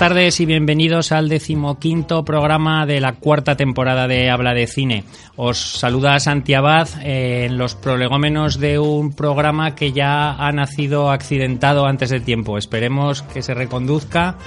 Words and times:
Tardes 0.00 0.40
y 0.40 0.46
bienvenidos 0.46 1.12
al 1.12 1.28
decimoquinto 1.28 2.24
programa 2.24 2.86
de 2.86 3.00
la 3.00 3.16
cuarta 3.16 3.58
temporada 3.58 4.08
de 4.08 4.30
Habla 4.30 4.54
de 4.54 4.66
Cine. 4.66 5.04
Os 5.36 5.58
saluda 5.58 6.18
Santi 6.18 6.54
Abad 6.54 6.88
eh, 7.02 7.44
en 7.44 7.58
los 7.58 7.74
prolegómenos 7.74 8.58
de 8.58 8.78
un 8.78 9.12
programa 9.12 9.74
que 9.74 9.92
ya 9.92 10.32
ha 10.32 10.52
nacido 10.52 11.10
accidentado 11.10 11.84
antes 11.84 12.08
de 12.08 12.20
tiempo. 12.20 12.56
Esperemos 12.56 13.20
que 13.20 13.42
se 13.42 13.52
reconduzca 13.52 14.38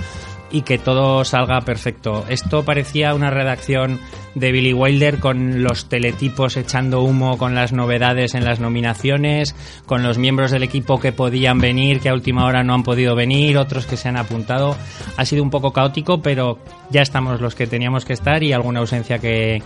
y 0.51 0.63
que 0.63 0.79
todo 0.79 1.23
salga 1.23 1.61
perfecto. 1.61 2.25
Esto 2.29 2.65
parecía 2.65 3.13
una 3.13 3.29
redacción 3.29 3.99
de 4.35 4.51
Billy 4.51 4.73
Wilder 4.73 5.19
con 5.19 5.63
los 5.63 5.89
teletipos 5.89 6.57
echando 6.57 7.01
humo 7.01 7.37
con 7.37 7.55
las 7.55 7.73
novedades 7.73 8.35
en 8.35 8.43
las 8.43 8.59
nominaciones, 8.59 9.55
con 9.85 10.03
los 10.03 10.17
miembros 10.17 10.51
del 10.51 10.63
equipo 10.63 10.99
que 10.99 11.11
podían 11.11 11.59
venir, 11.59 11.99
que 11.99 12.09
a 12.09 12.13
última 12.13 12.45
hora 12.45 12.63
no 12.63 12.73
han 12.73 12.83
podido 12.83 13.15
venir, 13.15 13.57
otros 13.57 13.85
que 13.85 13.97
se 13.97 14.09
han 14.09 14.17
apuntado. 14.17 14.75
Ha 15.17 15.25
sido 15.25 15.43
un 15.43 15.49
poco 15.49 15.71
caótico, 15.71 16.21
pero 16.21 16.59
ya 16.89 17.01
estamos 17.01 17.41
los 17.41 17.55
que 17.55 17.67
teníamos 17.67 18.05
que 18.05 18.13
estar 18.13 18.43
y 18.43 18.53
alguna 18.53 18.79
ausencia 18.79 19.19
que 19.19 19.61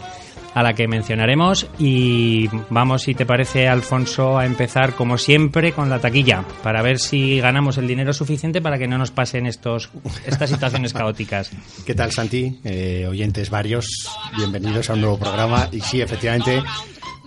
a 0.54 0.64
la 0.64 0.74
que 0.74 0.88
mencionaremos 0.88 1.68
y 1.80 2.50
vamos 2.70 3.04
si 3.04 3.14
te 3.14 3.26
parece 3.26 3.68
Alfonso 3.68 4.38
a 4.38 4.46
empezar 4.46 4.94
como 4.94 5.18
siempre 5.18 5.72
con 5.72 5.90
la 5.90 6.00
taquilla 6.00 6.44
para 6.64 6.82
ver 6.82 7.00
si 7.00 7.40
ganamos 7.40 7.78
el 7.78 7.88
dinero 7.88 8.14
suficiente 8.14 8.62
para 8.62 8.78
que 8.78 8.88
no 8.88 8.98
nos 8.98 9.12
pasen 9.12 9.46
estos 9.46 9.90
estas 10.26 10.50
situaciones 10.50 10.94
caóticas. 10.94 11.52
¿Qué 11.86 11.96
tal 11.96 12.12
Santi? 12.12 12.60
Eh, 12.64 13.06
oyentes 13.08 13.50
varios, 13.50 13.88
bienvenidos 14.36 14.90
a 14.90 14.94
un 14.94 15.02
nuevo 15.02 15.20
programa 15.20 15.70
y 15.72 15.82
sí, 15.82 16.02
efectivamente 16.02 16.62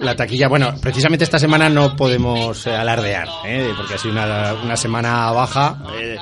la 0.01 0.17
taquilla, 0.17 0.49
bueno, 0.49 0.75
precisamente 0.81 1.25
esta 1.25 1.39
semana 1.39 1.69
no 1.69 1.95
podemos 1.95 2.67
eh, 2.67 2.75
alardear, 2.75 3.29
¿eh? 3.45 3.73
porque 3.77 3.95
ha 3.95 3.99
sido 3.99 4.13
una, 4.13 4.55
una 4.55 4.77
semana 4.77 5.31
baja. 5.31 5.79
Eh, 5.95 6.17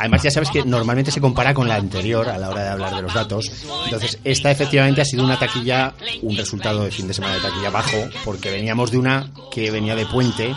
además, 0.00 0.22
ya 0.22 0.30
sabes 0.30 0.50
que 0.50 0.64
normalmente 0.64 1.12
se 1.12 1.20
compara 1.20 1.54
con 1.54 1.68
la 1.68 1.76
anterior 1.76 2.28
a 2.28 2.38
la 2.38 2.50
hora 2.50 2.64
de 2.64 2.68
hablar 2.70 2.94
de 2.94 3.02
los 3.02 3.14
datos. 3.14 3.50
Entonces, 3.84 4.18
esta 4.24 4.50
efectivamente 4.50 5.00
ha 5.00 5.04
sido 5.04 5.24
una 5.24 5.38
taquilla, 5.38 5.94
un 6.22 6.36
resultado 6.36 6.84
de 6.84 6.90
fin 6.90 7.06
de 7.06 7.14
semana 7.14 7.34
de 7.34 7.40
taquilla 7.40 7.70
bajo, 7.70 7.98
porque 8.24 8.50
veníamos 8.50 8.90
de 8.90 8.98
una 8.98 9.30
que 9.52 9.70
venía 9.70 9.94
de 9.94 10.06
puente 10.06 10.52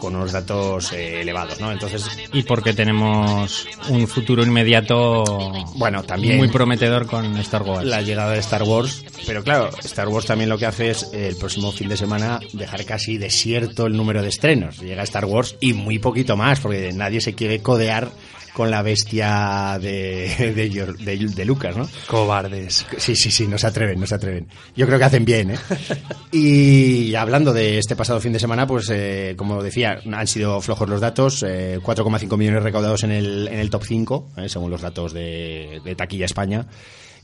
con 0.00 0.16
unos 0.16 0.32
datos 0.32 0.92
eh, 0.92 1.20
elevados, 1.20 1.60
¿no? 1.60 1.70
Entonces 1.70 2.04
y 2.32 2.42
porque 2.42 2.72
tenemos 2.72 3.66
un 3.88 4.08
futuro 4.08 4.42
inmediato, 4.42 5.52
bueno, 5.76 6.02
también 6.02 6.38
muy 6.38 6.48
prometedor 6.48 7.06
con 7.06 7.36
Star 7.38 7.62
Wars. 7.62 7.86
La 7.86 8.02
llegada 8.02 8.32
de 8.32 8.40
Star 8.40 8.62
Wars, 8.62 9.04
pero 9.26 9.44
claro, 9.44 9.70
Star 9.84 10.08
Wars 10.08 10.26
también 10.26 10.50
lo 10.50 10.58
que 10.58 10.66
hace 10.66 10.90
es 10.90 11.10
eh, 11.12 11.28
el 11.28 11.36
próximo 11.36 11.70
fin 11.70 11.88
de 11.88 11.96
semana 11.96 12.40
dejar 12.52 12.84
casi 12.84 13.18
desierto 13.18 13.86
el 13.86 13.96
número 13.96 14.22
de 14.22 14.28
estrenos. 14.28 14.78
Llega 14.80 15.02
Star 15.04 15.26
Wars 15.26 15.56
y 15.60 15.74
muy 15.74 15.98
poquito 15.98 16.36
más, 16.36 16.60
porque 16.60 16.92
nadie 16.92 17.20
se 17.20 17.34
quiere 17.34 17.60
codear 17.60 18.10
con 18.52 18.70
la 18.70 18.82
bestia 18.82 19.78
de, 19.80 20.52
de, 20.54 21.28
de, 21.28 21.44
Lucas, 21.44 21.76
¿no? 21.76 21.88
Cobardes. 22.06 22.86
Sí, 22.98 23.14
sí, 23.14 23.30
sí, 23.30 23.46
no 23.46 23.58
se 23.58 23.66
atreven, 23.66 24.00
no 24.00 24.06
se 24.06 24.14
atreven. 24.14 24.48
Yo 24.76 24.86
creo 24.86 24.98
que 24.98 25.04
hacen 25.04 25.24
bien, 25.24 25.52
¿eh? 25.52 25.58
Y 26.32 27.14
hablando 27.14 27.52
de 27.52 27.78
este 27.78 27.96
pasado 27.96 28.20
fin 28.20 28.32
de 28.32 28.38
semana, 28.38 28.66
pues 28.66 28.88
eh, 28.90 29.34
como 29.36 29.62
decía, 29.62 30.00
han 30.12 30.26
sido 30.26 30.60
flojos 30.60 30.88
los 30.88 31.00
datos, 31.00 31.44
eh, 31.46 31.78
4,5 31.82 32.36
millones 32.36 32.62
recaudados 32.62 33.04
en 33.04 33.12
el, 33.12 33.48
en 33.48 33.58
el 33.58 33.70
top 33.70 33.84
5, 33.84 34.28
eh, 34.36 34.48
según 34.48 34.70
los 34.70 34.80
datos 34.80 35.12
de, 35.12 35.80
de 35.84 35.94
Taquilla 35.94 36.26
España. 36.26 36.66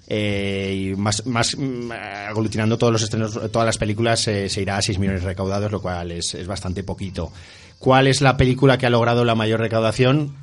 Eh, 0.08 0.92
y 0.92 0.96
más, 0.96 1.26
más 1.26 1.56
mm, 1.56 1.90
aglutinando 2.28 2.78
todos 2.78 2.92
los 2.92 3.02
estrenos, 3.02 3.32
todas 3.50 3.66
las 3.66 3.78
películas, 3.78 4.26
eh, 4.28 4.48
se 4.48 4.62
irá 4.62 4.76
a 4.76 4.82
6 4.82 4.98
millones 4.98 5.24
recaudados, 5.24 5.70
lo 5.72 5.82
cual 5.82 6.12
es, 6.12 6.34
es 6.34 6.46
bastante 6.46 6.84
poquito. 6.84 7.32
¿Cuál 7.78 8.06
es 8.06 8.20
la 8.20 8.36
película 8.36 8.78
que 8.78 8.86
ha 8.86 8.90
logrado 8.90 9.24
la 9.24 9.34
mayor 9.34 9.60
recaudación? 9.60 10.36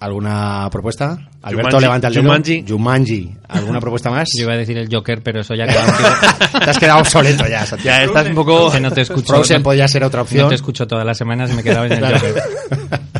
¿Alguna 0.00 0.68
propuesta? 0.72 1.28
Alberto, 1.42 1.68
Jumanji, 1.76 1.80
levanta 1.82 2.08
el 2.08 2.14
dedo. 2.14 2.22
Jumanji. 2.24 2.64
Jumanji. 2.66 3.34
¿Alguna 3.48 3.80
propuesta 3.80 4.10
más? 4.10 4.30
Yo 4.34 4.44
iba 4.44 4.54
a 4.54 4.56
decir 4.56 4.78
el 4.78 4.88
Joker, 4.90 5.22
pero 5.22 5.42
eso 5.42 5.54
ya 5.54 5.66
Te 6.64 6.70
has 6.70 6.78
quedado 6.78 7.00
obsoleto 7.00 7.46
ya, 7.46 7.66
Santiago. 7.66 7.98
Ya 7.98 8.04
estás 8.04 8.26
un 8.28 8.34
poco... 8.34 8.70
que 8.72 8.80
no 8.80 8.90
te 8.90 9.02
escucho. 9.02 9.34
Frozen 9.34 9.62
podría 9.62 9.86
ser 9.88 10.02
otra 10.02 10.22
opción. 10.22 10.44
No 10.44 10.48
te 10.48 10.54
escucho 10.54 10.86
todas 10.86 11.04
las 11.04 11.18
semanas, 11.18 11.52
me 11.54 11.62
quedaba 11.62 11.84
en 11.86 11.92
el 11.92 11.98
Claro. 11.98 12.18
Joker. 12.18 12.42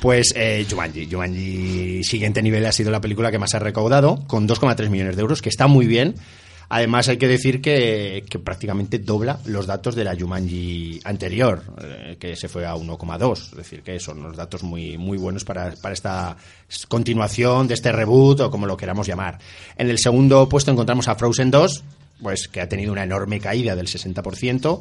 Pues 0.00 0.32
eh, 0.36 0.64
Jumanji. 0.70 1.08
Jumanji, 1.10 2.04
siguiente 2.04 2.40
nivel, 2.42 2.64
ha 2.66 2.72
sido 2.72 2.90
la 2.90 3.00
película 3.00 3.30
que 3.32 3.38
más 3.38 3.54
ha 3.54 3.58
recaudado, 3.58 4.22
con 4.28 4.46
2,3 4.46 4.88
millones 4.90 5.16
de 5.16 5.22
euros, 5.22 5.42
que 5.42 5.48
está 5.48 5.66
muy 5.66 5.86
bien. 5.86 6.14
Además, 6.70 7.08
hay 7.08 7.16
que 7.16 7.28
decir 7.28 7.62
que, 7.62 8.24
prácticamente 8.44 8.98
dobla 8.98 9.40
los 9.46 9.66
datos 9.66 9.94
de 9.94 10.04
la 10.04 10.14
Jumanji 10.14 11.00
anterior, 11.04 11.62
eh, 11.82 12.16
que 12.20 12.36
se 12.36 12.48
fue 12.48 12.66
a 12.66 12.74
1,2. 12.74 13.32
Es 13.32 13.56
decir, 13.56 13.82
que 13.82 13.98
son 13.98 14.18
unos 14.18 14.36
datos 14.36 14.62
muy, 14.62 14.98
muy 14.98 15.16
buenos 15.16 15.44
para, 15.44 15.72
para 15.80 15.94
esta 15.94 16.36
continuación 16.88 17.68
de 17.68 17.74
este 17.74 17.90
reboot 17.90 18.40
o 18.40 18.50
como 18.50 18.66
lo 18.66 18.76
queramos 18.76 19.06
llamar. 19.06 19.38
En 19.76 19.88
el 19.88 19.98
segundo 19.98 20.46
puesto 20.48 20.70
encontramos 20.70 21.08
a 21.08 21.14
Frozen 21.14 21.50
2, 21.50 21.84
pues 22.22 22.48
que 22.48 22.60
ha 22.60 22.68
tenido 22.68 22.92
una 22.92 23.04
enorme 23.04 23.40
caída 23.40 23.74
del 23.74 23.86
60%. 23.86 24.80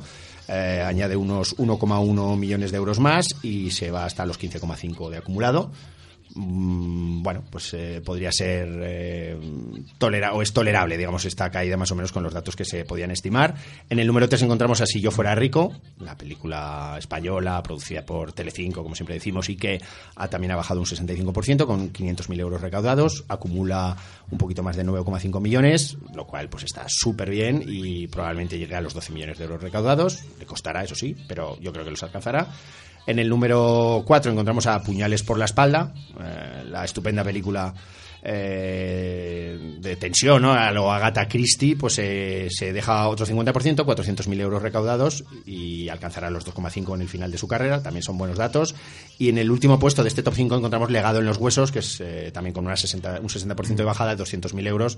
eh, 0.49 0.83
añade 0.85 1.15
unos 1.15 1.57
1,1 1.57 2.37
millones 2.37 2.71
de 2.71 2.77
euros 2.77 2.99
más 2.99 3.27
y 3.43 3.71
se 3.71 3.91
va 3.91 4.05
hasta 4.05 4.25
los 4.25 4.39
15,5 4.39 5.09
de 5.09 5.17
acumulado. 5.17 5.71
Mm, 6.39 7.23
bueno, 7.23 7.43
pues 7.49 7.73
eh, 7.73 7.99
podría 8.05 8.31
ser 8.31 8.69
eh, 8.83 9.37
tolera 9.97 10.33
o 10.33 10.43
es 10.43 10.53
tolerable, 10.53 10.95
digamos, 10.95 11.25
esta 11.25 11.49
caída 11.49 11.77
más 11.77 11.91
o 11.91 11.95
menos 11.95 12.11
con 12.11 12.21
los 12.21 12.31
datos 12.31 12.55
que 12.55 12.63
se 12.63 12.85
podían 12.85 13.09
estimar. 13.09 13.55
En 13.89 13.97
el 13.97 14.05
número 14.05 14.29
3 14.29 14.43
encontramos 14.43 14.79
a 14.81 14.85
Si 14.85 15.01
yo 15.01 15.09
fuera 15.09 15.33
rico, 15.33 15.73
la 15.99 16.15
película 16.15 16.95
española 16.99 17.61
producida 17.63 18.05
por 18.05 18.33
Telecinco, 18.33 18.83
como 18.83 18.93
siempre 18.93 19.15
decimos, 19.15 19.49
y 19.49 19.55
que 19.55 19.81
ha, 20.15 20.27
también 20.27 20.51
ha 20.51 20.55
bajado 20.55 20.79
un 20.79 20.85
65% 20.85 21.65
con 21.65 21.91
500.000 21.91 22.39
euros 22.39 22.61
recaudados, 22.61 23.25
acumula 23.27 23.97
un 24.29 24.37
poquito 24.37 24.61
más 24.61 24.75
de 24.75 24.85
9,5 24.85 25.41
millones, 25.41 25.97
lo 26.13 26.27
cual 26.27 26.49
pues 26.49 26.65
está 26.65 26.85
súper 26.87 27.31
bien 27.31 27.63
y 27.65 28.07
probablemente 28.07 28.59
llegue 28.59 28.75
a 28.75 28.81
los 28.81 28.93
12 28.93 29.11
millones 29.11 29.39
de 29.39 29.45
euros 29.45 29.61
recaudados. 29.61 30.23
Le 30.37 30.45
costará, 30.45 30.83
eso 30.83 30.93
sí, 30.93 31.15
pero 31.27 31.59
yo 31.59 31.73
creo 31.73 31.83
que 31.83 31.91
los 31.91 32.03
alcanzará. 32.03 32.47
En 33.07 33.19
el 33.19 33.29
número 33.29 34.03
4 34.05 34.33
encontramos 34.33 34.67
a 34.67 34.83
Puñales 34.83 35.23
por 35.23 35.39
la 35.39 35.45
espalda, 35.45 35.93
eh, 36.19 36.65
la 36.69 36.83
estupenda 36.83 37.23
película 37.23 37.73
eh, 38.21 39.77
de 39.79 39.95
tensión, 39.95 40.41
¿no? 40.41 40.51
A 40.51 40.69
lo 40.71 40.91
Agatha 40.91 41.25
Christie, 41.25 41.77
pues 41.77 41.99
eh, 41.99 42.49
se 42.51 42.73
deja 42.73 43.07
otro 43.07 43.25
50%, 43.25 43.85
400.000 43.85 44.41
euros 44.41 44.61
recaudados 44.61 45.23
y 45.45 45.87
alcanzará 45.87 46.29
los 46.29 46.45
2,5 46.45 46.95
en 46.95 47.01
el 47.01 47.07
final 47.07 47.31
de 47.31 47.37
su 47.37 47.47
carrera, 47.47 47.81
también 47.81 48.03
son 48.03 48.17
buenos 48.17 48.37
datos. 48.37 48.75
Y 49.17 49.29
en 49.29 49.37
el 49.37 49.51
último 49.51 49.79
puesto 49.79 50.03
de 50.03 50.09
este 50.09 50.21
top 50.21 50.33
5 50.33 50.57
encontramos 50.57 50.91
Legado 50.91 51.19
en 51.19 51.27
los 51.27 51.37
Huesos, 51.37 51.71
que 51.71 51.79
es 51.79 52.03
también 52.33 52.53
con 52.53 52.65
una 52.65 52.75
60, 52.75 53.21
un 53.21 53.29
60% 53.29 53.75
de 53.75 53.83
bajada 53.85 54.17
de 54.17 54.21
200.000 54.21 54.67
euros, 54.67 54.97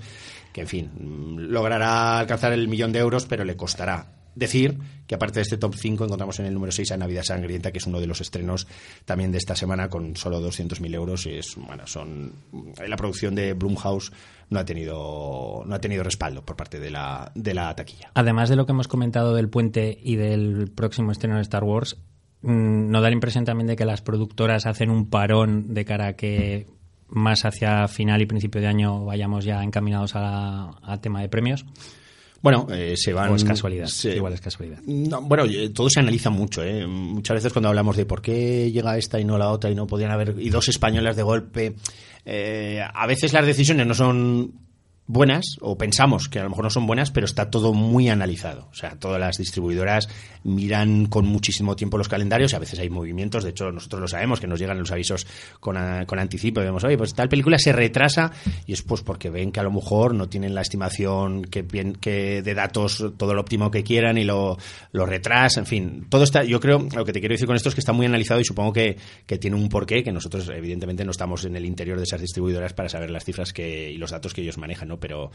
que 0.52 0.62
en 0.62 0.66
fin, 0.66 0.90
logrará 1.48 2.18
alcanzar 2.18 2.52
el 2.52 2.66
millón 2.66 2.90
de 2.90 2.98
euros, 2.98 3.26
pero 3.26 3.44
le 3.44 3.56
costará. 3.56 4.19
Decir 4.34 4.78
que 5.06 5.14
aparte 5.14 5.40
de 5.40 5.42
este 5.42 5.56
top 5.56 5.74
5 5.74 6.04
encontramos 6.04 6.38
en 6.38 6.46
el 6.46 6.54
número 6.54 6.72
6 6.72 6.92
a 6.92 6.96
Navidad 6.96 7.24
Sangrienta, 7.24 7.72
que 7.72 7.78
es 7.78 7.86
uno 7.86 8.00
de 8.00 8.06
los 8.06 8.20
estrenos 8.20 8.66
también 9.04 9.32
de 9.32 9.38
esta 9.38 9.56
semana 9.56 9.88
con 9.88 10.16
solo 10.16 10.40
200.000 10.40 10.94
euros. 10.94 11.26
Y 11.26 11.34
es, 11.34 11.56
bueno, 11.56 11.86
son, 11.86 12.32
la 12.86 12.96
producción 12.96 13.34
de 13.34 13.52
Blumhouse 13.54 14.12
no 14.50 14.58
ha 14.58 14.64
tenido, 14.64 15.62
no 15.66 15.74
ha 15.74 15.80
tenido 15.80 16.02
respaldo 16.02 16.44
por 16.44 16.56
parte 16.56 16.78
de 16.78 16.90
la, 16.90 17.32
de 17.34 17.54
la 17.54 17.74
taquilla. 17.74 18.10
Además 18.14 18.48
de 18.48 18.56
lo 18.56 18.66
que 18.66 18.72
hemos 18.72 18.88
comentado 18.88 19.34
del 19.34 19.48
puente 19.48 19.98
y 20.02 20.16
del 20.16 20.70
próximo 20.70 21.12
estreno 21.12 21.36
de 21.36 21.42
Star 21.42 21.64
Wars, 21.64 21.96
mm, 22.42 22.90
nos 22.90 23.02
da 23.02 23.08
la 23.08 23.14
impresión 23.14 23.44
también 23.44 23.66
de 23.66 23.76
que 23.76 23.84
las 23.84 24.02
productoras 24.02 24.66
hacen 24.66 24.90
un 24.90 25.10
parón 25.10 25.74
de 25.74 25.84
cara 25.84 26.08
a 26.08 26.12
que 26.14 26.66
más 27.10 27.44
hacia 27.44 27.88
final 27.88 28.22
y 28.22 28.26
principio 28.26 28.60
de 28.60 28.68
año 28.68 29.04
vayamos 29.04 29.44
ya 29.44 29.62
encaminados 29.62 30.14
al 30.14 31.00
tema 31.00 31.20
de 31.20 31.28
premios. 31.28 31.66
Bueno, 32.42 32.66
eh, 32.70 32.94
se 32.96 33.12
van. 33.12 33.30
O 33.30 33.36
es 33.36 33.44
casualidad, 33.44 33.86
se- 33.86 34.16
igual 34.16 34.32
es 34.32 34.40
casualidad. 34.40 34.78
No, 34.86 35.20
bueno, 35.22 35.44
eh, 35.44 35.68
todo 35.70 35.90
se 35.90 36.00
analiza 36.00 36.30
mucho. 36.30 36.62
¿eh? 36.64 36.86
Muchas 36.86 37.34
veces 37.34 37.52
cuando 37.52 37.68
hablamos 37.68 37.96
de 37.96 38.06
por 38.06 38.22
qué 38.22 38.70
llega 38.72 38.96
esta 38.96 39.20
y 39.20 39.24
no 39.24 39.36
la 39.36 39.50
otra 39.50 39.70
y 39.70 39.74
no 39.74 39.86
podían 39.86 40.10
haber. 40.10 40.34
y 40.38 40.48
dos 40.48 40.68
españolas 40.68 41.16
de 41.16 41.22
golpe. 41.22 41.74
eh, 42.24 42.82
a 42.92 43.06
veces 43.06 43.32
las 43.32 43.44
decisiones 43.46 43.86
no 43.86 43.94
son 43.94 44.52
buenas 45.10 45.56
o 45.60 45.76
pensamos 45.76 46.28
que 46.28 46.38
a 46.38 46.44
lo 46.44 46.50
mejor 46.50 46.64
no 46.64 46.70
son 46.70 46.86
buenas, 46.86 47.10
pero 47.10 47.26
está 47.26 47.50
todo 47.50 47.72
muy 47.72 48.08
analizado. 48.08 48.68
O 48.70 48.74
sea, 48.74 48.96
todas 48.96 49.18
las 49.18 49.36
distribuidoras 49.36 50.08
miran 50.44 51.06
con 51.06 51.26
muchísimo 51.26 51.74
tiempo 51.76 51.98
los 51.98 52.08
calendarios 52.08 52.52
y 52.52 52.56
a 52.56 52.60
veces 52.60 52.78
hay 52.78 52.90
movimientos. 52.90 53.44
De 53.44 53.50
hecho, 53.50 53.72
nosotros 53.72 54.00
lo 54.00 54.08
sabemos, 54.08 54.40
que 54.40 54.46
nos 54.46 54.60
llegan 54.60 54.78
los 54.78 54.92
avisos 54.92 55.26
con, 55.58 55.76
con 56.06 56.18
anticipo 56.18 56.60
y 56.60 56.64
vemos, 56.64 56.84
oye, 56.84 56.96
pues 56.96 57.14
tal 57.14 57.28
película 57.28 57.58
se 57.58 57.72
retrasa 57.72 58.30
y 58.66 58.72
es 58.72 58.82
pues 58.82 59.02
porque 59.02 59.30
ven 59.30 59.50
que 59.50 59.60
a 59.60 59.64
lo 59.64 59.72
mejor 59.72 60.14
no 60.14 60.28
tienen 60.28 60.54
la 60.54 60.62
estimación 60.62 61.42
que, 61.42 61.66
que 62.00 62.42
de 62.42 62.54
datos 62.54 63.04
todo 63.16 63.34
lo 63.34 63.40
óptimo 63.40 63.70
que 63.70 63.82
quieran 63.82 64.16
y 64.16 64.24
lo, 64.24 64.56
lo 64.92 65.06
retrasan. 65.06 65.62
En 65.62 65.66
fin, 65.66 66.06
todo 66.08 66.22
está, 66.22 66.44
yo 66.44 66.60
creo, 66.60 66.86
lo 66.94 67.04
que 67.04 67.12
te 67.12 67.20
quiero 67.20 67.34
decir 67.34 67.46
con 67.46 67.56
esto 67.56 67.68
es 67.68 67.74
que 67.74 67.80
está 67.80 67.92
muy 67.92 68.06
analizado 68.06 68.40
y 68.40 68.44
supongo 68.44 68.72
que, 68.72 68.96
que 69.26 69.38
tiene 69.38 69.56
un 69.56 69.68
porqué, 69.68 70.04
que 70.04 70.12
nosotros 70.12 70.48
evidentemente 70.54 71.04
no 71.04 71.10
estamos 71.10 71.44
en 71.44 71.56
el 71.56 71.64
interior 71.64 71.98
de 71.98 72.04
esas 72.04 72.20
distribuidoras 72.20 72.72
para 72.74 72.88
saber 72.88 73.10
las 73.10 73.24
cifras 73.24 73.52
que, 73.52 73.90
y 73.90 73.98
los 73.98 74.12
datos 74.12 74.32
que 74.32 74.42
ellos 74.42 74.56
manejan, 74.56 74.88
¿no? 74.88 74.99
Pero, 75.00 75.30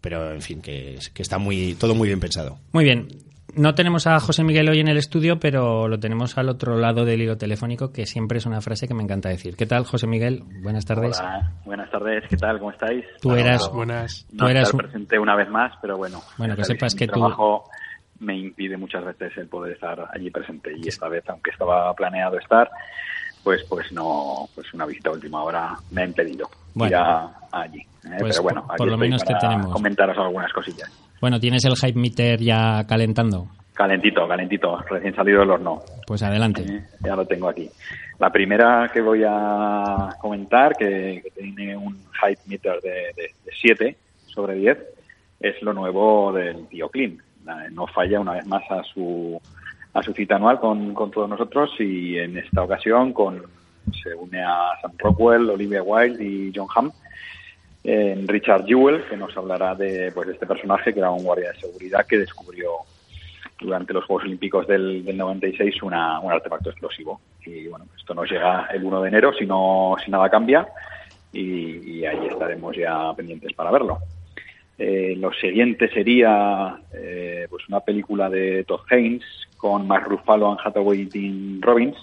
pero 0.00 0.32
en 0.32 0.40
fin, 0.40 0.62
que, 0.62 0.98
que 1.12 1.22
está 1.22 1.38
muy, 1.38 1.74
todo 1.74 1.94
muy 1.94 2.08
bien 2.08 2.20
pensado. 2.20 2.58
Muy 2.72 2.84
bien. 2.84 3.08
no 3.54 3.74
tenemos 3.74 4.06
a 4.06 4.18
José 4.20 4.44
Miguel 4.44 4.68
hoy 4.68 4.80
en 4.80 4.88
el 4.88 4.96
estudio, 4.96 5.38
pero 5.38 5.88
lo 5.88 5.98
tenemos 5.98 6.38
al 6.38 6.48
otro 6.48 6.76
lado 6.78 7.04
del 7.04 7.20
hilo 7.20 7.36
telefónico, 7.36 7.92
que 7.92 8.06
siempre 8.06 8.38
es 8.38 8.46
una 8.46 8.60
frase 8.60 8.88
que 8.88 8.94
me 8.94 9.02
encanta 9.02 9.28
decir. 9.28 9.56
¿Qué 9.56 9.66
tal, 9.66 9.84
José 9.84 10.06
Miguel? 10.06 10.42
Buenas 10.62 10.86
tardes. 10.86 11.18
Hola, 11.20 11.52
buenas 11.64 11.90
tardes. 11.90 12.24
¿Qué 12.28 12.36
tal? 12.36 12.58
¿Cómo 12.58 12.70
estáis? 12.70 13.04
Tú 13.20 13.34
eras, 13.34 13.70
buenas. 13.72 14.26
No 14.32 14.46
tú 14.46 14.50
eras 14.50 14.72
presente 14.72 15.18
una 15.18 15.36
vez 15.36 15.48
más, 15.50 15.72
pero 15.82 15.98
bueno. 15.98 16.20
Bueno, 16.38 16.56
que 16.56 16.64
sepas 16.64 16.94
que 16.94 17.06
tu 17.06 17.12
trabajo 17.12 17.68
me 18.20 18.36
impide 18.38 18.76
muchas 18.76 19.04
veces 19.04 19.36
el 19.36 19.48
poder 19.48 19.72
estar 19.74 20.08
allí 20.14 20.30
presente 20.30 20.72
y 20.76 20.88
esta 20.88 21.08
vez, 21.08 21.24
aunque 21.28 21.50
estaba 21.50 21.92
planeado 21.94 22.38
estar, 22.38 22.70
pues 23.42 23.64
pues 23.68 23.92
no, 23.92 24.48
pues 24.54 24.72
una 24.72 24.86
visita 24.86 25.10
a 25.10 25.14
última 25.14 25.42
hora 25.42 25.76
me 25.90 26.02
ha 26.02 26.04
impedido 26.06 26.48
ir 26.74 26.96
allí. 27.52 27.80
¿eh? 27.80 28.16
Pues 28.18 28.36
pero 28.36 28.42
bueno, 28.42 28.66
por 28.76 28.88
lo 28.88 28.98
menos 28.98 29.24
te 29.24 29.34
tenemos. 29.34 29.72
comentaros 29.72 30.16
algunas 30.18 30.52
cosillas. 30.52 30.90
Bueno, 31.20 31.38
¿tienes 31.38 31.64
el 31.64 31.76
hype 31.76 31.98
meter 31.98 32.40
ya 32.40 32.84
calentando? 32.86 33.48
Calentito, 33.72 34.28
calentito, 34.28 34.78
recién 34.88 35.14
salido 35.14 35.40
del 35.40 35.50
horno. 35.50 35.82
Pues 36.06 36.22
adelante. 36.22 36.62
Eh, 36.62 36.84
ya 37.04 37.16
lo 37.16 37.24
tengo 37.26 37.48
aquí. 37.48 37.68
La 38.18 38.30
primera 38.30 38.90
que 38.92 39.00
voy 39.00 39.22
a 39.26 40.10
comentar, 40.20 40.76
que, 40.76 41.22
tiene 41.34 41.76
un 41.76 42.02
hype 42.20 42.40
meter 42.46 42.80
de 42.80 43.32
7 43.60 43.96
sobre 44.26 44.54
10, 44.54 44.78
es 45.42 45.60
lo 45.62 45.72
nuevo 45.72 46.32
del 46.32 46.66
Bioclean. 46.70 47.18
No 47.72 47.86
falla 47.88 48.20
una 48.20 48.34
vez 48.34 48.46
más 48.46 48.62
a 48.70 48.82
su, 48.84 49.40
a 49.92 50.02
su 50.02 50.12
cita 50.12 50.36
anual 50.36 50.60
con, 50.60 50.94
con 50.94 51.10
todos 51.10 51.28
nosotros 51.28 51.70
y 51.80 52.18
en 52.18 52.38
esta 52.38 52.62
ocasión 52.62 53.12
con, 53.12 53.42
se 54.02 54.14
une 54.14 54.42
a 54.42 54.72
Sam 54.80 54.92
Rockwell, 54.98 55.50
Olivia 55.50 55.82
Wilde 55.82 56.24
y 56.24 56.52
John 56.54 56.68
Hamm 56.74 56.92
en 57.84 58.28
Richard 58.28 58.64
Jewell, 58.66 59.02
que 59.08 59.16
nos 59.16 59.36
hablará 59.36 59.74
de 59.74 60.12
pues, 60.12 60.28
este 60.28 60.46
personaje 60.46 60.92
que 60.92 61.00
era 61.00 61.10
un 61.10 61.24
guardia 61.24 61.52
de 61.52 61.60
seguridad 61.60 62.06
que 62.06 62.18
descubrió 62.18 62.70
durante 63.60 63.92
los 63.92 64.04
Juegos 64.04 64.24
Olímpicos 64.24 64.66
del, 64.66 65.04
96 65.16 65.82
una, 65.82 66.20
un 66.20 66.32
artefacto 66.32 66.70
explosivo. 66.70 67.20
Y 67.44 67.66
bueno, 67.68 67.86
esto 67.96 68.14
nos 68.14 68.30
llega 68.30 68.68
el 68.72 68.84
1 68.84 69.02
de 69.02 69.08
enero 69.08 69.32
si, 69.32 69.46
no, 69.46 69.96
si 70.04 70.10
nada 70.10 70.28
cambia 70.28 70.68
y, 71.32 72.04
ahí 72.04 72.26
estaremos 72.26 72.76
ya 72.76 73.12
pendientes 73.14 73.52
para 73.54 73.70
verlo. 73.70 73.98
Eh, 74.78 75.14
lo 75.16 75.32
siguiente 75.32 75.88
sería 75.90 76.76
eh, 76.92 77.46
pues 77.48 77.68
una 77.68 77.80
película 77.80 78.28
de 78.28 78.64
Todd 78.64 78.80
Haynes 78.90 79.22
con 79.56 79.86
Mark 79.86 80.06
Ruffalo, 80.08 80.50
Anne 80.50 80.60
Hathaway 80.64 81.00
y 81.02 81.04
Dean 81.04 81.62
Robbins, 81.62 81.96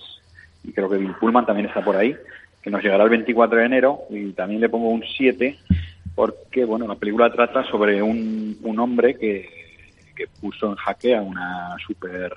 y 0.63 0.71
creo 0.71 0.89
que 0.89 0.97
Bill 0.97 1.15
Pullman 1.15 1.45
también 1.45 1.67
está 1.67 1.83
por 1.83 1.95
ahí 1.95 2.15
que 2.61 2.69
nos 2.69 2.83
llegará 2.83 3.03
el 3.03 3.09
24 3.09 3.59
de 3.59 3.65
enero 3.65 4.01
y 4.09 4.31
también 4.33 4.61
le 4.61 4.69
pongo 4.69 4.89
un 4.89 5.03
7 5.03 5.57
porque 6.15 6.65
bueno 6.65 6.87
la 6.87 6.95
película 6.95 7.31
trata 7.31 7.63
sobre 7.63 8.01
un, 8.01 8.57
un 8.61 8.79
hombre 8.79 9.15
que, 9.15 9.49
que 10.15 10.27
puso 10.27 10.69
en 10.69 10.75
jaque 10.75 11.15
a 11.15 11.21
una 11.21 11.75
super 11.85 12.33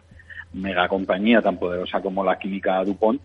mega 0.53 0.89
compañía 0.89 1.43
tan 1.43 1.59
poderosa 1.59 2.01
como 2.01 2.25
la 2.25 2.39
química 2.39 2.85
DuPont 2.85 3.23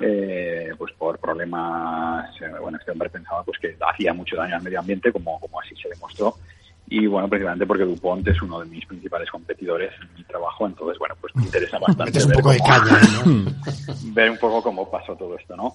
eh, 0.00 0.72
pues 0.78 0.92
por 0.92 1.18
problemas 1.18 2.30
eh, 2.40 2.52
bueno 2.60 2.78
este 2.78 2.92
hombre 2.92 3.10
pensaba 3.10 3.42
pues 3.42 3.58
que 3.58 3.76
hacía 3.80 4.12
mucho 4.14 4.36
daño 4.36 4.56
al 4.56 4.62
medio 4.62 4.78
ambiente 4.78 5.10
como, 5.10 5.40
como 5.40 5.60
así 5.60 5.74
se 5.76 5.88
demostró 5.88 6.36
y 6.86 7.06
bueno, 7.06 7.28
precisamente 7.28 7.66
porque 7.66 7.84
DuPont 7.84 8.26
es 8.28 8.40
uno 8.42 8.60
de 8.60 8.66
mis 8.66 8.84
principales 8.86 9.30
competidores 9.30 9.92
en 10.00 10.14
mi 10.14 10.24
trabajo, 10.24 10.66
entonces 10.66 10.98
bueno, 10.98 11.14
pues 11.20 11.34
me 11.36 11.44
interesa 11.44 11.78
bastante 11.86 12.18
ver, 12.18 12.26
un 12.26 12.32
poco 12.32 12.50
de 12.52 12.58
caña, 12.58 13.00
ver 14.12 14.30
un 14.30 14.38
poco 14.38 14.62
cómo 14.62 14.90
pasó 14.90 15.16
todo 15.16 15.36
esto, 15.36 15.56
¿no? 15.56 15.74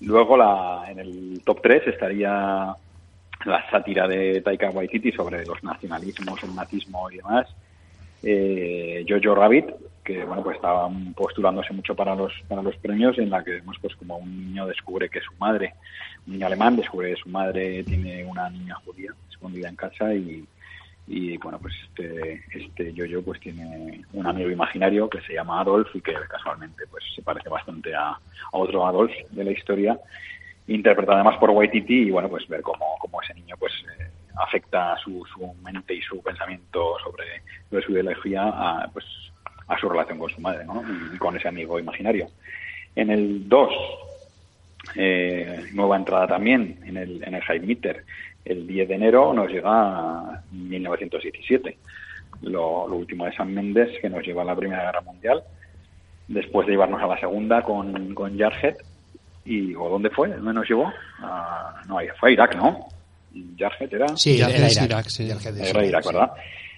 Luego 0.00 0.36
la, 0.36 0.84
en 0.88 0.98
el 1.00 1.42
top 1.44 1.60
3 1.62 1.88
estaría 1.88 2.74
la 3.44 3.70
sátira 3.70 4.06
de 4.08 4.40
Taika 4.40 4.70
Waititi 4.70 5.12
sobre 5.12 5.44
los 5.44 5.62
nacionalismos, 5.62 6.42
el 6.42 6.54
nazismo 6.54 7.10
y 7.10 7.16
demás. 7.16 7.46
Eh, 8.22 9.04
Jojo 9.08 9.34
Rabbit, 9.34 9.66
que 10.04 10.24
bueno 10.24 10.42
pues 10.42 10.56
estaba 10.56 10.88
postulándose 11.14 11.72
mucho 11.72 11.94
para 11.94 12.14
los 12.14 12.32
para 12.48 12.62
los 12.62 12.76
premios, 12.76 13.18
en 13.18 13.30
la 13.30 13.44
que 13.44 13.52
vemos 13.52 13.76
pues 13.80 13.94
como 13.96 14.16
un 14.16 14.46
niño 14.46 14.66
descubre 14.66 15.08
que 15.08 15.20
su 15.20 15.32
madre, 15.38 15.74
niño 16.28 16.46
alemán 16.46 16.76
descubre 16.76 17.14
que 17.14 17.20
su 17.20 17.28
madre 17.28 17.82
tiene 17.84 18.24
una 18.24 18.50
niña 18.50 18.74
judía 18.84 19.12
escondida 19.30 19.68
en 19.68 19.76
casa 19.76 20.14
y, 20.14 20.46
bueno 21.42 21.58
pues 21.58 21.74
este 21.84 22.42
este 22.52 22.92
yo 22.92 23.22
pues 23.22 23.40
tiene 23.40 24.04
un 24.12 24.26
amigo 24.26 24.50
imaginario 24.50 25.08
que 25.08 25.22
se 25.22 25.32
llama 25.32 25.60
Adolf 25.60 25.88
y 25.94 26.02
que 26.02 26.12
casualmente 26.28 26.84
pues 26.90 27.02
se 27.14 27.22
parece 27.22 27.48
bastante 27.48 27.94
a, 27.94 28.18
otro 28.52 28.86
Adolf 28.86 29.12
de 29.30 29.44
la 29.44 29.52
historia 29.52 29.98
interpretado 30.66 31.16
además 31.16 31.38
por 31.38 31.50
Waititi 31.50 32.08
y 32.08 32.10
bueno 32.10 32.28
pues 32.28 32.46
ver 32.46 32.60
cómo, 32.60 32.96
cómo 33.00 33.22
ese 33.22 33.32
niño 33.34 33.56
pues 33.58 33.72
eh, 33.98 34.10
afecta 34.36 34.96
su, 34.98 35.24
su 35.32 35.54
mente 35.62 35.94
y 35.94 36.02
su 36.02 36.22
pensamiento 36.22 36.96
sobre, 37.02 37.82
su 37.82 37.92
ideología 37.92 38.42
a, 38.42 38.90
pues 38.92 39.06
a 39.66 39.78
su 39.78 39.88
relación 39.88 40.18
con 40.18 40.28
su 40.28 40.40
madre 40.42 40.66
¿no? 40.66 40.84
y, 41.14 41.16
con 41.16 41.36
ese 41.36 41.48
amigo 41.48 41.80
imaginario 41.80 42.28
en 42.96 43.10
el 43.10 43.48
2 43.48 43.70
eh, 44.94 45.64
nueva 45.72 45.96
entrada 45.96 46.26
también 46.26 46.78
en 46.84 46.96
el 46.96 47.22
en 47.24 47.34
el 47.34 47.42
High 47.42 47.60
Meter 47.60 48.04
el 48.48 48.66
10 48.66 48.88
de 48.88 48.94
enero 48.94 49.32
nos 49.34 49.50
llega 49.50 50.42
1917, 50.52 51.76
lo, 52.42 52.84
último 52.86 53.26
de 53.26 53.34
San 53.34 53.52
Méndez 53.52 53.90
que 54.00 54.08
nos 54.08 54.24
lleva 54.24 54.42
a 54.42 54.46
la 54.46 54.56
Primera 54.56 54.84
Guerra 54.84 55.02
Mundial, 55.02 55.42
después 56.26 56.66
de 56.66 56.72
llevarnos 56.72 57.02
a 57.02 57.06
la 57.06 57.20
Segunda 57.20 57.62
con, 57.62 58.14
con 58.14 58.38
Jarhead, 58.38 58.76
y 59.44 59.74
¿o 59.74 59.88
dónde 59.88 60.10
fue? 60.10 60.28
¿Dónde 60.28 60.52
nos 60.54 60.68
llevó? 60.68 60.92
no, 61.88 61.98
fue 62.18 62.30
a 62.30 62.32
Irak, 62.32 62.56
¿no? 62.56 62.86
Jarhead 63.58 63.92
era... 63.92 64.16
Sí, 64.16 64.40
era 64.40 64.50
Irak, 64.50 65.06
Era 65.58 65.84
Irak, 65.84 66.06
¿verdad? 66.06 66.32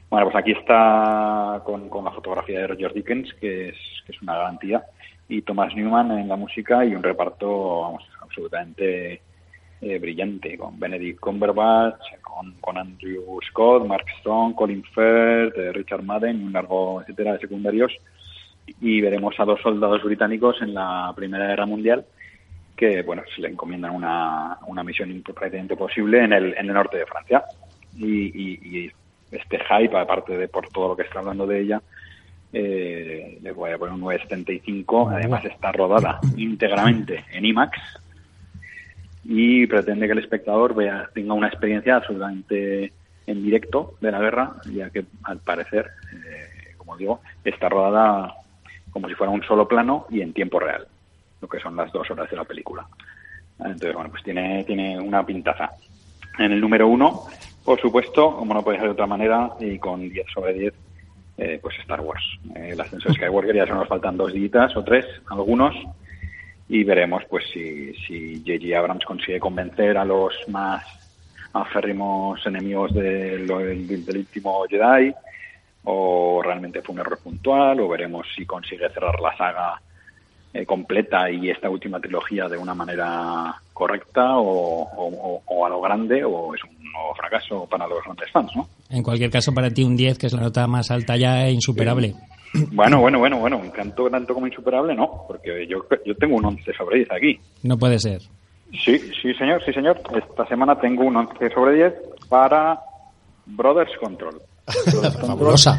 Bueno, 0.09 0.27
pues 0.27 0.37
aquí 0.37 0.53
está 0.53 1.63
con, 1.65 1.89
con, 1.89 2.05
la 2.05 2.11
fotografía 2.11 2.61
de 2.61 2.67
Roger 2.67 2.93
Dickens, 2.93 3.33
que 3.35 3.69
es, 3.69 3.77
que 4.05 4.13
es 4.13 4.23
una 4.23 4.35
garantía, 4.35 4.83
y 5.31 5.43
Thomas 5.43 5.75
Newman 5.75 6.11
en 6.19 6.29
la 6.29 6.37
música 6.37 6.85
y 6.85 6.95
un 6.95 7.03
reparto 7.03 7.81
vamos, 7.83 8.03
absolutamente 8.21 9.23
eh, 9.81 9.99
brillante, 9.99 10.59
con 10.59 10.79
Benedict 10.79 11.21
Cumberbatch, 11.21 12.03
con, 12.61 12.77
Andrew 12.77 13.39
Scott, 13.49 13.87
Mark 13.87 14.05
Strong, 14.19 14.55
Colin 14.55 14.83
Firth, 14.83 15.57
eh, 15.57 15.73
Richard 15.73 16.03
Madden, 16.03 16.45
un 16.45 16.53
largo 16.53 17.01
etcétera 17.01 17.35
de 17.35 17.39
secundarios. 17.39 17.93
Y 18.81 19.01
veremos 19.01 19.39
a 19.39 19.45
dos 19.45 19.61
soldados 19.63 20.03
británicos 20.03 20.61
en 20.63 20.75
la 20.75 21.13
Primera 21.17 21.47
Guerra 21.47 21.67
Mundial 21.67 22.05
que, 22.77 23.03
bueno, 23.03 23.23
se 23.35 23.43
le 23.43 23.49
encomiendan 23.49 23.95
una, 23.95 24.59
una 24.67 24.83
misión 24.83 25.11
imposible 25.11 25.77
posible 25.77 26.25
en 26.25 26.33
el, 26.33 26.55
en 26.57 26.67
el 26.67 26.75
norte 26.75 26.99
de 26.99 27.07
Francia. 27.07 27.45
Y, 27.97 28.87
y, 28.87 28.91
este 29.31 29.61
hype, 29.61 29.97
aparte 29.97 30.37
de 30.37 30.49
por 30.49 30.69
todo 30.71 30.89
lo 30.89 30.97
que 30.97 31.03
está 31.03 31.21
hablando 31.21 31.47
de 31.47 31.61
ella, 31.61 31.81
eh, 32.53 33.39
le 33.41 33.53
voy 33.53 33.71
a 33.71 33.79
poner 33.79 33.95
un 33.95 34.01
975. 34.01 35.11
Además 35.11 35.45
está 35.45 35.73
rodada 35.73 36.21
íntegramente 36.37 37.25
en 37.33 37.45
IMAX, 37.45 37.79
y 39.25 39.67
pretende 39.67 40.07
que 40.07 40.13
el 40.13 40.19
espectador 40.19 40.75
vea, 40.75 41.09
tenga 41.15 41.35
una 41.35 41.49
experiencia 41.49 41.97
absolutamente 41.97 42.93
en 43.27 43.43
directo 43.45 43.95
de 44.01 44.11
la 44.11 44.21
guerra, 44.21 44.55
ya 44.73 44.91
que 44.91 45.05
al 45.25 45.39
parecer, 45.39 45.91
eh, 46.13 46.75
como 46.77 46.97
digo, 46.97 47.21
está 47.45 47.69
rodada 47.69 48.35
como 48.91 49.09
si 49.09 49.15
fuera 49.15 49.33
un 49.33 49.43
solo 49.45 49.69
plano 49.69 50.07
y 50.11 50.21
en 50.21 50.33
tiempo 50.33 50.59
real, 50.59 50.87
lo 51.41 51.49
que 51.49 51.61
son 51.61 51.77
las 51.77 51.93
dos 51.93 52.11
horas 52.11 52.29
de 52.31 52.37
la 52.37 52.45
película. 52.45 52.87
Entonces, 53.59 53.95
bueno, 53.95 54.11
pues 54.11 54.25
tiene, 54.25 54.65
tiene 54.65 54.99
una 54.99 55.25
pintaza. 55.25 55.71
En 56.39 56.53
el 56.53 56.61
número 56.61 56.89
uno, 56.89 57.27
por 57.65 57.81
supuesto, 57.81 58.35
como 58.35 58.55
no 58.55 58.65
puede 58.65 58.79
ser 58.79 58.89
de 58.89 58.95
otra 58.95 59.07
manera, 59.07 59.51
y 59.61 59.79
con 59.79 60.09
10 60.09 60.27
sobre 60.33 60.55
10, 60.55 60.75
eh, 61.41 61.59
pues 61.61 61.75
Star 61.79 62.03
Wars. 62.03 62.23
Eh, 62.55 62.71
el 62.73 62.81
ascenso 62.81 63.09
de 63.09 63.15
Skywalker 63.15 63.57
ya 63.57 63.67
se 63.67 63.73
nos 63.73 63.89
faltan 63.89 64.17
dos 64.19 64.33
días 64.33 64.77
o 64.77 64.85
tres, 64.85 65.07
algunos, 65.31 65.75
y 66.69 66.85
veremos 66.85 67.25
pues 67.31 67.45
si 67.51 67.95
si 67.95 68.43
J.J. 68.47 68.79
Abrams 68.79 69.05
consigue 69.07 69.41
convencer 69.41 69.97
a 69.97 70.05
los 70.05 70.35
más 70.49 70.85
aférrimos 71.53 72.47
enemigos 72.47 72.93
del, 72.93 73.47
del, 73.47 74.17
último 74.19 74.65
Jedi 74.69 75.13
o 75.85 76.43
realmente 76.45 76.83
fue 76.83 76.95
un 76.95 77.01
error 77.01 77.19
puntual 77.19 77.81
o 77.81 77.89
veremos 77.89 78.27
si 78.37 78.47
consigue 78.47 78.89
cerrar 78.91 79.19
la 79.19 79.37
saga 79.37 79.81
eh, 80.53 80.65
completa 80.67 81.29
y 81.31 81.51
esta 81.51 81.71
última 81.71 81.99
trilogía 81.99 82.49
de 82.49 82.59
una 82.59 82.75
manera 82.75 83.55
correcta 83.73 84.37
o, 84.37 85.43
o, 85.47 85.67
a 85.67 85.69
lo 85.71 85.81
grande 85.81 86.23
o 86.23 86.55
es 86.55 86.63
un 86.63 86.93
nuevo 86.93 87.15
fracaso 87.15 87.67
para 87.67 87.89
los 87.89 88.05
grandes 88.05 88.31
fans, 88.31 88.55
¿no? 88.55 88.69
En 88.91 89.03
cualquier 89.03 89.31
caso, 89.31 89.53
para 89.55 89.71
ti 89.71 89.85
un 89.85 89.97
10, 89.97 90.19
que 90.19 90.27
es 90.27 90.33
la 90.33 90.41
nota 90.41 90.67
más 90.67 90.91
alta 90.91 91.17
ya 91.17 91.47
e 91.47 91.53
insuperable. 91.53 92.15
Bueno, 92.73 93.01
bueno, 93.01 93.19
bueno, 93.19 93.39
bueno, 93.39 93.63
tanto, 93.75 94.11
tanto 94.11 94.35
como 94.35 94.47
insuperable 94.47 94.95
no, 94.95 95.25
porque 95.29 95.67
yo, 95.69 95.87
yo 96.05 96.15
tengo 96.17 96.37
un 96.37 96.45
11 96.45 96.73
sobre 96.73 96.99
10 96.99 97.13
aquí. 97.13 97.41
No 97.63 97.79
puede 97.79 97.99
ser. 97.99 98.23
Sí, 98.73 98.99
sí, 98.99 99.35
señor, 99.35 99.63
sí, 99.65 99.73
señor. 99.73 100.01
Esta 100.15 100.47
semana 100.47 100.79
tengo 100.79 101.05
un 101.05 101.17
11 101.17 101.51
sobre 101.51 101.75
10 101.75 101.95
para 102.29 102.81
Brothers 103.47 103.97
Control. 103.99 104.41
Fabulosa. 105.21 105.79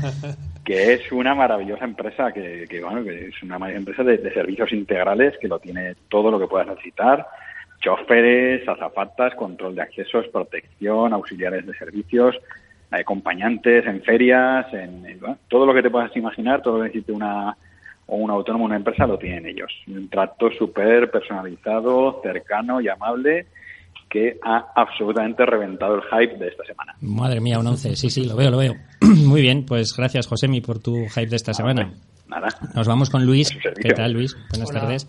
Que 0.63 0.94
es 0.94 1.12
una 1.12 1.34
maravillosa 1.34 1.86
empresa, 1.86 2.32
que, 2.32 2.65
que 2.70 2.84
bueno, 2.84 3.03
que 3.03 3.27
es 3.27 3.44
una 3.44 3.58
empresa 3.72 4.03
de, 4.03 4.18
de, 4.18 4.34
servicios 4.34 4.72
integrales 4.74 5.34
que 5.39 5.48
lo 5.48 5.60
tiene 5.60 5.96
todo 6.10 6.30
lo 6.30 6.39
que 6.39 6.48
puedas 6.48 6.68
necesitar. 6.68 7.25
Choferes, 7.82 8.68
azafatas, 8.68 9.34
control 9.36 9.75
de 9.75 9.82
accesos, 9.82 10.27
protección, 10.27 11.13
auxiliares 11.13 11.65
de 11.65 11.74
servicios, 11.74 12.36
acompañantes 12.92 13.86
en 13.86 14.02
ferias, 14.02 14.72
en, 14.74 15.20
todo 15.48 15.66
lo 15.66 15.74
que 15.74 15.82
te 15.82 15.90
puedas 15.90 16.16
imaginar, 16.16 16.62
todo 16.62 16.78
lo 16.78 16.84
que 16.84 16.90
necesite 16.90 17.14
una 17.14 17.56
o 18.08 18.18
un 18.18 18.30
autónomo, 18.30 18.66
una 18.66 18.76
empresa, 18.76 19.08
lo 19.08 19.18
tienen 19.18 19.46
ellos. 19.46 19.72
Un 19.88 20.10
trato 20.10 20.52
súper 20.52 21.10
personalizado, 21.10 22.20
cercano 22.22 22.82
y 22.82 22.90
amable 22.90 23.48
que 24.10 24.38
ha 24.44 24.74
absolutamente 24.76 25.46
reventado 25.46 25.96
el 25.96 26.02
hype 26.02 26.38
de 26.38 26.50
esta 26.50 26.66
semana. 26.66 26.94
Madre 27.00 27.40
mía, 27.40 27.58
un 27.60 27.68
11. 27.68 27.96
Sí, 27.96 28.10
sí, 28.10 28.26
lo 28.26 28.36
veo, 28.36 28.52
lo 28.52 28.58
veo. 28.58 28.74
Muy 29.02 29.42
bien, 29.42 29.66
pues 29.66 29.94
gracias, 29.98 30.28
Josemi, 30.28 30.60
por 30.60 30.80
tu 30.80 31.08
hype 31.08 31.28
de 31.28 31.38
esta 31.38 31.54
semana. 31.54 31.94
Nada. 32.32 32.48
Nos 32.74 32.88
vamos 32.88 33.10
con 33.10 33.26
Luis. 33.26 33.50
¿Qué 33.82 33.94
tal, 33.94 34.14
Luis? 34.14 34.38
Buenas 34.52 34.72
tardes. 34.72 35.06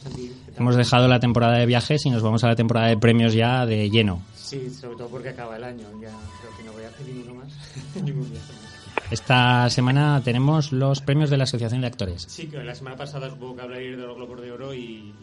Hemos 0.56 0.74
dejado 0.74 1.06
la 1.06 1.20
temporada 1.20 1.56
de 1.56 1.66
viajes 1.66 2.04
y 2.04 2.10
nos 2.10 2.20
vamos 2.20 2.42
a 2.42 2.48
la 2.48 2.56
temporada 2.56 2.88
de 2.88 2.96
premios 2.96 3.32
ya 3.32 3.64
de 3.64 3.88
lleno. 3.90 4.20
Sí, 4.34 4.68
sobre 4.70 4.96
todo 4.96 5.08
porque 5.08 5.28
acaba 5.28 5.56
el 5.56 5.62
año. 5.62 5.86
Ya 6.00 6.10
creo 6.40 6.56
que 6.56 6.64
no 6.64 6.72
voy 6.72 6.82
a 6.82 6.88
hacer 6.88 7.06
ninguno 7.06 7.34
más. 7.36 7.52
Ningún 8.02 8.28
viaje 8.28 8.52
más. 8.52 9.12
Esta 9.12 9.70
semana 9.70 10.20
tenemos 10.24 10.72
los 10.72 11.00
premios 11.00 11.30
de 11.30 11.36
la 11.36 11.44
Asociación 11.44 11.82
de 11.82 11.86
Actores. 11.86 12.26
Sí, 12.28 12.48
que 12.48 12.62
la 12.62 12.74
semana 12.74 12.96
pasada 12.96 13.30
supongo 13.30 13.54
que 13.54 13.62
hablar 13.62 13.78
de 13.78 13.96
los 13.96 14.16
Globos 14.16 14.40
de 14.40 14.50
Oro 14.50 14.74
y, 14.74 15.14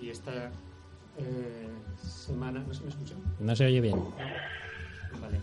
y 0.00 0.10
esta 0.10 0.46
eh, 1.18 1.68
semana... 2.00 2.62
¿No 2.66 2.72
se 2.72 2.84
me 2.84 2.90
escucha? 2.90 3.14
No 3.40 3.56
se 3.56 3.66
oye 3.66 3.80
bien. 3.80 3.96
Vale, 5.20 5.40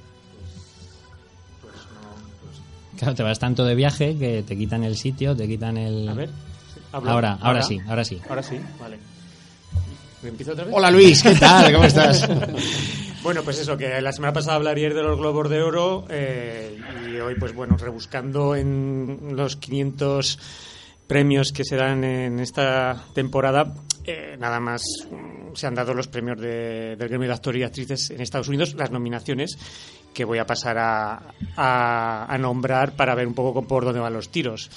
Claro, 3.00 3.16
te 3.16 3.24
vas 3.24 3.40
tanto 3.40 3.64
de 3.64 3.76
viaje 3.76 4.18
que 4.18 4.44
te 4.44 4.58
quitan 4.58 4.84
el 4.84 4.98
sitio, 4.98 5.34
te 5.36 5.48
quitan 5.48 5.78
el... 5.78 6.10
A 6.10 6.14
ver. 6.14 6.30
Ahora, 6.92 7.38
ahora, 7.42 7.62
sí, 7.62 7.80
ahora 7.88 8.04
sí. 8.04 8.20
Ahora 8.28 8.44
sí, 8.44 8.58
vale. 8.80 8.98
¿Me 10.22 10.30
empiezo 10.30 10.52
otra 10.52 10.66
vez? 10.66 10.74
Hola 10.76 10.92
Luis, 10.92 11.24
¿qué 11.24 11.36
tal? 11.36 11.72
¿Cómo 11.72 11.86
estás? 11.86 12.28
Bueno, 13.22 13.44
pues 13.44 13.60
eso, 13.60 13.76
que 13.76 14.00
la 14.00 14.14
semana 14.14 14.32
pasada 14.32 14.56
hablaría 14.56 14.88
de 14.90 15.04
los 15.04 15.18
Globos 15.20 15.50
de 15.50 15.62
Oro 15.62 16.06
eh, 16.10 16.80
y 17.12 17.18
hoy, 17.20 17.36
pues 17.38 17.54
bueno, 17.54 17.76
rebuscando 17.76 18.56
en 18.56 19.32
los 19.36 19.58
500 19.58 20.40
premios 21.06 21.52
que 21.52 21.66
se 21.66 21.76
dan 21.76 22.06
en 22.06 22.40
esta 22.40 23.04
temporada, 23.14 23.74
eh, 24.06 24.38
nada 24.40 24.62
más 24.62 24.82
mm, 25.12 25.54
se 25.54 25.68
han 25.68 25.76
dado 25.76 25.94
los 25.94 26.08
premios 26.08 26.40
de- 26.40 26.96
del 26.96 27.10
gremio 27.10 27.28
de 27.28 27.34
actores 27.34 27.60
y 27.60 27.64
actrices 27.66 28.10
en 28.12 28.22
Estados 28.22 28.48
Unidos, 28.48 28.74
las 28.76 28.90
nominaciones 28.90 29.58
que 30.14 30.26
voy 30.26 30.38
a 30.40 30.46
pasar 30.46 30.78
a, 30.78 31.22
a- 31.56 32.38
nombrar 32.40 32.94
para 32.94 33.16
ver 33.16 33.28
un 33.28 33.34
poco 33.34 33.62
por 33.64 33.86
dónde 33.86 34.00
van 34.00 34.14
los 34.14 34.30
tiros. 34.30 34.70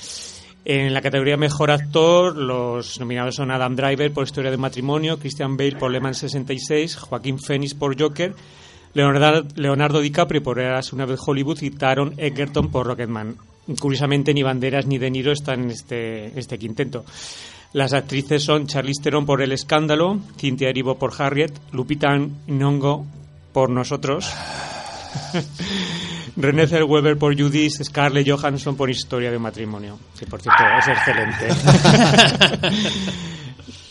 En 0.65 0.95
la 0.95 1.01
categoría 1.03 1.37
Mejor 1.37 1.71
Actor, 1.73 2.37
los 2.37 3.01
nominados 3.01 3.35
son 3.35 3.51
Adam 3.51 3.75
Driver 3.75 4.13
por 4.13 4.25
Historia 4.25 4.51
de 4.53 4.57
Matrimonio, 4.57 5.19
Christian 5.19 5.57
Bale 5.57 5.77
por 5.77 5.91
Le 5.91 5.99
Mans 6.01 6.19
66, 6.19 6.97
Joaquín 6.97 7.39
Phoenix 7.41 7.75
por 7.75 8.01
Joker, 8.01 8.35
Leonardo, 8.95 9.49
Leonardo 9.57 10.01
DiCaprio 10.01 10.43
por 10.43 10.61
Eras 10.61 10.93
una 10.93 11.07
vez 11.07 11.19
Hollywood 11.27 11.61
y 11.63 11.71
Taron 11.71 12.15
Egerton 12.17 12.71
por 12.71 12.87
Rocketman. 12.87 13.35
Curiosamente, 13.81 14.35
ni 14.35 14.43
Banderas 14.43 14.87
ni 14.87 14.99
De 14.99 15.11
Niro 15.11 15.33
están 15.33 15.63
en 15.65 15.71
este, 15.71 16.39
este 16.39 16.59
quinteto. 16.59 17.05
Las 17.73 17.93
actrices 17.95 18.45
son 18.45 18.67
Charlize 18.67 19.03
Theron 19.03 19.25
por 19.25 19.41
El 19.41 19.51
Escándalo, 19.53 20.21
Cynthia 20.37 20.69
Erivo 20.69 20.97
por 20.99 21.13
Harriet, 21.19 21.53
Lupita 21.73 22.17
Nyong'o 22.47 23.07
por 23.53 23.71
Nosotros, 23.71 24.31
René 26.37 26.67
Zellweger 26.67 27.17
por 27.19 27.39
Judith, 27.39 27.83
Scarlett 27.83 28.29
Johansson 28.29 28.77
por 28.77 28.91
Historia 28.91 29.31
de 29.31 29.39
Matrimonio, 29.39 29.99
que 30.19 30.27
por 30.27 30.41
cierto 30.41 30.63
es 30.79 30.89
excelente. 30.89 31.49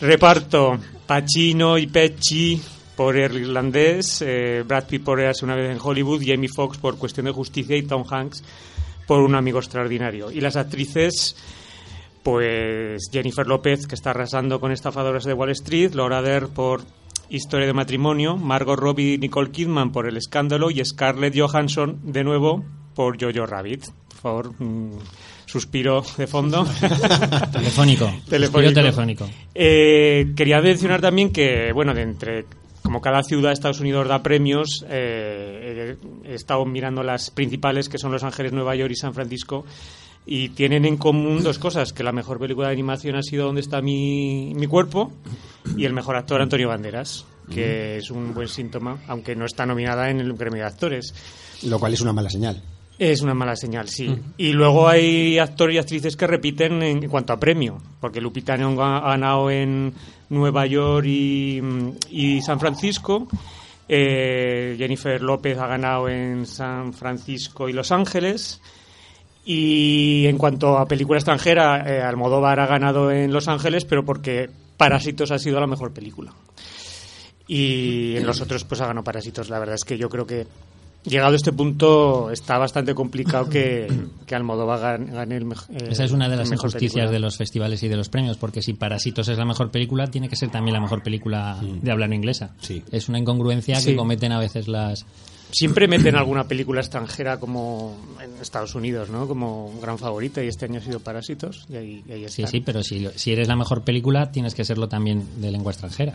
Reparto, 0.00 0.78
Pacino 1.06 1.78
y 1.78 1.86
Pecci 1.86 2.60
por 2.96 3.16
El 3.16 3.36
Irlandés, 3.36 4.22
eh, 4.26 4.64
Brad 4.66 4.84
Pitt 4.86 5.04
por 5.04 5.20
Eras 5.20 5.42
una 5.42 5.54
vez 5.54 5.70
en 5.70 5.78
Hollywood, 5.80 6.22
Jamie 6.24 6.48
Foxx 6.48 6.78
por 6.78 6.98
Cuestión 6.98 7.26
de 7.26 7.32
Justicia 7.32 7.76
y 7.76 7.82
Tom 7.82 8.04
Hanks 8.08 8.42
por 9.06 9.20
Un 9.20 9.34
amigo 9.34 9.58
extraordinario. 9.58 10.30
Y 10.30 10.40
las 10.40 10.56
actrices, 10.56 11.36
pues 12.22 13.08
Jennifer 13.12 13.46
López, 13.46 13.86
que 13.86 13.94
está 13.94 14.10
arrasando 14.10 14.60
con 14.60 14.72
Estafadoras 14.72 15.24
de 15.24 15.34
Wall 15.34 15.50
Street, 15.50 15.94
Laura 15.94 16.22
Dern 16.22 16.50
por 16.50 16.82
Historia 17.32 17.66
de 17.66 17.72
matrimonio, 17.72 18.36
Margot 18.36 18.78
Robbie 18.78 19.14
y 19.14 19.18
Nicole 19.18 19.50
Kidman 19.50 19.90
por 19.90 20.06
El 20.06 20.18
escándalo 20.18 20.70
y 20.70 20.84
Scarlett 20.84 21.34
Johansson 21.34 21.98
de 22.04 22.24
nuevo 22.24 22.62
por 22.94 23.18
Jojo 23.18 23.46
Rabbit. 23.46 23.86
Por 23.86 24.18
favor, 24.18 24.52
mm, 24.62 24.98
suspiro 25.46 26.04
de 26.18 26.26
fondo. 26.26 26.64
Telefónico. 27.50 28.12
Telefónico. 28.28 28.28
Suspiro 28.28 28.72
telefónico. 28.74 29.30
Eh, 29.54 30.34
quería 30.36 30.60
mencionar 30.60 31.00
también 31.00 31.32
que, 31.32 31.72
bueno, 31.72 31.94
de 31.94 32.02
entre 32.02 32.44
como 32.82 33.00
cada 33.00 33.22
ciudad 33.22 33.48
de 33.48 33.54
Estados 33.54 33.80
Unidos 33.80 34.08
da 34.08 34.22
premios, 34.22 34.84
eh, 34.90 35.96
he 36.24 36.34
estado 36.34 36.66
mirando 36.66 37.02
las 37.02 37.30
principales 37.30 37.88
que 37.88 37.96
son 37.96 38.12
Los 38.12 38.24
Ángeles, 38.24 38.52
Nueva 38.52 38.76
York 38.76 38.92
y 38.92 38.96
San 38.96 39.14
Francisco. 39.14 39.64
Y 40.24 40.50
tienen 40.50 40.84
en 40.84 40.96
común 40.96 41.42
dos 41.42 41.58
cosas, 41.58 41.92
que 41.92 42.04
la 42.04 42.12
mejor 42.12 42.38
película 42.38 42.68
de 42.68 42.74
animación 42.74 43.16
ha 43.16 43.22
sido 43.22 43.46
¿Dónde 43.46 43.60
está 43.60 43.82
mi, 43.82 44.52
mi 44.54 44.66
cuerpo? 44.66 45.12
y 45.76 45.84
el 45.84 45.92
mejor 45.92 46.16
actor 46.16 46.40
Antonio 46.40 46.68
Banderas, 46.68 47.24
que 47.50 47.98
es 47.98 48.10
un 48.10 48.34
buen 48.34 48.48
síntoma, 48.48 48.98
aunque 49.08 49.34
no 49.34 49.44
está 49.44 49.66
nominada 49.66 50.10
en 50.10 50.20
el 50.20 50.32
gremio 50.34 50.62
de 50.62 50.68
actores. 50.68 51.14
Lo 51.64 51.78
cual 51.78 51.94
es 51.94 52.00
una 52.00 52.12
mala 52.12 52.30
señal. 52.30 52.62
Es 52.98 53.20
una 53.22 53.34
mala 53.34 53.56
señal, 53.56 53.88
sí. 53.88 54.16
Y 54.36 54.52
luego 54.52 54.88
hay 54.88 55.38
actores 55.38 55.74
y 55.74 55.78
actrices 55.78 56.16
que 56.16 56.26
repiten 56.26 56.82
en, 56.82 57.08
cuanto 57.08 57.32
a 57.32 57.40
premio, 57.40 57.78
porque 58.00 58.20
Lupita 58.20 58.56
Nyong'o 58.56 58.82
ha 58.82 59.00
ganado 59.00 59.50
en 59.50 59.92
Nueva 60.28 60.66
York 60.66 61.06
y, 61.06 61.60
y 62.10 62.40
San 62.42 62.60
Francisco, 62.60 63.28
eh, 63.88 64.76
Jennifer 64.78 65.20
López 65.20 65.58
ha 65.58 65.66
ganado 65.66 66.08
en 66.08 66.46
San 66.46 66.92
Francisco 66.92 67.68
y 67.68 67.72
Los 67.72 67.90
Ángeles, 67.90 68.60
y 69.44 70.26
en 70.26 70.38
cuanto 70.38 70.78
a 70.78 70.86
película 70.86 71.18
extranjera, 71.18 71.84
eh, 71.90 72.00
Almodóvar 72.02 72.60
ha 72.60 72.66
ganado 72.66 73.10
en 73.10 73.32
Los 73.32 73.48
Ángeles, 73.48 73.84
pero 73.84 74.04
porque 74.04 74.48
Parásitos 74.76 75.30
ha 75.30 75.38
sido 75.38 75.60
la 75.60 75.66
mejor 75.66 75.92
película. 75.92 76.32
Y 77.48 78.16
en 78.16 78.26
los 78.26 78.40
otros 78.40 78.64
pues 78.64 78.80
ha 78.80 78.86
ganado 78.86 79.04
Parásitos. 79.04 79.50
La 79.50 79.58
verdad 79.58 79.74
es 79.74 79.84
que 79.84 79.98
yo 79.98 80.08
creo 80.08 80.26
que 80.26 80.46
llegado 81.04 81.32
a 81.32 81.36
este 81.36 81.52
punto 81.52 82.30
está 82.30 82.56
bastante 82.58 82.94
complicado 82.94 83.48
que, 83.48 83.88
que 84.26 84.34
Almodóvar 84.34 84.80
gane, 84.80 85.12
gane 85.12 85.36
el 85.36 85.44
mejor. 85.44 85.66
Esa 85.90 86.04
es 86.04 86.12
una 86.12 86.28
de 86.28 86.36
las 86.36 86.50
injusticias 86.50 87.10
de 87.10 87.18
los 87.18 87.36
festivales 87.36 87.82
y 87.82 87.88
de 87.88 87.96
los 87.96 88.08
premios, 88.08 88.36
porque 88.38 88.62
si 88.62 88.74
Parásitos 88.74 89.28
es 89.28 89.36
la 89.38 89.44
mejor 89.44 89.70
película, 89.70 90.06
tiene 90.06 90.28
que 90.28 90.36
ser 90.36 90.50
también 90.50 90.74
la 90.74 90.80
mejor 90.80 91.02
película 91.02 91.58
de 91.60 91.90
habla 91.90 92.06
no 92.06 92.14
inglesa. 92.14 92.54
Sí. 92.60 92.82
Es 92.92 93.08
una 93.08 93.18
incongruencia 93.18 93.76
Sí. 93.80 93.90
que 93.90 93.96
cometen 93.96 94.32
a 94.32 94.38
veces 94.38 94.68
las... 94.68 95.04
Siempre 95.52 95.86
meten 95.86 96.16
alguna 96.16 96.44
película 96.48 96.80
extranjera 96.80 97.38
como 97.38 97.96
en 98.22 98.40
Estados 98.40 98.74
Unidos, 98.74 99.10
¿no? 99.10 99.28
Como 99.28 99.72
gran 99.80 99.98
favorita 99.98 100.42
y 100.42 100.48
este 100.48 100.64
año 100.64 100.80
ha 100.80 100.82
sido 100.82 101.00
Parásitos 101.00 101.66
y 101.68 101.76
ahí, 101.76 102.04
y 102.08 102.12
ahí 102.12 102.28
Sí, 102.28 102.44
sí, 102.46 102.60
pero 102.60 102.82
si, 102.82 103.06
si 103.16 103.32
eres 103.32 103.48
la 103.48 103.56
mejor 103.56 103.82
película, 103.82 104.32
tienes 104.32 104.54
que 104.54 104.64
serlo 104.64 104.88
también 104.88 105.40
de 105.42 105.50
lengua 105.50 105.72
extranjera. 105.72 106.14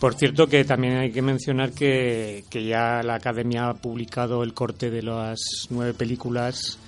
Por 0.00 0.14
cierto, 0.14 0.46
que 0.46 0.64
también 0.64 0.96
hay 0.96 1.10
que 1.10 1.22
mencionar 1.22 1.72
que, 1.72 2.44
que 2.48 2.64
ya 2.64 3.02
la 3.02 3.16
Academia 3.16 3.68
ha 3.68 3.74
publicado 3.74 4.42
el 4.42 4.54
corte 4.54 4.90
de 4.90 5.02
las 5.02 5.66
nueve 5.70 5.92
películas, 5.92 6.78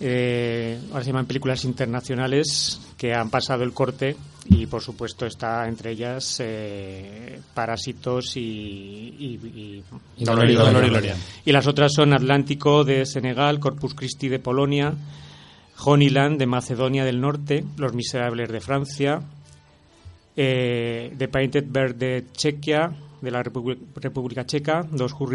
eh, 0.00 0.78
ahora 0.90 1.04
se 1.04 1.10
llaman 1.10 1.26
películas 1.26 1.64
internacionales, 1.64 2.80
que 2.96 3.12
han 3.14 3.30
pasado 3.30 3.62
el 3.62 3.72
corte 3.72 4.16
y, 4.46 4.66
por 4.66 4.82
supuesto, 4.82 5.26
está 5.26 5.66
entre 5.68 5.92
ellas 5.92 6.36
eh, 6.40 7.40
Parásitos 7.54 8.36
y, 8.36 8.40
y- 8.40 9.40
y- 9.46 9.84
Y 10.18 10.24
Dolor 10.24 10.48
y 10.50 10.54
Gloria. 10.54 11.16
y 11.44 11.52
las 11.52 11.66
otras 11.66 11.92
son 11.94 12.12
Atlántico 12.12 12.84
de 12.84 13.06
Senegal, 13.06 13.60
Corpus 13.60 13.94
Christi 13.94 14.28
de 14.28 14.38
Polonia, 14.38 14.94
Honeyland 15.84 16.38
de 16.38 16.46
Macedonia 16.46 17.04
del 17.04 17.20
Norte, 17.20 17.64
Los 17.76 17.94
Miserables 17.94 18.50
de 18.50 18.60
Francia, 18.60 19.22
eh, 20.36 21.12
The 21.16 21.28
Painted 21.28 21.64
Bird 21.68 21.94
de 21.96 22.26
Chequia, 22.32 22.92
de 23.20 23.30
la 23.30 23.42
República 23.42 24.46
Checa, 24.46 24.86
Dos 24.90 25.12
Who 25.18 25.28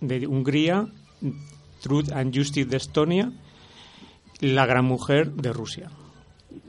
de 0.00 0.26
Hungría, 0.26 0.86
Truth 1.80 2.10
and 2.12 2.36
Justice 2.36 2.68
de 2.68 2.76
Estonia, 2.76 3.32
La 4.40 4.66
Gran 4.66 4.84
Mujer 4.84 5.32
de 5.32 5.52
Rusia. 5.52 5.90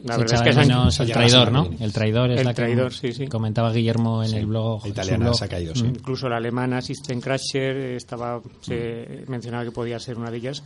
La 0.04 0.18
verdad 0.18 0.36
es 0.48 0.56
que 0.56 0.60
menos 0.60 1.00
el 1.00 1.12
traidor, 1.12 1.52
¿no? 1.52 1.68
El 1.80 1.92
traidor 1.94 2.32
es 2.32 2.40
El 2.40 2.46
la 2.46 2.52
que 2.54 2.62
traidor, 2.62 2.94
sí, 2.94 3.14
sí. 3.14 3.28
comentaba 3.28 3.72
Guillermo 3.72 4.24
en 4.24 4.34
el 4.34 4.46
blog. 4.46 4.84
La 4.84 4.90
italiana 4.90 5.26
blog. 5.26 5.36
se 5.38 5.46
ha 5.46 5.48
caído, 5.48 5.76
sí. 5.76 5.86
Incluso 5.86 6.30
la 6.30 6.38
alemana 6.38 6.82
System 6.82 7.20
Crasher 7.20 7.76
eh, 7.78 7.96
estaba 7.96 8.42
se 8.62 9.24
mencionaba 9.28 9.64
que 9.64 9.72
podía 9.72 10.00
ser 10.00 10.18
una 10.18 10.30
de 10.32 10.38
ellas. 10.38 10.64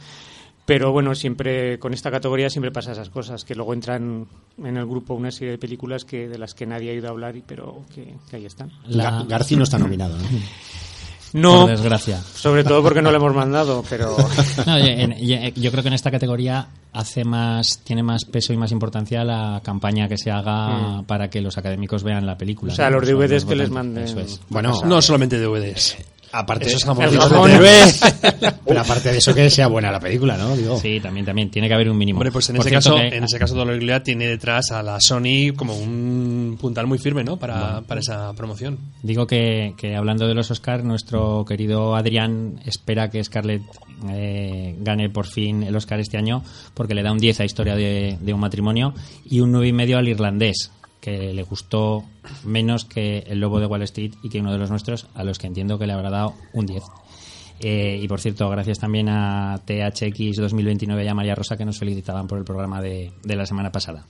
Pero 0.66 0.92
bueno, 0.92 1.14
siempre 1.16 1.78
con 1.80 1.94
esta 1.94 2.10
categoría 2.10 2.50
siempre 2.50 2.72
pasa 2.72 2.92
esas 2.94 3.10
cosas, 3.10 3.46
que 3.46 3.54
luego 3.56 3.74
entran 3.74 4.26
en 4.58 4.78
el 4.78 4.86
grupo 4.86 5.14
una 5.14 5.30
serie 5.32 5.52
de 5.52 5.58
películas 5.60 6.04
que 6.06 6.28
de 6.28 6.38
las 6.40 6.54
que 6.56 6.66
nadie 6.66 6.90
ha 6.92 6.94
ido 6.96 7.08
a 7.08 7.12
hablar, 7.12 7.36
y 7.38 7.42
pero 7.42 7.84
que, 7.94 8.16
que 8.30 8.36
ahí 8.38 8.46
están. 8.46 8.72
La- 8.88 9.12
Ga- 9.22 9.28
Garci 9.28 9.56
no 9.56 9.64
está 9.64 9.78
nominado, 9.78 10.18
¿no? 10.18 10.24
No, 11.34 11.62
Por 11.64 11.72
desgracia. 11.72 12.22
sobre 12.22 12.64
todo 12.64 12.82
porque 12.82 13.02
no 13.02 13.12
le 13.12 13.18
hemos 13.18 13.34
mandado, 13.36 13.84
pero 13.90 14.16
No, 14.66 14.80
y- 14.80 15.52
yo 15.58 15.70
creo 15.72 15.84
que 15.84 15.90
en 15.90 15.94
esta 15.94 16.10
categoría 16.10 16.66
hace 16.96 17.24
más, 17.24 17.80
tiene 17.84 18.02
más 18.04 18.26
peso 18.26 18.54
y 18.54 18.58
más 18.58 18.72
importancia 18.72 19.24
la 19.24 19.62
campaña 19.64 20.08
que 20.08 20.18
se 20.18 20.32
haga 20.32 21.04
para 21.06 21.30
que 21.30 21.42
los 21.42 21.58
académicos 21.58 22.04
vean 22.04 22.26
la 22.26 22.38
película. 22.38 22.72
Mm. 22.72 22.74
O 22.74 22.76
sea, 22.76 22.90
¿no? 22.90 23.00
los 23.00 23.08
DVDs 23.10 23.46
que 23.46 23.56
les 23.56 23.70
manden. 23.70 24.06
Eso 24.06 24.20
es. 24.20 24.42
Bueno, 24.50 24.82
No 24.86 25.02
solamente 25.02 25.38
DVDs. 25.40 25.98
Aparte, 26.32 26.66
Eso 26.66 26.78
es. 26.78 27.14
El 27.14 27.60
de- 27.62 28.54
pero 28.66 28.82
aparte 28.82 29.10
de 29.12 29.20
eso 29.20 29.34
que 29.34 29.50
sea 29.50 29.68
buena 29.68 29.90
la 29.90 30.02
película, 30.02 30.36
¿no? 30.36 30.54
Digo. 30.54 30.78
Sí, 30.78 31.00
también, 31.00 31.26
también. 31.26 31.50
Tiene 31.50 31.70
que 31.70 31.74
haber 31.74 31.90
un 31.90 31.98
mínimo. 31.98 32.18
Hombre, 32.20 32.32
pues 32.32 32.50
en 32.50 32.58
Por 32.58 32.66
ese, 32.68 32.72
cierto 32.72 32.90
caso, 32.98 33.10
que- 33.10 33.16
en 33.16 33.24
ese 33.24 33.40
caso 33.40 33.56
Dolor 33.56 33.80
Gilead 33.80 34.02
tiene 34.04 34.28
detrás 34.28 34.72
a 34.72 34.84
la 34.84 35.00
Sony 35.00 35.54
como 35.56 35.78
un 35.78 36.58
puntal 36.60 36.88
muy 36.88 36.98
firme, 36.98 37.24
¿no? 37.24 37.38
Para, 37.38 37.82
para 37.82 38.02
esa 38.02 38.34
promoción. 38.34 38.78
Digo 39.02 39.26
que, 39.28 39.76
que 39.78 39.96
hablando 39.96 40.28
de 40.28 40.34
los 40.34 40.52
Oscars, 40.52 40.84
nuestro 40.84 41.46
querido 41.46 41.96
Adrián 41.96 42.60
espera 42.66 43.10
que 43.10 43.24
Scarlett 43.24 43.62
eh, 44.10 44.76
gane 44.80 45.10
por 45.10 45.28
fin 45.28 45.64
el 45.64 45.76
Oscar 45.76 46.02
este 46.02 46.18
año 46.18 46.44
porque 46.86 46.94
le 46.94 47.02
da 47.02 47.12
un 47.12 47.18
10 47.18 47.40
a 47.40 47.46
Historia 47.46 47.76
de, 47.76 48.16
de 48.22 48.32
un 48.32 48.40
matrimonio 48.40 48.94
y 49.28 49.40
un 49.40 49.52
9,5 49.52 49.96
al 49.96 50.08
irlandés, 50.08 50.72
que 51.02 51.34
le 51.34 51.42
gustó 51.42 52.04
menos 52.44 52.86
que 52.86 53.24
El 53.26 53.40
Lobo 53.40 53.60
de 53.60 53.66
Wall 53.66 53.82
Street 53.82 54.14
y 54.22 54.30
que 54.30 54.40
uno 54.40 54.52
de 54.52 54.60
los 54.60 54.70
nuestros, 54.70 55.08
a 55.16 55.24
los 55.24 55.40
que 55.40 55.48
entiendo 55.48 55.80
que 55.80 55.88
le 55.88 55.94
habrá 55.94 56.12
dado 56.12 56.36
un 56.54 56.68
10. 56.68 56.84
Eh, 57.62 58.00
y 58.00 58.08
por 58.08 58.22
cierto, 58.22 58.48
gracias 58.52 58.78
también 58.78 59.10
a 59.10 59.60
THX 59.66 60.36
2029 60.36 61.04
y 61.04 61.08
a 61.08 61.16
María 61.16 61.34
Rosa 61.34 61.58
que 61.58 61.66
nos 61.66 61.80
felicitaban 61.80 62.28
por 62.28 62.38
el 62.38 62.44
programa 62.44 62.80
de, 62.84 63.12
de 63.24 63.36
la 63.36 63.48
semana 63.48 63.72
pasada. 63.72 64.06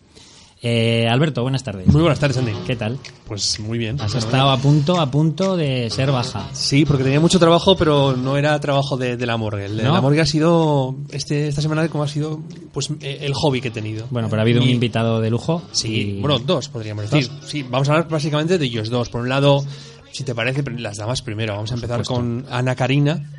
Eh, 0.62 1.08
Alberto, 1.08 1.42
buenas 1.44 1.64
tardes. 1.64 1.88
Muy 1.88 2.02
buenas 2.02 2.18
tardes, 2.20 2.38
Andy. 2.38 2.54
¿Qué 2.66 2.76
tal? 2.76 2.98
Pues 3.28 3.60
muy 3.60 3.78
bien. 3.78 4.00
Has 4.02 4.14
Bueno, 4.14 4.26
estado 4.26 4.50
a 4.50 4.58
punto, 4.58 5.00
a 5.00 5.12
punto 5.12 5.56
de 5.58 5.90
ser 5.92 6.12
baja. 6.12 6.50
Sí, 6.54 6.86
porque 6.86 7.04
tenía 7.04 7.20
mucho 7.20 7.38
trabajo, 7.40 7.76
pero 7.76 8.16
no 8.16 8.36
era 8.38 8.60
trabajo 8.60 8.98
de, 8.98 9.16
de 9.18 9.26
la 9.26 9.38
morgue. 9.38 9.66
El 9.66 9.78
de 9.78 9.84
¿No? 9.84 9.94
la 9.94 10.02
morgue 10.02 10.22
ha 10.22 10.26
sido, 10.26 10.96
este, 11.12 11.50
esta 11.50 11.62
semana, 11.62 11.88
como 11.90 12.04
ha 12.04 12.08
sido, 12.08 12.40
pues 12.74 12.90
eh, 13.02 13.20
el 13.22 13.34
hobby 13.36 13.62
que 13.62 13.68
he 13.68 13.72
tenido. 13.72 14.08
Bueno, 14.10 14.28
pero 14.30 14.42
ha 14.42 14.44
habido 14.44 14.62
un 14.62 14.70
invitado 14.70 15.22
de 15.22 15.30
lujo. 15.30 15.62
Sí, 15.72 16.18
y- 16.18 16.22
bueno, 16.22 16.40
dos 16.40 16.70
podríamos 16.70 17.10
decir. 17.12 17.30
Sí, 17.46 17.64
vamos 17.64 17.88
a 17.90 17.94
hablar 17.94 18.10
básicamente 18.10 18.58
de 18.58 18.66
ellos 18.66 18.90
dos. 18.90 19.10
Por 19.10 19.22
un 19.22 19.30
lado, 19.30 19.64
si 20.12 20.24
te 20.24 20.34
parece, 20.34 20.64
las 20.80 20.98
damas 20.98 21.22
primero. 21.22 21.54
Vamos 21.54 21.72
a 21.74 21.76
empezar 21.76 22.04
con 22.06 22.46
Ana 22.50 22.76
Karina, 22.76 23.30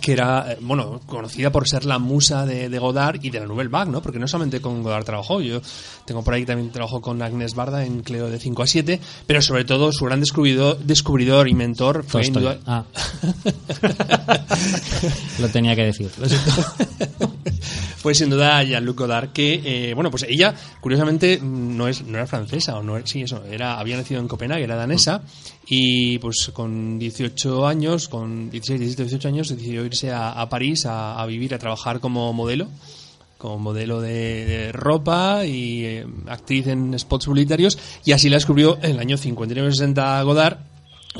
que 0.00 0.12
era, 0.12 0.52
eh, 0.52 0.58
bueno, 0.60 1.00
conocida 1.06 1.50
por 1.50 1.68
ser 1.68 1.84
la 1.84 1.98
musa 1.98 2.46
de, 2.46 2.68
de 2.68 2.78
Godard 2.78 3.18
y 3.22 3.30
de 3.30 3.40
la 3.40 3.46
Nouvelle 3.46 3.70
Vague, 3.70 3.90
¿no? 3.90 4.02
Porque 4.02 4.18
no 4.18 4.28
solamente 4.28 4.60
con 4.60 4.82
Godard 4.82 5.04
trabajó, 5.04 5.40
yo 5.40 5.60
tengo 6.04 6.22
por 6.22 6.34
ahí 6.34 6.44
también 6.44 6.70
trabajó 6.70 7.00
con 7.00 7.22
Agnes 7.22 7.54
Barda 7.54 7.84
en 7.84 8.02
Cleo 8.02 8.28
de 8.28 8.38
5 8.38 8.62
a 8.62 8.66
7, 8.66 9.00
pero 9.26 9.42
sobre 9.42 9.64
todo 9.64 9.92
su 9.92 10.04
gran 10.04 10.20
descubridor, 10.20 10.78
descubridor 10.78 11.48
y 11.48 11.54
mentor 11.54 12.04
fue 12.06 12.22
Ah. 12.66 12.84
Lo 15.38 15.48
tenía 15.48 15.74
que 15.74 15.84
decir. 15.84 16.10
fue 17.98 18.14
sin 18.14 18.30
duda 18.30 18.62
Jean-Luc 18.62 18.96
Godard 18.98 19.30
que 19.32 19.60
eh, 19.90 19.94
bueno 19.94 20.10
pues 20.10 20.24
ella 20.28 20.54
curiosamente 20.80 21.38
no 21.42 21.88
es 21.88 22.02
no 22.02 22.16
era 22.16 22.26
francesa 22.26 22.78
o 22.78 22.82
no 22.82 22.96
era- 22.96 23.06
sí 23.06 23.22
eso 23.22 23.44
era 23.44 23.78
había 23.78 23.96
nacido 23.96 24.20
en 24.20 24.28
Copenhague 24.28 24.64
era 24.64 24.76
danesa 24.76 25.22
y 25.66 26.18
pues 26.18 26.50
con 26.54 26.98
18 26.98 27.66
años 27.66 28.08
con 28.08 28.50
16 28.50 28.80
17 28.80 29.02
18 29.04 29.28
años 29.28 29.48
decidió 29.48 29.84
irse 29.84 30.12
a, 30.12 30.48
París 30.48 30.86
a, 30.86 31.24
vivir 31.26 31.54
a 31.54 31.58
trabajar 31.58 32.00
como 32.00 32.32
modelo 32.32 32.68
como 33.36 33.58
modelo 33.58 34.00
de, 34.00 34.44
de 34.46 34.72
ropa 34.72 35.44
y 35.44 35.84
eh, 35.84 36.06
actriz 36.28 36.66
en 36.68 36.98
spots 36.98 37.26
publicitarios 37.26 37.78
y 38.04 38.12
así 38.12 38.28
la 38.28 38.36
descubrió 38.36 38.78
en 38.82 38.92
el 38.92 38.98
año 38.98 39.16
59-60 39.16 40.24
Godard 40.24 40.58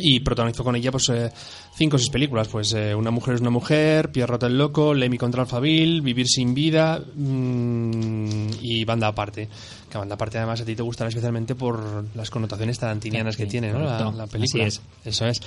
y 0.01 0.21
protagonizó 0.21 0.65
con 0.65 0.77
ella 0.77 0.93
pues 0.93 1.09
eh, 1.11 1.31
cinco 1.79 1.95
o 1.97 1.99
seis 1.99 2.11
películas 2.11 2.49
pues 2.49 2.75
eh, 2.75 2.95
Una 2.95 3.11
mujer 3.11 3.37
es 3.37 3.41
una 3.41 3.51
mujer 3.51 4.11
Pierrot 4.11 4.43
el 4.43 4.59
loco 4.59 4.93
Lemmy 4.93 5.17
contra 5.17 5.43
Alphaville 5.43 6.01
Vivir 6.01 6.27
sin 6.27 6.53
vida 6.53 6.99
mm, 6.99 8.51
y 8.61 8.85
Banda 8.85 9.07
aparte. 9.09 9.49
Que 9.89 9.97
Banda 9.97 10.17
aparte 10.17 10.39
además 10.39 10.61
a 10.61 10.65
ti 10.65 10.75
te 10.75 10.83
gustará 10.83 11.09
especialmente 11.09 11.55
por 11.55 12.05
las 12.15 12.29
connotaciones 12.31 12.79
tarantinianas 12.79 13.37
que 13.37 13.45
Sí, 13.45 13.51
tiene 13.51 13.73
¿no? 13.73 13.79
la, 13.81 14.27
película. 14.27 14.67
Así 14.67 14.81
eso 15.05 15.27
es. 15.27 15.41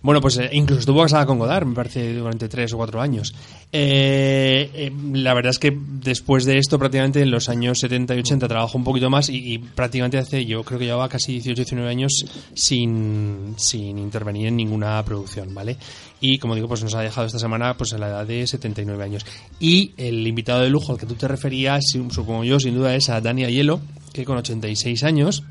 Bueno 0.00 0.20
pues 0.20 0.38
eh, 0.38 0.48
incluso 0.52 0.80
estuvo 0.80 1.02
casada 1.02 1.26
con 1.26 1.38
Godard 1.38 1.66
me 1.66 1.74
parece 1.74 2.14
durante 2.14 2.48
tres 2.48 2.72
o 2.72 2.78
cuatro 2.78 3.00
años. 3.00 3.34
Eh, 3.70 4.70
eh, 4.74 4.92
la 5.12 5.34
verdad 5.34 5.50
es 5.50 5.58
que 5.58 5.76
después 5.76 6.44
de 6.46 6.58
esto 6.58 6.78
prácticamente 6.78 7.20
en 7.20 7.30
los 7.30 7.48
años 7.48 7.78
70 7.78 8.14
y 8.14 8.18
80 8.20 8.48
trabajó 8.48 8.78
un 8.78 8.84
poquito 8.84 9.10
más 9.10 9.28
y, 9.28 9.54
y 9.54 9.58
prácticamente 9.58 10.18
hace 10.18 10.44
yo 10.46 10.64
creo 10.64 10.78
que 10.78 10.86
llevaba 10.86 11.08
casi 11.08 11.32
18 11.32 11.54
19 11.54 11.90
años 11.90 12.24
sin, 12.54 13.54
sin 13.56 13.98
intervenir 13.98 14.48
en 14.48 14.56
ninguna 14.56 15.02
producción 15.04 15.54
vale 15.54 15.73
y 16.20 16.38
como 16.38 16.54
digo 16.54 16.68
pues 16.68 16.82
nos 16.82 16.94
ha 16.94 17.00
dejado 17.00 17.26
esta 17.26 17.38
semana 17.38 17.76
pues 17.76 17.92
a 17.92 17.98
la 17.98 18.08
edad 18.08 18.26
de 18.26 18.46
79 18.46 19.02
años. 19.02 19.26
Y 19.60 19.92
el 19.96 20.26
invitado 20.26 20.62
de 20.62 20.70
lujo 20.70 20.92
al 20.92 20.98
que 20.98 21.06
tú 21.06 21.14
te 21.14 21.28
referías 21.28 21.84
supongo 22.10 22.44
yo 22.44 22.60
sin 22.60 22.74
duda 22.74 22.94
es 22.94 23.08
a 23.08 23.20
Dani 23.20 23.44
Aiello 23.44 23.80
que 24.12 24.24
con 24.24 24.36
86 24.38 25.04
años 25.04 25.42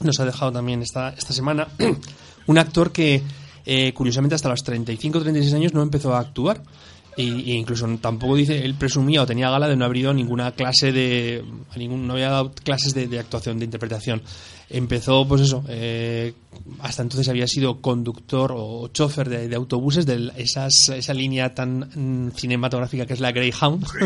nos 0.00 0.18
ha 0.20 0.24
dejado 0.24 0.52
también 0.52 0.82
esta, 0.82 1.10
esta 1.10 1.32
semana 1.32 1.68
un 2.46 2.58
actor 2.58 2.92
que 2.92 3.22
eh, 3.66 3.92
curiosamente 3.94 4.34
hasta 4.34 4.48
los 4.48 4.62
35 4.62 5.20
36 5.20 5.54
años 5.54 5.74
no 5.74 5.82
empezó 5.82 6.14
a 6.14 6.20
actuar 6.20 6.62
y, 7.16 7.52
incluso 7.52 7.86
tampoco 7.98 8.36
dice 8.36 8.64
él 8.64 8.74
presumía 8.74 9.22
o 9.22 9.26
tenía 9.26 9.50
gala 9.50 9.68
de 9.68 9.76
no 9.76 9.84
haber 9.84 9.98
ido 9.98 10.10
a 10.10 10.14
ninguna 10.14 10.52
clase 10.52 10.92
de 10.92 11.44
a 11.70 11.78
ningún, 11.78 12.06
no 12.06 12.14
había 12.14 12.30
dado 12.30 12.52
clases 12.52 12.94
de, 12.94 13.06
de 13.06 13.18
actuación 13.18 13.58
de 13.58 13.64
interpretación. 13.66 14.22
Empezó 14.70 15.28
pues 15.28 15.42
eso 15.42 15.62
eh, 15.68 16.32
hasta 16.80 17.02
entonces 17.02 17.28
había 17.28 17.46
sido 17.46 17.80
conductor 17.80 18.52
o 18.56 18.88
chofer 18.88 19.28
de, 19.28 19.48
de 19.48 19.56
autobuses 19.56 20.06
de 20.06 20.32
esas, 20.36 20.88
esa 20.88 21.14
línea 21.14 21.54
tan 21.54 21.90
mm, 21.94 22.32
cinematográfica 22.32 23.06
que 23.06 23.14
es 23.14 23.20
la 23.20 23.32
Greyhound. 23.32 23.86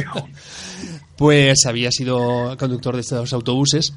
Pues 1.16 1.66
había 1.66 1.90
sido 1.90 2.56
conductor 2.56 2.94
de 2.94 3.00
estos 3.00 3.32
autobuses 3.32 3.92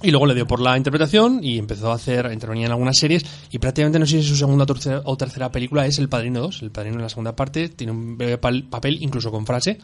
y 0.00 0.10
luego 0.10 0.26
le 0.26 0.34
dio 0.34 0.46
por 0.46 0.60
la 0.60 0.76
interpretación 0.76 1.40
y 1.42 1.58
empezó 1.58 1.92
a 1.92 1.94
hacer, 1.94 2.26
a 2.26 2.32
intervenir 2.32 2.66
en 2.66 2.72
algunas 2.72 2.96
series 2.98 3.24
y 3.50 3.58
prácticamente 3.58 3.98
no 3.98 4.06
sé 4.06 4.20
si 4.20 4.28
su 4.28 4.36
segunda 4.36 4.64
o 5.04 5.16
tercera, 5.16 5.52
película 5.52 5.86
es 5.86 5.98
El 5.98 6.08
Padrino 6.08 6.40
2. 6.40 6.62
El 6.62 6.70
Padrino 6.70 6.96
en 6.96 7.02
la 7.02 7.08
segunda 7.08 7.36
parte 7.36 7.68
tiene 7.68 7.92
un 7.92 8.16
breve 8.16 8.38
papel, 8.38 8.98
incluso 9.00 9.30
con 9.30 9.46
frase. 9.46 9.78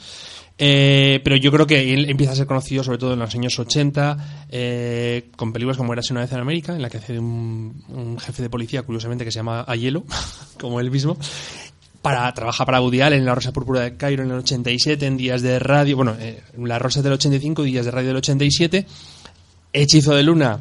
Eh, 0.61 1.21
pero 1.23 1.37
yo 1.37 1.53
creo 1.53 1.67
que 1.67 1.95
él 1.95 2.11
empieza 2.11 2.33
a 2.33 2.37
ser 2.37 2.47
conocido 2.47 2.83
sobre 2.83 2.99
todo 2.99 3.13
en 3.13 3.21
los 3.21 3.33
años 3.33 3.57
80 3.57 4.47
eh, 4.51 5.31
con 5.37 5.53
películas 5.53 5.77
como 5.77 5.93
Érase 5.93 6.13
una 6.13 6.23
vez 6.23 6.33
en 6.33 6.41
América, 6.41 6.75
en 6.75 6.83
la 6.83 6.91
que 6.91 6.97
hace 6.97 7.19
un 7.19 8.17
jefe 8.19 8.43
de 8.43 8.51
policía, 8.51 8.83
curiosamente, 8.83 9.25
que 9.25 9.31
se 9.31 9.39
llama 9.39 9.65
Ayelo, 9.69 10.05
como 10.61 10.81
él 10.81 10.91
mismo 10.91 11.17
para 12.03 12.33
trabaja 12.33 12.65
para 12.65 12.81
Woody 12.81 13.01
Allen 13.01 13.21
en 13.21 13.25
La 13.27 13.35
Rosa 13.35 13.53
Púrpura 13.53 13.81
de 13.81 13.97
Cairo 13.97 14.23
en 14.23 14.31
el 14.31 14.39
87, 14.39 15.05
en 15.05 15.17
Días 15.17 15.43
de 15.43 15.59
Radio, 15.59 15.97
bueno, 15.97 16.17
eh, 16.19 16.43
La 16.57 16.79
Rosa 16.79 17.03
del 17.03 17.13
85, 17.15 17.63
Días 17.63 17.85
de 17.85 17.91
Radio 17.91 18.09
del 18.09 18.17
87, 18.17 18.87
Hechizo 19.83 20.15
de 20.15 20.23
Luna, 20.23 20.61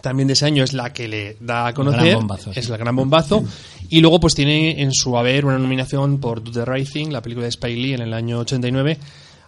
también 0.00 0.26
de 0.26 0.32
ese 0.32 0.46
año 0.46 0.64
es 0.64 0.72
la 0.72 0.92
que 0.92 1.08
le 1.08 1.36
da 1.40 1.68
a 1.68 1.74
conocer, 1.74 2.00
gran 2.00 2.18
bombazo, 2.20 2.50
es 2.54 2.66
sí. 2.66 2.72
el 2.72 2.78
gran 2.78 2.96
bombazo, 2.96 3.44
y 3.88 4.00
luego 4.00 4.20
pues 4.20 4.34
tiene 4.34 4.82
en 4.82 4.92
su 4.92 5.16
haber 5.16 5.44
una 5.44 5.58
nominación 5.58 6.18
por 6.18 6.42
Do 6.42 6.50
the 6.52 6.64
Right 6.64 6.90
Thing, 6.90 7.08
la 7.10 7.22
película 7.22 7.44
de 7.44 7.50
Spike 7.50 7.80
Lee 7.80 7.94
en 7.94 8.02
el 8.02 8.12
año 8.12 8.38
89, 8.38 8.98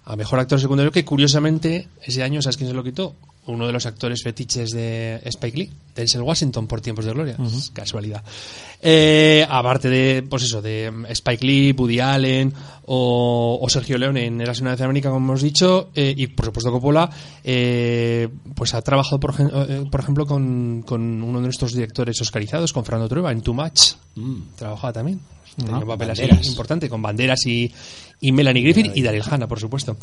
a 0.05 0.17
Mejor 0.17 0.41
Actor 0.41 0.61
Secundario, 0.61 0.93
que 0.93 1.05
curiosamente 1.05 1.89
ese 2.03 2.23
año, 2.23 2.43
¿sabes 2.43 2.57
quién 2.57 2.69
se 2.69 2.75
lo 2.75 2.85
quitó? 2.85 3.15
Uno 3.45 3.67
de 3.67 3.73
los 3.73 3.87
actores 3.87 4.23
fetiches 4.23 4.71
de 4.71 5.21
Spike 5.25 5.59
Lee, 5.59 5.71
Denzel 5.97 6.23
Washington, 6.23 6.69
por 6.69 6.81
Tiempos 6.81 7.05
de 7.05 7.13
Gloria, 7.13 7.37
es 7.45 7.71
casualidad. 7.71 8.23
Eh, 8.81 9.45
aparte 9.49 9.89
de, 9.89 10.23
pues 10.23 10.45
eso, 10.45 10.63
de 10.63 10.93
Spike 11.09 11.45
Lee, 11.45 11.73
Woody 11.73 11.99
Allen 11.99 12.53
o, 12.87 13.59
o 13.61 13.69
Sergio 13.69 13.99
Leone 13.99 14.27
en 14.27 14.41
Eras 14.41 14.61
una 14.61 14.75
en 14.75 14.83
América, 14.83 15.11
como 15.11 15.27
hemos 15.27 15.43
dicho, 15.43 15.91
eh, 15.95 16.15
y 16.17 16.29
por 16.29 16.47
supuesto 16.47 16.71
Coppola, 16.71 17.11
eh, 17.43 18.29
pues 18.55 18.75
ha 18.75 18.83
trabajado, 18.83 19.19
por, 19.19 19.35
eh, 19.41 19.87
por 19.91 20.01
ejemplo, 20.01 20.25
con, 20.25 20.83
con 20.83 21.01
uno 21.01 21.39
de 21.39 21.45
nuestros 21.45 21.73
directores 21.73 22.21
oscarizados, 22.21 22.73
con 22.73 22.85
Fernando 22.85 23.09
Trueba, 23.09 23.33
en 23.33 23.43
Too 23.43 23.55
Much. 23.55 23.95
Trabajaba 24.57 24.93
también. 24.93 25.21
Tenía 25.57 25.79
un 25.79 25.87
papel 25.87 26.11
así 26.11 26.23
importante, 26.49 26.89
con 26.89 27.03
Banderas 27.03 27.45
y, 27.47 27.71
y 28.23 28.31
Melanie 28.31 28.63
Griffith 28.63 28.93
y 28.95 29.03
Daryl 29.03 29.25
Hannah, 29.29 29.49
por 29.49 29.59
supuesto. 29.59 29.97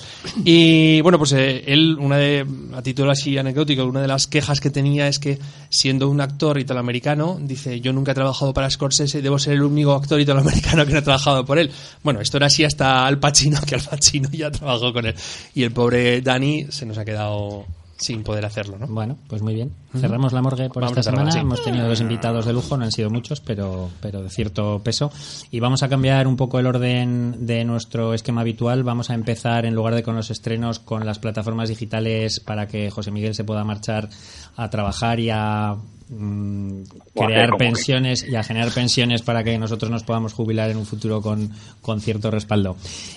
Y 0.43 0.99
bueno, 0.99 1.17
pues 1.17 1.31
eh, 1.31 1.63
él, 1.65 1.97
una 1.97 2.17
de, 2.17 2.45
a 2.75 2.81
título 2.81 3.11
así 3.11 3.37
anecdótico, 3.37 3.85
una 3.85 4.01
de 4.01 4.09
las 4.09 4.27
quejas 4.27 4.59
que 4.59 4.69
tenía 4.69 5.07
es 5.07 5.19
que 5.19 5.39
siendo 5.69 6.09
un 6.09 6.19
actor 6.19 6.59
italoamericano, 6.59 7.39
dice, 7.41 7.79
yo 7.79 7.93
nunca 7.93 8.11
he 8.11 8.15
trabajado 8.15 8.53
para 8.53 8.69
Scorsese, 8.69 9.21
debo 9.21 9.39
ser 9.39 9.53
el 9.53 9.63
único 9.63 9.93
actor 9.93 10.19
italoamericano 10.19 10.85
que 10.85 10.91
no 10.91 10.99
ha 10.99 11.01
trabajado 11.01 11.45
por 11.45 11.59
él. 11.59 11.71
Bueno, 12.03 12.19
esto 12.19 12.35
era 12.35 12.47
así 12.47 12.65
hasta 12.65 13.07
Al 13.07 13.19
Pacino, 13.19 13.61
que 13.65 13.75
Al 13.75 13.81
Pacino 13.81 14.29
ya 14.33 14.51
trabajó 14.51 14.91
con 14.91 15.05
él. 15.05 15.15
Y 15.55 15.63
el 15.63 15.71
pobre 15.71 16.19
Danny 16.19 16.67
se 16.69 16.85
nos 16.85 16.97
ha 16.97 17.05
quedado 17.05 17.65
sin 17.99 18.23
poder 18.23 18.45
hacerlo, 18.45 18.77
¿no? 18.79 18.87
Bueno, 18.87 19.17
pues 19.27 19.41
muy 19.41 19.53
bien. 19.53 19.73
Cerramos 19.93 20.31
la 20.31 20.41
morgue 20.41 20.69
por 20.69 20.81
Vamos 20.81 20.97
esta 20.97 21.11
semana. 21.11 21.37
Hemos 21.37 21.61
tenido 21.63 21.87
dos 21.87 21.99
invitados 21.99 22.45
de 22.45 22.53
lujo, 22.53 22.77
no 22.77 22.85
han 22.85 22.91
sido 22.91 23.09
muchos, 23.09 23.41
pero, 23.41 23.89
pero 24.01 24.23
de 24.23 24.29
cierto 24.29 24.81
peso. 24.83 25.11
Y 25.51 25.59
vamos 25.59 25.83
a 25.83 25.89
cambiar 25.89 26.25
un 26.25 26.37
poco 26.37 26.59
el 26.59 26.65
orden 26.65 27.45
de 27.45 27.65
nuestro 27.65 28.13
esquema 28.13 28.41
habitual. 28.41 28.83
Vamos 28.83 29.09
a 29.09 29.15
empezar, 29.15 29.65
en 29.65 29.75
lugar 29.75 29.95
de 29.95 30.03
con 30.03 30.15
los 30.15 30.31
estrenos, 30.31 30.79
con 30.79 31.05
las 31.05 31.19
plataformas 31.19 31.67
digitales 31.67 32.39
para 32.39 32.67
que 32.67 32.89
José 32.89 33.11
Miguel 33.11 33.35
se 33.35 33.43
pueda 33.43 33.65
marchar 33.65 34.09
a 34.55 34.69
trabajar 34.69 35.19
y 35.19 35.29
a 35.29 35.75
mm, 36.09 36.81
hacer 36.81 37.25
crear 37.27 37.49
que- 37.51 37.57
pensiones 37.57 38.27
y 38.27 38.35
a 38.35 38.43
generar 38.43 38.71
pensiones 38.73 39.21
para 39.21 39.43
que 39.43 39.57
nosotros 39.57 39.89
nos 39.91 40.03
podamos 40.03 40.33
jubilar 40.33 40.69
en 40.69 40.77
un 40.77 40.85
futuro 40.85 41.21
con, 41.21 41.49
con 41.81 42.01
cierto 42.01 42.29
respaldo. 42.31 42.75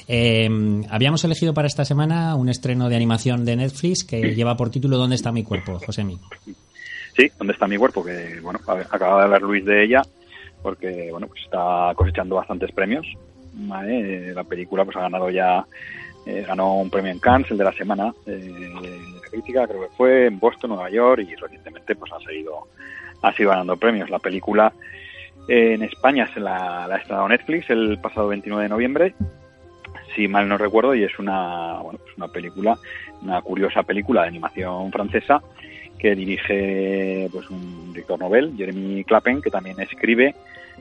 Eh, 0.09 0.49
habíamos 0.91 1.25
elegido 1.25 1.55
para 1.55 1.67
esta 1.69 1.85
semana 1.85 2.35
un 2.37 2.49
estreno 2.49 2.89
de 2.89 2.97
animación 2.97 3.45
de 3.45 3.57
Netflix 3.57 4.05
que 4.05 4.35
lleva 4.35 4.57
por 4.57 4.71
título 4.71 4.97
¿Dónde 4.99 5.17
está 5.17 5.33
mi 5.33 5.43
cuerpo, 5.43 5.79
Josemi? 5.85 6.19
Sí, 7.17 7.31
¿dónde 7.39 7.53
está 7.53 7.67
mi 7.67 7.77
cuerpo? 7.77 8.03
Que, 8.05 8.41
bueno, 8.41 8.61
acaba 8.91 9.19
de 9.19 9.25
hablar 9.25 9.43
Luis 9.43 9.65
de 9.65 9.85
ella. 9.85 10.03
porque 10.63 11.09
bueno, 11.11 11.27
pues 11.27 11.43
está 11.45 11.93
cosechando 11.97 12.37
bastantes 12.37 12.71
premios. 12.73 13.07
La 13.69 14.45
película 14.45 14.85
pues 14.85 14.97
ha 14.97 15.01
ganado 15.03 15.29
ya, 15.29 15.65
eh, 16.25 16.45
ganó 16.47 16.77
un 16.77 16.89
premio 16.89 17.13
en 17.13 17.19
Cannes, 17.19 17.51
el 17.51 17.59
de 17.59 17.65
la 17.65 17.73
semana 17.73 18.15
eh, 18.27 18.73
crítica, 19.33 19.67
creo 19.67 19.81
que 19.81 19.97
fue 19.97 20.27
en 20.27 20.39
Boston, 20.39 20.71
Nueva 20.71 20.91
York, 20.91 21.27
y 21.29 21.35
recientemente 21.35 21.97
pues 21.97 22.13
ha 22.13 22.21
seguido, 22.21 22.69
ha 23.23 23.33
sido 23.33 23.51
ganando 23.51 23.77
premios. 23.77 24.11
La 24.11 24.21
película 24.21 24.73
eh, 25.49 25.75
en 25.75 25.83
España 25.83 26.31
se 26.33 26.41
la, 26.41 26.85
ha 26.85 26.97
estrenado 26.97 27.29
Netflix 27.29 27.69
el 27.71 27.99
pasado 27.99 28.29
29 28.29 28.63
de 28.63 28.69
noviembre 28.69 29.15
si 30.15 30.29
mal 30.29 30.49
no 30.49 30.59
recuerdo, 30.59 30.95
y 30.95 31.05
es 31.05 31.19
una, 31.19 31.79
bueno, 31.83 31.99
pues 32.03 32.17
una 32.17 32.29
película, 32.29 32.79
una 33.23 33.41
curiosa 33.43 33.83
película 33.83 34.23
de 34.23 34.29
animación 34.29 34.91
francesa 34.93 35.43
que 35.99 36.15
dirige 36.15 37.29
pues 37.33 37.49
un 37.51 37.93
director 37.93 38.19
novel, 38.19 38.55
Jeremy 38.57 39.05
Clappen, 39.05 39.41
que 39.41 39.51
también 39.51 39.81
escribe, 39.81 40.35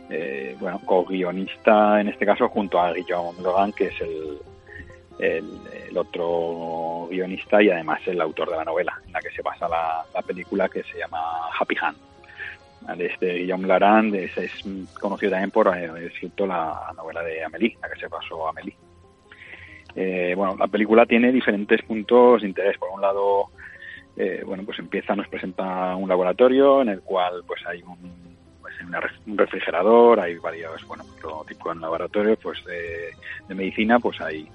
eh, 0.09 0.55
bueno, 0.59 0.81
co-guionista 0.85 2.01
en 2.01 2.07
este 2.07 2.25
caso 2.25 2.49
junto 2.49 2.79
a 2.79 2.91
Guillaume 2.93 3.41
Logan, 3.41 3.71
que 3.71 3.87
es 3.87 4.01
el, 4.01 4.39
el, 5.21 5.97
otro 5.97 7.07
guionista 7.09 7.61
y 7.61 7.69
además 7.69 8.01
el 8.05 8.21
autor 8.21 8.49
de 8.49 8.57
la 8.57 8.63
novela 8.63 8.99
en 9.05 9.11
la 9.11 9.19
que 9.19 9.29
se 9.31 9.41
basa 9.41 9.67
la, 9.67 10.21
película 10.21 10.69
que 10.69 10.83
se 10.83 10.97
llama 10.97 11.19
Happy 11.59 11.75
Hand. 11.81 11.97
Este 12.99 13.33
Guillaume 13.33 13.67
Larand 13.67 14.15
es, 14.15 14.31
conocido 14.99 15.31
también 15.31 15.51
por 15.51 15.67
haber 15.67 16.03
escrito 16.03 16.47
la 16.47 16.91
novela 16.95 17.21
de 17.21 17.43
Amélie, 17.43 17.77
la 17.81 17.89
que 17.89 17.99
se 17.99 18.09
pasó 18.09 18.47
a 18.47 18.49
Amélie. 18.49 18.75
Eh, 19.95 20.33
bueno, 20.35 20.55
la 20.57 20.67
película 20.67 21.05
tiene 21.05 21.31
diferentes 21.31 21.81
puntos 21.83 22.41
de 22.41 22.47
interés. 22.47 22.77
Por 22.77 22.89
un 22.89 23.01
lado, 23.01 23.49
eh, 24.15 24.43
bueno, 24.45 24.63
pues 24.63 24.79
empieza, 24.79 25.15
nos 25.15 25.27
presenta 25.27 25.95
un 25.95 26.09
laboratorio 26.09 26.81
en 26.81 26.89
el 26.89 27.01
cual 27.01 27.43
pues 27.45 27.61
hay 27.67 27.81
un, 27.83 27.97
pues, 28.61 28.75
un 29.27 29.37
refrigerador, 29.37 30.19
hay 30.19 30.37
varios, 30.37 30.85
bueno, 30.87 31.03
todo 31.21 31.43
tipo 31.45 31.73
de 31.73 31.79
laboratorios, 31.79 32.39
pues 32.41 32.63
de, 32.65 33.55
medicina, 33.55 33.99
pues 33.99 34.19
hay, 34.21 34.49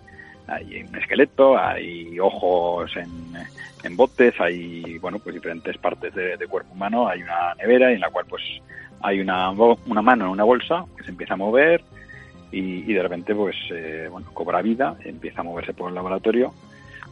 hay 0.49 0.85
un 0.89 0.97
esqueleto, 0.97 1.59
hay 1.59 2.19
ojos 2.19 2.93
en, 2.97 3.97
botes, 3.97 4.35
hay, 4.41 4.99
bueno, 4.99 5.21
pues 5.21 5.35
diferentes 5.35 5.79
partes 5.79 6.13
de, 6.15 6.37
de, 6.37 6.47
cuerpo 6.49 6.73
humano, 6.73 7.07
hay 7.09 7.23
una 7.23 7.55
nevera 7.55 7.93
en 7.93 8.01
la 8.01 8.11
cual 8.11 8.27
pues 8.29 8.43
hay 9.01 9.21
una, 9.21 9.51
una 9.51 10.03
mano 10.03 10.25
en 10.25 10.31
una 10.33 10.43
bolsa 10.43 10.85
que 10.97 11.05
se 11.05 11.11
empieza 11.11 11.35
a 11.35 11.37
mover, 11.37 11.83
y, 12.53 12.93
de 12.93 13.03
repente 13.03 13.35
pues 13.35 13.57
eh, 13.71 14.09
bueno 14.11 14.29
cobra 14.33 14.63
vida 14.63 14.97
empieza 15.05 15.41
a 15.41 15.45
moverse 15.45 15.75
por 15.75 15.89
el 15.89 15.95
laboratorio 15.95 16.53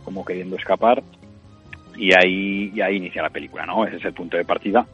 como 0.04 0.24
queriendo 0.24 0.56
escapar. 0.56 1.02
Y 1.96 2.12
ahí 2.12 2.72
y 2.74 2.80
ahí 2.80 2.96
inicia 2.96 3.22
la 3.22 3.30
película 3.30 3.66
no 3.66 3.86
ese 3.86 3.96
es 3.96 4.04
el 4.04 4.12
punto 4.12 4.36
de 4.36 4.44
partida 4.44 4.86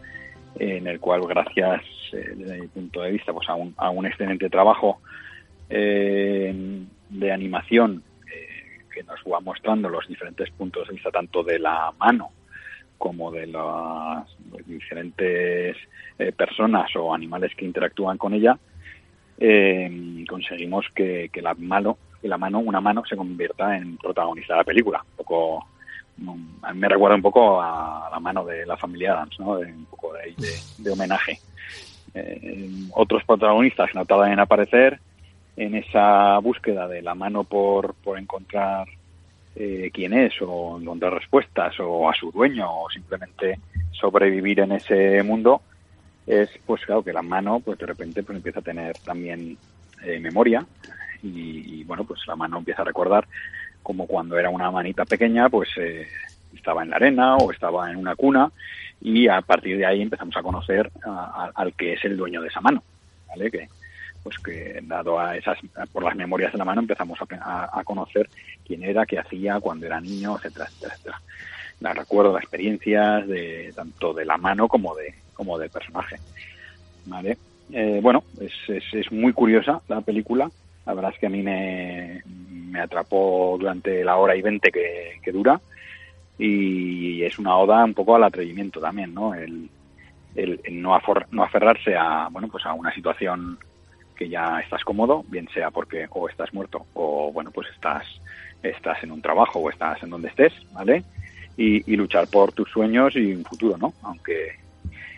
en 0.59 0.87
el 0.87 1.01
cual 1.01 1.27
gracias 1.27 1.83
eh, 2.13 2.35
desde 2.37 2.61
mi 2.61 2.67
punto 2.67 3.03
de 3.03 3.13
vista 3.13 3.33
pues 3.33 3.49
a 3.49 3.55
un, 3.55 3.75
a 3.77 3.91
un 3.91 4.05
excelente 4.07 4.51
trabajo 4.51 5.01
eh, 5.71 6.83
de 7.09 7.33
animación 7.33 8.03
que 8.93 9.03
nos 9.03 9.21
va 9.21 9.41
mostrando 9.41 9.89
los 9.89 10.07
diferentes 10.09 10.51
puntos 10.51 10.89
de 10.89 10.95
vista 10.95 11.11
tanto 11.11 11.43
de 11.43 11.59
la 11.59 11.93
mano 11.99 12.31
como 12.99 13.31
de 13.31 13.47
las 13.47 14.27
diferentes 14.67 15.77
personas 16.37 16.95
o 16.97 17.15
animales 17.15 17.55
que 17.57 17.65
interactúan 17.65 18.19
con 18.19 18.35
ella 18.35 18.59
eh, 19.41 20.25
conseguimos 20.29 20.85
que, 20.95 21.31
la 21.43 21.55
mano, 21.55 21.97
la 22.23 22.37
mano, 22.37 22.59
una 22.59 22.81
mano 22.81 23.03
se 23.09 23.17
convierta 23.17 23.75
en 23.75 23.97
protagonista 23.97 24.53
de 24.53 24.59
la 24.59 24.65
película. 24.65 25.03
Un 25.03 25.17
poco, 25.17 25.67
a 26.63 26.75
mí 26.75 26.79
me 26.79 26.89
recuerda 26.89 27.17
un 27.17 27.23
poco 27.23 27.61
a 27.61 28.11
la 28.13 28.21
mano 28.21 28.45
de 28.45 28.67
la 28.67 28.77
familia 28.77 29.13
Adams, 29.13 29.41
¿no? 29.41 29.57
De, 29.57 29.73
un 29.73 29.87
poco 29.87 30.13
de, 30.13 30.91
homenaje. 30.91 31.41
Eh, 32.13 32.69
otros 32.93 33.25
protagonistas 33.25 33.91
que 33.91 33.99
no 33.99 34.27
en 34.27 34.41
aparecer 34.41 35.01
en 35.57 35.75
esa 35.75 36.39
búsqueda 36.39 36.89
de 36.89 37.03
la 37.03 37.15
mano 37.15 37.45
por, 37.45 37.95
por 37.95 38.19
encontrar 38.19 38.87
eh, 39.57 39.91
quién 39.93 40.13
es 40.13 40.33
o 40.43 40.79
encontrar 40.81 41.13
respuestas 41.13 41.75
o 41.81 42.09
a 42.09 42.15
su 42.15 42.31
dueño 42.31 42.67
o 42.83 42.89
simplemente 42.91 43.59
sobrevivir 43.91 44.61
en 44.61 44.73
ese 44.73 45.23
mundo 45.23 45.63
es 46.27 46.49
pues 46.65 46.85
claro 46.87 47.03
que 47.03 47.13
la 47.13 47.23
mano 47.23 47.61
pues 47.61 47.79
de 47.79 47.87
repente 47.87 48.23
pues 48.23 48.37
empieza 48.37 48.61
a 48.61 48.63
tener 48.63 48.97
también 48.99 49.59
eh, 50.05 50.21
memoria 50.21 50.65
y, 51.23 51.83
bueno 51.85 52.05
pues 52.05 52.21
la 52.27 52.37
mano 52.37 52.59
empieza 52.59 52.83
a 52.83 52.85
recordar 52.85 53.27
como 53.83 54.07
cuando 54.07 54.39
era 54.39 54.51
una 54.51 54.71
manita 54.71 55.05
pequeña 55.05 55.49
pues 55.49 55.69
eh, 55.77 56.07
estaba 56.55 56.83
en 56.83 56.91
la 56.91 56.97
arena 56.97 57.37
o 57.37 57.51
estaba 57.51 57.91
en 57.91 57.97
una 57.97 58.15
cuna 58.15 58.53
y 59.01 59.27
a 59.27 59.41
partir 59.41 59.77
de 59.79 59.87
ahí 59.87 60.01
empezamos 60.01 60.37
a 60.37 60.43
conocer 60.43 60.91
al 61.55 61.75
que 61.75 61.95
es 61.95 62.05
el 62.05 62.17
dueño 62.17 62.41
de 62.41 62.49
esa 62.49 62.61
mano 62.61 62.83
vale 63.29 63.51
que 63.51 63.69
pues 64.23 64.39
que 64.39 64.81
dado 64.83 65.19
a 65.19 65.37
esas 65.37 65.59
por 65.93 66.05
las 66.05 66.15
memorias 66.15 66.53
de 66.53 66.59
la 66.59 66.65
mano 66.65 66.83
empezamos 66.83 67.19
a, 67.21 67.79
a 67.79 67.85
conocer 67.85 68.29
quién 68.67 68.83
era 68.83 69.07
qué 69.07 69.19
hacía 69.19 69.61
cuando 69.61 69.87
era 69.87 70.01
niño 70.01 70.37
etcétera 70.37 70.67
etcétera, 70.67 70.95
etcétera. 70.95 71.23
La 71.81 71.95
recuerdo 71.95 72.35
las 72.35 72.43
experiencias 72.43 73.27
de 73.27 73.73
tanto 73.75 74.13
de 74.13 74.27
la 74.27 74.37
mano 74.37 74.69
como 74.69 74.95
de 74.95 75.15
como 75.33 75.59
de 75.59 75.71
personaje. 75.71 76.17
¿Vale? 77.07 77.39
Eh, 77.73 78.01
bueno, 78.03 78.25
es, 78.41 78.53
es, 78.93 79.11
muy 79.11 79.33
curiosa 79.33 79.81
la 79.89 80.03
película. 80.03 80.51
La 80.85 80.95
verdad 80.95 81.13
es 81.15 81.19
que 81.19 81.27
a 81.27 81.31
mí 81.31 81.43
me, 81.43 82.23
me 82.27 82.81
atrapó 82.81 83.57
durante 83.59 84.05
la 84.05 84.17
hora 84.17 84.37
y 84.37 84.43
veinte 84.43 84.71
que, 84.71 85.33
dura. 85.33 85.61
Y 86.39 87.23
es 87.23 87.39
una 87.39 87.57
oda 87.57 87.85
un 87.85 87.95
poco 87.95 88.17
al 88.17 88.25
atrevimiento 88.25 88.81
también, 88.81 89.15
¿no? 89.15 89.35
El, 89.35 89.69
el, 90.35 90.61
no, 90.73 90.99
no 91.31 91.43
aferrarse 91.43 91.97
a, 91.97 92.29
bueno, 92.31 92.49
pues 92.49 92.67
a 92.67 92.73
una 92.73 92.93
situación 92.95 93.59
que 94.21 94.29
ya 94.29 94.61
estás 94.61 94.85
cómodo, 94.85 95.25
bien 95.29 95.49
sea 95.55 95.71
porque 95.71 96.07
o 96.11 96.29
estás 96.29 96.53
muerto 96.53 96.85
o, 96.93 97.33
bueno, 97.33 97.51
pues 97.51 97.69
estás, 97.75 98.05
estás 98.63 99.03
en 99.03 99.13
un 99.13 99.23
trabajo 99.23 99.61
o 99.61 99.71
estás 99.71 100.03
en 100.03 100.11
donde 100.11 100.29
estés, 100.29 100.53
¿vale? 100.75 101.03
Y, 101.57 101.97
luchar 101.97 102.29
por 102.29 102.53
tus 102.53 102.71
sueños 102.71 103.17
y 103.17 103.33
un 103.33 103.45
futuro, 103.45 103.79
¿no? 103.79 103.95
Aunque, 104.03 104.59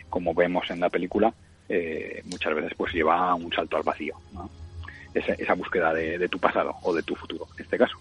como 0.09 0.33
vemos 0.35 0.71
en 0.71 0.79
la 0.79 0.89
película, 0.89 1.35
eh, 1.69 2.23
muchas 2.27 2.55
veces 2.55 2.75
pues 2.77 2.93
lleva 2.93 3.35
un 3.35 3.53
salto 3.53 3.77
al 3.77 3.83
vacío. 3.83 4.15
Esa, 5.15 5.55
búsqueda 5.55 5.93
de, 5.93 6.29
tu 6.29 6.39
pasado 6.39 6.77
o 6.83 6.95
de 6.95 7.03
tu 7.03 7.17
futuro, 7.17 7.49
en 7.57 7.65
este 7.65 7.79
caso. 7.79 7.97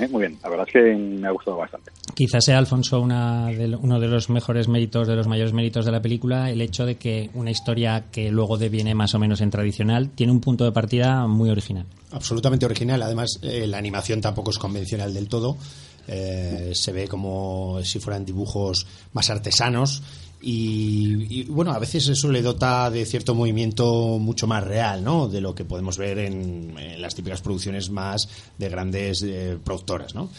¿Eh? 0.00 0.08
Muy 0.08 0.20
bien, 0.20 0.38
la 0.42 0.48
verdad 0.48 0.66
es 0.66 0.72
que 0.72 0.94
me 0.94 1.26
ha 1.26 1.30
gustado 1.30 1.56
bastante. 1.56 1.90
Quizás 2.14 2.44
sea, 2.44 2.58
Alfonso, 2.58 3.00
una 3.00 3.46
de, 3.46 3.76
uno 3.76 4.00
de 4.00 4.08
los 4.08 4.30
mejores 4.30 4.68
méritos, 4.68 5.06
de 5.06 5.16
los 5.16 5.26
mayores 5.26 5.52
méritos 5.52 5.84
de 5.84 5.92
la 5.92 6.00
película, 6.00 6.50
el 6.50 6.60
hecho 6.60 6.86
de 6.86 6.96
que 6.96 7.30
una 7.34 7.50
historia 7.50 8.06
que 8.10 8.30
luego 8.30 8.58
deviene 8.58 8.94
más 8.94 9.14
o 9.14 9.18
menos 9.18 9.40
en 9.40 9.50
tradicional 9.50 10.10
tiene 10.10 10.32
un 10.32 10.40
punto 10.40 10.64
de 10.64 10.72
partida 10.72 11.26
muy 11.26 11.50
original. 11.50 11.86
Absolutamente 12.10 12.66
original. 12.66 13.02
Además, 13.02 13.38
eh, 13.42 13.66
la 13.66 13.78
animación 13.78 14.20
tampoco 14.20 14.50
es 14.50 14.58
convencional 14.58 15.12
del 15.14 15.28
todo. 15.28 15.56
se 16.08 16.92
ve 16.92 17.06
como 17.06 17.80
si 17.82 17.98
fueran 18.00 18.24
dibujos 18.24 18.86
más 19.12 19.28
artesanos 19.28 20.02
y, 20.40 21.44
bueno, 21.44 21.72
a 21.72 21.78
veces 21.80 22.06
eso 22.08 22.30
le 22.30 22.42
dota 22.42 22.90
de 22.90 23.04
cierto 23.04 23.34
movimiento 23.34 24.18
mucho 24.18 24.46
más 24.46 24.62
real, 24.62 25.02
¿no? 25.02 25.28
De 25.28 25.40
lo 25.40 25.54
que 25.54 25.64
podemos 25.64 25.98
ver 25.98 26.18
en, 26.18 26.74
las 26.98 27.14
típicas 27.14 27.40
producciones 27.42 27.90
más 27.90 28.28
de 28.56 28.68
grandes 28.68 29.22
eh, 29.22 29.58
productoras, 29.62 30.14
¿no? 30.14 30.30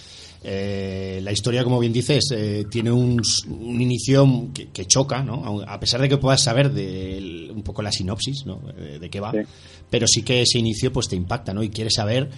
Eh, 0.42 1.20
la 1.22 1.34
historia, 1.34 1.66
como 1.66 1.80
bien 1.80 1.92
dices, 1.92 2.32
eh, 2.32 2.66
tiene 2.70 2.94
un, 2.94 3.22
inicio 3.62 4.48
que, 4.54 4.86
choca, 4.86 5.22
¿no? 5.22 5.64
A 5.68 5.80
pesar 5.82 6.00
de 6.00 6.08
que 6.08 6.18
puedas 6.18 6.42
saber 6.42 6.72
de 6.72 7.52
un 7.54 7.62
poco 7.64 7.82
la 7.82 7.92
sinopsis, 7.92 8.46
¿no? 8.46 8.62
De, 9.02 9.10
qué 9.10 9.20
va, 9.20 9.34
pero 9.90 10.08
sí 10.08 10.24
que 10.24 10.44
ese 10.44 10.60
inicio 10.60 10.94
pues 10.94 11.10
te 11.10 11.18
impacta, 11.18 11.54
¿no? 11.54 11.62
Y 11.62 11.70
quieres 11.70 11.96
saber 11.96 12.30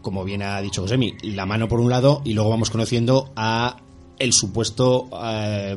como 0.00 0.22
bien 0.22 0.42
ha 0.42 0.60
dicho 0.60 0.82
Josemi, 0.82 1.14
la 1.24 1.44
mano 1.44 1.66
por 1.66 1.80
un 1.80 1.90
lado 1.90 2.22
y 2.24 2.34
luego 2.34 2.50
vamos 2.50 2.70
conociendo 2.70 3.32
a 3.34 3.78
el 4.18 4.32
supuesto 4.32 5.08
eh, 5.22 5.76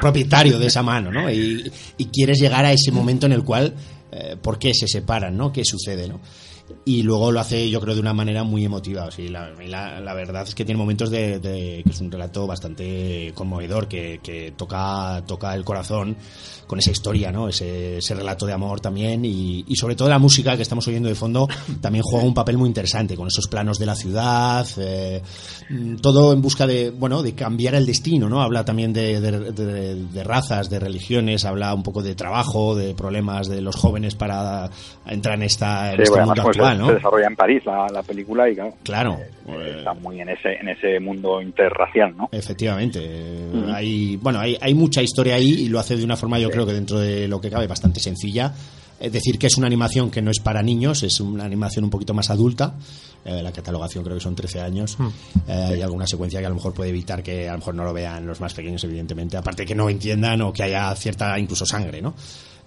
propietario. 0.00 0.58
de 0.58 0.66
esa 0.66 0.82
mano, 0.82 1.10
¿no? 1.12 1.30
Y, 1.30 1.70
quieres 2.12 2.40
llegar 2.40 2.64
a 2.64 2.72
ese 2.72 2.90
momento 2.90 3.26
en 3.26 3.32
el 3.32 3.44
cual, 3.44 3.74
eh, 4.10 4.36
¿por 4.40 4.58
qué 4.58 4.74
se 4.74 4.88
separan, 4.88 5.36
¿no? 5.36 5.52
¿Qué 5.52 5.64
sucede, 5.64 6.08
¿no? 6.08 6.20
Y 6.84 7.02
luego 7.02 7.32
lo 7.32 7.40
hace 7.40 7.68
yo 7.70 7.80
creo 7.80 7.94
de 7.94 8.00
una 8.00 8.14
manera 8.14 8.44
muy 8.44 8.64
emotiva. 8.64 9.06
O 9.06 9.22
la, 9.22 10.00
la, 10.00 10.14
verdad 10.14 10.42
es 10.42 10.54
que 10.54 10.64
tiene 10.64 10.78
momentos 10.78 11.10
de, 11.10 11.40
que 11.84 11.90
es 11.90 12.00
un 12.00 12.10
relato 12.10 12.46
bastante 12.46 13.32
conmovedor 13.34 13.88
que, 13.88 14.20
que, 14.22 14.52
toca 14.56 15.22
toca 15.26 15.54
el 15.54 15.64
corazón 15.64 16.16
con 16.66 16.78
esa 16.78 16.90
historia 16.90 17.32
no 17.32 17.48
ese, 17.48 17.98
ese 17.98 18.14
relato 18.14 18.46
de 18.46 18.52
amor 18.52 18.80
también. 18.80 19.24
Y, 19.24 19.64
y, 19.66 19.76
sobre 19.76 19.96
todo 19.96 20.08
la 20.08 20.18
música 20.18 20.56
que 20.56 20.62
estamos 20.62 20.86
oyendo 20.88 21.08
de 21.08 21.14
fondo 21.14 21.48
también 21.80 22.02
juega 22.02 22.26
un 22.26 22.34
papel 22.34 22.58
muy 22.58 22.68
interesante 22.68 23.16
con 23.16 23.28
esos 23.28 23.48
planos 23.48 23.78
de 23.78 23.86
la 23.86 23.94
ciudad 23.94 24.66
eh, 24.78 25.22
todo 26.00 26.32
en 26.32 26.42
busca 26.42 26.66
de 26.66 26.90
bueno 26.90 27.22
de 27.22 27.34
cambiar 27.34 27.74
el 27.74 27.86
destino 27.86 28.28
no 28.28 28.42
habla 28.42 28.64
también 28.64 28.92
de, 28.92 29.20
de, 29.20 30.24
razas 30.24 30.68
de 30.68 30.78
religiones 30.78 31.44
habla 31.44 31.74
un 31.74 31.82
poco 31.82 32.02
de 32.02 32.14
trabajo 32.14 32.74
de 32.74 32.94
problemas 32.94 33.48
de 33.48 33.60
los 33.60 33.76
jóvenes 33.76 34.14
para 34.14 34.70
entrar 35.06 35.36
en 35.36 35.44
esta 35.44 35.92
en 35.92 36.02
este 36.02 36.20
mundo 36.20 36.42
igual, 36.58 36.78
¿no? 36.78 36.86
Se 36.88 36.94
desarrolla 36.94 37.26
en 37.26 37.36
París 37.36 37.62
la, 37.64 37.86
la 37.92 38.02
película 38.02 38.48
y 38.48 38.54
claro, 38.54 38.74
Claro. 38.84 39.18
eh, 39.48 39.74
está 39.78 39.94
muy 39.94 40.20
en 40.20 40.28
ese 40.28 40.52
en 40.60 40.68
ese 40.68 41.00
mundo 41.00 41.40
interracial, 41.42 42.16
¿no? 42.16 42.28
Efectivamente. 42.32 43.00
Hay, 43.74 44.16
bueno, 44.16 44.40
hay, 44.40 44.56
hay 44.60 44.74
mucha 44.74 45.02
historia 45.02 45.34
ahí 45.36 45.50
y 45.64 45.68
lo 45.68 45.78
hace 45.78 45.96
de 45.96 46.04
una 46.04 46.16
forma, 46.16 46.38
yo 46.38 46.50
creo 46.50 46.66
que 46.66 46.72
dentro 46.72 46.98
de 46.98 47.28
lo 47.28 47.40
que 47.40 47.50
cabe, 47.50 47.66
bastante 47.66 48.00
sencilla. 48.00 48.52
Es 49.00 49.12
decir, 49.12 49.38
que 49.38 49.46
es 49.46 49.56
una 49.56 49.68
animación 49.68 50.10
que 50.10 50.20
no 50.20 50.28
es 50.32 50.40
para 50.40 50.60
niños, 50.60 51.04
es 51.04 51.20
una 51.20 51.44
animación 51.44 51.84
un 51.84 51.90
poquito 51.90 52.14
más 52.14 52.30
adulta. 52.30 52.74
Eh, 53.24 53.42
la 53.44 53.52
catalogación 53.52 54.02
creo 54.02 54.16
que 54.16 54.22
son 54.22 54.34
13 54.34 54.60
años. 54.60 54.96
Eh, 55.46 55.52
hay 55.52 55.82
alguna 55.82 56.04
secuencia 56.06 56.40
que 56.40 56.46
a 56.46 56.48
lo 56.48 56.56
mejor 56.56 56.74
puede 56.74 56.90
evitar 56.90 57.22
que 57.22 57.48
a 57.48 57.52
lo 57.52 57.58
mejor 57.58 57.76
no 57.76 57.84
lo 57.84 57.92
vean 57.92 58.26
los 58.26 58.40
más 58.40 58.54
pequeños, 58.54 58.82
evidentemente. 58.82 59.36
Aparte 59.36 59.64
que 59.64 59.76
no 59.76 59.88
entiendan 59.88 60.42
o 60.42 60.52
que 60.52 60.64
haya 60.64 60.92
cierta 60.96 61.38
incluso 61.38 61.64
sangre, 61.64 62.02
¿no? 62.02 62.14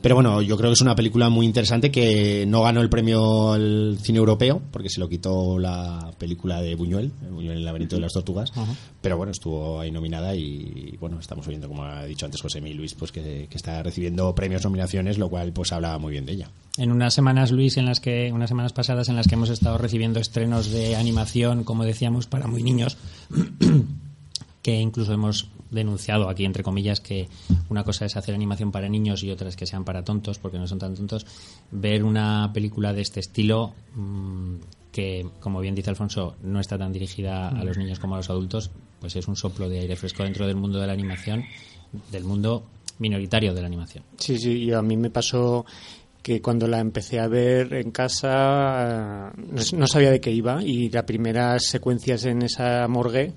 Pero 0.01 0.15
bueno, 0.15 0.41
yo 0.41 0.57
creo 0.57 0.69
que 0.71 0.73
es 0.73 0.81
una 0.81 0.95
película 0.95 1.29
muy 1.29 1.45
interesante 1.45 1.91
que 1.91 2.45
no 2.47 2.63
ganó 2.63 2.81
el 2.81 2.89
premio 2.89 3.53
al 3.53 3.97
cine 4.01 4.17
europeo, 4.19 4.61
porque 4.71 4.89
se 4.89 4.99
lo 4.99 5.07
quitó 5.07 5.59
la 5.59 6.11
película 6.17 6.61
de 6.61 6.75
Buñuel, 6.75 7.11
el 7.21 7.31
Buñuel 7.31 7.51
en 7.51 7.57
el 7.59 7.65
laberinto 7.65 7.95
de 7.95 8.01
las 8.01 8.13
tortugas. 8.13 8.51
Pero 9.01 9.17
bueno, 9.17 9.31
estuvo 9.31 9.79
ahí 9.79 9.91
nominada 9.91 10.35
y 10.35 10.97
bueno, 10.99 11.19
estamos 11.19 11.47
oyendo, 11.47 11.67
como 11.67 11.83
ha 11.83 12.05
dicho 12.05 12.25
antes 12.25 12.41
José 12.41 12.61
Miguel 12.61 12.77
Luis, 12.77 12.95
pues 12.95 13.11
que, 13.11 13.47
que 13.49 13.57
está 13.57 13.83
recibiendo 13.83 14.33
premios, 14.33 14.63
nominaciones, 14.63 15.17
lo 15.17 15.29
cual 15.29 15.51
pues 15.53 15.71
habla 15.71 15.97
muy 15.97 16.11
bien 16.11 16.25
de 16.25 16.33
ella. 16.33 16.49
En 16.77 16.91
unas 16.91 17.13
semanas, 17.13 17.51
Luis, 17.51 17.77
en 17.77 17.85
las 17.85 17.99
que 17.99 18.31
unas 18.31 18.49
semanas 18.49 18.73
pasadas 18.73 19.09
en 19.09 19.15
las 19.15 19.27
que 19.27 19.35
hemos 19.35 19.49
estado 19.49 19.77
recibiendo 19.77 20.19
estrenos 20.19 20.71
de 20.71 20.95
animación, 20.95 21.63
como 21.63 21.83
decíamos, 21.83 22.27
para 22.27 22.47
muy 22.47 22.63
niños, 22.63 22.97
que 24.61 24.79
incluso 24.79 25.13
hemos 25.13 25.49
denunciado 25.69 26.29
aquí 26.29 26.45
entre 26.45 26.63
comillas 26.63 26.99
que 26.99 27.27
una 27.69 27.83
cosa 27.83 28.05
es 28.05 28.15
hacer 28.15 28.35
animación 28.35 28.71
para 28.71 28.89
niños 28.89 29.23
y 29.23 29.31
otra 29.31 29.49
es 29.49 29.55
que 29.55 29.65
sean 29.65 29.83
para 29.83 30.03
tontos, 30.03 30.37
porque 30.37 30.59
no 30.59 30.67
son 30.67 30.79
tan 30.79 30.95
tontos. 30.95 31.25
Ver 31.71 32.03
una 32.03 32.51
película 32.53 32.93
de 32.93 33.01
este 33.01 33.19
estilo 33.21 33.73
mmm, 33.95 34.55
que, 34.91 35.25
como 35.39 35.61
bien 35.61 35.73
dice 35.73 35.89
Alfonso, 35.89 36.35
no 36.43 36.59
está 36.59 36.77
tan 36.77 36.91
dirigida 36.91 37.47
a 37.47 37.63
los 37.63 37.77
niños 37.77 37.99
como 37.99 38.15
a 38.15 38.17
los 38.17 38.29
adultos, 38.29 38.71
pues 38.99 39.15
es 39.15 39.27
un 39.27 39.35
soplo 39.35 39.69
de 39.69 39.79
aire 39.79 39.95
fresco 39.95 40.23
dentro 40.23 40.45
del 40.45 40.57
mundo 40.57 40.79
de 40.79 40.87
la 40.87 40.93
animación, 40.93 41.43
del 42.11 42.25
mundo 42.25 42.65
minoritario 42.99 43.53
de 43.53 43.61
la 43.61 43.67
animación. 43.67 44.03
Sí, 44.17 44.37
sí, 44.37 44.65
y 44.65 44.73
a 44.73 44.81
mí 44.81 44.97
me 44.97 45.09
pasó 45.09 45.65
que 46.21 46.39
cuando 46.39 46.67
la 46.67 46.79
empecé 46.79 47.19
a 47.19 47.27
ver 47.27 47.73
en 47.73 47.89
casa 47.89 49.31
no, 49.35 49.61
no 49.73 49.87
sabía 49.87 50.11
de 50.11 50.21
qué 50.21 50.31
iba 50.31 50.61
y 50.61 50.89
las 50.89 51.03
primeras 51.03 51.65
secuencias 51.65 52.25
en 52.25 52.43
esa 52.43 52.87
morgue 52.87 53.33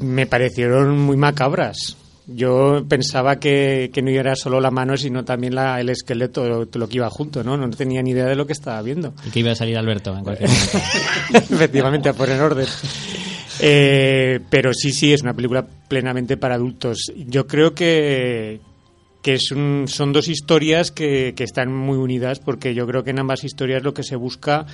me 0.00 0.26
parecieron 0.26 0.98
muy 0.98 1.16
macabras. 1.16 1.96
Yo 2.28 2.84
pensaba 2.88 3.36
que, 3.38 3.90
que, 3.92 4.02
no 4.02 4.10
era 4.10 4.34
solo 4.34 4.60
la 4.60 4.72
mano, 4.72 4.96
sino 4.96 5.24
también 5.24 5.54
la, 5.54 5.80
el 5.80 5.90
esqueleto, 5.90 6.44
lo, 6.48 6.68
lo, 6.72 6.88
que 6.88 6.96
iba 6.96 7.08
junto, 7.08 7.44
¿no? 7.44 7.56
No 7.56 7.70
tenía 7.70 8.02
ni 8.02 8.10
idea 8.10 8.24
de 8.24 8.34
lo 8.34 8.46
que 8.46 8.52
estaba 8.52 8.82
viendo. 8.82 9.14
Y 9.24 9.30
que 9.30 9.40
iba 9.40 9.52
a 9.52 9.54
salir 9.54 9.78
Alberto 9.78 10.16
en 10.16 10.24
cualquier 10.24 10.50
momento. 11.30 11.54
Efectivamente, 11.54 12.08
a 12.08 12.14
poner 12.14 12.40
orden. 12.40 12.66
Eh, 13.60 14.40
pero 14.50 14.72
sí, 14.74 14.90
sí, 14.90 15.12
es 15.12 15.22
una 15.22 15.34
película 15.34 15.64
plenamente 15.88 16.36
para 16.36 16.56
adultos. 16.56 17.12
Yo 17.16 17.46
creo 17.46 17.74
que, 17.74 18.60
que 19.22 19.34
es 19.34 19.52
un, 19.52 19.84
son 19.86 20.12
dos 20.12 20.26
historias 20.26 20.90
que, 20.90 21.32
que 21.36 21.44
están 21.44 21.72
muy 21.72 21.96
unidas, 21.96 22.40
porque 22.40 22.74
yo 22.74 22.88
creo 22.88 23.04
que 23.04 23.10
en 23.10 23.20
ambas 23.20 23.44
historias 23.44 23.84
lo 23.84 23.94
que 23.94 24.02
se 24.02 24.16
busca 24.16 24.66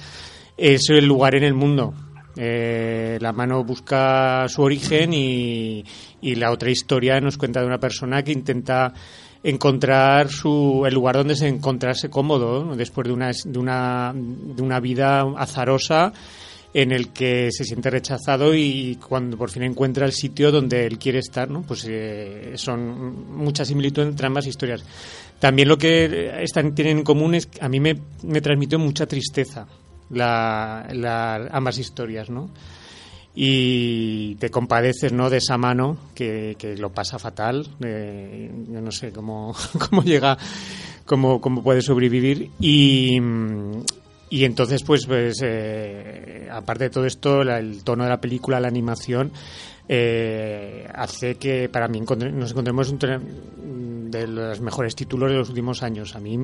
es 0.56 0.88
el 0.88 1.04
lugar 1.04 1.34
en 1.34 1.44
el 1.44 1.54
mundo. 1.54 1.92
Eh, 2.36 3.18
la 3.20 3.32
mano 3.32 3.62
busca 3.62 4.48
su 4.48 4.62
origen 4.62 5.12
y, 5.12 5.84
la 6.22 6.50
otra 6.50 6.70
historia 6.70 7.20
nos 7.20 7.36
cuenta 7.36 7.60
de 7.60 7.66
una 7.66 7.78
persona 7.78 8.22
que 8.22 8.32
intenta 8.32 8.92
encontrar 9.42 10.28
su, 10.28 10.84
el 10.86 10.94
lugar 10.94 11.16
donde 11.16 11.34
se 11.34 11.48
encontrarse 11.48 12.08
cómodo 12.08 12.76
después 12.76 13.06
de 13.08 13.12
una, 13.12 13.32
de, 13.32 13.58
una, 13.58 14.12
de 14.14 14.62
una 14.62 14.80
vida 14.80 15.22
azarosa 15.36 16.12
en 16.74 16.92
el 16.92 17.08
que 17.10 17.50
se 17.50 17.64
siente 17.64 17.90
rechazado 17.90 18.54
y 18.54 18.98
cuando 19.06 19.36
por 19.36 19.50
fin 19.50 19.64
encuentra 19.64 20.06
el 20.06 20.12
sitio 20.12 20.50
donde 20.50 20.86
él 20.86 20.98
quiere 20.98 21.18
estar, 21.18 21.50
¿no? 21.50 21.62
pues 21.62 21.84
eh, 21.88 22.52
son 22.54 23.36
muchas 23.36 23.68
similitudes 23.68 24.08
entre 24.08 24.26
ambas 24.26 24.46
historias. 24.46 24.82
También 25.38 25.68
lo 25.68 25.76
que 25.76 26.32
están, 26.40 26.74
tienen 26.74 26.98
en 26.98 27.04
común 27.04 27.34
es 27.34 27.46
que 27.46 27.62
a 27.62 27.68
mí 27.68 27.80
me, 27.80 27.96
me 28.22 28.40
transmitió 28.40 28.78
mucha 28.78 29.06
tristeza 29.06 29.66
la, 30.12 30.86
la, 30.92 31.48
ambas 31.50 31.78
historias, 31.78 32.30
¿no? 32.30 32.50
Y 33.34 34.34
te 34.36 34.50
compadeces, 34.50 35.12
¿no? 35.12 35.30
De 35.30 35.38
esa 35.38 35.56
mano 35.56 35.96
que, 36.14 36.54
que 36.58 36.76
lo 36.76 36.90
pasa 36.90 37.18
fatal. 37.18 37.66
Yo 37.80 38.80
no 38.80 38.92
sé 38.92 39.10
cómo, 39.10 39.54
cómo 39.90 40.02
llega, 40.02 40.36
cómo, 41.06 41.40
cómo 41.40 41.62
puede 41.62 41.80
sobrevivir. 41.80 42.50
Y, 42.60 43.18
y 44.28 44.44
entonces, 44.44 44.82
pues, 44.82 45.06
pues 45.06 45.38
eh, 45.42 46.46
aparte 46.50 46.84
de 46.84 46.90
todo 46.90 47.06
esto, 47.06 47.40
el 47.42 47.82
tono 47.82 48.04
de 48.04 48.10
la 48.10 48.20
película, 48.20 48.60
la 48.60 48.68
animación, 48.68 49.32
eh, 49.88 50.86
hace 50.94 51.36
que 51.36 51.70
para 51.70 51.88
mí 51.88 52.00
nos 52.00 52.50
encontremos 52.50 52.90
un 52.90 54.10
de 54.10 54.26
los 54.26 54.60
mejores 54.60 54.94
títulos 54.94 55.30
de 55.30 55.38
los 55.38 55.48
últimos 55.48 55.82
años. 55.82 56.14
A 56.14 56.20
mí 56.20 56.38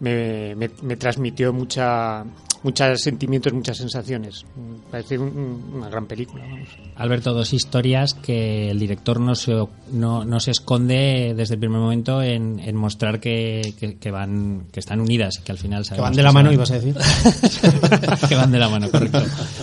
me, 0.00 0.54
me 0.54 0.96
transmitió 0.98 1.54
mucha 1.54 2.24
muchos 2.62 3.00
sentimientos, 3.00 3.52
muchas 3.52 3.76
sensaciones. 3.76 4.44
Parece 4.90 5.18
un, 5.18 5.70
una 5.74 5.88
gran 5.88 6.06
película. 6.06 6.44
Vamos. 6.44 6.68
Alberto, 6.96 7.32
dos 7.32 7.52
historias 7.52 8.14
que 8.14 8.70
el 8.70 8.78
director 8.78 9.20
no 9.20 9.34
se, 9.34 9.52
no, 9.92 10.24
no 10.24 10.40
se 10.40 10.50
esconde 10.50 11.34
desde 11.36 11.54
el 11.54 11.60
primer 11.60 11.80
momento 11.80 12.22
en, 12.22 12.58
en 12.60 12.76
mostrar 12.76 13.20
que, 13.20 13.74
que, 13.78 13.96
que, 13.96 14.10
van 14.10 14.66
que 14.72 14.80
están 14.80 15.00
unidas, 15.00 15.38
que 15.44 15.52
al 15.52 15.58
final 15.58 15.86
que 15.88 16.00
van 16.00 16.14
de 16.14 16.22
la 16.22 16.32
mano, 16.32 16.52
ibas 16.52 16.70
a 16.70 16.78
decir. 16.78 16.94
que 18.28 18.34
van 18.34 18.52
de 18.52 18.58
la 18.58 18.68
mano, 18.68 18.90
correcto. 18.90 19.22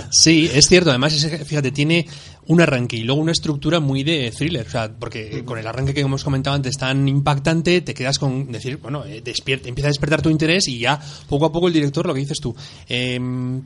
Sí, 0.09 0.49
es 0.53 0.67
cierto. 0.67 0.89
Además, 0.89 1.13
fíjate, 1.45 1.71
tiene 1.71 2.05
un 2.49 2.61
arranque 2.61 2.97
y 2.97 3.03
luego 3.03 3.21
una 3.21 3.31
estructura 3.31 3.79
muy 3.79 4.03
de 4.03 4.31
thriller. 4.31 4.65
O 4.65 4.69
sea, 4.71 4.91
porque 4.91 5.45
con 5.45 5.59
el 5.59 5.67
arranque 5.67 5.93
que 5.93 6.01
hemos 6.01 6.23
comentado 6.23 6.55
antes 6.55 6.77
tan 6.77 7.07
impactante, 7.07 7.81
te 7.81 7.93
quedas 7.93 8.17
con 8.17 8.51
decir, 8.51 8.77
bueno, 8.77 9.03
despierta, 9.23 9.69
empieza 9.69 9.87
a 9.87 9.91
despertar 9.91 10.23
tu 10.23 10.31
interés 10.31 10.67
y 10.67 10.79
ya 10.79 10.99
poco 11.27 11.45
a 11.45 11.51
poco 11.51 11.67
el 11.67 11.73
director, 11.73 12.07
lo 12.07 12.13
que 12.15 12.21
dices 12.21 12.39
tú, 12.39 12.55
eh, 12.87 13.19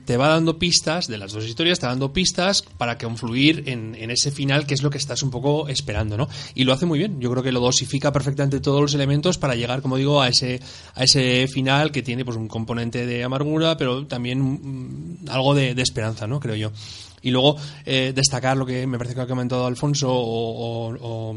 te 0.04 0.17
va 0.17 0.28
dando 0.28 0.60
pistas 0.60 1.08
de 1.08 1.17
las 1.17 1.32
dos 1.32 1.46
historias, 1.46 1.80
te 1.80 1.86
va 1.86 1.93
dando 1.93 2.12
pistas 2.12 2.62
para 2.78 2.98
confluir 2.98 3.63
en, 3.67 3.96
en, 3.96 4.12
ese 4.12 4.32
final 4.32 4.67
que 4.67 4.74
es 4.74 4.84
lo 4.84 4.89
que 4.89 4.98
estás 4.98 5.24
un 5.24 5.32
poco 5.32 5.69
esperando, 5.69 6.17
¿no? 6.17 6.28
Y 6.54 6.65
lo 6.65 6.74
hace 6.74 6.86
muy 6.86 7.00
bien. 7.00 7.22
Yo 7.22 7.32
creo 7.32 7.41
que 7.41 7.54
lo 7.54 7.62
dosifica 7.62 8.12
perfectamente 8.12 8.60
todos 8.60 8.82
los 8.82 8.93
elementos 8.93 9.38
para 9.38 9.56
llegar, 9.56 9.82
como 9.82 9.96
digo, 9.96 10.22
a 10.22 10.28
ese, 10.28 10.60
a 10.96 11.06
ese 11.06 11.48
final 11.48 11.93
que 11.93 12.02
tiene 12.02 12.26
pues 12.26 12.36
un 12.36 12.50
componente 12.50 13.06
de 13.06 13.24
amargura, 13.24 13.78
pero 13.78 14.06
también 14.08 14.41
um, 14.41 15.17
algo 15.30 15.56
de, 15.56 15.74
de 15.74 15.82
esperanza, 15.82 16.28
¿no? 16.28 16.41
Creo 16.41 16.56
yo. 16.56 16.74
Y 17.23 17.31
luego 17.31 17.55
eh, 17.86 18.12
destacar 18.15 18.55
lo 18.57 18.65
que 18.65 18.86
me 18.86 18.97
parece 18.97 19.15
que 19.15 19.21
ha 19.21 19.27
comentado 19.27 19.65
Alfonso 19.65 20.09
o, 20.12 20.93
o, 20.99 21.36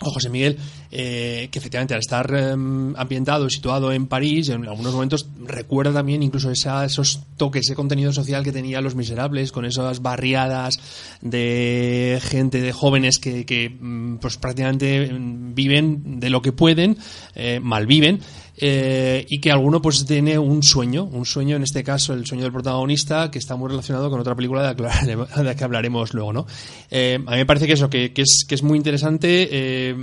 José 0.00 0.28
Miguel, 0.28 0.56
eh, 0.92 1.48
que 1.50 1.58
efectivamente 1.58 1.94
al 1.94 2.00
estar 2.00 2.32
eh, 2.32 2.52
ambientado, 2.52 3.50
situado 3.50 3.90
en 3.92 4.06
París, 4.06 4.48
en 4.48 4.66
algunos 4.68 4.92
momentos 4.92 5.26
recuerda 5.44 5.92
también 5.92 6.22
incluso 6.22 6.50
esa, 6.50 6.84
esos 6.84 7.20
toques 7.36 7.66
de 7.66 7.74
contenido 7.74 8.12
social 8.12 8.44
que 8.44 8.52
tenía 8.52 8.80
Los 8.80 8.94
Miserables, 8.94 9.50
con 9.50 9.64
esas 9.64 10.00
barriadas 10.00 10.78
de 11.20 12.20
gente, 12.22 12.60
de 12.60 12.72
jóvenes 12.72 13.18
que, 13.18 13.44
que 13.44 13.76
pues 14.20 14.36
prácticamente 14.36 15.10
viven 15.12 16.20
de 16.20 16.30
lo 16.30 16.42
que 16.42 16.52
pueden, 16.52 16.96
eh, 17.34 17.58
malviven, 17.60 18.20
eh, 18.60 19.26
y 19.28 19.40
que 19.40 19.50
alguno 19.50 19.80
pues 19.80 20.04
tiene 20.04 20.38
un 20.38 20.62
sueño, 20.62 21.04
un 21.04 21.24
sueño 21.24 21.56
en 21.56 21.62
este 21.62 21.84
caso 21.84 22.12
el 22.12 22.26
sueño 22.26 22.42
del 22.42 22.52
protagonista 22.52 23.30
que 23.30 23.38
está 23.38 23.56
muy 23.56 23.68
relacionado 23.70 24.10
con 24.10 24.20
otra 24.20 24.34
película 24.34 24.74
de 24.74 24.82
la, 24.82 25.42
de 25.42 25.56
que 25.56 25.64
hablaremos 25.64 26.14
luego, 26.14 26.32
¿no? 26.32 26.46
Eh, 26.90 27.18
a 27.26 27.30
mí 27.30 27.36
me 27.36 27.46
parece 27.46 27.66
que 27.66 27.74
eso, 27.74 27.88
que, 27.88 28.12
que, 28.12 28.22
es, 28.22 28.44
que 28.48 28.54
es 28.54 28.62
muy 28.62 28.76
interesante 28.76 29.48
eh, 29.50 29.96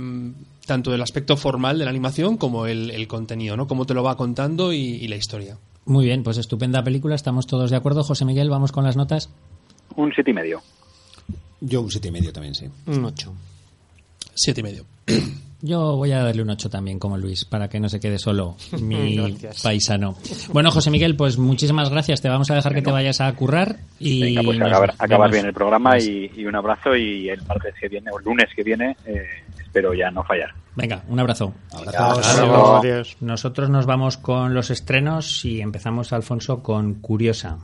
tanto 0.66 0.94
el 0.94 1.02
aspecto 1.02 1.36
formal 1.36 1.78
de 1.78 1.84
la 1.84 1.90
animación 1.90 2.36
como 2.36 2.66
el, 2.66 2.90
el 2.90 3.06
contenido, 3.06 3.56
¿no? 3.56 3.66
Cómo 3.66 3.86
te 3.86 3.94
lo 3.94 4.02
va 4.02 4.16
contando 4.16 4.72
y, 4.72 4.78
y, 4.78 5.08
la 5.08 5.16
historia. 5.16 5.58
Muy 5.84 6.04
bien, 6.04 6.22
pues 6.22 6.38
estupenda 6.38 6.82
película, 6.82 7.14
estamos 7.14 7.46
todos 7.46 7.70
de 7.70 7.76
acuerdo. 7.76 8.02
José 8.02 8.24
Miguel, 8.24 8.50
vamos 8.50 8.72
con 8.72 8.84
las 8.84 8.96
notas. 8.96 9.30
Un 9.94 10.12
siete 10.12 10.30
y 10.30 10.34
medio. 10.34 10.62
Yo 11.60 11.80
un 11.80 11.90
siete 11.90 12.08
y 12.08 12.10
medio 12.10 12.32
también, 12.32 12.54
sí. 12.54 12.66
Un 12.86 13.04
ocho. 13.04 13.32
Siete 14.34 14.60
y 14.60 14.64
medio. 14.64 14.84
Yo 15.62 15.96
voy 15.96 16.12
a 16.12 16.22
darle 16.22 16.42
un 16.42 16.50
8 16.50 16.68
también, 16.68 16.98
como 16.98 17.16
Luis, 17.16 17.44
para 17.44 17.68
que 17.68 17.80
no 17.80 17.88
se 17.88 17.98
quede 17.98 18.18
solo 18.18 18.56
mi 18.80 19.16
gracias. 19.16 19.62
paisano. 19.62 20.16
Bueno, 20.52 20.70
José 20.70 20.90
Miguel, 20.90 21.16
pues 21.16 21.38
muchísimas 21.38 21.90
gracias. 21.90 22.20
Te 22.20 22.28
vamos 22.28 22.50
a 22.50 22.54
dejar 22.54 22.74
que 22.74 22.82
te 22.82 22.92
vayas 22.92 23.20
a 23.20 23.32
currar. 23.34 23.76
Y 23.98 24.22
Venga, 24.22 24.42
pues 24.42 24.60
acabar, 24.60 24.94
acabar 24.98 25.30
bien 25.30 25.46
el 25.46 25.54
programa 25.54 25.98
y, 25.98 26.30
y, 26.36 26.44
un 26.44 26.56
abrazo. 26.56 26.94
Y 26.94 27.28
el 27.30 27.42
martes 27.46 27.74
que 27.80 27.88
viene, 27.88 28.10
o 28.12 28.18
el 28.18 28.24
lunes 28.24 28.46
que 28.54 28.62
viene, 28.62 28.96
eh, 29.06 29.24
espero 29.58 29.94
ya 29.94 30.10
no 30.10 30.22
fallar. 30.22 30.52
Venga, 30.74 31.02
un 31.08 31.18
abrazo. 31.18 31.54
Adiós. 31.72 33.16
Nosotros 33.20 33.70
nos 33.70 33.86
vamos 33.86 34.18
con 34.18 34.52
los 34.54 34.70
estrenos 34.70 35.44
y 35.44 35.60
empezamos, 35.62 36.12
Alfonso, 36.12 36.62
con 36.62 36.94
Curiosa. 36.94 37.58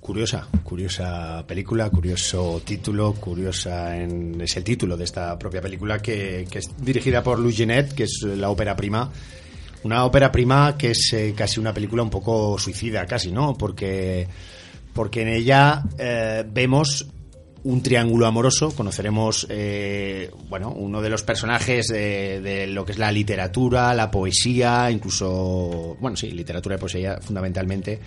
Curiosa, 0.00 0.46
curiosa 0.62 1.44
película, 1.46 1.90
curioso 1.90 2.62
título, 2.64 3.12
curiosa 3.14 3.96
en, 3.96 4.40
es 4.40 4.56
el 4.56 4.64
título 4.64 4.96
de 4.96 5.04
esta 5.04 5.38
propia 5.38 5.60
película 5.60 5.98
que, 5.98 6.46
es 6.50 6.70
dirigida 6.78 7.22
por 7.22 7.38
Louis 7.38 7.56
Genet, 7.56 7.92
que 7.92 8.04
es 8.04 8.22
la 8.22 8.48
ópera 8.48 8.74
prima 8.74 9.10
Una 9.82 10.04
ópera 10.04 10.32
prima 10.32 10.76
que 10.78 10.92
es 10.92 11.12
eh, 11.12 11.34
casi 11.36 11.60
una 11.60 11.74
película 11.74 12.02
un 12.02 12.10
poco 12.10 12.58
suicida, 12.58 13.04
casi, 13.06 13.32
¿no? 13.32 13.54
Porque, 13.54 14.26
porque 14.94 15.22
en 15.22 15.28
ella 15.28 15.82
eh, 15.98 16.44
vemos 16.48 17.06
un 17.64 17.82
triángulo 17.82 18.26
amoroso. 18.26 18.74
Conoceremos, 18.74 19.46
eh, 19.50 20.30
bueno, 20.48 20.70
uno 20.70 21.00
de 21.02 21.10
los 21.10 21.22
personajes 21.22 21.88
de, 21.88 22.40
de, 22.40 22.66
lo 22.66 22.84
que 22.84 22.92
es 22.92 22.98
la 22.98 23.12
literatura, 23.12 23.94
la 23.94 24.10
poesía, 24.10 24.90
incluso, 24.90 25.96
bueno, 26.00 26.16
sí, 26.16 26.30
literatura 26.30 26.76
y 26.76 26.78
poesía 26.78 27.18
fundamentalmente, 27.20 28.00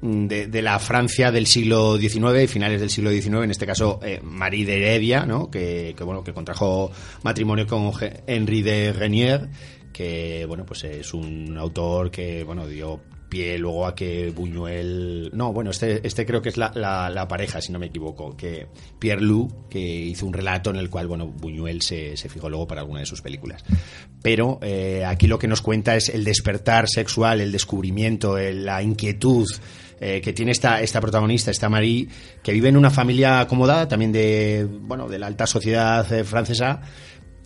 mm, 0.00 0.26
de, 0.26 0.46
de 0.46 0.62
la 0.62 0.78
Francia 0.78 1.30
del 1.30 1.46
siglo 1.46 1.98
XIX, 1.98 2.50
finales 2.50 2.80
del 2.80 2.90
siglo 2.90 3.10
XIX, 3.10 3.44
en 3.44 3.50
este 3.50 3.66
caso 3.66 4.00
eh, 4.02 4.20
Marie 4.22 4.64
de 4.64 4.76
Heredia, 4.76 5.26
¿no? 5.26 5.50
Que, 5.50 5.94
que, 5.96 6.04
bueno, 6.04 6.24
que 6.24 6.32
contrajo 6.32 6.90
matrimonio 7.22 7.66
con 7.66 7.92
Henri 8.26 8.62
de 8.62 8.92
Renier 8.92 9.48
que 9.92 10.44
bueno 10.48 10.66
pues 10.66 10.82
es 10.84 11.14
un 11.14 11.56
autor 11.56 12.10
que 12.10 12.42
bueno 12.42 12.66
dio 12.66 13.00
pie 13.34 13.58
luego 13.58 13.86
a 13.86 13.94
que 13.96 14.30
Buñuel 14.30 15.30
no 15.32 15.52
bueno 15.52 15.72
este 15.72 16.06
este 16.06 16.24
creo 16.24 16.40
que 16.40 16.50
es 16.50 16.56
la, 16.56 17.26
pareja 17.28 17.60
si 17.60 17.72
no 17.72 17.80
me 17.80 17.86
equivoco 17.86 18.36
que 18.36 18.68
Pierre 19.00 19.22
Lou 19.22 19.66
que 19.68 19.80
hizo 19.80 20.24
un 20.24 20.32
relato 20.32 20.70
en 20.70 20.76
el 20.76 20.88
cual 20.88 21.08
bueno 21.08 21.26
Buñuel 21.26 21.82
se, 21.82 22.16
se 22.16 22.28
fijó 22.28 22.48
luego 22.48 22.68
para 22.68 22.82
alguna 22.82 23.00
de 23.00 23.06
sus 23.06 23.22
películas. 23.22 23.64
Pero 24.22 24.60
eh, 24.62 25.04
aquí 25.04 25.26
lo 25.26 25.38
que 25.38 25.48
nos 25.48 25.62
cuenta 25.62 25.96
es 25.96 26.08
el 26.08 26.22
despertar 26.22 26.88
sexual 26.88 27.40
el 27.40 27.50
descubrimiento 27.50 28.36
la 28.38 28.82
inquietud 28.82 29.46
eh, 30.00 30.20
que 30.20 30.32
tiene 30.32 30.52
esta, 30.52 30.80
esta 30.80 31.00
protagonista, 31.00 31.50
esta 31.50 31.68
Marie, 31.68 32.08
que 32.42 32.52
vive 32.52 32.68
en 32.68 32.76
una 32.76 32.90
familia 32.90 33.40
acomodada, 33.40 33.86
también 33.86 34.12
de, 34.12 34.66
bueno, 34.68 35.08
de 35.08 35.18
la 35.18 35.28
alta 35.28 35.46
sociedad 35.46 36.12
eh, 36.12 36.24
francesa, 36.24 36.82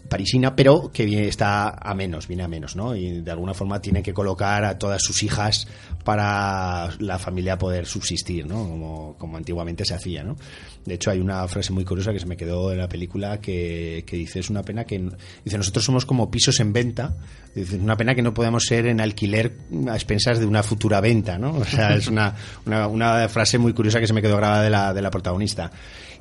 parisina, 0.08 0.56
pero 0.56 0.90
que 0.92 1.28
está 1.28 1.68
a 1.68 1.94
menos, 1.94 2.26
viene 2.26 2.42
a 2.42 2.48
menos, 2.48 2.76
¿no? 2.76 2.96
Y 2.96 3.20
de 3.20 3.30
alguna 3.30 3.54
forma 3.54 3.80
tiene 3.80 4.02
que 4.02 4.14
colocar 4.14 4.64
a 4.64 4.78
todas 4.78 5.02
sus 5.02 5.22
hijas 5.22 5.68
para 6.04 6.90
la 6.98 7.18
familia 7.18 7.58
poder 7.58 7.86
subsistir, 7.86 8.46
¿no? 8.46 8.68
Como, 8.68 9.16
como 9.18 9.36
antiguamente 9.36 9.84
se 9.84 9.94
hacía, 9.94 10.24
¿no? 10.24 10.36
De 10.84 10.94
hecho, 10.94 11.10
hay 11.10 11.20
una 11.20 11.46
frase 11.48 11.72
muy 11.72 11.84
curiosa 11.84 12.12
que 12.12 12.20
se 12.20 12.26
me 12.26 12.36
quedó 12.36 12.72
en 12.72 12.78
la 12.78 12.88
película 12.88 13.40
que, 13.40 14.04
que 14.06 14.16
dice, 14.16 14.40
es 14.40 14.48
una 14.48 14.62
pena 14.62 14.84
que... 14.84 14.98
Dice, 15.44 15.58
nosotros 15.58 15.84
somos 15.84 16.06
como 16.06 16.30
pisos 16.30 16.60
en 16.60 16.72
venta, 16.72 17.14
dice, 17.54 17.76
una 17.76 17.96
pena 17.96 18.14
que 18.14 18.22
no 18.22 18.32
podamos 18.32 18.64
ser 18.64 18.86
en 18.86 19.00
alquiler 19.00 19.52
a 19.88 19.94
expensas 19.94 20.38
de 20.38 20.46
una 20.46 20.62
futura 20.62 21.00
venta, 21.00 21.38
¿no? 21.38 21.56
O 21.58 21.64
sea, 21.64 21.94
es 21.94 22.08
una, 22.08 22.34
una, 22.64 22.86
una 22.86 23.28
frase 23.28 23.58
muy 23.58 23.74
curiosa 23.74 24.00
que 24.00 24.06
se 24.06 24.14
me 24.14 24.22
quedó 24.22 24.36
grabada 24.36 24.62
de 24.62 24.70
la, 24.70 24.94
de 24.94 25.02
la 25.02 25.10
protagonista. 25.10 25.70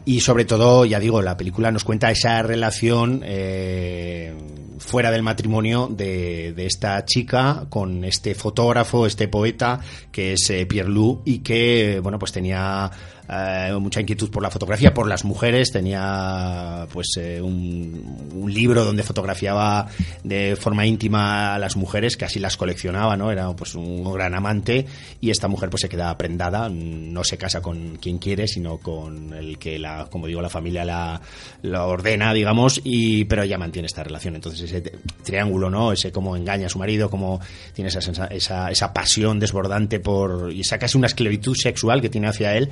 Y 0.08 0.22
sobre 0.22 0.46
todo, 0.46 0.86
ya 0.86 1.02
digo, 1.02 1.22
la 1.22 1.36
película 1.36 1.70
nos 1.70 1.84
cuenta 1.84 2.10
esa 2.10 2.42
relación 2.42 3.24
eh, 3.26 4.34
fuera 4.80 5.12
del 5.12 5.22
matrimonio 5.22 5.90
de, 5.92 6.54
de, 6.54 6.66
esta 6.66 7.04
chica 7.04 7.66
con 7.68 8.06
este 8.06 8.34
fotógrafo, 8.34 9.06
este 9.06 9.28
poeta, 9.28 9.82
que 10.10 10.32
es 10.32 10.50
eh, 10.50 10.66
Pierre 10.66 10.90
Lou, 10.90 11.24
y 11.26 11.40
que, 11.40 12.00
bueno, 12.02 12.20
pues 12.20 12.32
tenía 12.32 12.90
eh, 13.30 13.74
mucha 13.80 14.02
inquietud 14.02 14.30
por 14.30 14.42
la 14.42 14.50
fotografía, 14.50 14.94
por 14.94 15.08
las 15.08 15.26
mujeres, 15.26 15.72
tenía 15.72 16.88
pues 16.92 17.08
eh, 17.18 17.42
un, 17.42 18.30
un, 18.34 18.54
libro 18.54 18.86
donde 18.86 19.04
fotografiaba 19.04 19.88
de 20.24 20.56
forma 20.56 20.86
íntima 20.86 21.54
a 21.54 21.60
las 21.60 21.76
mujeres, 21.76 22.18
así 22.22 22.40
las 22.40 22.56
coleccionaba, 22.56 23.18
¿no? 23.18 23.32
Era 23.32 23.52
pues 23.54 23.76
un 23.76 24.12
gran 24.14 24.34
amante 24.34 24.86
y 25.20 25.30
esta 25.30 25.48
mujer 25.48 25.70
pues 25.70 25.82
se 25.82 25.90
queda 25.90 26.18
prendada, 26.18 26.70
no 26.70 27.24
se 27.24 27.38
casa 27.38 27.62
con 27.62 27.98
quien 27.98 28.18
quiere, 28.18 28.48
sino 28.48 28.78
con 28.78 29.34
el 29.34 29.58
que 29.58 29.78
la, 29.78 30.08
como 30.10 30.28
digo, 30.28 30.42
la 30.42 30.50
familia 30.50 30.86
la, 30.86 31.22
la 31.64 31.86
ordena, 31.86 32.34
digamos, 32.34 32.80
y 32.84 33.26
pero 33.26 33.44
ella 33.44 33.58
mantiene 33.58 33.88
esta 33.88 34.04
relación. 34.04 34.36
Entonces 34.36 34.72
ese 34.72 34.82
triángulo, 35.24 35.70
¿no? 35.70 35.92
Ese 35.92 36.12
cómo 36.12 36.36
engaña 36.36 36.68
a 36.68 36.70
su 36.70 36.80
marido, 36.80 37.10
cómo 37.10 37.40
tiene 37.74 37.90
esa, 37.90 38.00
esa, 38.30 38.72
esa 38.72 38.94
pasión 38.94 39.40
desbordante 39.40 40.00
por 40.00 40.52
y 40.54 40.62
esa 40.62 40.78
casi 40.78 40.98
una 40.98 41.08
esclavitud 41.08 41.56
sexual 41.56 42.02
que 42.02 42.10
tiene 42.10 42.28
hacia 42.28 42.56
él 42.56 42.70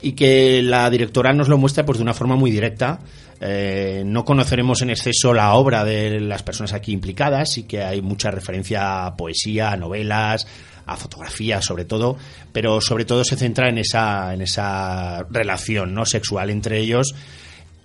y 0.00 0.12
que 0.12 0.62
la 0.62 0.88
directora 0.90 1.32
nos 1.32 1.48
lo 1.48 1.58
muestra 1.58 1.84
pues 1.84 1.98
de 1.98 2.02
una 2.02 2.14
forma 2.14 2.36
muy 2.36 2.50
directa. 2.50 3.00
Eh, 3.40 4.02
no 4.04 4.24
conoceremos 4.24 4.82
en 4.82 4.90
exceso 4.90 5.32
la 5.32 5.54
obra 5.54 5.84
de 5.84 6.20
las 6.20 6.42
personas 6.42 6.72
aquí 6.72 6.92
implicadas 6.92 7.58
y 7.58 7.64
que 7.64 7.82
hay 7.82 8.02
mucha 8.02 8.30
referencia 8.30 9.06
a 9.06 9.16
poesía, 9.16 9.70
a 9.70 9.76
novelas, 9.76 10.46
a 10.86 10.96
fotografía 10.96 11.62
sobre 11.62 11.84
todo, 11.84 12.16
pero 12.52 12.80
sobre 12.80 13.04
todo 13.04 13.24
se 13.24 13.36
centra 13.36 13.68
en 13.68 13.78
esa, 13.78 14.34
en 14.34 14.42
esa 14.42 15.24
relación 15.30 15.94
no 15.94 16.04
sexual 16.04 16.50
entre 16.50 16.78
ellos 16.78 17.14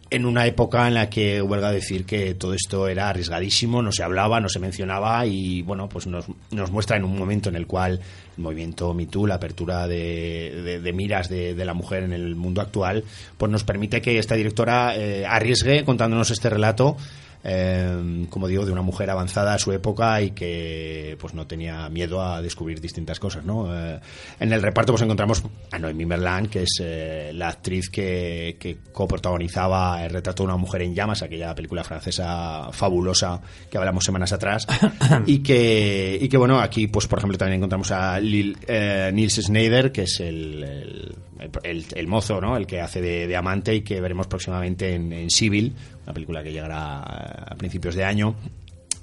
en 0.10 0.26
una 0.26 0.46
época 0.46 0.88
en 0.88 0.94
la 0.94 1.10
que 1.10 1.42
huelga 1.42 1.72
decir 1.72 2.06
que 2.06 2.36
todo 2.36 2.54
esto 2.54 2.88
era 2.88 3.10
arriesgadísimo, 3.10 3.82
no 3.82 3.92
se 3.92 4.04
hablaba, 4.04 4.40
no 4.40 4.50
se 4.50 4.60
mencionaba 4.60 5.26
y 5.26 5.62
bueno, 5.64 5.90
pues 5.90 6.08
nos, 6.08 6.26
nos 6.52 6.72
muestra 6.72 6.98
en 6.98 7.04
un 7.04 7.18
momento 7.18 7.50
en 7.50 7.56
el 7.56 7.66
cual 7.66 8.00
el 8.38 8.44
movimiento 8.44 8.94
MeToo, 8.94 9.28
la 9.28 9.36
apertura 9.36 9.88
de, 9.88 10.92
miras 10.94 11.30
de, 11.30 11.56
de, 11.56 11.66
la 11.66 11.74
mujer 11.74 12.04
en 12.04 12.14
el 12.14 12.36
mundo 12.36 12.62
actual, 12.62 13.04
pues 13.38 13.52
nos 13.52 13.64
permite 13.64 14.02
que 14.02 14.20
esta 14.20 14.36
directora 14.36 14.96
eh, 14.96 15.26
arriesgue 15.26 15.84
contándonos 15.84 16.30
este 16.32 16.50
relato 16.50 16.98
eh, 17.44 18.26
como 18.30 18.48
digo, 18.48 18.66
de 18.66 18.72
una 18.72 18.82
mujer 18.82 19.10
avanzada 19.10 19.54
a 19.54 19.60
su 19.60 19.72
época 19.74 20.22
y 20.22 20.32
que 20.32 21.18
pues 21.20 21.34
no 21.34 21.46
tenía 21.46 21.90
miedo 21.90 22.22
a 22.22 22.42
descubrir 22.42 22.80
distintas 22.80 23.20
cosas, 23.20 23.44
¿no? 23.44 23.74
Eh, 23.76 24.00
en 24.40 24.54
el 24.54 24.62
reparto 24.62 24.94
pues 24.94 25.02
encontramos 25.02 25.44
a 25.72 25.80
Noemí 25.80 26.06
Merlan, 26.06 26.48
que 26.48 26.64
es 26.64 26.80
eh, 26.82 27.32
la 27.34 27.50
actriz 27.50 27.90
que, 27.90 28.56
que 28.60 28.78
coprotagonizaba 28.92 30.04
el 30.06 30.12
retrato 30.12 30.44
de 30.44 30.48
una 30.48 30.58
mujer 30.58 30.84
en 30.84 30.96
llamas, 30.96 31.22
aquella 31.22 31.54
película 31.54 31.84
francesa 31.84 32.70
fabulosa 32.72 33.42
que 33.70 33.78
hablamos 33.78 34.06
semanas 34.06 34.32
atrás, 34.32 34.66
y 35.26 35.40
que, 35.40 36.18
y 36.22 36.30
que 36.30 36.38
bueno, 36.38 36.60
aquí 36.60 36.88
pues 36.88 37.08
por 37.08 37.20
ejemplo 37.20 37.38
también 37.38 37.58
encontramos 37.58 37.92
a 37.92 38.20
Lil, 38.20 38.58
eh, 38.68 39.12
Nils 39.14 39.36
Schneider, 39.36 39.92
que 39.92 40.04
es 40.04 40.20
el, 40.22 40.64
el 40.64 41.16
el, 41.64 41.86
el, 41.94 42.08
mozo, 42.08 42.40
¿no? 42.40 42.56
El 42.56 42.66
que 42.66 42.82
hace 42.82 43.02
de, 43.02 43.28
de, 43.28 43.36
amante 43.36 43.76
y 43.76 43.82
que 43.82 44.00
veremos 44.00 44.28
próximamente 44.28 44.94
en, 44.94 45.12
en 45.12 45.30
Civil, 45.30 45.76
una 46.04 46.14
película 46.14 46.44
que 46.44 46.52
llegará 46.52 47.00
a 47.00 47.56
principios 47.56 47.96
de 47.96 48.04
año. 48.04 48.36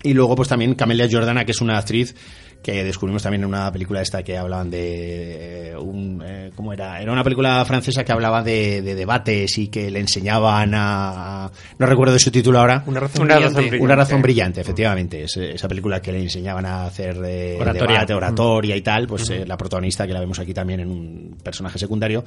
Y 0.02 0.14
luego, 0.14 0.34
pues 0.34 0.48
también 0.48 0.74
Camelia 0.74 1.08
Jordana, 1.10 1.44
que 1.44 1.52
es 1.52 1.60
una 1.60 1.76
actriz 1.76 2.14
que 2.62 2.84
descubrimos 2.84 3.22
también 3.22 3.42
en 3.42 3.48
una 3.48 3.72
película 3.72 4.02
esta 4.02 4.22
que 4.22 4.36
hablaban 4.36 4.70
de 4.70 5.74
un 5.80 6.22
eh, 6.24 6.50
cómo 6.54 6.72
era 6.72 7.00
era 7.00 7.10
una 7.10 7.24
película 7.24 7.64
francesa 7.64 8.04
que 8.04 8.12
hablaba 8.12 8.42
de, 8.42 8.82
de, 8.82 8.94
debates 8.94 9.56
y 9.56 9.68
que 9.68 9.90
le 9.90 10.00
enseñaban 10.00 10.72
a 10.74 11.50
no 11.78 11.86
recuerdo 11.86 12.12
de 12.12 12.18
su 12.18 12.30
título 12.30 12.60
ahora 12.60 12.82
una 12.86 13.00
razón, 13.00 13.22
una 13.22 13.36
brillante. 13.36 13.54
razón 13.54 13.62
brillante, 13.70 13.84
una 13.84 13.96
razón 13.96 14.22
brillante 14.22 14.60
efectivamente 14.60 15.22
es, 15.22 15.36
esa 15.38 15.68
película 15.68 16.02
que 16.02 16.12
le 16.12 16.20
enseñaban 16.20 16.66
a 16.66 16.84
hacer 16.84 17.18
de 17.18 17.56
oratoria. 17.58 17.94
debate 17.94 18.14
oratoria 18.14 18.76
y 18.76 18.82
tal 18.82 19.06
pues 19.06 19.30
uh 19.30 19.32
-huh. 19.32 19.42
eh, 19.42 19.46
la 19.46 19.56
protagonista 19.56 20.06
que 20.06 20.12
la 20.12 20.20
vemos 20.20 20.38
aquí 20.38 20.52
también 20.52 20.80
en 20.80 20.90
un 20.90 21.38
personaje 21.42 21.78
secundario 21.78 22.24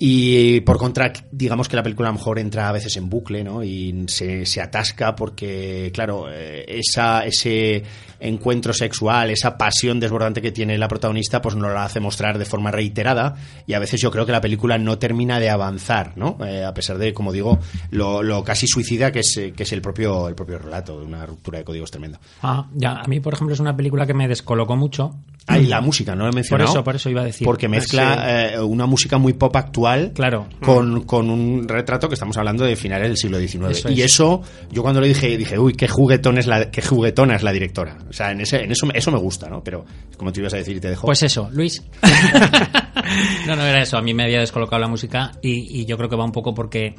y 0.00 0.60
por 0.60 0.78
contra, 0.78 1.12
digamos 1.32 1.68
que 1.68 1.74
la 1.74 1.82
película 1.82 2.08
a 2.08 2.12
lo 2.12 2.18
mejor 2.18 2.38
entra 2.38 2.68
a 2.68 2.72
veces 2.72 2.96
en 2.96 3.10
bucle, 3.10 3.42
¿no? 3.42 3.64
Y 3.64 4.04
se, 4.06 4.46
se 4.46 4.60
atasca 4.60 5.16
porque, 5.16 5.90
claro, 5.92 6.26
eh, 6.30 6.64
esa, 6.68 7.24
ese 7.24 7.82
encuentro 8.20 8.72
sexual, 8.72 9.30
esa 9.30 9.58
pasión 9.58 9.98
desbordante 9.98 10.40
que 10.40 10.52
tiene 10.52 10.78
la 10.78 10.86
protagonista, 10.86 11.42
pues 11.42 11.56
nos 11.56 11.72
la 11.72 11.84
hace 11.84 11.98
mostrar 11.98 12.38
de 12.38 12.44
forma 12.44 12.70
reiterada. 12.70 13.34
Y 13.66 13.74
a 13.74 13.80
veces 13.80 14.00
yo 14.00 14.12
creo 14.12 14.24
que 14.24 14.30
la 14.30 14.40
película 14.40 14.78
no 14.78 14.98
termina 14.98 15.40
de 15.40 15.50
avanzar, 15.50 16.12
¿no? 16.16 16.38
Eh, 16.46 16.64
a 16.64 16.72
pesar 16.72 16.96
de, 16.98 17.12
como 17.12 17.32
digo, 17.32 17.58
lo, 17.90 18.22
lo, 18.22 18.44
casi 18.44 18.68
suicida 18.68 19.10
que 19.10 19.20
es, 19.20 19.34
que 19.56 19.62
es 19.64 19.72
el 19.72 19.82
propio, 19.82 20.28
el 20.28 20.36
propio 20.36 20.58
relato, 20.58 21.00
de 21.00 21.06
una 21.06 21.26
ruptura 21.26 21.58
de 21.58 21.64
códigos 21.64 21.90
tremenda. 21.90 22.20
Ah, 22.42 22.68
ya. 22.72 23.00
A 23.00 23.08
mí, 23.08 23.18
por 23.18 23.34
ejemplo, 23.34 23.52
es 23.52 23.60
una 23.60 23.76
película 23.76 24.06
que 24.06 24.14
me 24.14 24.28
descolocó 24.28 24.76
mucho. 24.76 25.16
Ah, 25.48 25.58
y 25.58 25.66
la 25.66 25.80
música, 25.80 26.14
no 26.14 26.24
lo 26.24 26.30
he 26.30 26.34
mencionado. 26.34 26.68
Por 26.68 26.76
eso, 26.76 26.84
por 26.84 26.96
eso 26.96 27.10
iba 27.10 27.22
a 27.22 27.24
decir. 27.24 27.44
Porque 27.46 27.68
mezcla 27.68 28.14
sí. 28.50 28.54
eh, 28.54 28.60
una 28.60 28.84
música 28.84 29.16
muy 29.16 29.32
pop 29.32 29.56
actual 29.56 29.87
claro. 30.14 30.48
con, 30.60 31.04
con, 31.04 31.30
un 31.30 31.66
retrato 31.68 32.08
que 32.08 32.14
estamos 32.14 32.36
hablando 32.36 32.64
de 32.64 32.76
finales 32.76 33.08
del 33.08 33.16
siglo 33.16 33.38
XIX. 33.38 33.70
Eso 33.70 33.90
y 33.90 34.02
eso, 34.02 34.42
yo 34.70 34.82
cuando 34.82 35.00
le 35.00 35.08
dije, 35.08 35.36
dije, 35.36 35.58
uy, 35.58 35.74
qué 35.74 35.88
juguetón 35.88 36.38
es 36.38 36.46
la, 36.46 36.70
qué 36.70 36.82
juguetona 36.82 37.36
es 37.36 37.42
la 37.42 37.52
directora. 37.52 37.98
O 38.08 38.12
sea, 38.12 38.30
en, 38.30 38.40
ese, 38.40 38.62
en 38.62 38.72
eso, 38.72 38.86
eso 38.92 39.10
me 39.10 39.18
gusta, 39.18 39.48
¿no? 39.48 39.62
Pero, 39.62 39.84
como 40.16 40.32
te 40.32 40.40
ibas 40.40 40.54
a 40.54 40.58
decir 40.58 40.76
y 40.76 40.80
te 40.80 40.88
dejo. 40.88 41.06
Pues 41.06 41.22
eso, 41.22 41.48
Luis. 41.52 41.82
no, 43.46 43.56
no 43.56 43.62
era 43.64 43.82
eso. 43.82 43.96
A 43.96 44.02
mí 44.02 44.14
me 44.14 44.24
había 44.24 44.40
descolocado 44.40 44.80
la 44.80 44.88
música 44.88 45.32
y, 45.42 45.80
y 45.80 45.86
yo 45.86 45.96
creo 45.96 46.08
que 46.08 46.16
va 46.16 46.24
un 46.24 46.32
poco 46.32 46.54
porque 46.54 46.94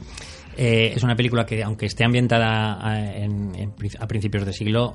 eh, 0.58 0.94
es 0.96 1.04
una 1.04 1.16
película 1.16 1.46
que, 1.46 1.64
aunque 1.64 1.86
esté 1.86 2.04
ambientada 2.04 2.78
a, 2.86 3.00
en, 3.16 3.56
en, 3.56 3.74
a 4.00 4.08
principios 4.08 4.46
de 4.46 4.54
siglo, 4.54 4.94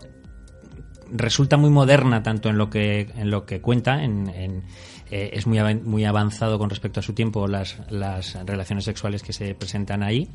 resulta 1.11 1.57
muy 1.57 1.71
moderna 1.71 2.23
tanto 2.23 2.49
en 2.49 2.59
lo 2.59 2.69
que 2.69 3.09
en 3.15 3.31
lo 3.31 3.47
que 3.47 3.61
cuenta 3.61 4.03
en, 4.03 4.29
en 4.29 4.65
eh, 5.11 5.31
es 5.33 5.47
muy 5.47 5.59
muy 5.83 6.05
avanzado 6.05 6.59
con 6.59 6.71
respecto 6.71 7.01
a 7.01 7.03
su 7.03 7.13
tiempo 7.13 7.47
las, 7.47 7.79
las 7.91 8.35
relaciones 8.47 8.85
sexuales 8.85 9.23
que 9.23 9.33
se 9.33 9.55
presentan 9.55 10.03
ahí 10.03 10.29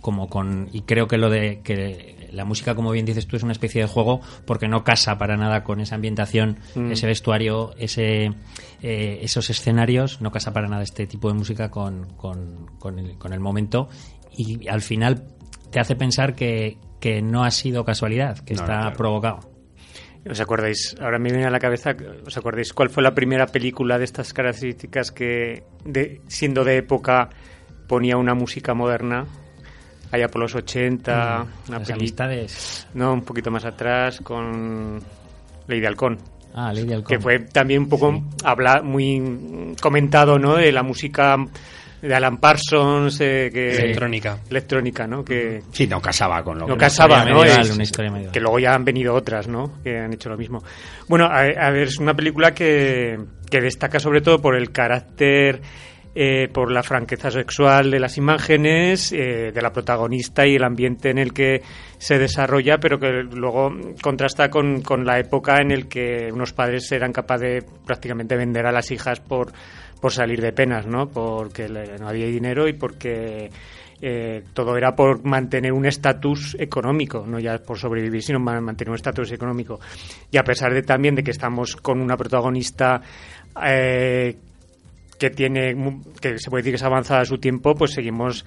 como 0.00 0.28
con 0.28 0.68
y 0.72 0.82
creo 0.82 1.06
que 1.08 1.16
lo 1.16 1.30
de 1.30 1.60
que 1.62 2.28
la 2.32 2.44
música 2.44 2.74
como 2.74 2.90
bien 2.90 3.06
dices 3.06 3.26
tú 3.26 3.36
es 3.36 3.42
una 3.42 3.52
especie 3.52 3.80
de 3.80 3.88
juego 3.88 4.20
porque 4.44 4.68
no 4.68 4.84
casa 4.84 5.16
para 5.16 5.36
nada 5.36 5.64
con 5.64 5.80
esa 5.80 5.94
ambientación 5.94 6.58
mm. 6.74 6.92
ese 6.92 7.06
vestuario 7.06 7.74
ese 7.78 8.32
eh, 8.82 9.20
esos 9.22 9.48
escenarios 9.48 10.20
no 10.20 10.30
casa 10.30 10.52
para 10.52 10.68
nada 10.68 10.82
este 10.82 11.06
tipo 11.06 11.28
de 11.28 11.34
música 11.34 11.70
con, 11.70 12.12
con, 12.16 12.66
con, 12.78 12.98
el, 12.98 13.16
con 13.16 13.32
el 13.32 13.40
momento 13.40 13.88
y 14.36 14.68
al 14.68 14.82
final 14.82 15.24
te 15.70 15.80
hace 15.80 15.94
pensar 15.94 16.34
que, 16.34 16.78
que 17.00 17.22
no 17.22 17.44
ha 17.44 17.50
sido 17.50 17.84
casualidad 17.84 18.38
que 18.40 18.54
no, 18.54 18.60
está 18.60 18.74
no, 18.74 18.80
claro. 18.82 18.96
provocado 18.96 19.51
¿Os 20.28 20.40
acordáis? 20.40 20.94
Ahora 21.00 21.18
me 21.18 21.30
viene 21.30 21.46
a 21.46 21.50
la 21.50 21.58
cabeza, 21.58 21.96
¿os 22.24 22.36
acordáis 22.36 22.72
cuál 22.72 22.90
fue 22.90 23.02
la 23.02 23.12
primera 23.12 23.46
película 23.46 23.98
de 23.98 24.04
estas 24.04 24.32
características 24.32 25.10
que, 25.10 25.64
de, 25.84 26.20
siendo 26.28 26.62
de 26.62 26.76
época, 26.76 27.28
ponía 27.88 28.16
una 28.16 28.34
música 28.34 28.72
moderna? 28.72 29.26
Allá 30.12 30.28
por 30.28 30.42
los 30.42 30.54
80, 30.54 31.44
Mm, 31.44 31.68
una 31.68 31.78
las 31.78 31.90
amistades. 31.90 32.86
No, 32.94 33.14
un 33.14 33.22
poquito 33.22 33.50
más 33.50 33.64
atrás, 33.64 34.20
con 34.20 35.00
Lady 35.66 35.84
Halcón. 35.84 36.18
Ah, 36.54 36.72
Lady 36.72 36.92
Halcón. 36.92 37.16
Que 37.16 37.20
fue 37.20 37.38
también 37.40 37.82
un 37.82 37.88
poco 37.88 38.22
habla, 38.44 38.82
muy 38.82 39.74
comentado, 39.80 40.38
¿no? 40.38 40.56
De 40.56 40.70
la 40.70 40.82
música 40.82 41.36
de 42.02 42.14
Alan 42.14 42.38
Parsons, 42.38 43.20
eh, 43.20 43.48
que, 43.52 43.76
Electrónica. 43.76 44.38
electrónica, 44.50 45.06
¿no? 45.06 45.24
Que, 45.24 45.62
Sí, 45.72 45.86
no 45.86 46.00
casaba 46.02 46.42
con 46.42 46.58
lo 46.58 46.66
no 46.66 46.74
que- 46.74 46.80
casaba, 46.80 47.24
¿no? 47.24 47.38
medieval, 47.40 47.60
Es- 47.62 47.70
una 47.74 47.82
historia 47.84 48.10
medieval. 48.10 48.32
Que 48.32 48.40
luego 48.40 48.58
ya 48.58 48.74
han 48.74 48.84
venido 48.84 49.14
otras, 49.14 49.46
¿no? 49.48 49.80
Que 49.84 49.98
han 50.00 50.12
hecho 50.12 50.28
lo 50.28 50.36
mismo. 50.36 50.62
Bueno, 51.08 51.26
a, 51.26 51.40
a 51.42 51.70
ver, 51.70 51.84
es 51.88 51.98
una 51.98 52.12
película 52.14 52.52
que, 52.52 53.18
que 53.48 53.60
destaca 53.60 54.00
sobre 54.00 54.20
todo 54.20 54.40
por 54.42 54.56
el 54.56 54.72
carácter, 54.72 55.60
eh, 56.14 56.48
por 56.52 56.70
la 56.70 56.82
franqueza 56.82 57.30
sexual 57.30 57.90
de 57.90 57.98
las 57.98 58.18
imágenes, 58.18 59.12
eh, 59.12 59.50
de 59.54 59.62
la 59.62 59.72
protagonista 59.72 60.46
y 60.46 60.56
el 60.56 60.64
ambiente 60.64 61.08
en 61.08 61.16
el 61.16 61.32
que 61.32 61.62
se 61.96 62.18
desarrolla, 62.18 62.76
pero 62.78 62.98
que 62.98 63.22
luego 63.22 63.72
contrasta 64.02 64.50
con, 64.50 64.82
con 64.82 65.06
la 65.06 65.18
época 65.18 65.56
en 65.62 65.70
el 65.70 65.88
que 65.88 66.28
unos 66.30 66.52
padres 66.52 66.90
eran 66.92 67.12
capaces 67.12 67.64
de 67.64 67.70
prácticamente 67.86 68.36
vender 68.36 68.66
a 68.66 68.72
las 68.72 68.90
hijas 68.90 69.20
por, 69.20 69.52
por 70.02 70.12
salir 70.12 70.40
de 70.40 70.52
penas, 70.52 70.84
¿no? 70.84 71.08
Porque 71.08 71.68
no 71.68 72.08
había 72.08 72.26
dinero 72.26 72.66
y 72.66 72.72
porque 72.72 73.50
eh, 74.00 74.42
todo 74.52 74.76
era 74.76 74.96
por 74.96 75.24
mantener 75.24 75.72
un 75.72 75.86
estatus 75.86 76.56
económico, 76.58 77.24
no 77.24 77.38
ya 77.38 77.58
por 77.58 77.78
sobrevivir, 77.78 78.20
sino 78.20 78.40
ma- 78.40 78.60
mantener 78.60 78.90
un 78.90 78.96
estatus 78.96 79.30
económico. 79.30 79.78
Y 80.32 80.38
a 80.38 80.42
pesar 80.42 80.74
de 80.74 80.82
también 80.82 81.14
de 81.14 81.22
que 81.22 81.30
estamos 81.30 81.76
con 81.76 82.00
una 82.00 82.16
protagonista 82.16 83.00
eh, 83.64 84.36
que 85.18 85.30
tiene 85.30 85.76
que 86.20 86.36
se 86.38 86.50
puede 86.50 86.62
decir 86.62 86.72
que 86.72 86.76
es 86.76 86.82
avanzada 86.82 87.20
a 87.20 87.24
su 87.24 87.38
tiempo, 87.38 87.76
pues 87.76 87.92
seguimos 87.92 88.44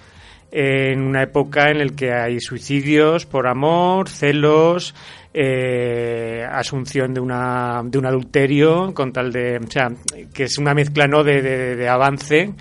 en 0.52 1.02
una 1.02 1.24
época 1.24 1.70
en 1.72 1.80
la 1.80 1.86
que 1.88 2.12
hay 2.12 2.42
suicidios 2.42 3.26
por 3.26 3.48
amor, 3.48 4.10
celos, 4.10 4.94
eh, 5.38 6.46
asunción 6.50 7.14
de 7.14 7.20
una 7.20 7.82
de 7.84 7.98
un 7.98 8.06
adulterio 8.06 8.94
con 8.94 9.12
tal 9.12 9.34
de, 9.34 9.58
o 9.58 9.70
sea, 9.70 9.92
que 10.34 10.44
es 10.44 10.58
una 10.58 10.74
mezcla 10.74 11.08
no 11.08 11.26
de, 11.26 11.42
de- 11.76 11.90
avance 11.90 12.54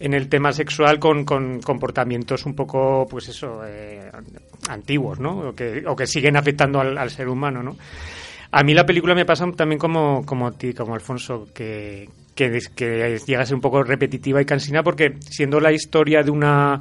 en 0.00 0.14
el 0.14 0.30
tema 0.30 0.50
sexual 0.50 0.98
con, 0.98 1.26
con 1.26 1.60
comportamientos 1.60 2.46
un 2.46 2.54
poco, 2.54 3.06
pues 3.08 3.28
eso, 3.28 3.60
eh, 3.66 4.10
antiguos, 4.70 5.20
¿no? 5.20 5.50
O 5.50 5.54
que, 5.54 5.84
o 5.86 5.94
que 5.94 6.06
siguen 6.06 6.38
afectando 6.38 6.80
al, 6.80 7.10
ser 7.10 7.28
humano, 7.28 7.62
¿no? 7.62 7.76
A 8.50 8.62
mí 8.62 8.72
la 8.72 8.86
película 8.86 9.14
me 9.14 9.26
pasa 9.26 9.44
también 9.52 9.78
como, 9.78 10.24
como 10.24 10.52
ti, 10.52 10.72
como 10.72 10.94
Alfonso, 10.94 11.48
que, 11.54 12.08
que, 12.34 12.60
que 12.74 13.18
llega 13.26 13.42
a 13.42 13.46
ser 13.46 13.56
un 13.56 13.60
poco 13.60 13.82
repetitiva 13.82 14.40
y 14.40 14.46
cansina 14.46 14.82
porque 14.82 15.16
siendo 15.20 15.60
la 15.60 15.70
historia 15.70 16.22
de 16.22 16.30
una, 16.30 16.80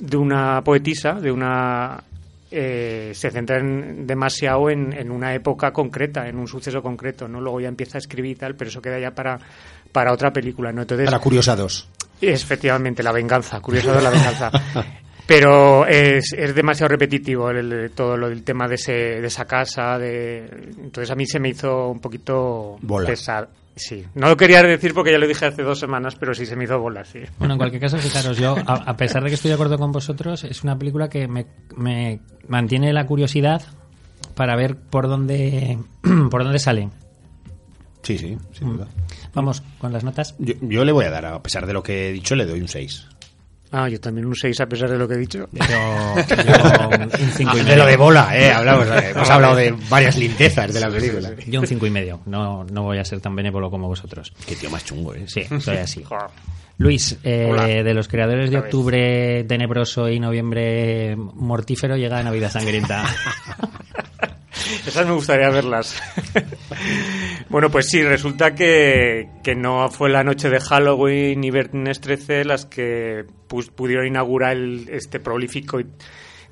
de 0.00 0.16
una 0.16 0.62
poetisa, 0.64 1.12
de 1.12 1.30
una... 1.30 2.02
eh, 2.50 3.12
se 3.14 3.30
centra 3.30 3.58
en- 3.58 4.06
demasiado 4.06 4.70
en, 4.70 4.92
en 4.92 5.10
una 5.10 5.34
época 5.34 5.72
concreta, 5.72 6.28
en 6.28 6.36
un 6.38 6.48
suceso 6.48 6.82
concreto, 6.82 7.28
¿no? 7.28 7.40
Luego 7.40 7.60
ya 7.60 7.68
empieza 7.68 7.98
a 7.98 8.00
escribir 8.00 8.32
y 8.32 8.34
tal, 8.36 8.54
pero 8.56 8.70
eso 8.70 8.80
queda 8.82 8.98
ya 8.98 9.10
para, 9.12 9.38
para 9.92 10.12
otra 10.12 10.32
película, 10.32 10.72
¿no? 10.72 10.82
Entonces, 10.82 11.06
Para 11.06 11.18
curiosados. 11.18 11.88
efectivamente, 12.20 13.02
la 13.02 13.12
venganza, 13.12 13.60
curioso 13.60 13.92
de 13.92 14.02
la 14.02 14.10
venganza. 14.10 14.50
Pero 15.28 15.84
es, 15.86 16.32
es 16.32 16.54
demasiado 16.54 16.88
repetitivo 16.88 17.50
el- 17.50 17.70
el- 17.70 17.90
todo 17.90 18.16
lo 18.16 18.30
del 18.30 18.42
tema 18.44 18.66
de, 18.66 18.76
ese, 18.76 18.92
de 18.92 19.26
esa 19.26 19.44
casa. 19.44 19.98
De, 19.98 20.46
entonces 20.78 21.10
a 21.10 21.14
mí 21.14 21.26
se 21.26 21.38
me 21.38 21.50
hizo 21.50 21.88
un 21.90 22.00
poquito 22.00 22.78
pesado. 23.06 23.48
Sí, 23.78 24.04
no 24.14 24.28
lo 24.28 24.36
quería 24.36 24.62
decir 24.62 24.92
porque 24.92 25.12
ya 25.12 25.18
lo 25.18 25.26
dije 25.26 25.46
hace 25.46 25.62
dos 25.62 25.78
semanas, 25.78 26.16
pero 26.16 26.34
sí 26.34 26.44
se 26.44 26.56
me 26.56 26.64
hizo 26.64 26.78
bola, 26.78 27.04
sí. 27.04 27.20
Bueno, 27.38 27.54
en 27.54 27.58
cualquier 27.58 27.80
caso, 27.80 27.96
fijaros, 27.98 28.36
yo, 28.36 28.56
a, 28.66 28.74
a 28.74 28.96
pesar 28.96 29.22
de 29.22 29.28
que 29.28 29.36
estoy 29.36 29.48
de 29.50 29.54
acuerdo 29.54 29.78
con 29.78 29.92
vosotros, 29.92 30.44
es 30.44 30.64
una 30.64 30.78
película 30.78 31.08
que 31.08 31.28
me, 31.28 31.46
me 31.76 32.20
mantiene 32.48 32.92
la 32.92 33.06
curiosidad 33.06 33.62
para 34.34 34.56
ver 34.56 34.76
por 34.76 35.08
dónde, 35.08 35.78
por 36.30 36.44
dónde 36.44 36.58
sale. 36.58 36.90
Sí, 38.02 38.16
sí, 38.18 38.36
sin 38.52 38.72
duda. 38.74 38.86
Vamos 39.34 39.62
con 39.78 39.92
las 39.92 40.02
notas. 40.04 40.34
Yo, 40.38 40.54
yo 40.62 40.84
le 40.84 40.92
voy 40.92 41.04
a 41.04 41.10
dar, 41.10 41.26
a 41.26 41.42
pesar 41.42 41.66
de 41.66 41.72
lo 41.72 41.82
que 41.82 42.08
he 42.08 42.12
dicho, 42.12 42.34
le 42.34 42.46
doy 42.46 42.60
un 42.60 42.68
6. 42.68 43.06
Ah, 43.70 43.88
yo 43.88 44.00
también 44.00 44.26
un 44.26 44.34
6 44.34 44.60
a 44.60 44.66
pesar 44.66 44.90
de 44.90 44.98
lo 44.98 45.06
que 45.06 45.14
he 45.14 45.18
dicho. 45.18 45.48
Yo, 45.52 45.64
yo 45.64 46.88
un 46.88 47.30
cinco 47.32 47.54
y 47.54 47.58
de 47.58 47.64
medio. 47.64 47.76
lo 47.76 47.86
de 47.86 47.96
bola, 47.96 48.38
eh, 48.38 48.50
hablamos, 48.50 48.86
eh, 48.88 49.10
hemos 49.14 49.28
hablado 49.30 49.56
de 49.56 49.74
varias 49.90 50.16
lintezas 50.16 50.72
de 50.72 50.80
la 50.80 50.90
película. 50.90 51.32
Yo 51.46 51.60
un 51.60 51.66
cinco 51.66 51.86
y 51.86 51.90
medio. 51.90 52.20
No, 52.26 52.64
no 52.64 52.82
voy 52.84 52.98
a 52.98 53.04
ser 53.04 53.20
tan 53.20 53.36
benévolo 53.36 53.70
como 53.70 53.88
vosotros. 53.88 54.32
Qué 54.46 54.56
tío 54.56 54.70
más 54.70 54.84
chungo, 54.84 55.14
eh. 55.14 55.24
Sí, 55.26 55.42
soy 55.60 55.76
así. 55.76 56.04
Luis, 56.78 57.18
eh, 57.24 57.82
de 57.84 57.94
los 57.94 58.06
creadores 58.06 58.50
de. 58.50 58.58
Octubre 58.58 59.44
Tenebroso 59.44 60.08
y 60.08 60.20
Noviembre 60.20 61.16
Mortífero 61.16 61.96
llega 61.96 62.22
Navidad 62.22 62.52
Sangrienta. 62.52 63.04
Esas 64.86 65.06
me 65.06 65.12
gustaría 65.12 65.50
verlas. 65.50 66.00
bueno, 67.48 67.70
pues 67.70 67.88
sí, 67.88 68.02
resulta 68.02 68.54
que, 68.54 69.28
que 69.42 69.54
no 69.54 69.88
fue 69.90 70.10
la 70.10 70.24
noche 70.24 70.48
de 70.50 70.60
Halloween 70.60 71.42
y 71.44 71.50
Viernes 71.50 72.00
13 72.00 72.44
las 72.44 72.66
que 72.66 73.24
pudieron 73.74 74.06
inaugurar 74.06 74.52
el- 74.56 74.88
este 74.90 75.20
prolífico 75.20 75.80
y 75.80 75.86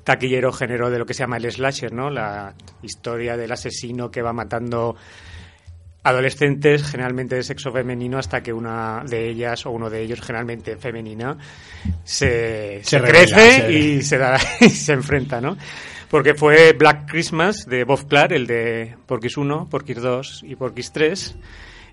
taquillero 0.03 0.51
género 0.53 0.89
de 0.89 0.99
lo 0.99 1.05
que 1.05 1.13
se 1.13 1.19
llama 1.23 1.37
el 1.37 1.51
slasher, 1.51 1.91
¿no? 1.93 2.09
La 2.09 2.53
historia 2.81 3.35
del 3.37 3.51
asesino 3.51 4.09
que 4.09 4.21
va 4.21 4.33
matando 4.33 4.95
adolescentes, 6.03 6.83
generalmente 6.89 7.35
de 7.35 7.43
sexo 7.43 7.71
femenino, 7.73 8.17
hasta 8.17 8.41
que 8.41 8.53
una 8.53 9.03
de 9.05 9.29
ellas 9.29 9.65
o 9.65 9.71
uno 9.71 9.89
de 9.89 10.01
ellos, 10.03 10.21
generalmente 10.21 10.77
femenina, 10.77 11.37
se, 12.05 12.79
Se 12.83 12.91
se 12.91 12.99
revela, 12.99 13.35
crece 13.35 13.61
se- 13.61 13.71
y 13.73 14.01
se, 14.01 14.17
da, 14.17 14.39
y 14.61 14.69
se 14.69 14.93
enfrenta, 14.93 15.41
¿no? 15.41 15.57
Porque 16.09 16.35
fue 16.35 16.73
Black 16.73 17.09
Christmas 17.09 17.65
de 17.65 17.83
Bob 17.83 18.07
Clark, 18.07 18.31
el 18.31 18.47
de 18.47 18.95
Porky's 19.05 19.35
1, 19.35 19.67
Porky's 19.69 20.01
2 20.01 20.43
y 20.47 20.55
Porky's 20.55 20.91
3, 20.93 21.35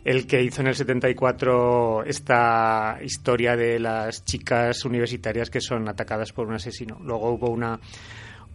el 0.04 0.26
que 0.26 0.40
hizo 0.40 0.60
en 0.60 0.68
el 0.68 0.76
74 0.76 2.04
esta 2.04 2.98
historia 3.02 3.56
de 3.56 3.80
las 3.80 4.24
chicas 4.24 4.84
universitarias 4.84 5.50
que 5.50 5.60
son 5.60 5.88
atacadas 5.88 6.32
por 6.32 6.46
un 6.46 6.54
asesino. 6.54 6.98
Luego 7.02 7.32
hubo 7.32 7.50
una 7.50 7.80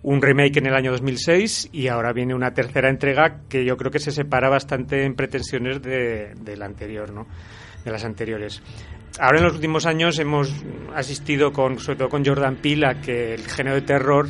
un 0.02 0.22
remake 0.22 0.58
en 0.58 0.68
el 0.68 0.76
año 0.76 0.92
2006 0.92 1.72
y 1.74 1.88
ahora 1.90 2.14
viene 2.14 2.34
una 2.34 2.54
tercera 2.54 2.90
entrega 2.90 3.42
que 3.50 3.66
yo 3.66 3.76
creo 3.76 3.92
que 3.92 4.00
se 4.00 4.12
separa 4.12 4.48
bastante 4.48 5.04
en 5.04 5.14
pretensiones 5.14 5.82
de, 5.82 6.36
de 6.40 6.56
la 6.56 6.66
anterior, 6.68 7.12
¿no? 7.12 7.28
De 7.84 7.92
las 7.92 8.06
anteriores. 8.06 8.62
Ahora 9.20 9.40
en 9.40 9.44
los 9.44 9.56
últimos 9.56 9.86
años 9.86 10.18
hemos 10.20 10.54
asistido 10.96 11.52
con, 11.52 11.80
sobre 11.80 11.98
todo 11.98 12.10
con 12.10 12.24
Jordan 12.24 12.56
Peele, 12.56 12.88
a 12.88 13.02
que 13.02 13.34
el 13.34 13.46
género 13.46 13.76
de 13.76 13.82
terror 13.82 14.28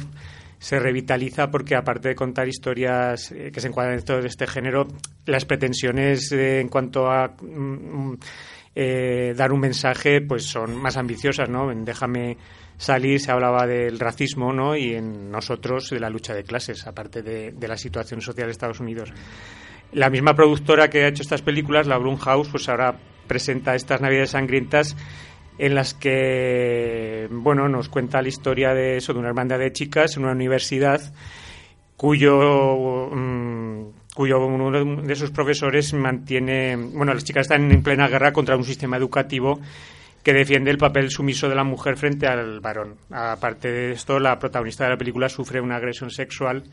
se 0.60 0.78
revitaliza 0.78 1.50
porque 1.50 1.76
aparte 1.76 2.10
de 2.10 2.16
contar 2.16 2.48
historias 2.48 3.32
eh, 3.32 3.50
que 3.52 3.62
se 3.62 3.70
encuadran 3.70 3.96
dentro 3.96 4.22
de 4.22 4.28
este 4.28 4.46
género, 4.46 4.88
las 5.26 5.46
pretensiones 5.46 6.32
eh, 6.34 6.60
en 6.60 6.68
cuanto 6.68 7.10
a 7.10 7.30
mm, 7.42 8.14
eh, 8.76 9.34
dar 9.36 9.54
un 9.54 9.62
mensaje 9.62 10.22
pues 10.22 10.44
son 10.44 10.76
más 10.76 10.98
ambiciosas, 10.98 11.50
¿no? 11.50 11.72
En 11.72 11.86
Déjame 11.86 12.38
salir 12.78 13.20
se 13.22 13.32
hablaba 13.32 13.66
del 13.66 14.00
racismo, 14.00 14.52
¿no? 14.52 14.76
Y 14.76 14.96
en 14.96 15.32
nosotros 15.32 15.90
de 15.90 16.00
la 16.00 16.10
lucha 16.10 16.34
de 16.34 16.44
clases, 16.44 16.86
aparte 16.86 17.22
de, 17.22 17.52
de 17.52 17.68
la 17.68 17.78
situación 17.78 18.22
social 18.22 18.48
de 18.48 18.52
Estados 18.52 18.82
Unidos. 18.82 19.14
La 19.94 20.10
misma 20.10 20.36
productora 20.36 20.90
que 20.90 21.04
ha 21.04 21.08
hecho 21.08 21.24
estas 21.24 21.42
películas, 21.42 21.88
la 21.88 21.98
Blumhouse, 21.98 22.50
pues 22.50 22.70
ahora 22.70 23.00
presenta 23.28 23.76
estas 23.76 24.02
Navidades 24.02 24.32
sangrientas 24.32 24.96
en 25.60 25.76
las 25.76 25.94
que, 25.94 27.28
bueno, 27.30 27.68
nos 27.68 27.90
cuenta 27.90 28.22
la 28.22 28.30
historia 28.30 28.74
de 28.74 28.98
eso, 28.98 29.14
de 29.14 29.20
una 29.20 29.28
hermandad 29.28 29.60
de 29.60 29.74
chicas 29.74 30.16
en 30.16 30.24
una 30.24 30.32
universidad 30.32 31.02
cuyo 31.98 33.10
mm, 33.12 33.84
cuyo 34.16 34.40
uno 34.46 34.72
de 35.02 35.16
sus 35.16 35.32
profesores 35.32 35.94
mantiene, 35.94 36.76
bueno, 36.76 37.14
las 37.14 37.24
chicas 37.24 37.42
están 37.42 37.72
en 37.72 37.84
plena 37.84 38.08
guerra 38.08 38.34
contra 38.34 38.56
un 38.56 38.64
sistema 38.64 38.98
educativo 38.98 39.60
que 40.24 40.34
defiende 40.34 40.72
el 40.72 40.78
papel 40.78 41.10
sumiso 41.10 41.48
de 41.48 41.56
la 41.56 41.64
mujer 41.64 41.98
frente 41.98 42.28
al 42.28 42.60
varón. 42.60 42.96
Aparte 43.12 43.72
de 43.72 43.92
esto, 43.92 44.20
la 44.20 44.38
protagonista 44.40 44.86
de 44.86 44.92
la 44.92 44.98
película 44.98 45.30
sufre 45.30 45.62
una 45.62 45.76
agresión 45.76 46.10
sexual 46.10 46.64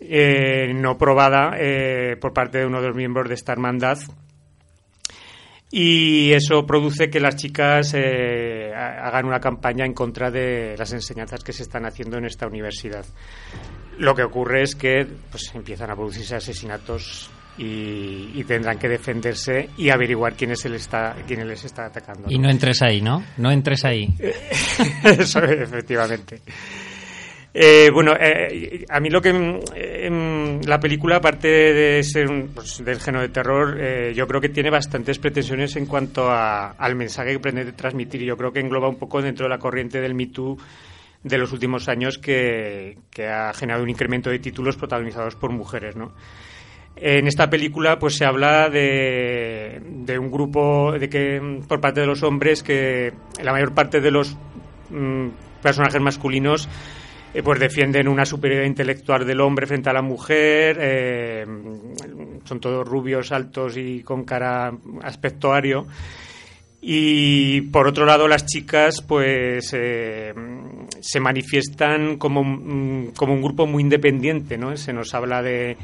eh, 0.00 0.72
no 0.74 0.98
probada 0.98 1.54
eh, 1.58 2.16
por 2.20 2.34
parte 2.34 2.58
de 2.58 2.66
uno 2.66 2.82
de 2.82 2.88
los 2.88 2.96
miembros 2.96 3.28
de 3.28 3.34
esta 3.34 3.52
hermandad 3.52 3.98
y 5.70 6.32
eso 6.32 6.64
produce 6.66 7.10
que 7.10 7.20
las 7.20 7.36
chicas 7.36 7.92
eh, 7.94 8.72
ha- 8.74 9.06
hagan 9.08 9.26
una 9.26 9.40
campaña 9.40 9.84
en 9.84 9.92
contra 9.94 10.30
de 10.30 10.74
las 10.78 10.92
enseñanzas 10.92 11.42
que 11.42 11.52
se 11.52 11.62
están 11.64 11.84
haciendo 11.86 12.18
en 12.18 12.24
esta 12.24 12.46
universidad. 12.46 13.04
Lo 13.98 14.14
que 14.14 14.22
ocurre 14.22 14.62
es 14.62 14.74
que 14.76 15.06
pues, 15.30 15.50
empiezan 15.54 15.90
a 15.90 15.94
producirse 15.94 16.36
asesinatos 16.36 17.30
y, 17.58 18.32
y 18.34 18.44
tendrán 18.44 18.78
que 18.78 18.88
defenderse 18.88 19.70
y 19.78 19.88
averiguar 19.88 20.34
quién 20.34 20.50
es 20.50 20.64
el 20.66 20.74
está 20.74 21.16
quién 21.26 21.46
les 21.48 21.64
está 21.64 21.86
atacando. 21.86 22.26
Y 22.30 22.38
no 22.38 22.50
entres 22.50 22.82
ahí, 22.82 23.00
¿no? 23.00 23.24
No 23.38 23.50
entres 23.50 23.84
ahí. 23.86 24.14
Eso, 25.04 25.42
efectivamente. 25.42 26.42
Eh, 27.58 27.88
bueno, 27.90 28.12
eh, 28.20 28.84
a 28.86 29.00
mí 29.00 29.08
lo 29.08 29.22
que 29.22 29.32
mm, 29.32 29.60
em, 29.74 30.60
la 30.66 30.78
película, 30.78 31.16
aparte 31.16 31.48
de 31.48 32.02
ser 32.02 32.28
un, 32.28 32.48
pues, 32.48 32.84
del 32.84 33.00
género 33.00 33.22
de 33.22 33.30
terror, 33.30 33.78
eh, 33.80 34.12
yo 34.14 34.26
creo 34.26 34.42
que 34.42 34.50
tiene 34.50 34.68
bastantes 34.68 35.18
pretensiones 35.18 35.74
en 35.76 35.86
cuanto 35.86 36.30
a, 36.30 36.72
al 36.72 36.94
mensaje 36.96 37.32
que 37.32 37.38
pretende 37.38 37.72
transmitir. 37.72 38.22
Yo 38.24 38.36
creo 38.36 38.52
que 38.52 38.60
engloba 38.60 38.90
un 38.90 38.96
poco 38.96 39.22
dentro 39.22 39.46
de 39.46 39.48
la 39.48 39.58
corriente 39.58 40.02
del 40.02 40.14
Me 40.14 40.26
Too 40.26 40.58
de 41.22 41.38
los 41.38 41.50
últimos 41.50 41.88
años 41.88 42.18
que, 42.18 42.98
ha 43.26 43.54
generado 43.54 43.84
un 43.84 43.88
incremento 43.88 44.28
de 44.28 44.38
títulos 44.38 44.76
protagonizados 44.76 45.34
por 45.36 45.50
mujeres, 45.50 45.96
¿no? 45.96 46.12
En 46.94 47.26
esta 47.26 47.48
película 47.48 47.98
pues 47.98 48.16
se 48.16 48.26
habla 48.26 48.68
de, 48.68 49.80
de, 49.82 50.18
un 50.18 50.30
grupo 50.30 50.92
de 50.92 51.08
que 51.08 51.62
por 51.66 51.80
parte 51.80 52.00
de 52.00 52.06
los 52.06 52.22
hombres 52.22 52.62
que 52.62 53.14
la 53.42 53.52
mayor 53.52 53.72
parte 53.72 54.02
de 54.02 54.10
los 54.10 54.36
mm, 54.90 55.28
personajes 55.62 56.00
masculinos 56.02 56.68
eh, 57.36 57.42
pues 57.42 57.60
defienden 57.60 58.08
una 58.08 58.24
superioridad 58.24 58.66
intelectual 58.66 59.26
del 59.26 59.42
hombre 59.42 59.66
frente 59.66 59.90
a 59.90 59.92
la 59.92 60.00
mujer 60.00 60.78
eh, 60.80 61.44
son 62.44 62.60
todos 62.60 62.88
rubios 62.88 63.30
altos 63.30 63.76
y 63.76 64.02
con 64.02 64.24
cara 64.24 64.72
aspecto 65.02 65.52
ario 65.52 65.86
y 66.80 67.60
por 67.60 67.88
otro 67.88 68.06
lado 68.06 68.26
las 68.26 68.46
chicas 68.46 69.02
pues 69.02 69.70
eh, 69.74 70.32
se 70.98 71.20
manifiestan 71.20 72.16
como, 72.16 73.12
como 73.14 73.34
un 73.34 73.42
grupo 73.42 73.66
muy 73.66 73.82
independiente 73.82 74.56
no 74.56 74.74
se 74.78 74.94
nos 74.94 75.12
habla 75.12 75.42
de 75.42 75.76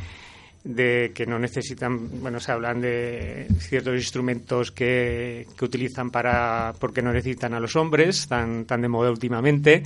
de 0.65 1.11
que 1.13 1.27
no 1.27 1.41
necesitan, 1.41 2.23
bueno, 2.23 2.39
se 2.39 2.53
hablan 2.53 2.81
de 2.81 3.49
ciertos 3.59 3.97
instrumentos 3.97 4.71
que, 4.71 5.45
que 5.59 5.65
utilizan 5.65 6.13
para, 6.13 6.73
porque 6.79 7.03
no 7.03 7.13
necesitan 7.13 7.53
a 7.55 7.59
los 7.59 7.75
hombres, 7.75 8.29
tan, 8.29 8.65
tan 8.65 8.81
de 8.81 8.87
moda 8.87 9.11
últimamente. 9.11 9.83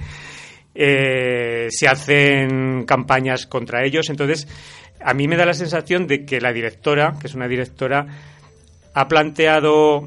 Eh, 0.79 1.69
se 1.71 1.89
hacen 1.89 2.85
campañas 2.85 3.47
contra 3.47 3.85
ellos. 3.85 4.11
Entonces, 4.11 4.47
a 5.03 5.15
mí 5.15 5.27
me 5.27 5.37
da 5.37 5.47
la 5.47 5.55
sensación 5.55 6.07
de 6.07 6.27
que 6.27 6.41
la 6.41 6.53
directora, 6.53 7.15
que 7.19 7.29
es 7.29 7.35
una 7.35 7.49
directora, 7.49 8.07
ha 8.93 9.09
planteado 9.09 10.07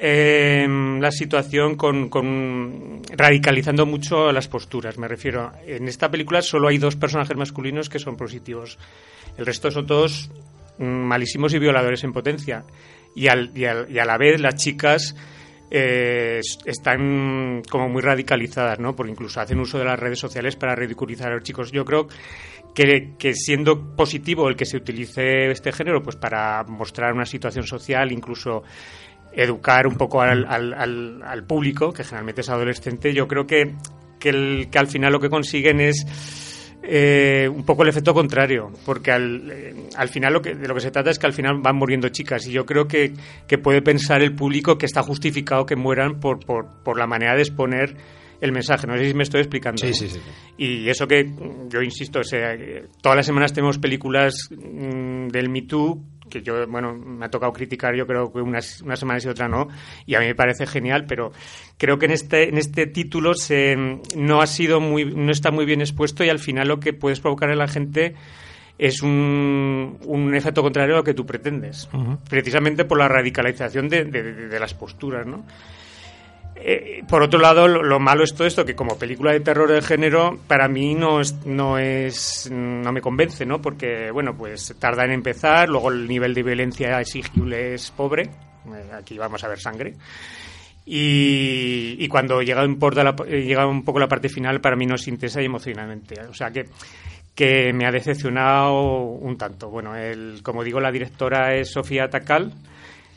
eh, 0.00 0.66
la 1.00 1.10
situación 1.12 1.76
con, 1.76 3.02
radicalizando 3.10 3.86
mucho 3.86 4.32
las 4.32 4.48
posturas. 4.48 4.98
Me 4.98 5.06
refiero, 5.06 5.52
en 5.64 5.86
esta 5.86 6.10
película 6.10 6.42
solo 6.42 6.68
hay 6.68 6.78
dos 6.78 6.96
personajes 6.96 7.36
masculinos 7.36 7.88
que 7.88 8.00
son 8.00 8.16
positivos. 8.16 8.78
El 9.38 9.46
resto 9.46 9.70
son 9.70 9.86
todos 9.86 10.30
malísimos 10.78 11.54
y 11.54 11.60
violadores 11.60 12.02
en 12.02 12.12
potencia. 12.12 12.64
Y, 13.14 13.28
al, 13.28 13.52
y 13.56 13.64
a 13.64 14.04
la 14.04 14.18
vez 14.18 14.40
las 14.40 14.56
chicas 14.56 15.14
eh, 15.70 16.40
están 16.64 17.62
como 17.68 17.88
muy 17.88 18.02
radicalizadas, 18.02 18.78
¿no? 18.78 18.94
Porque 18.94 19.12
incluso 19.12 19.40
hacen 19.40 19.58
uso 19.58 19.78
de 19.78 19.84
las 19.84 19.98
redes 19.98 20.18
sociales 20.18 20.56
para 20.56 20.74
ridiculizar 20.74 21.32
a 21.32 21.34
los 21.34 21.42
chicos. 21.42 21.72
Yo 21.72 21.84
creo 21.84 22.06
que, 22.74 23.14
que, 23.18 23.34
siendo 23.34 23.96
positivo 23.96 24.48
el 24.48 24.56
que 24.56 24.64
se 24.64 24.76
utilice 24.76 25.50
este 25.50 25.72
género, 25.72 26.02
pues 26.02 26.16
para 26.16 26.62
mostrar 26.64 27.12
una 27.12 27.26
situación 27.26 27.66
social, 27.66 28.12
incluso 28.12 28.62
educar 29.32 29.86
un 29.86 29.96
poco 29.96 30.22
al, 30.22 30.46
al, 30.46 31.44
público, 31.44 31.92
que 31.92 32.04
generalmente 32.04 32.40
es 32.40 32.48
adolescente, 32.48 33.12
yo 33.12 33.28
creo 33.28 33.46
que, 33.46 33.74
que 34.18 34.68
al 34.78 34.86
final 34.86 35.12
lo 35.12 35.20
que 35.20 35.28
consiguen 35.28 35.80
es 35.80 36.06
eh, 36.88 37.48
un 37.48 37.64
poco 37.64 37.82
el 37.82 37.88
efecto 37.88 38.14
contrario, 38.14 38.70
porque 38.84 39.10
al, 39.10 39.50
eh, 39.50 39.74
al 39.96 40.08
final 40.08 40.32
lo 40.32 40.40
que, 40.40 40.54
de 40.54 40.66
lo 40.68 40.74
que 40.74 40.80
se 40.80 40.90
trata 40.90 41.10
es 41.10 41.18
que 41.18 41.26
al 41.26 41.32
final 41.32 41.60
van 41.60 41.76
muriendo 41.76 42.08
chicas 42.08 42.46
y 42.46 42.52
yo 42.52 42.64
creo 42.64 42.86
que, 42.86 43.12
que 43.46 43.58
puede 43.58 43.82
pensar 43.82 44.22
el 44.22 44.34
público 44.34 44.78
que 44.78 44.86
está 44.86 45.02
justificado 45.02 45.66
que 45.66 45.76
mueran 45.76 46.20
por, 46.20 46.44
por, 46.44 46.82
por 46.82 46.98
la 46.98 47.06
manera 47.06 47.34
de 47.34 47.42
exponer 47.42 47.96
el 48.40 48.52
mensaje. 48.52 48.86
No 48.86 48.96
sé 48.96 49.08
si 49.08 49.14
me 49.14 49.22
estoy 49.22 49.40
explicando. 49.40 49.78
Sí, 49.78 49.94
sí, 49.94 50.08
sí. 50.08 50.20
Y 50.58 50.88
eso 50.88 51.06
que 51.06 51.30
yo 51.68 51.82
insisto, 51.82 52.20
o 52.20 52.24
sea, 52.24 52.56
todas 53.02 53.16
las 53.16 53.26
semanas 53.26 53.52
tenemos 53.52 53.78
películas 53.78 54.48
mmm, 54.50 55.28
del 55.28 55.48
Me 55.48 55.62
Too 55.62 56.02
que 56.28 56.42
yo, 56.42 56.66
bueno, 56.66 56.94
me 56.94 57.26
ha 57.26 57.30
tocado 57.30 57.52
criticar 57.52 57.94
yo 57.94 58.06
creo 58.06 58.32
que 58.32 58.40
unas, 58.40 58.80
unas 58.82 58.98
semanas 58.98 59.24
y 59.24 59.28
otra 59.28 59.48
no, 59.48 59.68
y 60.06 60.14
a 60.14 60.20
mí 60.20 60.26
me 60.26 60.34
parece 60.34 60.66
genial, 60.66 61.04
pero 61.06 61.32
creo 61.78 61.98
que 61.98 62.06
en 62.06 62.12
este, 62.12 62.48
en 62.48 62.58
este 62.58 62.86
título 62.86 63.34
se, 63.34 63.76
no 64.16 64.40
ha 64.40 64.46
sido 64.46 64.80
muy, 64.80 65.04
no 65.04 65.32
está 65.32 65.50
muy 65.50 65.64
bien 65.64 65.80
expuesto 65.80 66.24
y 66.24 66.28
al 66.28 66.38
final 66.38 66.68
lo 66.68 66.80
que 66.80 66.92
puedes 66.92 67.20
provocar 67.20 67.50
en 67.50 67.58
la 67.58 67.68
gente 67.68 68.14
es 68.78 69.02
un, 69.02 69.98
un 70.04 70.34
efecto 70.34 70.62
contrario 70.62 70.94
a 70.94 70.98
lo 70.98 71.04
que 71.04 71.14
tú 71.14 71.24
pretendes, 71.24 71.88
uh 71.92 71.96
-huh. 71.96 72.18
precisamente 72.28 72.84
por 72.84 72.98
la 72.98 73.08
radicalización 73.08 73.88
de, 73.88 74.04
de, 74.04 74.22
de 74.48 74.60
las 74.60 74.74
posturas, 74.74 75.26
¿no? 75.26 75.44
Eh, 76.58 77.02
por 77.08 77.22
otro 77.22 77.38
lado, 77.38 77.68
lo, 77.68 77.82
lo, 77.82 78.00
malo 78.00 78.24
es 78.24 78.34
todo 78.34 78.46
esto, 78.46 78.64
que 78.64 78.74
como 78.74 78.98
película 78.98 79.32
de 79.32 79.40
terror 79.40 79.70
de 79.70 79.82
género, 79.82 80.38
para 80.46 80.68
mí 80.68 80.94
no 80.94 81.20
es, 81.20 81.46
no 81.46 81.78
es, 81.78 82.50
no 82.50 82.92
me 82.92 83.00
convence, 83.00 83.44
¿no? 83.44 83.60
Porque, 83.60 84.10
bueno, 84.10 84.36
pues 84.36 84.74
tarda 84.78 85.04
en 85.04 85.12
empezar, 85.12 85.68
luego 85.68 85.90
el 85.90 86.08
nivel 86.08 86.34
de 86.34 86.42
violencia 86.42 87.00
exigible 87.00 87.74
es 87.74 87.90
pobre, 87.90 88.22
eh, 88.22 88.90
aquí 88.94 89.18
vamos 89.18 89.44
a 89.44 89.48
ver 89.48 89.60
sangre, 89.60 89.94
y, 90.84 91.96
y 91.98 92.08
cuando 92.08 92.42
llega, 92.42 92.64
la, 92.66 93.16
llega 93.26 93.66
un 93.66 93.84
poco 93.84 93.98
la 93.98 94.08
parte 94.08 94.28
final, 94.28 94.60
para 94.60 94.76
mí 94.76 94.86
no 94.86 94.94
es 94.94 95.06
intensa 95.08 95.42
y 95.42 95.44
emocionalmente, 95.44 96.20
o 96.22 96.34
sea 96.34 96.50
que 96.50 96.66
que 97.36 97.74
me 97.74 97.86
ha 97.86 97.92
decepcionado 97.92 98.80
un 98.80 99.36
tanto. 99.36 99.68
Bueno, 99.68 99.94
el, 99.94 100.40
como 100.42 100.64
digo, 100.64 100.80
la 100.80 100.90
directora 100.90 101.54
es 101.54 101.70
Sofía 101.70 102.08
Takal, 102.08 102.54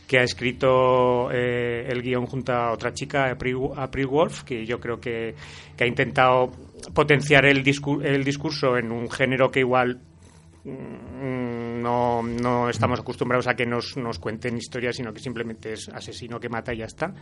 que 0.09 0.17
ha 0.17 0.23
escrito 0.23 1.29
eh, 1.31 1.85
el 1.87 2.01
guion 2.01 2.25
junto 2.25 2.51
a 2.51 2.71
otra 2.71 2.91
chica, 2.91 3.29
April, 3.29 4.07
Wolf, 4.07 4.41
que 4.41 4.65
yo 4.65 4.79
creo 4.79 4.99
que, 4.99 5.35
que 5.77 5.83
ha 5.83 5.87
intentado 5.87 6.49
potenciar 6.95 7.45
el, 7.45 7.61
discur 7.61 8.03
el, 8.03 8.23
discurso 8.23 8.75
en 8.75 8.91
un 8.91 9.07
género 9.07 9.51
que 9.51 9.59
igual 9.59 10.01
mm, 10.63 11.79
no, 11.83 12.23
no 12.23 12.69
estamos 12.69 12.99
acostumbrados 13.01 13.45
a 13.47 13.53
que 13.53 13.67
nos, 13.67 13.97
nos, 13.97 14.17
cuenten 14.17 14.57
historias, 14.57 14.95
sino 14.95 15.13
que 15.13 15.19
simplemente 15.19 15.73
es 15.73 15.87
asesino 15.89 16.39
que 16.39 16.49
mata 16.49 16.73
y 16.73 16.77
ya 16.77 16.85
está. 16.85 17.13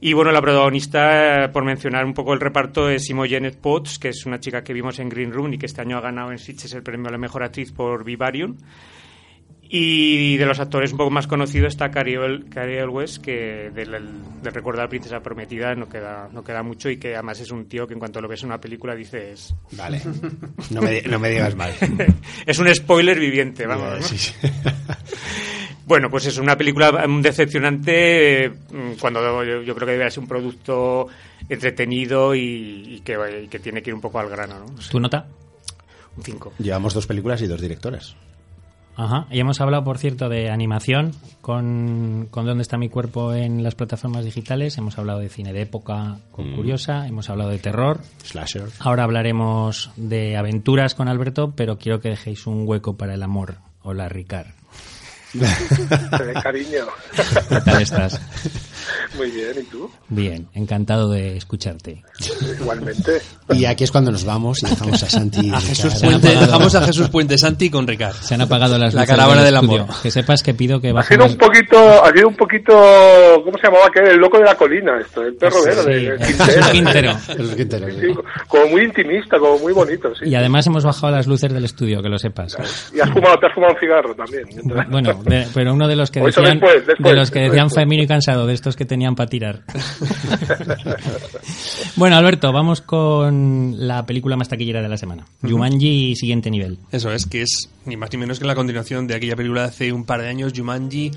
Y 0.00 0.12
bueno, 0.12 0.32
la 0.32 0.42
protagonista, 0.42 1.50
por 1.52 1.64
mencionar 1.64 2.04
un 2.04 2.14
poco 2.14 2.34
el 2.34 2.40
reparto, 2.40 2.90
es 2.90 3.08
Imogen 3.10 3.48
Potts, 3.62 4.00
que 4.00 4.08
es 4.08 4.26
una 4.26 4.40
chica 4.40 4.64
que 4.64 4.72
vimos 4.72 4.98
en 4.98 5.08
Green 5.08 5.30
Room 5.30 5.52
y 5.52 5.58
que 5.58 5.66
este 5.66 5.82
año 5.82 5.98
ha 5.98 6.00
ganado 6.00 6.32
en 6.32 6.38
Sitges 6.38 6.74
el 6.74 6.82
premio 6.82 7.06
a 7.06 7.12
la 7.12 7.18
mejor 7.18 7.44
actriz 7.44 7.70
por 7.70 8.02
Vivarium. 8.02 8.56
Y 9.74 10.36
de 10.36 10.44
los 10.44 10.60
actores 10.60 10.92
un 10.92 10.98
poco 10.98 11.10
más 11.10 11.26
conocidos 11.26 11.68
está 11.68 11.90
Cary 11.90 12.12
Elwes, 12.12 13.18
que 13.18 13.70
del, 13.74 13.90
del 14.42 14.52
la 14.74 14.86
princesa 14.86 15.20
prometida 15.20 15.74
no 15.74 15.88
queda, 15.88 16.28
no 16.30 16.44
queda 16.44 16.62
mucho 16.62 16.90
y 16.90 16.98
que 16.98 17.14
además 17.14 17.40
es 17.40 17.50
un 17.50 17.64
tío 17.64 17.86
que 17.86 17.94
en 17.94 17.98
cuanto 17.98 18.20
lo 18.20 18.28
ves 18.28 18.42
en 18.42 18.48
una 18.48 18.60
película 18.60 18.94
dices... 18.94 19.54
Vale, 19.70 20.02
no 20.68 20.82
me, 20.82 21.00
no 21.00 21.18
me 21.18 21.30
digas 21.30 21.54
mal. 21.54 21.72
es 22.46 22.58
un 22.58 22.74
spoiler 22.74 23.18
viviente, 23.18 23.66
vamos. 23.66 23.98
¿no? 23.98 24.02
Sí, 24.02 24.18
sí. 24.18 24.34
bueno, 25.86 26.10
pues 26.10 26.26
es 26.26 26.36
una 26.36 26.58
película 26.58 27.06
decepcionante 27.22 28.52
cuando 29.00 29.42
yo, 29.42 29.62
yo 29.62 29.74
creo 29.74 29.86
que 29.86 29.92
debería 29.92 30.10
ser 30.10 30.22
un 30.22 30.28
producto 30.28 31.08
entretenido 31.48 32.34
y, 32.34 32.96
y, 32.96 33.00
que, 33.00 33.16
y, 33.44 33.48
que, 33.48 33.58
tiene 33.58 33.80
que 33.82 33.88
ir 33.88 33.94
un 33.94 34.02
poco 34.02 34.18
al 34.18 34.28
grano. 34.28 34.58
¿no? 34.58 34.66
¿Tu 34.90 35.00
nota? 35.00 35.26
Un 36.14 36.22
5. 36.24 36.52
Llevamos 36.58 36.92
dos 36.92 37.06
películas 37.06 37.40
y 37.40 37.46
dos 37.46 37.62
directoras. 37.62 38.14
Ajá. 38.96 39.26
Y 39.30 39.40
hemos 39.40 39.60
hablado, 39.60 39.84
por 39.84 39.98
cierto, 39.98 40.28
de 40.28 40.50
animación 40.50 41.12
con, 41.40 42.28
con 42.30 42.46
Dónde 42.46 42.62
está 42.62 42.76
mi 42.76 42.88
cuerpo 42.88 43.32
en 43.32 43.62
las 43.62 43.74
plataformas 43.74 44.24
digitales. 44.24 44.76
Hemos 44.78 44.98
hablado 44.98 45.20
de 45.20 45.28
cine 45.28 45.52
de 45.52 45.62
época 45.62 46.18
con 46.30 46.52
mm. 46.52 46.56
Curiosa. 46.56 47.06
Hemos 47.06 47.30
hablado 47.30 47.50
de 47.50 47.58
terror. 47.58 48.00
Slasher. 48.22 48.68
Ahora 48.80 49.04
hablaremos 49.04 49.90
de 49.96 50.36
aventuras 50.36 50.94
con 50.94 51.08
Alberto, 51.08 51.52
pero 51.56 51.78
quiero 51.78 52.00
que 52.00 52.10
dejéis 52.10 52.46
un 52.46 52.66
hueco 52.66 52.96
para 52.96 53.14
el 53.14 53.22
amor. 53.22 53.56
Hola, 53.82 54.08
Ricard. 54.08 54.48
cariño. 56.42 56.86
¿Qué 57.48 57.60
tal 57.62 57.82
estás? 57.82 58.20
Muy 59.16 59.30
bien, 59.30 59.52
¿y 59.60 59.64
tú? 59.64 59.90
Bien, 60.08 60.48
encantado 60.54 61.10
de 61.10 61.36
escucharte. 61.36 62.02
Igualmente. 62.60 63.20
Y 63.50 63.64
aquí 63.64 63.84
es 63.84 63.90
cuando 63.90 64.10
nos 64.10 64.24
vamos 64.24 64.62
y 64.62 64.66
dejamos 64.66 65.02
a 65.02 65.10
Santi. 65.10 65.50
A 65.52 65.60
Jesús 65.60 65.94
Puente, 66.02 66.28
dejamos 66.28 66.74
a 66.74 66.82
Jesús 66.82 67.08
Puente 67.08 67.38
Santi 67.38 67.70
con 67.70 67.86
Ricard. 67.86 68.14
Se 68.14 68.34
han 68.34 68.40
apagado 68.40 68.78
las 68.78 68.94
La 68.94 69.06
caravana 69.06 69.42
del, 69.42 69.54
del 69.54 69.56
amor. 69.56 69.86
Que 70.02 70.10
sepas 70.10 70.42
que 70.42 70.54
pido 70.54 70.80
que 70.80 70.90
ha 70.90 71.02
sido 71.02 71.26
un 71.26 71.36
poquito, 71.36 72.04
ha 72.04 72.10
sido 72.12 72.28
un 72.28 72.36
poquito, 72.36 72.72
¿cómo 73.44 73.58
se 73.58 73.66
llamaba 73.66 73.86
aquel? 73.86 74.08
El 74.08 74.18
loco 74.18 74.38
de 74.38 74.44
la 74.44 74.54
colina, 74.54 74.98
esto, 75.00 75.22
el 75.22 75.34
perro 75.34 75.56
sí, 75.62 75.68
vero 75.68 75.82
sí. 75.82 75.90
de 75.90 76.18
Quintero. 76.26 76.70
Quintero. 76.72 77.12
El 77.28 77.56
Quintero. 77.56 77.90
Sí, 77.90 77.96
sí, 78.00 78.14
como 78.48 78.66
muy 78.68 78.82
intimista, 78.82 79.38
como 79.38 79.58
muy 79.58 79.72
bonito, 79.72 80.14
sí. 80.14 80.28
Y 80.28 80.34
además 80.34 80.66
hemos 80.66 80.84
bajado 80.84 81.12
las 81.12 81.26
luces 81.26 81.52
del 81.52 81.64
estudio, 81.64 82.02
que 82.02 82.08
lo 82.08 82.18
sepas. 82.18 82.56
Y 82.94 83.00
has 83.00 83.10
fumado, 83.10 83.38
te 83.38 83.46
has 83.46 83.54
fumado 83.54 83.74
un 83.74 83.80
cigarro 83.80 84.14
también. 84.14 84.44
Bueno, 84.90 85.14
de, 85.24 85.46
pero 85.54 85.74
uno 85.74 85.88
de 85.88 85.96
los 85.96 86.10
que 86.10 86.20
decían, 86.20 86.60
después, 86.60 86.86
después, 86.86 87.12
de 87.12 87.18
los 87.18 87.30
que 87.30 87.40
decían 87.40 87.66
después. 87.66 87.82
femino 87.82 88.02
y 88.02 88.06
cansado, 88.06 88.46
de 88.46 88.54
estos 88.54 88.71
que 88.76 88.84
tenían 88.84 89.14
para 89.14 89.28
tirar. 89.28 89.64
bueno, 91.96 92.16
Alberto, 92.16 92.52
vamos 92.52 92.80
con 92.80 93.74
la 93.78 94.04
película 94.06 94.36
más 94.36 94.48
taquillera 94.48 94.82
de 94.82 94.88
la 94.88 94.96
semana. 94.96 95.24
Jumanji, 95.42 96.16
siguiente 96.16 96.50
nivel. 96.50 96.78
Eso 96.90 97.12
es, 97.12 97.26
que 97.26 97.42
es 97.42 97.68
ni 97.84 97.96
más 97.96 98.10
ni 98.12 98.18
menos 98.18 98.38
que 98.38 98.46
la 98.46 98.54
continuación 98.54 99.06
de 99.06 99.14
aquella 99.14 99.36
película 99.36 99.62
de 99.62 99.68
hace 99.68 99.92
un 99.92 100.04
par 100.04 100.22
de 100.22 100.28
años, 100.28 100.52
Jumanji, 100.54 101.10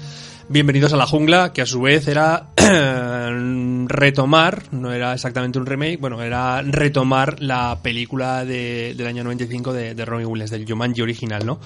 Bienvenidos 0.47 0.93
a 0.93 0.97
la 0.97 1.07
jungla, 1.07 1.53
que 1.53 1.63
a 1.63 1.65
su 1.65 1.81
vez 1.81 2.07
era 2.07 2.49
retomar, 3.87 4.61
no 4.71 4.93
era 4.93 5.13
exactamente 5.15 5.57
un 5.57 5.65
remake, 5.65 5.97
bueno, 5.99 6.21
era 6.21 6.61
retomar 6.61 7.41
la 7.41 7.79
película 7.81 8.45
de- 8.45 8.93
del 8.95 9.07
año 9.07 9.23
95 9.23 9.73
de, 9.73 9.95
de 9.95 10.05
Robin 10.05 10.27
Williams, 10.27 10.51
del 10.51 10.65
Jumanji 10.67 11.01
original, 11.01 11.43
¿no? 11.47 11.59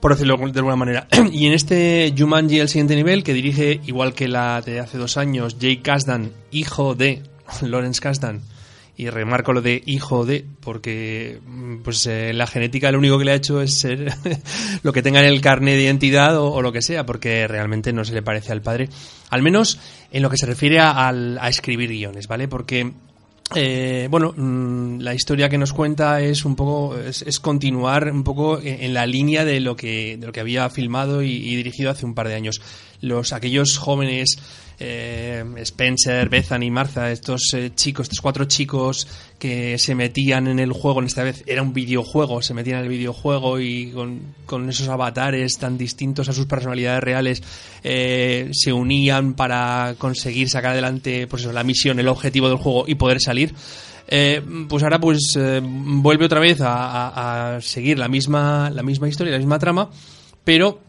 Por 0.00 0.12
decirlo 0.12 0.38
de 0.38 0.58
alguna 0.58 0.76
manera. 0.76 1.06
Y 1.30 1.46
en 1.46 1.52
este 1.52 2.14
Jumanji, 2.16 2.58
el 2.58 2.68
siguiente 2.70 2.96
nivel, 2.96 3.22
que 3.22 3.34
dirige, 3.34 3.80
igual 3.86 4.14
que 4.14 4.28
la 4.28 4.62
de 4.62 4.80
hace 4.80 4.96
dos 4.96 5.18
años, 5.18 5.58
Jake 5.58 5.82
Kasdan, 5.82 6.32
hijo 6.50 6.94
de 6.94 7.22
Lawrence 7.60 8.00
Kasdan, 8.00 8.40
y 8.96 9.08
remarco 9.08 9.52
lo 9.52 9.62
de 9.62 9.82
hijo 9.86 10.26
de, 10.26 10.44
porque 10.60 11.40
mm, 11.46 11.78
pues 11.82 12.06
eh, 12.06 12.32
la 12.32 12.46
genética 12.46 12.92
lo 12.92 12.98
único 12.98 13.18
que 13.18 13.24
le 13.24 13.32
ha 13.32 13.36
hecho 13.36 13.62
es 13.62 13.78
ser 13.78 14.12
lo 14.82 14.92
que 14.92 15.02
tenga 15.02 15.20
en 15.20 15.26
el 15.26 15.40
carnet 15.40 15.76
de 15.76 15.84
identidad 15.84 16.38
o, 16.38 16.60
lo 16.60 16.72
que 16.72 16.82
sea, 16.82 17.06
porque 17.06 17.48
realmente 17.48 17.92
no 17.92 18.04
se 18.04 18.14
le 18.14 18.22
parece 18.22 18.52
al 18.52 18.62
padre. 18.62 18.88
Al 19.30 19.42
menos 19.42 19.78
en 20.10 20.22
lo 20.22 20.30
que 20.30 20.36
se 20.36 20.46
refiere 20.46 20.78
a, 20.78 21.08
a 21.08 21.48
escribir 21.48 21.90
guiones, 21.90 22.28
¿vale? 22.28 22.48
Porque 22.48 22.92
eh, 23.54 24.08
bueno, 24.10 24.32
mm, 24.36 25.00
la 25.00 25.14
historia 25.14 25.48
que 25.48 25.58
nos 25.58 25.72
cuenta 25.72 26.20
es 26.20 26.44
un 26.44 26.56
poco 26.56 26.96
es, 26.98 27.40
continuar 27.40 28.10
un 28.10 28.24
poco 28.24 28.58
en, 28.58 28.82
en 28.82 28.94
la 28.94 29.06
línea 29.06 29.44
de 29.44 29.60
lo 29.60 29.76
que 29.76 30.16
de 30.16 30.26
lo 30.26 30.32
que 30.32 30.40
había 30.40 30.68
filmado 30.70 31.22
y, 31.22 31.30
y 31.30 31.56
dirigido 31.56 31.90
hace 31.90 32.06
un 32.06 32.14
par 32.14 32.28
de 32.28 32.34
años. 32.34 32.60
Los 33.00 33.32
aquellos 33.32 33.78
jóvenes 33.78 34.38
eh, 34.84 35.44
Spencer, 35.58 36.28
Bethany, 36.28 36.70
Martha, 36.70 37.10
estos 37.12 37.54
eh, 37.54 37.70
chicos, 37.74 38.04
estos 38.06 38.20
cuatro 38.20 38.46
chicos 38.46 39.06
que 39.38 39.78
se 39.78 39.94
metían 39.94 40.48
en 40.48 40.58
el 40.58 40.72
juego, 40.72 40.98
en 41.00 41.06
esta 41.06 41.22
vez 41.22 41.44
era 41.46 41.62
un 41.62 41.72
videojuego, 41.72 42.42
se 42.42 42.52
metían 42.54 42.78
en 42.78 42.82
el 42.84 42.88
videojuego 42.88 43.60
y 43.60 43.92
con, 43.92 44.20
con 44.44 44.68
esos 44.68 44.88
avatares 44.88 45.56
tan 45.58 45.78
distintos 45.78 46.28
a 46.28 46.32
sus 46.32 46.46
personalidades 46.46 47.02
reales 47.02 47.42
eh, 47.84 48.48
se 48.52 48.72
unían 48.72 49.34
para 49.34 49.94
conseguir 49.98 50.48
sacar 50.48 50.72
adelante 50.72 51.26
pues 51.28 51.42
eso, 51.42 51.52
la 51.52 51.62
misión, 51.64 52.00
el 52.00 52.08
objetivo 52.08 52.48
del 52.48 52.58
juego 52.58 52.84
y 52.88 52.96
poder 52.96 53.20
salir. 53.20 53.54
Eh, 54.08 54.42
pues 54.68 54.82
ahora 54.82 54.98
pues 55.00 55.20
eh, 55.38 55.60
vuelve 55.64 56.24
otra 56.26 56.40
vez 56.40 56.60
a, 56.60 56.74
a- 56.74 57.56
a 57.56 57.60
seguir 57.60 57.98
la 57.98 58.08
misma, 58.08 58.68
la 58.70 58.82
misma 58.82 59.08
historia, 59.08 59.32
la 59.32 59.38
misma 59.38 59.58
trama, 59.60 59.88
pero 60.44 60.80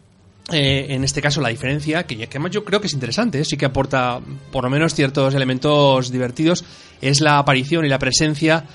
eh, 0.54 0.94
en 0.94 1.04
este 1.04 1.22
caso 1.22 1.42
la 1.42 1.50
diferencia, 1.50 2.04
que, 2.04 2.16
que 2.16 2.24
además 2.26 2.52
yo 2.52 2.64
creo 2.64 2.80
que 2.80 2.88
es 2.88 2.94
interesante, 2.94 3.40
¿eh? 3.40 3.46
sí 3.46 3.58
que 3.58 3.66
aporta 3.66 4.20
por 4.52 4.64
lo 4.64 4.70
menos 4.70 4.94
ciertos 4.94 5.34
elementos 5.34 6.12
divertidos, 6.12 6.64
es 7.02 7.22
la 7.22 7.40
aparición 7.40 7.86
y 7.86 7.90
la 7.90 8.00
presencia 8.00 8.66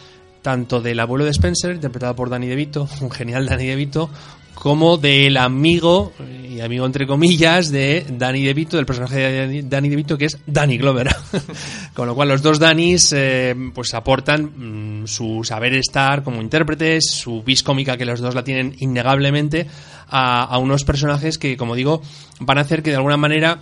tanto 0.43 0.81
del 0.81 1.01
abuelo 1.01 1.25
de 1.25 1.31
Spencer, 1.31 1.75
interpretado 1.75 2.15
por 2.15 2.31
Danny 2.31 2.47
DeVito, 2.47 2.89
un 3.01 3.11
genial 3.11 3.47
Danny 3.47 3.67
DeVito, 3.67 4.11
como 4.59 4.97
del 4.97 5.37
amigo, 5.37 6.13
y 6.49 6.61
amigo 6.61 6.85
entre 6.85 7.07
comillas, 7.07 7.71
de 7.71 8.05
Danny 8.11 8.45
DeVito, 8.45 8.77
del 8.77 8.87
personaje 8.87 9.17
de 9.19 9.63
Danny- 9.63 9.89
DeVito, 9.89 10.19
que 10.19 10.25
es 10.25 10.39
Danny 10.47 10.79
Glover. 10.79 11.09
Con 11.95 12.09
lo 12.09 12.15
cual 12.17 12.29
los 12.29 12.43
dos 12.43 12.59
Dannys 12.59 13.13
eh, 13.17 13.55
pues 13.73 13.95
aportan 13.95 15.03
mm, 15.03 15.07
su 15.07 15.45
saber 15.45 15.75
estar 15.75 16.25
como 16.25 16.43
intérpretes, 16.43 17.05
su 17.09 17.43
vis 17.43 17.63
cómica 17.63 17.97
que 17.97 18.05
los 18.05 18.21
dos 18.21 18.35
la 18.35 18.43
tienen 18.43 18.75
innegablemente 18.79 19.67
a, 20.09 20.59
unos 20.59 20.85
personajes 20.85 21.39
que, 21.39 21.57
como 21.57 21.77
digo, 21.77 22.03
van 22.41 22.59
a 22.59 22.63
hacer 22.63 22.83
que 22.83 22.91
de 22.91 22.97
alguna 22.97 23.17
manera 23.17 23.61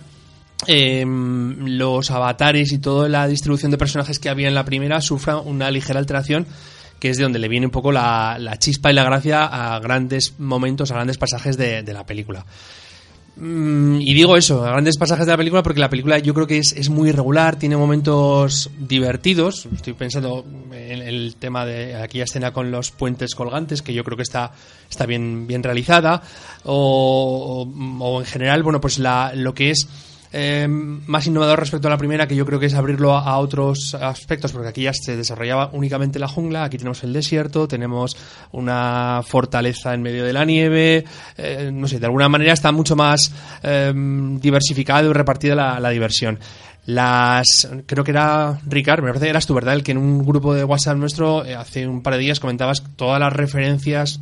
eh, 0.65 1.05
los 1.05 2.09
avatares 2.09 2.71
y 2.71 2.79
toda 2.79 3.07
la 3.07 3.27
distribución 3.27 3.69
de 3.69 3.77
personajes 3.77 4.17
que 4.17 4.29
había 4.29 4.47
en 4.47 4.55
la 4.55 4.65
primera 4.65 4.99
sufran 5.01 5.41
una 5.45 5.69
ligera 5.69 5.99
alteración 5.99 6.47
que 6.99 7.09
es 7.09 7.17
de 7.17 7.23
donde 7.23 7.39
le 7.39 7.47
viene 7.47 7.65
un 7.67 7.71
poco 7.71 7.91
la, 7.91 8.37
la 8.39 8.57
chispa 8.57 8.91
y 8.91 8.93
la 8.95 9.03
gracia 9.03 9.45
a 9.45 9.79
grandes 9.79 10.39
momentos, 10.39 10.91
a 10.91 10.95
grandes 10.95 11.17
pasajes 11.17 11.57
de, 11.57 11.83
de 11.83 11.93
la 11.93 12.05
película. 12.05 12.45
Mm, 13.39 14.01
y 14.01 14.15
digo 14.15 14.35
eso, 14.35 14.65
a 14.65 14.71
grandes 14.71 14.97
pasajes 14.97 15.27
de 15.27 15.31
la 15.33 15.37
película, 15.37 15.61
porque 15.61 15.79
la 15.79 15.89
película 15.91 16.17
yo 16.17 16.33
creo 16.33 16.47
que 16.47 16.57
es, 16.57 16.73
es 16.73 16.89
muy 16.89 17.09
irregular, 17.09 17.55
tiene 17.57 17.77
momentos 17.77 18.71
divertidos. 18.79 19.67
Estoy 19.75 19.93
pensando 19.93 20.43
en 20.71 21.03
el 21.03 21.35
tema 21.37 21.63
de 21.63 21.95
aquella 21.97 22.23
escena 22.23 22.51
con 22.51 22.71
los 22.71 22.89
puentes 22.89 23.35
colgantes, 23.35 23.83
que 23.83 23.93
yo 23.93 24.03
creo 24.03 24.17
que 24.17 24.23
está, 24.23 24.53
está 24.89 25.05
bien, 25.05 25.45
bien 25.45 25.61
realizada. 25.61 26.23
O, 26.63 27.63
o- 27.69 28.03
o 28.03 28.19
en 28.21 28.25
general, 28.25 28.63
bueno, 28.63 28.81
pues 28.81 28.97
la, 28.97 29.31
lo 29.35 29.53
que 29.53 29.69
es 29.69 29.87
eh, 30.33 30.67
más 30.67 31.27
innovador 31.27 31.59
respecto 31.59 31.87
a 31.87 31.91
la 31.91 31.97
primera, 31.97 32.27
que 32.27 32.35
yo 32.35 32.45
creo 32.45 32.59
que 32.59 32.65
es 32.67 32.73
abrirlo 32.73 33.13
a, 33.13 33.37
otros 33.37 33.95
aspectos, 33.95 34.51
porque 34.51 34.69
aquí 34.69 34.83
ya 34.83 34.93
se 34.93 35.15
desarrollaba 35.15 35.69
únicamente 35.73 36.19
la 36.19 36.27
jungla, 36.27 36.63
aquí 36.63 36.77
tenemos 36.77 37.03
el 37.03 37.13
desierto, 37.13 37.67
tenemos 37.67 38.17
una 38.51 39.21
fortaleza 39.25 39.93
en 39.93 40.01
medio 40.01 40.25
de 40.25 40.33
la 40.33 40.45
nieve, 40.45 41.05
eh, 41.37 41.69
no 41.73 41.87
sé, 41.87 41.99
de 41.99 42.05
alguna 42.05 42.29
manera 42.29 42.53
está 42.53 42.71
mucho 42.71 42.95
más 42.95 43.31
eh, 43.63 43.93
diversificado 43.95 45.09
y 45.09 45.13
repartida 45.13 45.55
la, 45.55 45.79
la 45.79 45.89
diversión. 45.89 46.39
Las, 46.87 47.69
creo 47.85 48.05
que 48.05 48.11
era 48.11 48.61
Ricard, 48.65 49.01
me 49.01 49.09
parece 49.09 49.25
que 49.25 49.31
eras 49.31 49.45
tú, 49.45 49.53
¿verdad? 49.53 49.73
El 49.73 49.83
que 49.83 49.91
en 49.91 49.97
un 49.97 50.25
grupo 50.25 50.53
de 50.53 50.63
WhatsApp 50.63 50.95
nuestro 50.95 51.43
eh, 51.43 51.53
hace 51.53 51.85
un 51.85 52.01
par 52.01 52.13
de 52.13 52.19
días 52.19 52.39
comentabas 52.39 52.81
todas 52.95 53.19
las 53.19 53.33
referencias, 53.33 54.21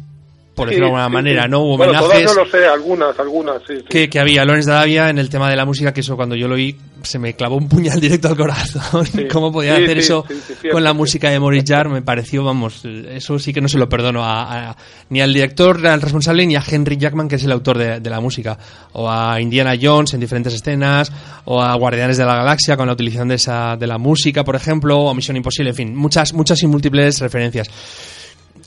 por 0.56 0.70
decirlo 0.70 0.88
de 0.88 0.93
alguna 0.95 1.08
sí, 1.08 1.14
manera, 1.14 1.43
sí. 1.43 1.49
¿no? 1.49 1.60
Hubo 1.62 1.78
Bueno, 1.78 1.91
todas 1.93 2.06
homenajes 2.06 2.36
no 2.36 2.43
lo 2.43 2.49
sé, 2.49 2.66
algunas, 2.66 3.20
algunas, 3.20 3.62
sí. 3.68 3.74
que, 3.89 4.10
que 4.10 4.20
había 4.20 4.45
Lorenz 4.45 4.66
Davia 4.66 5.10
en 5.10 5.18
el 5.20 5.30
tema 5.30 5.49
de 5.49 5.56
la 5.58 5.66
música, 5.66 5.93
que 5.93 5.99
eso 5.99 6.16
cuando 6.16 6.36
yo 6.36 6.47
lo 6.47 6.56
oí 6.56 6.76
se 7.03 7.20
me 7.20 7.36
clavó 7.36 7.58
un 7.58 7.68
puñal 7.70 7.99
directo 8.01 8.30
al 8.30 8.38
corazón. 8.38 9.06
¿Cómo 9.32 9.51
podía 9.51 9.74
hacer 9.76 9.97
eso 9.99 10.26
con 10.72 10.84
la 10.84 10.93
música 10.93 11.30
de 11.30 11.39
Maurice 11.39 11.66
Jarre? 11.74 11.89
Me 11.89 12.01
pareció, 12.01 12.43
vamos, 12.43 12.84
eso 12.86 13.38
sí 13.38 13.53
que 13.53 13.62
no 13.62 13.68
se 13.68 13.78
lo 13.78 13.88
perdono 13.89 14.24
a, 14.24 14.70
a- 14.72 14.78
ni 15.10 15.22
al 15.22 15.32
director, 15.34 15.86
al 15.86 16.01
responsable, 16.01 16.47
ni 16.47 16.56
a 16.56 16.64
Henry 16.68 16.97
Jackman, 16.97 17.28
que 17.28 17.36
es 17.36 17.43
el 17.43 17.51
autor 17.51 17.78
de, 17.78 17.99
de 17.99 18.10
la 18.10 18.20
música. 18.22 18.58
O 18.93 19.10
a 19.12 19.39
Indiana 19.41 19.76
Jones 19.80 20.14
en 20.16 20.20
diferentes 20.22 20.53
escenas, 20.53 21.12
o 21.43 21.62
a 21.62 21.76
Guardianes 21.76 22.18
de 22.18 22.26
la 22.26 22.36
Galaxia 22.38 22.76
con 22.78 22.88
la 22.88 22.93
utilización 22.93 23.28
de, 23.28 23.36
esa, 23.36 23.76
de 23.78 23.86
la 23.88 23.97
música, 23.97 24.43
por 24.43 24.56
ejemplo, 24.56 24.97
o 24.97 25.10
a 25.10 25.14
Misión 25.14 25.38
Imposible, 25.38 25.72
en 25.72 25.76
fin, 25.76 25.95
muchas, 25.95 26.34
muchas 26.34 26.64
y 26.64 26.68
múltiples 26.68 27.20
referencias. 27.20 27.70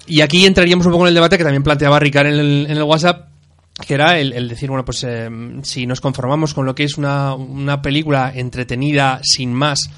Y 0.09 0.23
aquí 0.23 0.47
entraríamos 0.47 0.87
un 0.87 0.93
poco 0.93 1.05
en 1.05 1.09
el 1.09 1.15
debate 1.15 1.37
que 1.37 1.45
también 1.45 1.63
planteaba 1.63 1.99
Ricard 1.99 2.27
en 2.29 2.39
el, 2.39 2.67
en 2.71 2.77
el 2.77 2.83
WhatsApp, 2.83 3.29
que 3.87 3.95
era 3.95 4.19
el, 4.19 4.49
decir, 4.49 4.69
bueno, 4.69 4.85
pues 4.85 5.05
eh, 5.05 5.29
si 5.63 5.87
nos 5.87 6.01
conformamos 6.01 6.55
con 6.55 6.67
lo 6.67 6.75
que 6.75 6.85
es 6.85 6.99
una, 6.99 7.35
una 7.35 7.81
película 7.83 8.33
entretenida 8.35 9.21
sin 9.23 9.53
más, 9.53 9.91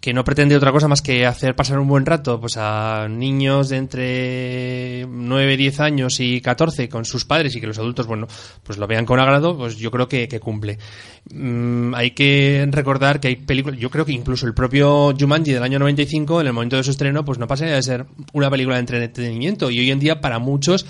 que 0.00 0.14
no 0.14 0.24
pretende 0.24 0.56
otra 0.56 0.72
cosa 0.72 0.88
más 0.88 1.02
que 1.02 1.26
hacer 1.26 1.54
pasar 1.54 1.78
un 1.78 1.88
buen 1.88 2.06
rato 2.06 2.40
pues 2.40 2.56
a 2.56 3.06
niños 3.08 3.68
de 3.68 3.76
entre 3.76 5.06
9, 5.06 5.56
10 5.56 5.80
años 5.80 6.20
y 6.20 6.40
14 6.40 6.88
con 6.88 7.04
sus 7.04 7.26
padres 7.26 7.54
y 7.54 7.60
que 7.60 7.66
los 7.66 7.78
adultos, 7.78 8.06
bueno, 8.06 8.26
pues 8.62 8.78
lo 8.78 8.86
vean 8.86 9.04
con 9.04 9.20
agrado, 9.20 9.56
pues 9.56 9.76
yo 9.76 9.90
creo 9.90 10.08
que, 10.08 10.40
cumple. 10.40 10.78
Mm, 11.30 11.94
hay 11.94 12.12
que 12.12 12.66
recordar 12.70 13.20
que 13.20 13.28
hay 13.28 13.36
películas, 13.36 13.78
yo 13.78 13.90
creo 13.90 14.06
que 14.06 14.12
incluso 14.12 14.46
el 14.46 14.54
propio 14.54 15.14
Jumanji 15.18 15.52
del 15.52 15.62
año 15.62 15.78
95, 15.78 16.40
en 16.40 16.46
el 16.46 16.52
momento 16.54 16.76
de 16.76 16.84
su 16.84 16.92
estreno, 16.92 17.24
pues 17.24 17.38
no 17.38 17.46
pasa 17.46 17.66
de 17.66 17.82
ser 17.82 18.06
una 18.32 18.50
película 18.50 18.76
de 18.76 18.80
entretenimiento 18.80 19.70
y 19.70 19.80
hoy 19.80 19.90
en 19.90 20.00
día 20.00 20.20
para 20.20 20.38
muchos 20.38 20.86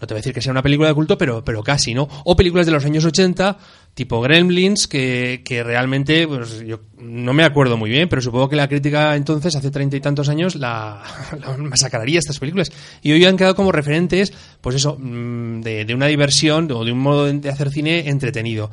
no 0.00 0.06
te 0.06 0.14
voy 0.14 0.18
a 0.18 0.22
decir 0.22 0.32
que 0.32 0.40
sea 0.40 0.52
una 0.52 0.62
película 0.62 0.88
de 0.88 0.94
culto, 0.94 1.18
pero, 1.18 1.44
pero 1.44 1.62
casi, 1.62 1.92
¿no? 1.92 2.08
O 2.24 2.34
películas 2.34 2.64
de 2.64 2.72
los 2.72 2.84
años 2.86 3.04
80, 3.04 3.58
tipo 3.94 4.20
Gremlins, 4.20 4.86
que, 4.86 5.42
que 5.44 5.62
realmente, 5.62 6.26
pues 6.26 6.60
yo 6.64 6.80
no 6.98 7.32
me 7.32 7.44
acuerdo 7.44 7.76
muy 7.76 7.90
bien, 7.90 8.08
pero 8.08 8.22
supongo 8.22 8.48
que 8.48 8.56
la 8.56 8.68
crítica 8.68 9.16
entonces, 9.16 9.54
hace 9.56 9.70
treinta 9.70 9.96
y 9.96 10.00
tantos 10.00 10.28
años, 10.28 10.54
la, 10.54 11.02
la 11.40 11.56
masacraría 11.56 12.18
estas 12.18 12.38
películas. 12.38 12.70
Y 13.02 13.12
hoy 13.12 13.24
han 13.24 13.36
quedado 13.36 13.54
como 13.54 13.72
referentes, 13.72 14.32
pues 14.60 14.76
eso, 14.76 14.96
mm, 14.98 15.60
de, 15.60 15.84
de 15.84 15.94
una 15.94 16.06
diversión 16.06 16.70
o 16.72 16.84
de 16.84 16.92
un 16.92 16.98
modo 16.98 17.30
de 17.32 17.48
hacer 17.48 17.70
cine 17.70 18.08
entretenido. 18.08 18.70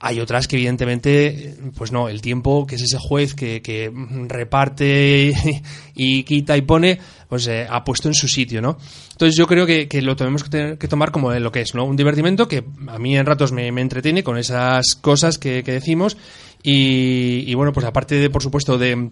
Hay 0.00 0.20
otras 0.20 0.46
que 0.46 0.56
evidentemente, 0.56 1.56
pues 1.76 1.90
no, 1.90 2.08
el 2.08 2.20
tiempo, 2.20 2.66
que 2.68 2.76
es 2.76 2.82
ese 2.82 2.98
juez 2.98 3.34
que, 3.34 3.60
que 3.62 3.92
reparte 4.28 5.32
y 5.96 6.22
quita 6.22 6.56
y 6.56 6.62
pone, 6.62 7.00
pues 7.28 7.48
eh, 7.48 7.66
ha 7.68 7.82
puesto 7.82 8.06
en 8.06 8.14
su 8.14 8.28
sitio, 8.28 8.62
¿no? 8.62 8.78
Entonces 9.18 9.36
yo 9.36 9.48
creo 9.48 9.66
que, 9.66 9.88
que 9.88 10.00
lo 10.00 10.14
tenemos 10.14 10.44
que, 10.44 10.48
tener- 10.50 10.78
que 10.78 10.86
tomar 10.86 11.10
como 11.10 11.32
lo 11.32 11.50
que 11.50 11.60
es, 11.62 11.74
¿no? 11.74 11.84
Un 11.84 11.96
divertimento 11.96 12.46
que 12.46 12.62
a 12.86 13.00
mí 13.00 13.16
en 13.18 13.26
ratos 13.26 13.50
me, 13.50 13.72
me 13.72 13.80
entretiene 13.80 14.22
con 14.22 14.38
esas 14.38 14.94
cosas 14.94 15.38
que, 15.38 15.64
que 15.64 15.72
decimos 15.72 16.16
y, 16.62 17.52
bueno, 17.54 17.72
pues 17.72 17.84
aparte 17.84 18.14
de, 18.14 18.30
por 18.30 18.44
supuesto, 18.44 18.78
de 18.78 19.10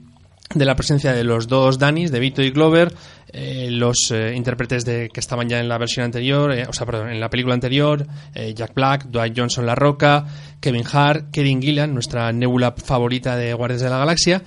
de 0.55 0.65
la 0.65 0.77
presencia 0.77 1.13
de 1.13 1.25
los 1.25 1.49
dos 1.49 1.81
Danis, 1.81 2.13
de 2.13 2.21
Vito 2.21 2.41
y 2.41 2.51
Glover, 2.51 2.95
eh, 3.33 3.67
los 3.69 4.13
eh, 4.13 4.33
intérpretes 4.37 4.85
de, 4.85 5.09
que 5.13 5.19
estaban 5.19 5.49
ya 5.49 5.59
en 5.59 5.69
la 5.69 5.77
versión 5.77 6.05
anterior, 6.05 6.53
eh, 6.53 6.67
o 6.69 6.73
sea, 6.73 6.87
perdón, 6.87 7.11
en 7.11 7.19
la 7.19 7.29
película 7.29 7.55
anterior, 7.55 8.07
eh, 8.33 8.55
Jack 8.55 8.73
Black, 8.73 9.07
Dwight 9.07 9.37
Johnson 9.37 9.67
La 9.67 9.75
Roca, 9.75 10.25
Kevin 10.61 10.85
Hart, 10.93 11.33
Kevin 11.33 11.61
Gillan, 11.61 11.93
nuestra 11.93 12.31
nebula 12.33 12.73
favorita 12.77 13.37
de 13.37 13.55
Guardias 13.55 13.81
de 13.81 13.91
la 13.91 13.99
Galaxia, 13.99 14.45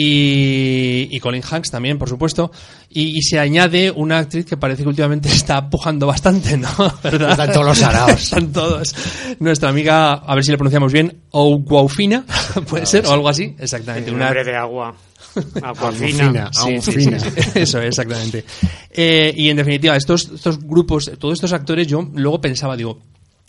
y 0.00 1.18
Colin 1.20 1.42
Hanks 1.50 1.70
también, 1.70 1.98
por 1.98 2.08
supuesto, 2.08 2.52
y, 2.90 3.18
y 3.18 3.22
se 3.22 3.38
añade 3.38 3.90
una 3.90 4.18
actriz 4.18 4.46
que 4.46 4.56
parece 4.56 4.82
que 4.82 4.88
últimamente 4.88 5.28
está 5.32 5.68
pujando 5.68 6.06
bastante, 6.06 6.56
¿no? 6.56 6.68
¿Verdad? 7.02 7.30
Están 7.30 7.52
todos 7.52 7.66
los 7.66 7.82
araos. 7.82 8.22
Están 8.22 8.52
todos. 8.52 8.94
Nuestra 9.38 9.68
amiga, 9.68 10.14
a 10.14 10.34
ver 10.34 10.44
si 10.44 10.50
le 10.50 10.58
pronunciamos 10.58 10.92
bien, 10.92 11.22
Ouguaufina, 11.30 12.24
puede 12.68 12.86
ser, 12.86 13.06
o 13.06 13.12
algo 13.12 13.28
así, 13.28 13.54
exactamente. 13.58 14.10
Un 14.10 14.18
de 14.18 14.56
agua. 14.56 14.94
Aquafina. 15.62 16.50
Sí, 16.52 16.80
sí, 16.80 16.92
sí, 16.92 17.02
sí. 17.02 17.50
Eso, 17.54 17.80
exactamente. 17.80 18.44
Eh, 18.90 19.32
y 19.36 19.50
en 19.50 19.56
definitiva, 19.56 19.96
estos, 19.96 20.30
estos 20.34 20.58
grupos, 20.58 21.12
todos 21.18 21.34
estos 21.34 21.52
actores, 21.52 21.86
yo 21.86 22.08
luego 22.14 22.40
pensaba, 22.40 22.76
digo, 22.76 23.00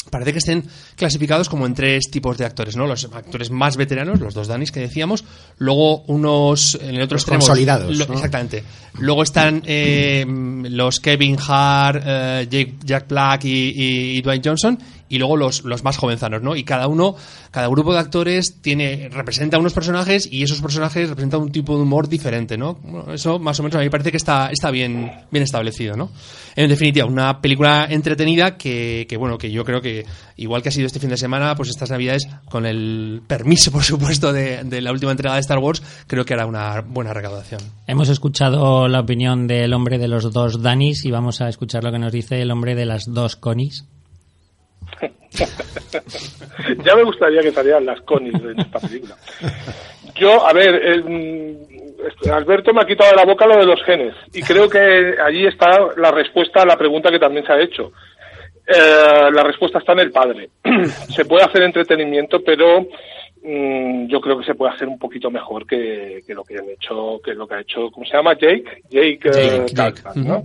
parece 0.10 0.32
que 0.32 0.40
estén 0.40 0.64
clasificados 0.96 1.50
como 1.50 1.66
en 1.66 1.74
tres 1.76 2.10
tipos 2.10 2.38
de 2.38 2.46
actores, 2.46 2.76
¿no? 2.76 2.88
Los 2.88 3.06
actores 3.14 3.52
más 3.52 3.78
veteranos, 3.78 4.20
los 4.20 4.34
dos 4.34 4.48
Danis 4.48 4.72
que 4.72 4.80
decíamos, 4.80 5.24
luego 5.58 6.02
unos 6.08 6.76
en 6.82 6.96
el 6.96 7.02
otro 7.04 7.16
Los 7.16 7.22
extremo 7.24 7.40
consolidados, 7.42 7.96
lo- 7.98 8.08
¿no? 8.08 8.14
Exactamente. 8.16 8.64
Luego 9.00 9.24
están 9.24 9.62
eh, 9.66 10.26
los 10.28 11.00
Kevin 11.00 11.38
Hart, 11.48 12.04
eh, 12.06 12.48
Jake- 12.50 12.76
Jack 12.84 13.08
Black 13.08 13.46
y, 13.46 13.50
y- 13.76 14.18
y 14.18 14.22
Dwayne 14.22 14.42
Johnson 14.44 14.80
y 15.10 15.18
luego 15.18 15.36
los, 15.36 15.64
los 15.66 15.84
más 15.84 15.98
jovenzanos, 15.98 16.42
¿no? 16.42 16.56
Y 16.56 16.64
cada 16.64 16.88
uno, 16.88 17.16
cada 17.52 17.68
grupo 17.68 17.94
de 17.94 18.00
actores 18.00 18.62
tiene 18.62 19.10
representa 19.12 19.58
unos 19.58 19.74
personajes 19.74 20.32
y 20.32 20.44
esos 20.44 20.62
personajes 20.62 21.10
representan 21.10 21.42
un 21.42 21.52
tipo 21.52 21.76
de 21.76 21.82
humor 21.82 22.08
diferente, 22.08 22.58
¿no? 22.58 22.80
Eso 23.12 23.40
más 23.40 23.60
o 23.60 23.64
menos 23.64 23.76
a 23.76 23.80
mí 23.80 23.86
me 23.86 23.92
parece 23.92 24.12
que 24.12 24.18
está, 24.18 24.50
está 24.52 24.72
bien, 24.72 25.12
bien 25.32 25.44
establecido, 25.44 25.98
¿no? 25.98 26.12
En 26.56 26.70
definitiva, 26.70 27.06
una 27.06 27.42
película 27.42 27.88
entretenida 27.90 28.58
que, 28.58 29.06
que, 29.10 29.18
bueno, 29.18 29.38
que 29.38 29.52
yo 29.52 29.66
creo 29.66 29.82
que 29.82 30.06
igual 30.38 30.62
que 30.62 30.70
ha 30.70 30.72
sido 30.72 30.88
este 30.88 31.00
fin 31.00 31.10
de 31.10 31.18
semana, 31.18 31.56
pues 31.56 31.70
estas 31.70 31.90
navidades, 31.90 32.28
con 32.46 32.66
el 32.66 33.22
permiso, 33.28 33.72
por 33.74 33.84
supuesto, 33.84 34.32
de, 34.32 34.64
de 34.64 34.82
la 34.82 34.92
última 34.92 35.12
entrega 35.12 35.36
de 35.36 35.42
Star 35.42 35.58
Wars, 35.58 35.82
creo 36.08 36.26
que 36.26 36.34
hará 36.34 36.46
una 36.46 36.82
buena 36.82 37.14
recaudación. 37.14 37.62
Hemos 37.88 38.10
escuchado 38.10 38.88
la 38.88 39.00
opinión 39.00 39.48
del 39.48 39.74
hombre 39.74 39.98
de 39.98 40.08
los 40.08 40.32
dos 40.32 40.62
Danis 40.62 41.06
y 41.06 41.12
vamos 41.12 41.42
a 41.42 41.50
escuchar 41.50 41.84
lo 41.84 41.92
que 41.92 42.00
nos 42.00 42.12
dice 42.12 42.42
el 42.42 42.52
hombre 42.52 42.76
de 42.76 42.86
las 42.86 43.06
dos 43.08 43.36
Conis. 43.36 43.86
ya 46.84 46.96
me 46.96 47.04
gustaría 47.04 47.42
que 47.42 47.52
salieran 47.52 47.86
las 47.86 48.02
conis 48.02 48.34
en 48.36 48.60
esta 48.60 48.80
película. 48.80 49.16
Yo, 50.16 50.46
a 50.46 50.54
ver, 50.54 50.76
eh, 50.76 51.02
mm, 51.04 52.32
Alberto 52.32 52.74
me 52.74 52.82
ha 52.82 52.86
quitado 52.86 53.12
de 53.12 53.18
la 53.18 53.26
boca 53.26 53.46
lo 53.46 53.58
de 53.58 53.66
los 53.66 53.84
genes 53.84 54.16
y 54.34 54.42
creo 54.42 54.70
que 54.70 55.16
allí 55.24 55.46
está 55.46 55.80
la 55.98 56.12
respuesta 56.12 56.62
a 56.62 56.66
la 56.66 56.78
pregunta 56.78 57.12
que 57.12 57.20
también 57.20 57.46
se 57.46 57.54
ha 57.54 57.62
hecho. 57.62 57.92
Eh, 58.68 59.32
la 59.32 59.44
respuesta 59.44 59.80
está 59.80 59.94
en 59.94 60.00
el 60.00 60.12
padre. 60.12 60.50
se 61.10 61.26
puede 61.26 61.44
hacer 61.44 61.64
entretenimiento, 61.64 62.44
pero 62.44 62.82
mm, 63.44 64.08
yo 64.08 64.22
creo 64.22 64.40
que 64.40 64.46
se 64.46 64.56
puede 64.56 64.74
hacer 64.74 64.88
un 64.88 65.00
poquito 65.00 65.32
mejor 65.32 65.66
que, 65.66 66.22
que 66.26 66.34
lo 66.34 66.44
que 66.44 66.58
han 66.58 66.70
hecho, 66.70 67.20
que 67.24 67.34
lo 67.34 67.48
que 67.48 67.56
ha 67.56 67.62
hecho, 67.62 67.90
¿cómo 67.92 68.06
se 68.06 68.16
llama? 68.16 68.34
Jake, 68.34 68.84
Jake, 68.90 69.20
eh, 69.34 69.66
Jake, 69.74 70.02
¿no? 70.16 70.44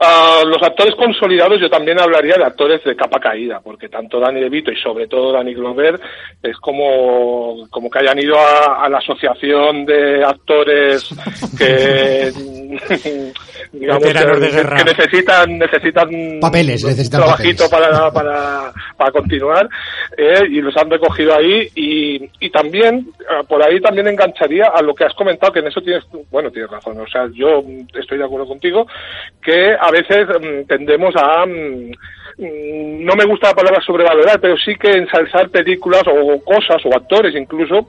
Ah, 0.00 0.42
los 0.46 0.62
actores 0.62 0.94
consolidados, 0.94 1.60
yo 1.60 1.68
también 1.68 1.98
hablaría 1.98 2.36
de 2.36 2.44
actores 2.44 2.84
de 2.84 2.94
capa 2.94 3.18
caída, 3.18 3.60
porque 3.60 3.88
tanto 3.88 4.20
Danny 4.20 4.40
DeVito 4.40 4.70
y 4.70 4.76
sobre 4.76 5.08
todo 5.08 5.32
Danny 5.32 5.54
Glover 5.54 5.98
es 6.40 6.56
como, 6.58 7.66
como 7.68 7.90
que 7.90 7.98
hayan 7.98 8.16
ido 8.20 8.38
a, 8.38 8.84
a 8.84 8.88
la 8.88 8.98
asociación 8.98 9.84
de 9.84 10.24
actores 10.24 11.08
que, 11.58 12.30
digamos, 13.72 14.04
que, 14.04 14.12
de 14.12 14.50
guerra. 14.50 14.76
que 14.76 14.84
necesitan, 14.84 15.58
necesitan 15.58 16.08
Papeles, 16.40 16.84
un 16.84 16.90
necesitan 16.90 17.20
trabajito 17.22 17.68
papeles. 17.68 17.98
para, 17.98 18.12
para, 18.12 18.72
para 18.96 19.10
continuar, 19.10 19.68
eh, 20.16 20.44
y 20.48 20.60
los 20.60 20.76
han 20.76 20.90
recogido 20.90 21.34
ahí, 21.34 21.68
y, 21.74 22.30
y 22.38 22.50
también, 22.50 23.08
ah, 23.28 23.42
por 23.48 23.60
ahí 23.66 23.80
también 23.80 24.06
engancharía 24.06 24.66
a 24.72 24.80
lo 24.80 24.94
que 24.94 25.06
has 25.06 25.14
comentado, 25.14 25.52
que 25.52 25.58
en 25.58 25.66
eso 25.66 25.80
tienes, 25.80 26.04
bueno, 26.30 26.52
tienes 26.52 26.70
razón, 26.70 27.00
o 27.00 27.06
sea, 27.08 27.28
yo 27.32 27.64
estoy 27.98 28.18
de 28.18 28.24
acuerdo 28.24 28.46
contigo, 28.46 28.86
que 29.42 29.74
a 29.88 29.90
veces 29.90 30.28
mm, 30.28 30.66
tendemos 30.66 31.14
a, 31.16 31.46
mm, 31.46 31.90
mm, 32.38 33.04
no 33.04 33.14
me 33.16 33.24
gusta 33.24 33.48
la 33.48 33.54
palabra 33.54 33.80
sobrevalorar, 33.80 34.40
pero 34.40 34.56
sí 34.56 34.74
que 34.76 34.90
ensalzar 34.90 35.48
películas 35.48 36.02
o 36.06 36.42
cosas 36.44 36.84
o 36.84 36.94
actores 36.94 37.34
incluso 37.34 37.88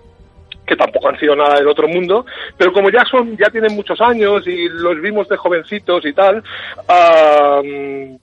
que 0.66 0.76
tampoco 0.76 1.10
han 1.10 1.20
sido 1.20 1.36
nada 1.36 1.56
del 1.56 1.68
otro 1.68 1.88
mundo, 1.88 2.28
pero 2.56 2.72
como 2.72 2.92
ya 2.92 3.04
son, 3.10 3.36
ya 3.36 3.50
tienen 3.50 3.76
muchos 3.76 4.00
años 4.02 4.46
y 4.46 4.70
los 4.70 5.02
vimos 5.02 5.28
de 5.28 5.36
jovencitos 5.36 6.06
y 6.06 6.14
tal, 6.14 6.44
ah, 6.88 7.60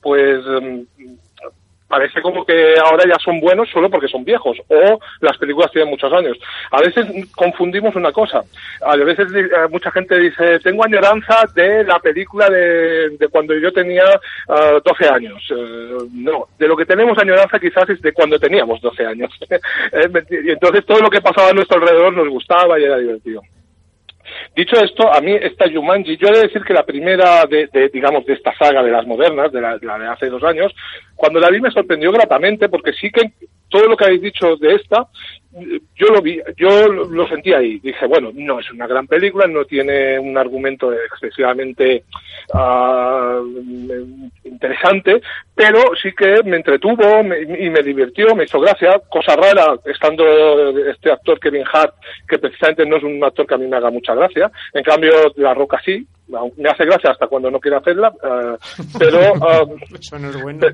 pues 0.00 0.44
parece 1.88 2.20
como 2.20 2.44
que 2.44 2.74
ahora 2.78 3.04
ya 3.06 3.18
son 3.18 3.40
buenos 3.40 3.68
solo 3.70 3.90
porque 3.90 4.08
son 4.08 4.24
viejos 4.24 4.58
o 4.68 4.98
las 5.20 5.36
películas 5.38 5.70
tienen 5.70 5.90
muchos 5.90 6.12
años. 6.12 6.38
A 6.70 6.80
veces 6.80 7.06
confundimos 7.34 7.94
una 7.94 8.12
cosa. 8.12 8.42
A 8.82 8.96
veces 8.96 9.28
eh, 9.34 9.48
mucha 9.70 9.90
gente 9.90 10.18
dice, 10.18 10.58
tengo 10.60 10.84
añoranza 10.84 11.44
de 11.54 11.84
la 11.84 11.98
película 11.98 12.48
de, 12.48 13.10
de 13.10 13.28
cuando 13.28 13.54
yo 13.54 13.72
tenía 13.72 14.04
ah, 14.48 14.80
12 14.84 15.08
años. 15.08 15.42
Eh, 15.50 15.96
no, 16.12 16.48
de 16.58 16.68
lo 16.68 16.76
que 16.76 16.86
tenemos 16.86 17.18
añoranza 17.18 17.58
quizás 17.58 17.88
es 17.90 18.00
de 18.02 18.12
cuando 18.12 18.38
teníamos 18.38 18.80
12 18.80 19.06
años. 19.06 19.30
Eh, 19.92 20.08
y 20.44 20.50
entonces 20.50 20.84
todo 20.84 21.00
lo 21.00 21.08
que 21.08 21.20
pasaba 21.20 21.50
a 21.50 21.52
nuestro 21.52 21.78
alrededor 21.78 22.12
nos 22.12 22.28
gustaba 22.28 22.78
y 22.78 22.84
era 22.84 22.98
divertido. 22.98 23.42
Dicho 24.56 24.76
esto, 24.82 25.12
a 25.12 25.20
mí 25.20 25.32
esta 25.32 25.70
Jumanji, 25.70 26.16
yo 26.16 26.28
he 26.28 26.32
de 26.32 26.46
decir 26.46 26.62
que 26.62 26.72
la 26.72 26.86
primera 26.86 27.44
de, 27.44 27.66
de, 27.66 27.90
digamos, 27.90 28.24
de 28.24 28.32
esta 28.32 28.56
saga 28.56 28.82
de 28.82 28.90
las 28.90 29.06
modernas, 29.06 29.52
de 29.52 29.60
la, 29.60 29.76
de 29.76 29.86
la 29.86 29.98
de 29.98 30.08
hace 30.08 30.30
dos 30.30 30.42
años, 30.44 30.74
cuando 31.14 31.38
la 31.38 31.50
vi 31.50 31.60
me 31.60 31.70
sorprendió 31.70 32.10
gratamente 32.10 32.70
porque 32.70 32.94
sí 32.94 33.10
que 33.10 33.32
todo 33.68 33.86
lo 33.86 33.98
que 33.98 34.06
habéis 34.06 34.22
dicho 34.22 34.56
de 34.56 34.76
esta, 34.76 35.08
yo 35.98 36.08
lo 36.08 36.20
vi, 36.20 36.40
yo 36.56 36.88
lo 36.88 37.26
sentí 37.28 37.52
ahí. 37.52 37.78
Dije, 37.78 38.06
bueno, 38.06 38.30
no 38.34 38.60
es 38.60 38.70
una 38.70 38.86
gran 38.86 39.06
película, 39.06 39.46
no 39.46 39.64
tiene 39.64 40.18
un 40.18 40.36
argumento 40.36 40.92
excesivamente 40.92 42.04
ah, 42.54 43.40
interesante, 44.44 45.20
pero 45.54 45.80
sí 46.00 46.12
que 46.12 46.42
me 46.44 46.56
entretuvo 46.56 47.22
me- 47.22 47.40
y 47.40 47.70
me 47.70 47.82
divirtió, 47.82 48.34
me 48.34 48.44
hizo 48.44 48.60
gracia. 48.60 49.00
Cosa 49.08 49.36
rara, 49.36 49.74
estando 49.84 50.24
este 50.90 51.10
actor 51.10 51.38
Kevin 51.40 51.64
Hart, 51.72 51.94
que 52.28 52.38
precisamente 52.38 52.86
no 52.86 52.96
es 52.96 53.02
un 53.02 53.22
actor 53.24 53.46
que 53.46 53.54
a 53.54 53.58
mí 53.58 53.66
me 53.66 53.76
haga 53.76 53.90
mucha 53.90 54.14
gracia. 54.14 54.50
En 54.74 54.82
cambio, 54.84 55.12
La 55.36 55.54
Roca 55.54 55.80
sí, 55.84 56.06
me 56.56 56.68
hace 56.68 56.84
gracia 56.84 57.10
hasta 57.12 57.28
cuando 57.28 57.50
no 57.52 57.60
quiere 57.60 57.76
hacerla, 57.76 58.12
ah, 58.22 58.56
pero... 58.98 59.18
ah, 59.42 59.64
Eso 59.98 60.18
no 60.18 60.30
es 60.30 60.42
bueno. 60.42 60.66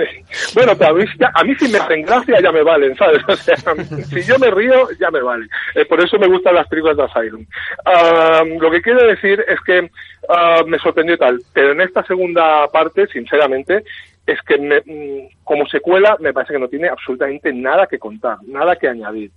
bueno, 0.54 0.72
pero 0.76 0.90
a 0.90 0.94
mí, 0.94 1.04
a 1.34 1.44
mí 1.44 1.54
si 1.54 1.68
me 1.70 1.78
hacen 1.78 2.02
gracia 2.02 2.40
ya 2.42 2.50
me 2.52 2.62
valen, 2.62 2.96
¿sabes? 2.96 3.22
O 3.28 3.36
sea, 3.36 3.54
si 4.10 4.22
yo 4.22 4.38
me 4.38 4.50
río, 4.50 4.65
ya 5.00 5.10
me 5.10 5.20
vale. 5.20 5.46
Eh, 5.74 5.84
por 5.84 6.00
eso 6.00 6.18
me 6.18 6.26
gustan 6.28 6.54
las 6.54 6.68
películas 6.68 6.96
de 6.96 7.04
Asylum. 7.04 7.44
Ah, 7.84 8.42
lo 8.60 8.70
que 8.70 8.82
quiero 8.82 9.06
decir 9.06 9.44
es 9.46 9.60
que 9.60 9.90
ah, 10.28 10.62
me 10.66 10.78
sorprendió 10.78 11.16
tal, 11.18 11.40
pero 11.52 11.72
en 11.72 11.80
esta 11.80 12.04
segunda 12.04 12.66
parte, 12.68 13.06
sinceramente, 13.08 13.84
es 14.26 14.40
que 14.42 14.58
me- 14.58 14.80
mm, 14.84 15.28
como 15.44 15.66
secuela 15.66 16.16
me 16.20 16.32
parece 16.32 16.52
que 16.54 16.58
no 16.58 16.68
tiene 16.68 16.88
absolutamente 16.88 17.52
nada 17.52 17.86
que 17.86 17.98
contar, 17.98 18.38
nada 18.46 18.76
que 18.76 18.88
añadir. 18.88 19.30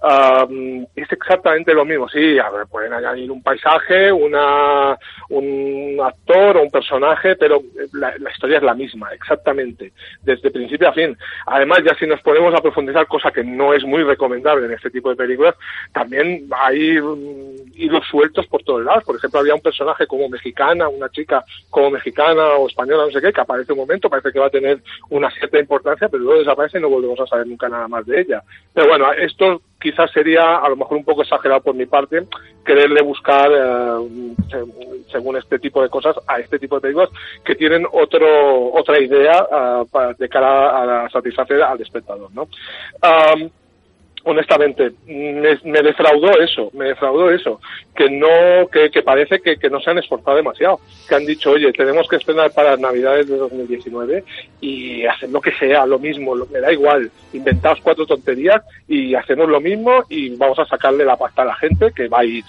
Um, 0.00 0.86
es 0.94 1.10
exactamente 1.10 1.74
lo 1.74 1.84
mismo, 1.84 2.08
sí, 2.08 2.38
a 2.38 2.48
ver, 2.50 2.68
pueden 2.70 2.92
añadir 2.92 3.32
un 3.32 3.42
paisaje, 3.42 4.12
una, 4.12 4.96
un 5.30 5.98
actor 6.00 6.56
o 6.56 6.62
un 6.62 6.70
personaje, 6.70 7.34
pero 7.34 7.60
la, 7.94 8.14
la 8.16 8.30
historia 8.30 8.58
es 8.58 8.62
la 8.62 8.74
misma, 8.74 9.12
exactamente, 9.12 9.92
desde 10.22 10.52
principio 10.52 10.88
a 10.88 10.92
fin. 10.92 11.18
Además, 11.46 11.80
ya 11.84 11.96
si 11.98 12.06
nos 12.06 12.20
ponemos 12.22 12.54
a 12.54 12.62
profundizar, 12.62 13.08
cosa 13.08 13.32
que 13.32 13.42
no 13.42 13.74
es 13.74 13.84
muy 13.84 14.04
recomendable 14.04 14.66
en 14.66 14.72
este 14.72 14.88
tipo 14.88 15.10
de 15.10 15.16
películas, 15.16 15.56
también 15.92 16.48
hay 16.52 17.00
mm, 17.00 17.72
hilos 17.74 18.06
sueltos 18.08 18.46
por 18.46 18.62
todos 18.62 18.84
lados. 18.84 19.02
Por 19.02 19.16
ejemplo, 19.16 19.40
había 19.40 19.56
un 19.56 19.60
personaje 19.60 20.06
como 20.06 20.28
mexicana, 20.28 20.86
una 20.88 21.08
chica 21.08 21.44
como 21.70 21.90
mexicana 21.90 22.52
o 22.54 22.68
española, 22.68 23.06
no 23.06 23.10
sé 23.10 23.20
qué, 23.20 23.32
que 23.32 23.40
aparece 23.40 23.72
un 23.72 23.80
momento, 23.80 24.08
parece 24.08 24.30
que 24.30 24.38
va 24.38 24.46
a 24.46 24.50
tener 24.50 24.80
una 25.10 25.28
cierta 25.32 25.58
importancia, 25.58 26.08
pero 26.08 26.22
luego 26.22 26.38
desaparece 26.38 26.78
y 26.78 26.82
no 26.82 26.88
volvemos 26.88 27.18
a 27.18 27.26
saber 27.26 27.48
nunca 27.48 27.68
nada 27.68 27.88
más 27.88 28.06
de 28.06 28.20
ella. 28.20 28.42
Pero 28.72 28.86
bueno, 28.86 29.12
esto 29.12 29.60
quizás 29.80 30.10
sería 30.10 30.56
a 30.56 30.68
lo 30.68 30.76
mejor 30.76 30.96
un 30.98 31.04
poco 31.04 31.22
exagerado 31.22 31.60
por 31.62 31.74
mi 31.74 31.86
parte 31.86 32.26
quererle 32.64 33.02
buscar 33.02 33.50
eh, 33.52 34.36
se- 34.50 35.10
según 35.12 35.36
este 35.36 35.58
tipo 35.58 35.80
de 35.82 35.88
cosas 35.88 36.16
a 36.26 36.38
este 36.40 36.58
tipo 36.58 36.74
de 36.76 36.80
películas 36.82 37.10
que 37.44 37.54
tienen 37.54 37.86
otro 37.92 38.72
otra 38.72 39.00
idea 39.00 39.46
ah, 39.50 39.84
para- 39.90 40.14
de 40.14 40.28
cara 40.28 41.04
a 41.04 41.10
satisfacer 41.10 41.62
al 41.62 41.80
espectador 41.80 42.30
no 42.34 42.48
Am, 43.02 43.48
honestamente 44.24 44.92
me, 45.06 45.58
me 45.64 45.82
defraudó 45.82 46.30
eso 46.40 46.70
me 46.74 46.86
defraudó 46.86 47.30
eso. 47.30 47.60
Que 47.94 48.10
no 48.10 48.68
que, 48.68 48.90
que 48.90 49.02
parece 49.02 49.40
que, 49.40 49.56
que 49.56 49.70
no 49.70 49.80
se 49.80 49.90
han 49.90 49.98
esforzado 49.98 50.36
demasiado. 50.36 50.80
Que 51.08 51.14
han 51.14 51.26
dicho 51.26 51.52
oye 51.52 51.72
tenemos 51.72 52.08
que 52.08 52.16
estrenar 52.16 52.52
para 52.52 52.76
navidades 52.76 53.28
de 53.28 53.36
2019 53.36 54.24
y 54.60 55.04
hacer 55.06 55.30
lo 55.30 55.40
que 55.40 55.52
sea 55.52 55.86
lo 55.86 55.98
mismo 55.98 56.34
me 56.34 56.60
da 56.60 56.72
igual. 56.72 57.10
Inventaos 57.32 57.80
cuatro 57.82 58.06
tonterías 58.06 58.62
y 58.86 59.14
hacemos 59.14 59.48
lo 59.48 59.60
mismo 59.60 60.04
y 60.08 60.30
vamos 60.36 60.58
a 60.58 60.66
sacarle 60.66 61.04
la 61.04 61.16
pasta 61.16 61.42
a 61.42 61.46
la 61.46 61.56
gente 61.56 61.92
que 61.94 62.08
va 62.08 62.20
a 62.20 62.24
ir 62.24 62.44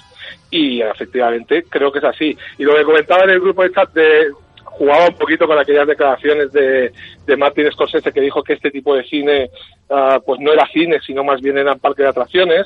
y 0.52 0.82
efectivamente 0.82 1.64
creo 1.70 1.92
que 1.92 2.00
es 2.00 2.06
así. 2.06 2.38
Y 2.58 2.64
lo 2.64 2.76
que 2.76 2.84
comentaba 2.84 3.24
en 3.24 3.32
el 3.32 3.40
grupo 3.40 3.64
de 3.64 3.72
chat 3.72 3.92
de 3.94 4.32
jugaba 4.80 5.10
un 5.10 5.16
poquito 5.16 5.46
con 5.46 5.60
aquellas 5.60 5.86
declaraciones 5.86 6.54
de, 6.54 6.94
de 7.26 7.38
Martin 7.38 7.70
Scorsese 7.70 8.14
que 8.14 8.22
dijo 8.22 8.42
que 8.42 8.54
este 8.54 8.72
tipo 8.72 8.96
de 8.96 9.04
cine 9.04 9.50
ah, 9.90 10.22
pues 10.26 10.40
no 10.40 10.54
era 10.54 10.66
cine, 10.72 11.00
sino 11.06 11.22
más 11.22 11.42
bien 11.42 11.58
eran 11.58 11.80
parque 11.80 12.04
de 12.04 12.08
atracciones, 12.08 12.66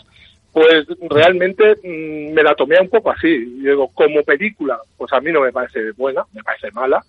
pues 0.51 0.86
realmente 1.09 1.76
mm, 1.84 2.34
me 2.34 2.43
la 2.43 2.53
tomé 2.53 2.80
un 2.80 2.89
poco 2.89 3.09
así. 3.09 3.59
Yo 3.64 3.72
digo, 3.72 3.88
como 3.95 4.22
película, 4.22 4.78
pues 4.95 5.11
a 5.11 5.22
mí 5.22 5.32
no 5.32 5.41
me 5.41 5.51
parece 5.51 5.91
buena, 5.93 6.24
me 6.34 6.43
parece 6.43 6.70
mala, 6.72 7.03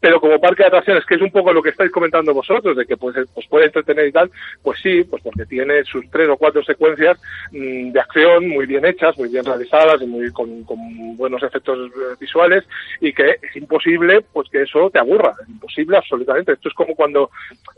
pero 0.00 0.20
como 0.20 0.40
parque 0.40 0.62
de 0.62 0.68
atracciones, 0.68 1.04
que 1.04 1.14
es 1.14 1.22
un 1.22 1.30
poco 1.30 1.52
lo 1.52 1.62
que 1.62 1.70
estáis 1.70 1.90
comentando 1.90 2.34
vosotros, 2.34 2.76
de 2.76 2.86
que 2.86 2.96
pues, 2.96 3.16
os 3.34 3.46
puede 3.46 3.66
entretener 3.66 4.06
y 4.06 4.12
tal, 4.12 4.30
pues 4.62 4.78
sí, 4.82 5.04
pues 5.04 5.22
porque 5.22 5.46
tiene 5.46 5.84
sus 5.84 6.08
tres 6.10 6.28
o 6.28 6.36
cuatro 6.36 6.62
secuencias 6.62 7.18
mm, 7.52 7.90
de 7.90 8.00
acción 8.00 8.48
muy 8.48 8.66
bien 8.66 8.84
hechas, 8.84 9.16
muy 9.18 9.28
bien 9.28 9.44
realizadas 9.44 10.00
y 10.02 10.06
muy 10.06 10.30
con, 10.32 10.64
con 10.64 10.78
buenos 11.16 11.42
efectos 11.42 11.90
eh, 11.90 12.14
visuales 12.20 12.64
y 13.00 13.12
que 13.12 13.36
es 13.42 13.56
imposible 13.56 14.22
pues 14.32 14.48
que 14.50 14.62
eso 14.62 14.90
te 14.90 14.98
aburra, 14.98 15.34
es 15.42 15.48
imposible 15.48 15.96
absolutamente. 15.96 16.52
Esto 16.52 16.68
es 16.68 16.74
como 16.74 16.94
cuando 16.94 17.30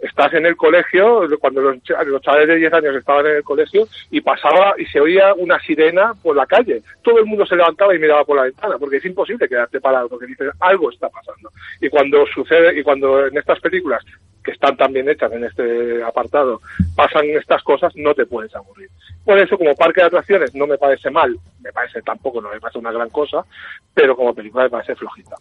estás 0.03 0.33
en 0.35 0.47
el 0.47 0.57
colegio, 0.57 1.23
cuando 1.41 1.61
los, 1.61 1.77
los 2.07 2.23
chavales 2.23 2.49
de 2.49 2.57
10 2.57 2.73
años 2.73 2.97
estaban 2.97 3.27
en 3.27 3.37
el 3.37 3.43
colegio 3.43 3.87
y 4.11 4.21
pasaba 4.21 4.75
y 4.79 4.87
se 4.87 5.01
oía 5.01 5.35
una 5.35 5.59
sirena 5.61 6.15
por 6.23 6.37
la 6.37 6.47
calle. 6.47 6.83
Todo 7.03 7.19
el 7.19 7.27
mundo 7.27 7.47
se 7.47 7.57
levantaba 7.57 7.95
y 7.95 7.99
miraba 7.99 8.25
por 8.25 8.37
la 8.37 8.45
ventana, 8.45 8.77
porque 8.79 8.97
es 8.97 9.05
imposible 9.05 9.49
quedarte 9.49 9.81
parado, 9.81 10.09
porque 10.09 10.27
dices, 10.27 10.51
algo 10.61 10.91
está 10.91 11.09
pasando. 11.09 11.51
Y 11.81 11.89
cuando 11.89 12.08
sucede, 12.35 12.79
y 12.79 12.83
cuando 12.83 13.27
en 13.27 13.37
estas 13.37 13.61
películas, 13.61 14.05
que 14.43 14.53
están 14.53 14.77
tan 14.77 14.93
bien 14.93 15.09
hechas 15.09 15.31
en 15.33 15.45
este 15.45 16.03
apartado, 16.03 16.61
pasan 16.95 17.27
estas 17.27 17.63
cosas, 17.63 17.93
no 17.97 18.15
te 18.15 18.25
puedes 18.25 18.55
aburrir. 18.55 18.89
Por 19.25 19.39
eso, 19.39 19.59
como 19.59 19.75
parque 19.75 20.01
de 20.01 20.07
atracciones, 20.07 20.55
no 20.55 20.67
me 20.67 20.79
parece 20.79 21.11
mal, 21.11 21.37
me 21.61 21.73
parece 21.73 22.01
tampoco, 22.03 22.41
no 22.41 22.51
me 22.51 22.61
parece 22.61 22.79
una 22.79 22.93
gran 22.93 23.11
cosa, 23.11 23.45
pero 23.93 24.17
como 24.17 24.35
película 24.35 24.65
me 24.65 24.71
parece 24.71 24.95
flojita. 24.95 25.37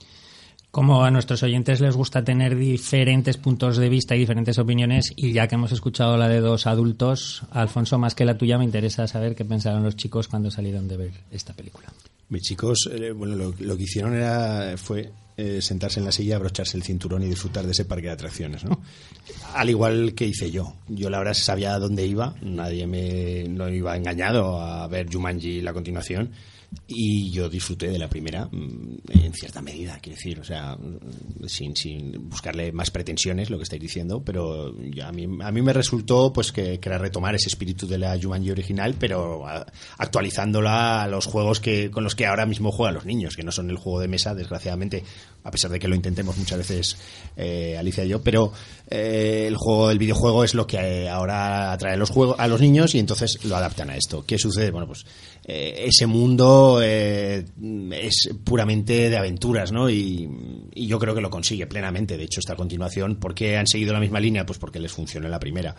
Como 0.72 1.06
a 1.06 1.10
nuestros 1.10 1.42
oyentes 1.44 1.80
les 1.80 1.96
gusta 1.96 2.24
tener 2.24 2.56
diferentes 2.56 3.38
puntos 3.38 3.78
de 3.78 3.88
vista 3.88 4.16
y 4.16 4.20
diferentes 4.20 4.60
opiniones, 4.60 5.14
y 5.16 5.32
ya 5.32 5.48
que 5.48 5.56
hemos 5.56 5.72
escuchado 5.72 6.18
la 6.18 6.28
de 6.28 6.42
dos 6.42 6.68
adultos, 6.68 7.44
Alfonso, 7.52 7.98
más 7.98 8.14
que 8.14 8.26
la 8.26 8.38
tuya, 8.38 8.58
me 8.58 8.66
interesa 8.66 9.08
saber 9.08 9.36
qué 9.36 9.46
pensaron 9.46 9.84
los 9.84 9.96
chicos 9.96 10.28
cuando 10.28 10.52
salieron 10.52 10.88
de 10.88 10.98
ver 10.98 11.12
esta 11.32 11.54
película. 11.54 11.88
Mis 12.30 12.42
chicos, 12.42 12.90
eh, 12.92 13.12
bueno, 13.12 13.36
lo, 13.36 13.54
lo 13.58 13.78
que 13.78 13.84
hicieron 13.84 14.14
era 14.16 14.76
fue 14.76 15.10
eh, 15.38 15.62
sentarse 15.62 16.00
en 16.00 16.06
la 16.06 16.12
silla, 16.12 16.36
abrocharse 16.36 16.78
el 16.78 16.84
cinturón 16.84 17.24
y 17.24 17.28
disfrutar 17.28 17.66
de 17.66 17.72
ese 17.72 17.86
parque 17.86 18.08
de 18.08 18.14
atracciones, 18.14 18.64
¿no? 18.64 18.82
Al 19.54 19.70
igual 19.70 20.14
que 20.16 20.26
hice 20.26 20.50
yo. 20.50 20.74
Yo 20.88 21.12
la 21.12 21.20
verdad 21.20 21.36
sabía 21.36 21.78
dónde 21.78 22.06
iba, 22.08 22.36
nadie 22.42 22.88
me 22.88 23.48
no 23.48 23.70
iba 23.70 23.96
engañado 23.96 24.60
a 24.60 24.88
ver 24.88 25.08
Jumanji 25.12 25.62
la 25.62 25.74
continuación 25.74 26.32
y 26.88 27.32
yo 27.32 27.50
disfruté 27.50 27.90
de 27.90 28.00
la 28.00 28.08
primera 28.08 28.46
mm, 28.46 28.98
en 29.10 29.34
cierta 29.34 29.62
medida, 29.62 30.00
quiero 30.02 30.16
decir, 30.16 30.40
o 30.40 30.44
sea, 30.44 30.76
mm, 30.76 31.48
sin, 31.48 31.76
sin 31.76 32.30
buscarle 32.30 32.72
más 32.72 32.92
pretensiones, 32.92 33.50
lo 33.50 33.58
que 33.58 33.64
estáis 33.64 33.82
diciendo, 33.82 34.22
pero 34.24 34.74
a, 35.04 35.12
mí, 35.12 35.28
a 35.42 35.52
mí 35.52 35.62
me 35.62 35.74
resultó 35.74 36.32
pues 36.32 36.52
que, 36.52 36.80
que 36.80 36.90
era 36.90 36.98
retomar 36.98 37.36
ese 37.36 37.50
espíritu 37.50 37.88
de 37.88 37.98
la 37.98 38.18
Jumanji 38.22 38.52
original, 38.52 38.96
pero 39.00 39.46
actualizándola 39.98 41.04
a 41.04 41.08
los 41.08 41.26
juegos 41.26 41.60
que 41.60 41.92
con 41.92 42.04
los 42.04 42.16
que 42.16 42.26
ahora 42.26 42.46
mismo 42.46 42.72
juegan 42.72 42.96
los 42.96 43.06
niños, 43.06 43.36
que 43.36 43.44
no 43.44 43.52
son 43.52 43.70
el 43.70 43.78
juego 43.78 44.00
de 44.00 44.08
mesa, 44.08 44.34
desgraciadamente, 44.34 45.04
a 45.44 45.52
pesar 45.52 45.72
de 45.72 45.80
que 45.80 45.88
lo 45.88 45.96
intentemos 45.96 46.38
muchas 46.38 46.58
veces 46.58 46.98
eh, 47.36 47.76
Alicia 47.78 48.04
y 48.04 48.10
yo, 48.10 48.22
pero 48.22 48.52
eh, 48.90 49.46
el 49.48 49.56
juego, 49.58 49.92
el 49.92 49.98
videojuego 49.98 50.44
es 50.44 50.54
lo 50.54 50.68
que 50.68 50.78
eh, 50.78 51.10
ahora 51.10 51.72
atrae 51.72 51.94
a 51.94 51.98
los 51.98 52.10
juegos 52.10 52.36
a 52.40 52.48
los 52.48 52.62
niños 52.62 52.96
y 52.96 53.00
entonces 53.00 53.44
lo 53.46 53.56
adaptan 53.56 53.90
a 53.90 53.96
esto. 53.96 54.26
¿Qué 54.26 54.38
sucede? 54.38 54.72
Bueno, 54.72 54.88
pues 54.88 55.06
eh, 55.50 55.86
ese 55.88 56.08
mundo 56.08 56.82
eh, 56.84 57.46
es 57.92 58.30
puramente 58.44 59.10
de 59.10 59.18
aventuras, 59.18 59.72
¿no? 59.72 59.90
Y, 59.90 60.30
yo 60.76 61.00
creo 61.00 61.16
que 61.16 61.22
lo 61.22 61.30
consigue 61.30 61.66
plenamente. 61.68 62.18
De 62.18 62.26
hecho, 62.26 62.42
esta 62.42 62.56
continuación, 62.56 63.16
¿por 63.16 63.34
qué 63.34 63.58
han 63.58 63.66
seguido 63.66 63.94
la 63.94 64.00
misma 64.02 64.20
línea? 64.20 64.46
Pues 64.46 64.60
porque 64.60 64.80
les 64.80 64.92
funcionó 64.92 65.30
la 65.30 65.40
primera. 65.40 65.74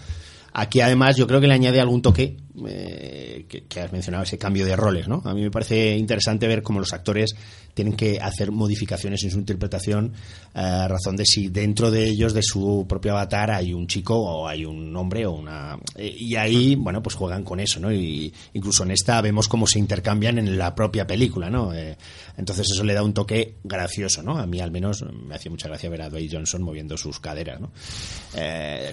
Aquí 0.55 0.81
además 0.81 1.17
yo 1.17 1.27
creo 1.27 1.41
que 1.41 1.47
le 1.47 1.55
añade 1.55 1.81
algún 1.81 2.01
toque 2.01 2.39
eh, 2.67 3.47
que 3.69 3.81
has 3.81 3.93
mencionado, 3.93 4.25
ese 4.25 4.39
cambio 4.39 4.65
de 4.65 4.75
roles, 4.75 5.07
¿no? 5.07 5.23
A 5.25 5.35
mí 5.35 5.43
me 5.43 5.51
parece 5.51 5.97
interesante 5.97 6.49
ver 6.49 6.63
cómo 6.63 6.81
los 6.81 6.93
actores 6.95 7.37
tienen 7.79 7.95
que 7.95 8.19
hacer 8.21 8.51
modificaciones 8.51 9.23
en 9.23 9.31
su 9.31 9.39
interpretación 9.39 10.13
eh, 10.53 10.59
a 10.59 10.89
razón 10.89 11.15
de 11.15 11.25
si 11.25 11.47
dentro 11.47 11.93
de 11.93 12.09
ellos, 12.09 12.35
de 12.35 12.43
su 12.43 12.87
propio 12.89 13.13
avatar, 13.13 13.53
hay 13.53 13.73
un 13.73 13.87
chico 13.87 14.17
o 14.19 14.49
hay 14.49 14.65
un 14.65 14.97
hombre 14.97 15.25
o 15.27 15.31
una... 15.31 15.79
eh, 15.95 16.13
y 16.19 16.35
ahí, 16.35 16.75
bueno, 16.75 17.01
pues 17.01 17.15
juegan 17.15 17.45
con 17.45 17.61
eso, 17.61 17.79
¿no? 17.79 17.93
Y 17.93 18.35
incluso 18.55 18.83
en 18.83 18.91
esta 18.91 19.21
vemos 19.21 19.47
cómo 19.47 19.65
se 19.69 19.79
intercambian 19.79 20.39
en 20.39 20.59
la 20.59 20.75
propia 20.75 21.07
película, 21.07 21.49
¿no? 21.49 21.73
Eh, 21.73 21.97
entonces 22.37 22.67
eso 22.69 22.83
le 22.83 22.95
da 22.95 23.05
un 23.05 23.15
toque 23.15 23.59
gracioso, 23.63 24.25
¿no? 24.25 24.37
A 24.39 24.47
mí 24.47 24.59
al 24.59 24.73
menos 24.73 25.05
me 25.05 25.37
hacía 25.37 25.53
mucha 25.53 25.69
gracia 25.69 25.89
ver 25.89 26.03
a 26.03 26.09
Dwayne 26.09 26.31
Johnson 26.33 26.61
moviendo 26.63 26.97
sus 26.97 27.21
caderas, 27.21 27.61
¿no? 27.61 27.71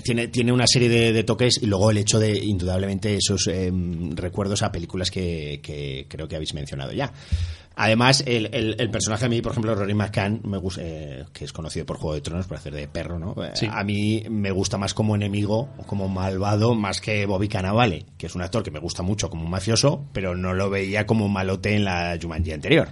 Tiene, 0.04 0.28
tiene 0.28 0.52
una 0.52 0.68
serie 0.68 0.90
de, 0.90 1.12
de 1.12 1.24
toques 1.24 1.58
y 1.60 1.66
luego 1.66 1.90
el 1.90 1.98
hecho 1.98 2.20
de, 2.20 2.38
indudablemente, 2.38 3.16
esos 3.16 3.48
eh, 3.48 3.72
recuerdos 4.14 4.62
a 4.62 4.72
películas 4.72 5.10
que, 5.10 5.60
que 5.64 6.06
creo 6.08 6.28
que 6.28 6.36
habéis 6.36 6.54
mencionado 6.54 6.92
ya. 6.92 7.12
Además, 7.78 8.24
el, 8.26 8.46
el- 8.54 8.76
el 8.80 8.90
personaje 8.90 9.26
a 9.26 9.30
mí, 9.30 9.42
por 9.42 9.52
ejemplo, 9.52 9.76
Rory 9.76 9.94
McCann, 9.94 10.40
me 10.46 10.58
gus- 10.58 10.78
eh, 10.82 11.26
que 11.34 11.44
es 11.46 11.52
conocido 11.52 11.86
por 11.86 11.98
Juego 11.98 12.16
de 12.16 12.22
Tronos 12.22 12.48
por 12.48 12.56
hacer 12.58 12.74
de 12.74 12.88
perro, 12.88 13.20
¿no? 13.20 13.36
Eh, 13.44 13.52
Sí. 13.54 13.68
A 13.70 13.84
mí 13.84 14.24
me 14.30 14.52
gusta 14.52 14.78
más 14.78 14.94
como 14.94 15.14
enemigo 15.16 15.70
o 15.78 15.84
como 15.84 16.08
malvado 16.08 16.74
más 16.74 17.02
que 17.02 17.26
Bobby 17.26 17.48
Cannavale, 17.50 18.06
que 18.18 18.28
es 18.28 18.36
un 18.36 18.42
actor 18.42 18.64
que 18.64 18.72
me 18.72 18.80
gusta 18.80 19.04
mucho 19.04 19.30
como 19.30 19.44
un 19.44 19.50
mafioso, 19.52 20.06
pero 20.14 20.36
no 20.36 20.54
lo 20.54 20.70
veía 20.70 21.06
como 21.06 21.26
un 21.26 21.34
malote 21.34 21.76
en 21.76 21.84
la 21.84 22.18
Jumanji 22.22 22.54
anterior. 22.54 22.90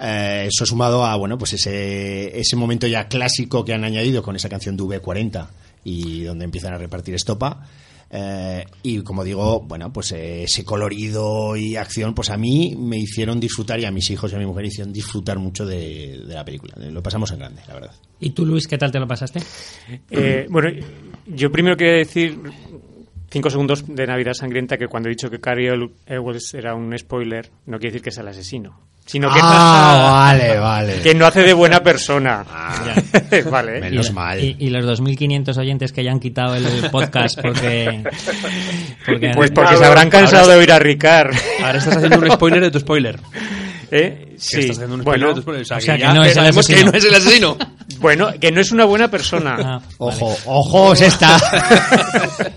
Eh, 0.00 0.46
eso 0.48 0.64
sumado 0.64 1.04
a 1.04 1.16
bueno 1.16 1.36
pues 1.38 1.54
ese, 1.54 2.38
ese 2.38 2.54
momento 2.54 2.86
ya 2.86 3.08
clásico 3.08 3.64
que 3.64 3.74
han 3.74 3.82
añadido 3.84 4.22
con 4.22 4.36
esa 4.36 4.48
canción 4.48 4.76
de 4.76 4.84
V40 4.84 5.48
y 5.82 6.22
donde 6.22 6.44
empiezan 6.44 6.72
a 6.72 6.78
repartir 6.78 7.14
estopa 7.16 7.66
eh, 8.10 8.64
y 8.82 9.02
como 9.02 9.22
digo 9.22 9.60
bueno 9.60 9.92
pues 9.92 10.12
eh, 10.12 10.44
ese 10.44 10.64
colorido 10.64 11.56
y 11.56 11.76
acción 11.76 12.14
pues 12.14 12.30
a 12.30 12.36
mí 12.36 12.74
me 12.78 12.98
hicieron 12.98 13.38
disfrutar 13.38 13.78
y 13.80 13.84
a 13.84 13.90
mis 13.90 14.10
hijos 14.10 14.32
y 14.32 14.36
a 14.36 14.38
mi 14.38 14.46
mujer 14.46 14.64
hicieron 14.64 14.92
disfrutar 14.92 15.38
mucho 15.38 15.66
de, 15.66 16.22
de 16.26 16.34
la 16.34 16.44
película. 16.44 16.74
Lo 16.76 17.02
pasamos 17.02 17.30
en 17.32 17.38
grande 17.40 17.62
la 17.68 17.74
verdad. 17.74 17.92
¿Y 18.20 18.30
tú, 18.30 18.44
Luis, 18.44 18.66
qué 18.66 18.78
tal 18.78 18.90
te 18.90 18.98
lo 18.98 19.06
pasaste? 19.06 19.40
Eh, 20.10 20.46
bueno, 20.50 20.70
yo 21.26 21.52
primero 21.52 21.76
quería 21.76 21.94
decir 21.94 22.38
cinco 23.30 23.50
segundos 23.50 23.84
de 23.86 24.06
Navidad 24.06 24.32
Sangrienta 24.32 24.76
que 24.76 24.88
cuando 24.88 25.08
he 25.08 25.10
dicho 25.10 25.30
que 25.30 25.40
Carrie 25.40 25.72
Elwes 26.06 26.54
era 26.54 26.74
un 26.74 26.96
spoiler, 26.98 27.50
no 27.66 27.78
quiere 27.78 27.92
decir 27.92 28.02
que 28.02 28.10
sea 28.10 28.22
el 28.22 28.28
asesino, 28.28 28.80
sino 29.08 29.32
que, 29.32 29.40
ah 29.42 30.10
vale 30.10 30.58
vale 30.58 31.00
que 31.00 31.14
no 31.14 31.26
hace 31.26 31.42
de 31.42 31.54
buena 31.54 31.82
persona. 31.82 32.44
vale. 33.50 33.80
menos 33.80 34.10
y, 34.10 34.12
mal 34.12 34.38
Y, 34.38 34.56
y 34.58 34.68
los 34.68 35.00
2.500 35.00 35.56
oyentes 35.56 35.92
que 35.92 36.04
ya 36.04 36.12
han 36.12 36.20
quitado 36.20 36.54
el 36.56 36.90
podcast 36.90 37.40
porque... 37.40 38.04
porque 39.06 39.30
Pues 39.34 39.50
porque 39.50 39.76
se 39.76 39.84
habrán 39.84 40.10
cansado 40.10 40.50
de 40.50 40.56
oír 40.56 40.72
a 40.72 40.78
Ricard. 40.78 41.34
Ahora 41.64 41.78
estás 41.78 41.96
haciendo 41.96 42.18
un 42.18 42.30
spoiler 42.30 42.60
de 42.60 42.70
tu 42.70 42.80
spoiler. 42.80 43.18
¿Eh? 43.90 44.26
Que 44.32 44.38
Sí. 44.38 44.60
Estás 44.60 44.76
haciendo 44.76 44.94
un 44.96 45.02
spoiler 45.02 45.26
Bueno, 45.26 45.42
spoiler. 45.42 45.62
O 45.62 45.64
sea, 45.64 45.76
o 45.78 45.80
sea, 45.80 45.96
que, 45.96 46.04
no 46.04 46.22
es 46.22 46.28
el 46.28 46.34
sabemos 46.34 46.66
que 46.66 46.84
no 46.84 46.92
es 46.92 47.04
el 47.04 47.14
asesino. 47.14 47.56
bueno, 48.00 48.28
que 48.40 48.52
no 48.52 48.60
es 48.60 48.70
una 48.70 48.84
buena 48.84 49.10
persona. 49.10 49.56
Ah, 49.60 49.80
ojo 49.98 50.36
ojos 50.46 51.00
está 51.00 51.36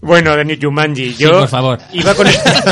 Bueno, 0.00 0.36
de 0.36 0.58
Jumanji, 0.60 1.14
Sí, 1.14 1.24
yo 1.24 1.40
por 1.40 1.48
favor. 1.48 1.78
iba 1.92 2.14
con 2.14 2.26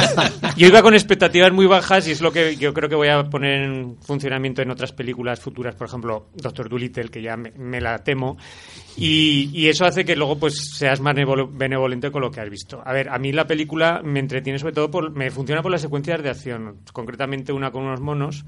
yo 0.57 0.67
iba 0.67 0.83
con 0.83 0.95
expectativas 0.95 1.53
muy 1.53 1.67
bajas 1.67 2.07
y 2.07 2.13
es 2.13 2.21
lo 2.21 2.33
que 2.33 2.57
yo 2.57 2.73
creo 2.73 2.89
que 2.89 2.95
voy 2.95 3.09
a 3.09 3.25
poner 3.25 3.63
en 3.63 3.97
funcionamiento 4.01 4.63
en 4.63 4.71
otras 4.71 4.93
películas 4.93 5.41
futuras, 5.41 5.75
por 5.75 5.89
ejemplo, 5.89 6.29
Doctor 6.35 6.69
Dolittle, 6.69 7.09
que 7.09 7.23
ya 7.23 7.37
me, 7.37 7.51
me 7.53 7.81
la 7.81 7.99
temo, 7.99 8.37
y, 8.97 9.51
y 9.53 9.69
eso 9.69 9.85
hace 9.85 10.05
que 10.05 10.17
luego 10.17 10.39
pues 10.39 10.77
seas 10.77 11.01
más 11.01 11.15
nevol- 11.15 11.51
benevolente 11.53 12.11
con 12.11 12.23
lo 12.23 12.31
que 12.31 12.41
has 12.41 12.51
visto. 12.51 12.83
A 12.85 12.93
ver, 12.93 13.09
a 13.09 13.19
mí 13.19 13.33
la 13.33 13.47
película 13.47 14.01
me 14.05 14.21
entretiene 14.21 14.59
sobre 14.59 14.75
todo 14.75 14.91
por 14.91 15.11
me 15.11 15.31
funciona 15.31 15.63
por 15.63 15.71
las 15.71 15.81
secuencias 15.81 16.23
de 16.23 16.31
acción, 16.31 16.81
concretamente 16.93 17.53
una 17.53 17.71
con 17.71 17.85
unos 17.85 18.01
monos 18.01 18.45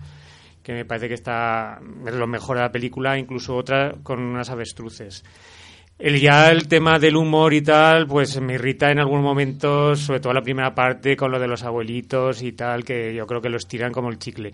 que 0.63 0.73
me 0.73 0.85
parece 0.85 1.09
que 1.09 1.15
está 1.15 1.79
es 2.07 2.15
lo 2.15 2.27
mejor 2.27 2.57
de 2.57 2.63
la 2.63 2.73
película, 2.73 3.19
incluso 3.19 3.55
otra 3.55 3.95
con 4.03 4.21
unas 4.21 4.49
avestruces. 4.51 5.23
El 5.99 6.19
ya 6.19 6.51
el 6.51 6.67
tema 6.67 6.99
del 6.99 7.17
humor 7.17 7.55
y 7.55 7.63
tal, 7.63 8.07
pues 8.07 8.41
me 8.41 8.55
irrita 8.55 8.91
en 8.91 8.99
algunos 8.99 9.23
momentos, 9.23 10.01
sobre 10.01 10.21
todo 10.21 10.33
la 10.33 10.43
primera 10.43 10.75
parte 10.75 11.17
con 11.17 11.31
lo 11.31 11.39
de 11.39 11.47
los 11.47 11.63
abuelitos 11.63 12.43
y 12.43 12.53
tal, 12.53 12.83
que 12.83 13.15
yo 13.15 13.27
creo 13.27 13.41
que 13.41 13.49
los 13.49 13.69
tiran 13.69 13.93
como 13.93 14.09
el 14.11 14.19
chicle. 14.19 14.53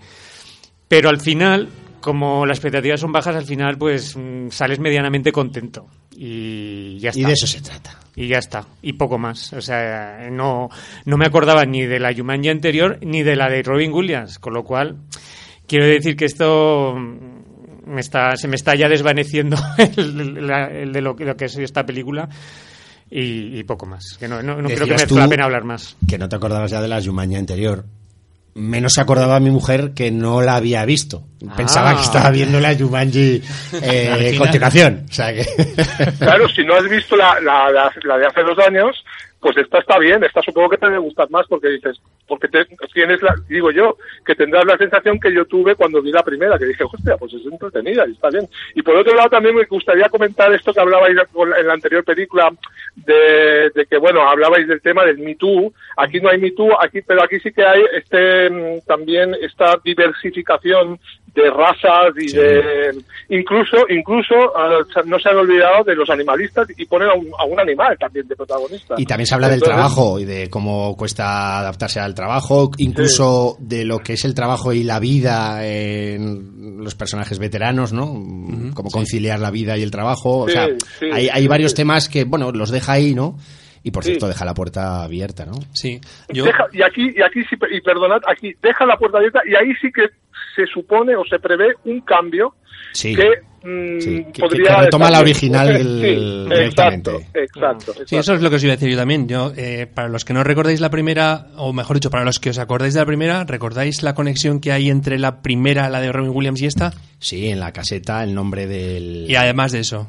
Pero 0.87 1.09
al 1.09 1.21
final, 1.21 1.69
como 2.01 2.47
las 2.47 2.59
expectativas 2.59 3.01
son 3.01 3.13
bajas, 3.13 3.37
al 3.37 3.45
final 3.45 3.77
pues 3.79 4.17
mm, 4.17 4.49
sales 4.51 4.79
medianamente 4.81 5.33
contento. 5.33 5.87
Y 6.17 6.99
ya 6.99 7.11
está. 7.11 7.21
y 7.21 7.25
de 7.25 7.33
eso 7.33 7.47
se 7.47 7.61
trata 7.63 7.99
Y 8.15 8.27
ya 8.29 8.39
está. 8.39 8.67
Y 8.83 8.93
poco 8.95 9.19
más. 9.19 9.53
O 9.55 9.61
sea, 9.63 10.29
no, 10.31 10.69
no 11.07 11.17
me 11.17 11.27
acordaba 11.27 11.65
ni 11.65 11.87
de 11.87 11.99
la 11.99 12.13
Jumanji 12.15 12.49
anterior 12.51 12.99
ni 13.03 13.23
de 13.23 13.37
la 13.37 13.49
de 13.49 13.63
Robin 13.63 13.93
Williams. 13.93 14.39
Con 14.39 14.53
lo 14.55 14.63
cual, 14.65 14.97
quiero 15.67 15.87
decir 15.87 16.17
que 16.17 16.27
esto 16.27 16.95
mm, 16.95 17.91
me 17.91 18.01
está, 18.01 18.37
se 18.37 18.49
me 18.49 18.57
está 18.57 18.75
ya 18.75 18.89
desvaneciendo 18.89 19.57
el, 19.97 20.47
la- 20.47 20.67
el 20.69 20.93
de 20.93 21.01
lo, 21.01 21.17
que- 21.17 21.25
lo 21.25 21.37
que 21.37 21.47
es 21.47 21.57
esta 21.57 21.87
película. 21.87 22.29
Y, 23.11 23.59
y 23.59 23.65
poco 23.65 23.87
más. 23.87 24.17
Que 24.21 24.29
no, 24.29 24.41
no, 24.43 24.61
no 24.63 24.69
creo 24.69 24.87
que 24.87 24.93
merezca 24.93 25.15
la 25.17 25.29
pena 25.29 25.45
hablar 25.45 25.65
más. 25.65 25.97
que 26.09 26.17
no 26.19 26.29
te 26.29 26.37
acordabas 26.37 26.71
ya 26.71 26.81
de 26.83 26.89
la 26.89 27.03
Jumanji 27.03 27.37
anterior. 27.37 27.85
Menos 28.55 28.95
se 28.95 29.01
acordaba 29.01 29.39
mi 29.41 29.51
mujer 29.51 29.93
que 29.95 30.11
no 30.11 30.43
la 30.43 30.57
había 30.57 30.85
visto. 30.85 31.23
Pensaba 31.57 31.91
Ah. 31.91 31.95
que 31.97 32.03
estaba 32.03 32.31
viendo 32.31 32.61
la 32.61 32.75
Jumanji 32.77 33.43
eh, 33.83 34.35
continuación. 34.37 35.07
O 35.09 35.13
sea 35.13 35.33
que... 35.33 35.45
Claro, 36.19 36.49
si 36.49 36.65
no 36.65 36.75
has 36.75 36.89
visto 36.89 37.17
la, 37.17 37.41
la, 37.41 37.71
la, 37.71 37.93
la 38.03 38.19
de 38.19 38.27
hace 38.27 38.43
dos 38.43 38.59
años, 38.59 39.05
pues 39.41 39.57
esta 39.57 39.79
está 39.79 39.99
bien, 39.99 40.23
esta 40.23 40.43
supongo 40.43 40.69
que 40.69 40.77
te 40.77 40.87
debe 40.87 40.99
gustar 40.99 41.31
más 41.31 41.47
porque 41.49 41.69
dices, 41.69 41.99
porque 42.29 42.49
te, 42.49 42.67
tienes 42.93 43.23
la, 43.23 43.35
digo 43.49 43.71
yo, 43.71 43.97
que 44.25 44.35
tendrás 44.35 44.67
la 44.67 44.77
sensación 44.77 45.19
que 45.19 45.33
yo 45.33 45.47
tuve 45.47 45.75
cuando 45.75 46.03
vi 46.03 46.13
la 46.13 46.23
primera, 46.23 46.59
que 46.59 46.67
dije, 46.67 46.85
hostia, 46.85 47.17
pues 47.17 47.33
es 47.33 47.47
entretenida 47.47 48.07
y 48.07 48.13
está 48.13 48.29
bien. 48.29 48.47
Y 48.75 48.83
por 48.83 48.97
otro 48.97 49.15
lado 49.15 49.31
también 49.31 49.55
me 49.55 49.65
gustaría 49.65 50.11
comentar 50.11 50.53
esto 50.53 50.75
que 50.75 50.81
hablabais 50.81 51.17
en 51.59 51.67
la 51.67 51.73
anterior 51.73 52.05
película, 52.05 52.53
de, 52.97 53.71
de 53.75 53.87
que, 53.87 53.97
bueno, 53.97 54.29
hablabais 54.29 54.69
del 54.69 54.83
tema 54.83 55.05
del 55.05 55.19
Me 55.19 55.35
Too, 55.37 55.73
aquí 55.97 56.21
no 56.21 56.29
hay 56.29 56.39
Me 56.39 56.51
Too, 56.51 56.79
aquí, 56.81 57.01
pero 57.01 57.23
aquí 57.23 57.41
sí 57.41 57.51
que 57.51 57.65
hay 57.65 57.83
este, 57.95 58.51
mm, 58.51 58.81
también 58.87 59.35
esta 59.41 59.79
diversificación 59.83 60.99
de 61.35 61.51
razas 61.51 62.13
y 62.19 62.33
de 62.33 62.91
incluso 63.29 63.77
incluso 63.89 64.35
uh, 64.35 65.07
no 65.09 65.19
se 65.19 65.29
han 65.29 65.37
olvidado 65.37 65.85
de 65.85 65.95
los 65.95 66.11
animalistas 66.11 66.67
y 66.77 66.85
ponen 66.87 67.09
a 67.09 67.15
un, 67.15 67.29
a 67.39 67.45
un 67.45 67.61
animal 67.61 67.97
también 67.99 68.27
de 68.27 68.35
protagonista 68.35 68.95
y 68.99 69.05
también 69.07 69.27
se 69.27 69.35
habla 69.35 69.49
del 69.49 69.61
trabajo 69.63 70.19
y 70.19 70.25
de 70.25 70.51
cómo 70.51 70.97
cuesta 70.97 71.59
adaptarse 71.61 72.01
al 72.01 72.15
trabajo 72.15 72.71
incluso 72.79 73.57
sí. 73.59 73.65
de 73.67 73.85
lo 73.85 73.99
que 74.01 74.15
es 74.15 74.25
el 74.25 74.35
trabajo 74.35 74.73
y 74.73 74.83
la 74.83 74.99
vida 74.99 75.65
en 75.67 76.83
los 76.83 76.95
personajes 76.95 77.39
veteranos 77.39 77.93
no 77.93 78.07
uh 78.07 78.49
-huh. 78.49 78.75
cómo 78.75 78.91
conciliar 78.91 79.39
sí. 79.39 79.43
la 79.43 79.51
vida 79.51 79.77
y 79.77 79.83
el 79.83 79.91
trabajo 79.91 80.47
sí, 80.49 80.57
o 80.57 80.61
sea 80.61 80.69
hay, 81.15 81.29
hay 81.29 81.47
varios 81.47 81.75
temas 81.75 82.09
que 82.09 82.25
bueno 82.25 82.51
los 82.53 82.71
deja 82.71 82.93
ahí 82.93 83.15
no 83.15 83.37
y 83.83 83.93
por 83.93 84.05
cierto 84.05 84.27
Sí. 84.27 84.33
deja 84.33 84.45
la 84.45 84.53
puerta 84.53 85.03
abierta, 85.05 85.47
¿no? 85.47 85.55
Sí, 85.73 85.99
yo... 86.29 86.45
Deja- 86.45 86.67
y 86.71 86.83
aquí 86.83 87.13
y 87.17 87.23
aquí 87.23 87.41
sí, 87.49 87.57
y 87.71 87.81
perdonad 87.81 88.21
aquí 88.29 88.53
deja 88.61 88.85
la 88.85 88.99
puerta 88.99 89.17
abierta 89.17 89.41
y 89.47 89.55
ahí 89.55 89.73
sí 89.81 89.89
que 89.91 90.03
se 90.55 90.67
supone 90.67 91.15
o 91.17 91.25
se 91.25 91.39
prevé 91.39 91.75
un 91.85 92.01
cambio 92.03 92.55
Sí. 92.93 93.15
que 93.15 93.29
mm, 93.63 94.01
Sí, 94.01 94.25
que- 94.33 94.41
podría 94.41 94.75
que 94.77 94.81
retoma 94.83 95.11
la 95.11 95.21
original 95.21 95.69
Sí, 95.77 95.83
el- 95.83 96.53
exacto, 96.53 97.21
exacto, 97.35 97.93
Sí, 97.93 98.01
exacto. 98.01 98.19
eso 98.21 98.35
es 98.35 98.43
lo 98.43 98.51
que 98.51 98.57
os 98.57 98.65
iba 98.65 98.73
a 98.73 98.77
decir 98.77 98.91
yo 98.91 98.97
también. 98.97 99.29
Yo, 99.29 99.53
eh, 99.57 99.87
para 99.93 100.09
los 100.09 100.25
que 100.25 100.33
no 100.33 100.43
recordáis 100.43 100.81
la 100.81 100.91
primera, 100.91 101.49
o 101.57 101.73
mejor 101.73 101.97
dicho, 101.97 102.11
para 102.11 102.25
los 102.25 102.39
que 102.41 102.51
os 102.51 102.59
acordáis 102.59 102.95
de 102.95 103.01
la 103.01 103.07
primera, 103.07 103.45
¿recordáis 103.45 104.03
la 104.03 104.15
conexión 104.15 104.61
que 104.61 104.73
hay 104.73 104.89
entre 104.91 105.19
la 105.19 105.41
primera, 105.43 105.89
la 105.91 106.01
de 106.01 106.11
Robin 106.11 106.31
Williams 106.35 106.63
y 106.63 106.67
esta? 106.67 106.93
Sí, 107.19 107.49
en 107.51 107.61
la 107.61 107.73
caseta 107.73 108.25
el 108.25 108.35
nombre 108.35 108.67
del... 108.67 109.27
Y 109.29 109.37
además 109.37 109.73
de 109.73 109.81
eso. 109.81 110.09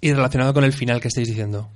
Y 0.00 0.12
relacionado 0.12 0.52
con 0.52 0.64
el 0.64 0.72
final 0.72 1.00
que 1.00 1.08
estáis 1.08 1.28
diciendo. 1.28 1.68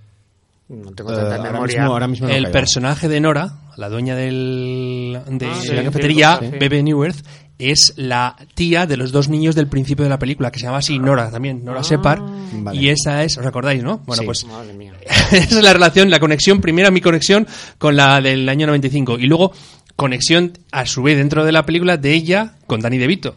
No 0.71 0.93
tengo 0.93 1.13
Eh, 1.13 1.17
tanta 1.17 1.37
ahora, 1.37 1.53
memoria. 1.53 1.81
mismo, 1.81 1.93
ahora 1.93 2.07
mismo 2.09 2.29
no 2.29 2.33
el 2.35 2.43
caigo. 2.45 2.53
personaje 2.53 3.09
de 3.09 3.21
Nora, 3.21 3.53
la 3.77 3.89
dueña 3.89 4.15
del, 4.15 5.19
de 5.29 5.47
Ah, 5.47 5.55
sí, 5.61 5.73
la 5.73 5.83
cafetería, 5.85 6.39
sí, 6.41 6.47
sí. 6.53 6.59
Bebe 6.59 6.83
Newirth, 6.83 7.27
es 7.59 7.93
la 7.97 8.37
tía 8.55 8.87
de 8.87 8.97
los 8.97 9.13
dos 9.13 9.29
niños 9.29 9.55
del 9.55 9.67
principio 9.67 10.05
de 10.05 10.09
la 10.09 10.19
película, 10.19 10.51
que 10.51 10.59
se 10.61 10.67
llama 10.67 10.79
así 10.79 10.99
Nora 10.99 11.31
también, 11.31 11.65
Nora 11.65 11.83
Separ. 11.83 12.21
Vale. 12.53 12.79
Y 12.81 12.89
esa 12.89 13.23
es, 13.25 13.37
¿os 13.37 13.45
acordáis, 13.45 13.83
no? 13.83 13.99
Bueno, 14.07 14.21
Sí. 14.23 14.27
pues 14.27 14.45
Madre 14.47 14.73
mía. 14.73 14.93
esa 15.33 15.37
es 15.59 15.63
la 15.63 15.73
relación, 15.73 16.09
la 16.09 16.21
conexión, 16.21 16.61
primera 16.61 16.91
mi 16.91 17.01
conexión 17.01 17.47
con 17.79 17.97
la 17.97 18.21
del 18.21 18.49
año 18.49 18.67
95 18.69 19.19
y 19.19 19.27
luego 19.27 19.53
conexión 19.97 20.53
a 20.73 20.87
su 20.87 21.03
vez 21.03 21.19
dentro 21.19 21.45
de 21.45 21.53
la 21.53 21.67
película 21.67 21.97
de 21.97 22.13
ella 22.15 22.55
con 22.67 22.81
Danny 22.81 22.97
DeVito. 22.97 23.35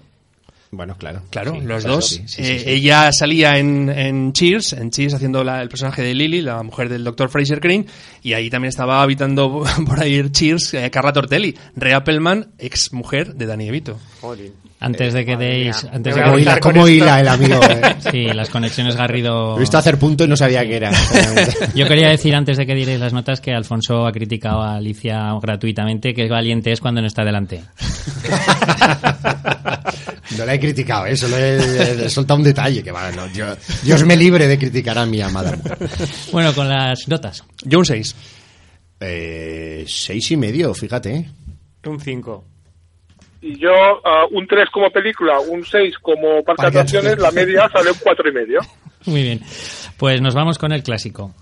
Bueno, 0.75 0.95
claro. 0.97 1.21
Claro, 1.29 1.53
Sí, 1.53 1.61
los 1.61 1.83
claro, 1.83 1.95
dos. 1.97 2.07
sí, 2.07 2.23
sí, 2.25 2.41
Eh. 2.43 2.63
Ella 2.65 3.11
salía 3.11 3.57
en, 3.59 3.89
en 3.89 4.33
Cheers, 4.33 4.73
en 4.73 4.89
Cheers 4.89 5.13
haciendo 5.13 5.43
la- 5.43 5.61
el 5.61 5.69
personaje 5.69 6.01
de 6.01 6.15
Lily, 6.15 6.41
la 6.41 6.63
mujer 6.63 6.89
del 6.89 7.03
Dr. 7.03 7.29
Fraser 7.29 7.59
Crane, 7.59 7.85
y 8.23 8.33
ahí 8.33 8.49
también 8.49 8.69
estaba 8.69 9.03
habitando 9.03 9.63
por 9.85 9.99
ahí 10.01 10.27
Cheers 10.31 10.73
eh, 10.73 10.89
Carla 10.89 11.13
Tortelli, 11.13 11.55
Rhea 11.75 11.97
Appelman, 11.97 12.53
ex 12.57 12.91
mujer 12.91 13.35
de 13.35 13.45
Danny 13.45 13.65
DeVito. 13.65 13.99
Jolín. 14.19 14.51
Antes 14.83 15.13
de 15.13 15.25
que 15.25 15.37
deis... 15.37 15.87
Antes 15.91 16.13
de 16.13 16.21
voy 16.29 16.45
a 16.45 16.59
¿Cómo 16.59 16.73
que 16.73 16.79
cómo 16.79 16.87
hila 16.89 17.21
el 17.21 17.27
amigo? 17.29 17.59
eh? 17.63 17.95
Sí, 18.11 18.25
las 18.25 18.49
conexiones 18.49 18.97
Garrido... 18.97 19.51
Lo 19.51 19.57
he 19.57 19.61
visto 19.61 19.77
hacer 19.77 19.97
punto 19.97 20.25
y 20.25 20.27
no 20.27 20.35
sabía 20.35 20.65
que 20.65 20.75
era. 20.75 20.91
Yo 21.75 21.87
quería 21.87 22.09
decir 22.09 22.35
antes 22.35 22.57
de 22.57 22.65
que 22.65 22.75
dierais 22.75 22.99
las 22.99 23.13
notas 23.13 23.39
que 23.39 23.53
Alfonso 23.53 24.05
ha 24.05 24.11
criticado 24.11 24.61
a 24.61 24.75
Alicia 24.75 25.31
gratuitamente, 25.41 26.13
que 26.13 26.27
valiente 26.27 26.73
es 26.73 26.81
cuando 26.81 26.99
no 26.99 27.07
está 27.07 27.23
delante. 27.23 27.61
No 30.37 30.45
la 30.45 30.55
he 30.55 30.59
criticado, 30.59 31.05
¿eh? 31.05 31.15
solo 31.15 31.37
he, 31.37 32.05
he 32.05 32.09
soltado 32.09 32.39
un 32.39 32.43
detalle 32.43 32.81
que 32.81 32.91
va, 32.91 33.11
no, 33.11 33.27
yo, 33.27 33.45
Dios 33.83 34.03
me 34.03 34.15
libre 34.15 34.47
de 34.47 34.57
criticar 34.57 34.97
a 34.97 35.05
mi 35.05 35.21
amada 35.21 35.55
mujer. 35.55 35.77
Bueno, 36.31 36.53
con 36.55 36.67
las 36.67 37.07
notas. 37.07 37.43
Yo 37.63 37.77
un 37.79 37.85
6. 37.85 38.15
Eh, 38.99 39.83
seis 39.85 40.31
y 40.31 40.37
medio, 40.37 40.73
fíjate. 40.73 41.29
Un 41.85 41.99
5. 41.99 42.45
Y 43.45 43.59
yo 43.59 43.71
ah, 44.05 44.25
un 44.31 44.47
3 44.47 44.69
como 44.71 44.89
película, 44.89 45.37
un 45.41 45.65
6 45.65 45.97
como 46.01 46.41
parque 46.43 46.61
de 46.61 46.67
atracciones, 46.69 47.19
la 47.19 47.29
media 47.31 47.67
sale 47.67 47.91
un 47.91 47.97
cuatro 48.01 48.29
y 48.29 48.31
medio. 48.31 48.61
Muy 49.05 49.21
bien. 49.21 49.41
Pues 49.97 50.21
nos 50.21 50.33
vamos 50.33 50.57
con 50.57 50.71
el 50.71 50.81
clásico. 50.81 51.33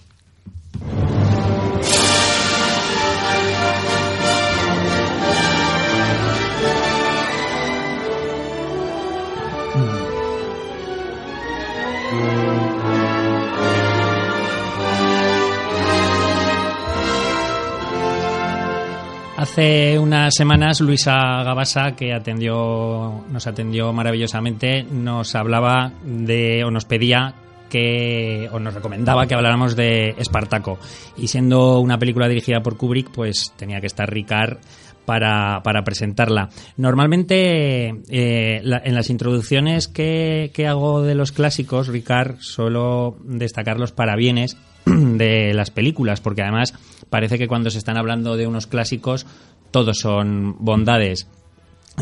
Hace 19.42 19.98
unas 19.98 20.36
semanas 20.36 20.82
Luisa 20.82 21.42
Gabasa, 21.44 21.96
que 21.96 22.14
atendió, 22.14 23.26
nos 23.32 23.48
atendió 23.48 23.92
maravillosamente, 23.92 24.84
nos 24.84 25.34
hablaba 25.34 25.94
de, 26.04 26.64
o 26.64 26.70
nos 26.70 26.86
pedía 26.86 27.34
que, 27.68 28.48
o 28.52 28.60
nos 28.60 28.76
recomendaba 28.76 29.26
que 29.26 29.34
habláramos 29.34 29.76
de 29.76 30.10
Espartaco. 30.20 30.78
Y 31.18 31.28
siendo 31.28 31.80
una 31.80 31.98
película 31.98 32.28
dirigida 32.28 32.62
por 32.62 32.78
Kubrick, 32.78 33.10
pues 33.10 33.52
tenía 33.58 33.82
que 33.82 33.88
estar 33.88 34.08
Ricard 34.14 34.60
para, 35.06 35.64
para 35.64 35.84
presentarla. 35.84 36.50
Normalmente 36.78 37.96
eh, 38.10 38.62
en 38.62 38.94
las 38.94 39.10
introducciones 39.10 39.88
que, 39.88 40.52
que 40.54 40.68
hago 40.68 41.02
de 41.02 41.16
los 41.16 41.32
clásicos, 41.32 41.88
Ricard, 41.88 42.36
suelo 42.42 43.18
destacar 43.24 43.80
los 43.80 43.92
parabienes 43.92 44.56
de 44.86 45.56
las 45.56 45.72
películas, 45.72 46.22
porque 46.22 46.44
además 46.44 46.76
parece 47.12 47.38
que 47.38 47.47
cuando 47.47 47.70
se 47.70 47.78
están 47.78 47.97
hablando 47.97 48.38
de 48.38 48.47
unos 48.47 48.66
clásicos, 48.66 49.28
todos 49.70 49.97
son 49.99 50.55
bondades 50.59 51.28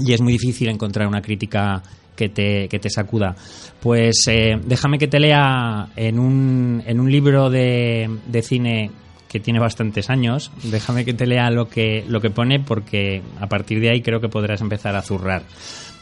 y 0.05 0.13
es 0.13 0.21
muy 0.21 0.33
difícil 0.33 0.69
encontrar 0.69 1.07
una 1.07 1.21
crítica 1.21 1.81
que 2.15 2.29
te, 2.29 2.67
que 2.69 2.79
te 2.79 2.89
sacuda. 2.89 3.35
Pues 3.81 4.27
eh, 4.27 4.59
déjame 4.63 4.99
que 4.99 5.07
te 5.07 5.19
lea 5.19 5.87
en 5.95 6.19
un, 6.19 6.83
en 6.85 6.99
un 6.99 7.11
libro 7.11 7.49
de, 7.49 8.09
de 8.27 8.41
cine 8.41 8.91
que 9.27 9.39
tiene 9.39 9.59
bastantes 9.59 10.09
años, 10.09 10.51
déjame 10.63 11.05
que 11.05 11.13
te 11.13 11.27
lea 11.27 11.49
lo 11.49 11.69
que, 11.69 12.03
lo 12.07 12.19
que 12.19 12.29
pone 12.29 12.59
porque 12.59 13.21
a 13.39 13.47
partir 13.47 13.79
de 13.79 13.91
ahí 13.91 14.01
creo 14.01 14.19
que 14.19 14.29
podrás 14.29 14.61
empezar 14.61 14.95
a 14.95 15.01
zurrar. 15.01 15.43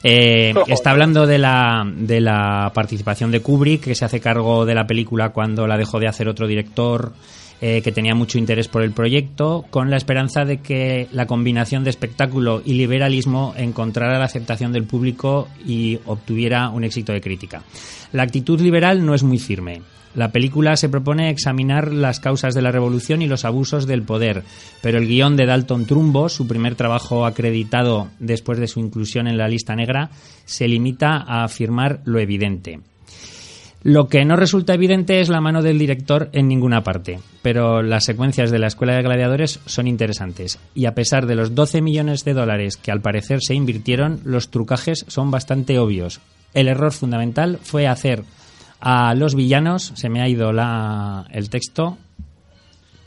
Eh, 0.03 0.53
está 0.67 0.91
hablando 0.91 1.25
de 1.25 1.37
la, 1.37 1.83
de 1.95 2.21
la 2.21 2.71
participación 2.73 3.31
de 3.31 3.41
Kubrick, 3.41 3.83
que 3.83 3.95
se 3.95 4.05
hace 4.05 4.19
cargo 4.19 4.65
de 4.65 4.75
la 4.75 4.87
película 4.87 5.29
cuando 5.29 5.67
la 5.67 5.77
dejó 5.77 5.99
de 5.99 6.07
hacer 6.07 6.27
otro 6.27 6.47
director 6.47 7.13
eh, 7.59 7.81
que 7.81 7.91
tenía 7.91 8.13
mucho 8.13 8.37
interés 8.37 8.67
por 8.67 8.83
el 8.83 8.91
proyecto, 8.91 9.65
con 9.69 9.89
la 9.89 9.97
esperanza 9.97 10.45
de 10.45 10.57
que 10.57 11.07
la 11.11 11.25
combinación 11.25 11.83
de 11.83 11.89
espectáculo 11.89 12.61
y 12.63 12.73
liberalismo 12.73 13.53
encontrara 13.57 14.19
la 14.19 14.25
aceptación 14.25 14.71
del 14.71 14.83
público 14.83 15.47
y 15.65 15.99
obtuviera 16.05 16.69
un 16.69 16.83
éxito 16.83 17.13
de 17.13 17.21
crítica. 17.21 17.63
La 18.13 18.23
actitud 18.23 18.61
liberal 18.61 19.05
no 19.05 19.15
es 19.15 19.23
muy 19.23 19.39
firme. 19.39 19.81
La 20.17 20.31
película 20.31 20.75
se 20.77 20.89
propone 20.89 21.29
examinar 21.29 21.93
las 21.93 22.19
causas 22.19 22.55
de 22.55 22.61
la 22.61 22.71
revolución 22.71 23.21
y 23.21 23.27
los 23.27 23.45
abusos 23.45 23.85
del 23.85 24.01
poder, 24.01 24.43
pero 24.81 24.97
el 24.97 25.07
guion 25.07 25.35
de 25.35 25.45
Dalton 25.45 25.85
Trumbo, 25.85 26.27
su 26.29 26.47
primer 26.47 26.75
trabajo 26.75 27.25
acreditado 27.25 28.07
después 28.19 28.57
de 28.59 28.67
su 28.67 28.79
inclusión 28.79 29.27
en 29.27 29.37
la 29.37 29.47
lista 29.47 29.75
negra, 29.75 30.09
se 30.45 30.67
limita 30.67 31.17
a 31.17 31.43
afirmar 31.43 32.01
lo 32.05 32.19
evidente. 32.19 32.79
Lo 33.83 34.07
que 34.07 34.25
no 34.25 34.35
resulta 34.35 34.73
evidente 34.73 35.21
es 35.21 35.29
la 35.29 35.39
mano 35.39 35.61
del 35.61 35.79
director 35.79 36.29
en 36.33 36.47
ninguna 36.47 36.83
parte, 36.83 37.19
pero 37.41 37.83
las 37.83 38.05
secuencias 38.05 38.51
de 38.51 38.59
la 38.59 38.67
Escuela 38.67 38.95
de 38.95 39.03
Gladiadores 39.03 39.59
son 39.65 39.87
interesantes 39.87 40.59
y 40.73 40.85
a 40.85 40.95
pesar 40.95 41.25
de 41.27 41.35
los 41.35 41.55
12 41.55 41.81
millones 41.81 42.25
de 42.25 42.33
dólares 42.33 42.75
que 42.75 42.91
al 42.91 43.01
parecer 43.01 43.39
se 43.41 43.53
invirtieron, 43.53 44.19
los 44.25 44.49
trucajes 44.49 45.05
son 45.07 45.31
bastante 45.31 45.79
obvios. 45.79 46.19
El 46.53 46.67
error 46.67 46.91
fundamental 46.91 47.59
fue 47.61 47.87
hacer 47.87 48.23
a 48.79 49.13
los 49.15 49.35
villanos, 49.35 49.91
se 49.95 50.09
me 50.09 50.21
ha 50.21 50.27
ido 50.27 50.51
el 50.51 51.49
texto, 51.49 51.97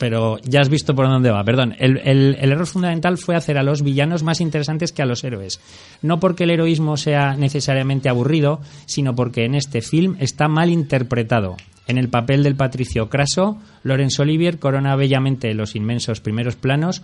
pero 0.01 0.39
ya 0.39 0.61
has 0.61 0.69
visto 0.69 0.95
por 0.95 1.05
dónde 1.05 1.29
va, 1.29 1.43
perdón. 1.43 1.75
El, 1.77 2.35
error 2.39 2.65
fundamental 2.65 3.19
fue 3.19 3.35
hacer 3.35 3.59
a 3.59 3.63
los 3.63 3.83
villanos 3.83 4.23
más 4.23 4.41
interesantes 4.41 4.91
que 4.91 5.03
a 5.03 5.05
los 5.05 5.23
héroes. 5.23 5.61
No 6.01 6.19
porque 6.19 6.45
el 6.45 6.49
heroísmo 6.49 6.97
sea 6.97 7.35
necesariamente 7.35 8.09
aburrido, 8.09 8.61
sino 8.87 9.13
porque 9.13 9.45
en 9.45 9.53
este 9.53 9.81
film 9.81 10.15
está 10.19 10.47
mal 10.47 10.71
interpretado. 10.71 11.55
En 11.85 11.99
el 11.99 12.09
papel 12.09 12.41
del 12.41 12.55
patricio 12.55 13.09
Craso, 13.09 13.59
Laurence 13.83 14.19
Olivier 14.23 14.57
corona 14.57 14.95
bellamente 14.95 15.53
los 15.53 15.75
inmensos 15.75 16.19
primeros 16.19 16.55
planos, 16.55 17.03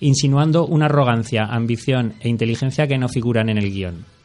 insinuando 0.00 0.64
una 0.64 0.86
arrogancia, 0.86 1.44
ambición 1.44 2.14
e 2.20 2.30
inteligencia 2.30 2.86
que 2.86 2.96
no 2.96 3.10
figuran 3.10 3.50
en 3.50 3.58
el 3.58 3.70
guion. 3.70 4.17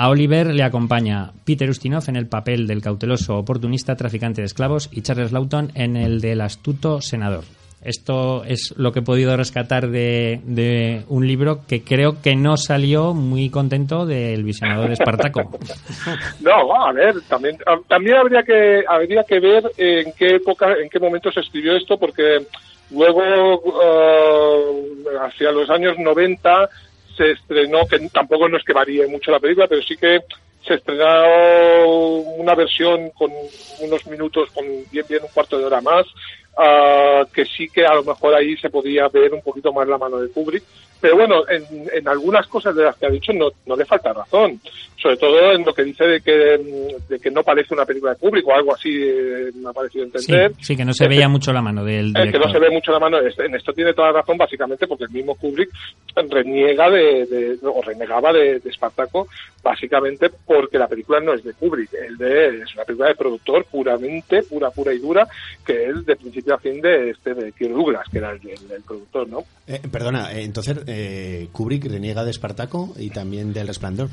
A 0.00 0.10
Oliver 0.10 0.54
le 0.54 0.62
acompaña 0.62 1.32
Peter 1.44 1.68
Ustinov 1.68 2.04
en 2.06 2.14
el 2.14 2.28
papel 2.28 2.68
del 2.68 2.80
cauteloso 2.80 3.36
oportunista 3.36 3.96
traficante 3.96 4.40
de 4.40 4.46
esclavos 4.46 4.88
y 4.92 5.02
Charles 5.02 5.32
Lawton 5.32 5.72
en 5.74 5.96
el 5.96 6.20
del 6.20 6.40
astuto 6.40 7.00
senador. 7.00 7.42
Esto 7.82 8.44
es 8.44 8.74
lo 8.76 8.92
que 8.92 9.00
he 9.00 9.02
podido 9.02 9.36
rescatar 9.36 9.88
de, 9.88 10.40
de 10.44 11.02
un 11.08 11.26
libro 11.26 11.62
que 11.66 11.82
creo 11.82 12.22
que 12.22 12.36
no 12.36 12.56
salió 12.56 13.12
muy 13.12 13.50
contento 13.50 14.06
del 14.06 14.44
visionado 14.44 14.84
de 14.84 14.92
Espartaco. 14.92 15.58
no, 16.42 16.76
a 16.80 16.92
ver, 16.92 17.16
también, 17.28 17.58
también 17.88 18.18
habría 18.18 18.44
que 18.44 18.84
habría 18.88 19.24
que 19.24 19.40
ver 19.40 19.64
en 19.76 20.12
qué 20.12 20.36
época, 20.36 20.74
en 20.80 20.88
qué 20.88 21.00
momento 21.00 21.32
se 21.32 21.40
escribió 21.40 21.76
esto, 21.76 21.98
porque 21.98 22.46
luego 22.92 23.62
uh, 23.64 25.24
hacia 25.26 25.50
los 25.50 25.68
años 25.70 25.98
90 25.98 26.68
se 27.18 27.32
estrenó, 27.32 27.86
que 27.86 27.98
tampoco 28.08 28.48
no 28.48 28.56
es 28.56 28.64
que 28.64 28.72
varíe 28.72 29.06
mucho 29.08 29.30
la 29.30 29.40
película, 29.40 29.66
pero 29.66 29.82
sí 29.82 29.96
que 29.96 30.20
se 30.66 30.74
estrenó 30.74 32.14
una 32.38 32.54
versión 32.54 33.10
con 33.10 33.30
unos 33.80 34.06
minutos, 34.06 34.50
con 34.52 34.64
bien 34.90 35.04
bien 35.08 35.22
un 35.24 35.28
cuarto 35.34 35.58
de 35.58 35.64
hora 35.64 35.80
más, 35.80 36.06
uh, 36.56 37.26
que 37.32 37.44
sí 37.44 37.68
que 37.68 37.84
a 37.84 37.94
lo 37.94 38.04
mejor 38.04 38.34
ahí 38.34 38.56
se 38.56 38.70
podía 38.70 39.08
ver 39.08 39.34
un 39.34 39.42
poquito 39.42 39.72
más 39.72 39.88
la 39.88 39.98
mano 39.98 40.18
de 40.18 40.30
Kubrick, 40.30 40.62
pero 41.00 41.16
bueno, 41.16 41.48
en, 41.48 41.64
en, 41.92 42.08
algunas 42.08 42.46
cosas 42.48 42.74
de 42.74 42.84
las 42.84 42.96
que 42.96 43.06
ha 43.06 43.10
dicho 43.10 43.32
no, 43.32 43.48
no 43.66 43.76
le 43.76 43.84
falta 43.84 44.12
razón. 44.12 44.60
Sobre 45.00 45.16
todo 45.16 45.52
en 45.52 45.64
lo 45.64 45.72
que 45.72 45.84
dice 45.84 46.04
de 46.04 46.20
que, 46.20 46.32
de 47.08 47.20
que 47.20 47.30
no 47.30 47.44
parece 47.44 47.72
una 47.72 47.86
película 47.86 48.14
de 48.14 48.18
público 48.18 48.50
o 48.50 48.54
algo 48.54 48.74
así 48.74 48.90
eh, 48.90 49.50
me 49.54 49.68
ha 49.68 49.72
parecido 49.72 50.04
entender. 50.04 50.52
Sí, 50.56 50.64
sí 50.64 50.76
que 50.76 50.84
no 50.84 50.92
se 50.92 51.06
veía 51.06 51.28
mucho 51.28 51.52
la 51.52 51.62
mano 51.62 51.84
del 51.84 52.12
director. 52.12 52.40
que 52.40 52.46
no 52.46 52.52
se 52.52 52.58
ve 52.58 52.70
mucho 52.70 52.90
la 52.90 52.98
mano. 52.98 53.18
En 53.18 53.54
esto 53.54 53.72
tiene 53.72 53.94
toda 53.94 54.10
razón 54.10 54.36
básicamente 54.36 54.88
porque 54.88 55.04
el 55.04 55.10
mismo 55.10 55.36
Kubrick 55.36 55.70
reniega 56.28 56.90
de, 56.90 57.26
de 57.26 57.58
o 57.62 57.80
renegaba 57.80 58.32
de, 58.32 58.58
de 58.58 58.70
Espartaco 58.70 59.28
básicamente 59.62 60.30
porque 60.46 60.78
la 60.78 60.88
película 60.88 61.20
no 61.20 61.34
es 61.34 61.44
de 61.44 61.52
Kubrick. 61.52 61.92
El 61.94 62.16
de, 62.16 62.62
es 62.62 62.74
una 62.74 62.84
película 62.84 63.08
de 63.08 63.14
productor 63.14 63.64
puramente, 63.66 64.42
pura, 64.42 64.70
pura 64.70 64.92
y 64.92 64.98
dura, 64.98 65.28
que 65.64 65.90
es 65.90 66.06
de 66.06 66.16
principio 66.16 66.54
a 66.54 66.58
fin 66.58 66.80
de 66.80 67.10
este 67.10 67.34
de 67.34 67.52
Kirk 67.52 67.72
Douglas, 67.72 68.06
que 68.10 68.18
era 68.18 68.32
el, 68.32 68.40
el, 68.40 68.72
el 68.72 68.82
productor, 68.82 69.28
¿no? 69.28 69.44
Eh, 69.66 69.80
perdona, 69.90 70.32
eh, 70.32 70.42
entonces 70.42 70.78
eh, 70.88 71.48
Kubrick 71.52 71.84
reniega 71.84 72.24
de 72.24 72.30
Espartaco 72.30 72.94
y 72.96 73.10
también 73.10 73.52
del 73.52 73.68
Resplandor. 73.68 74.08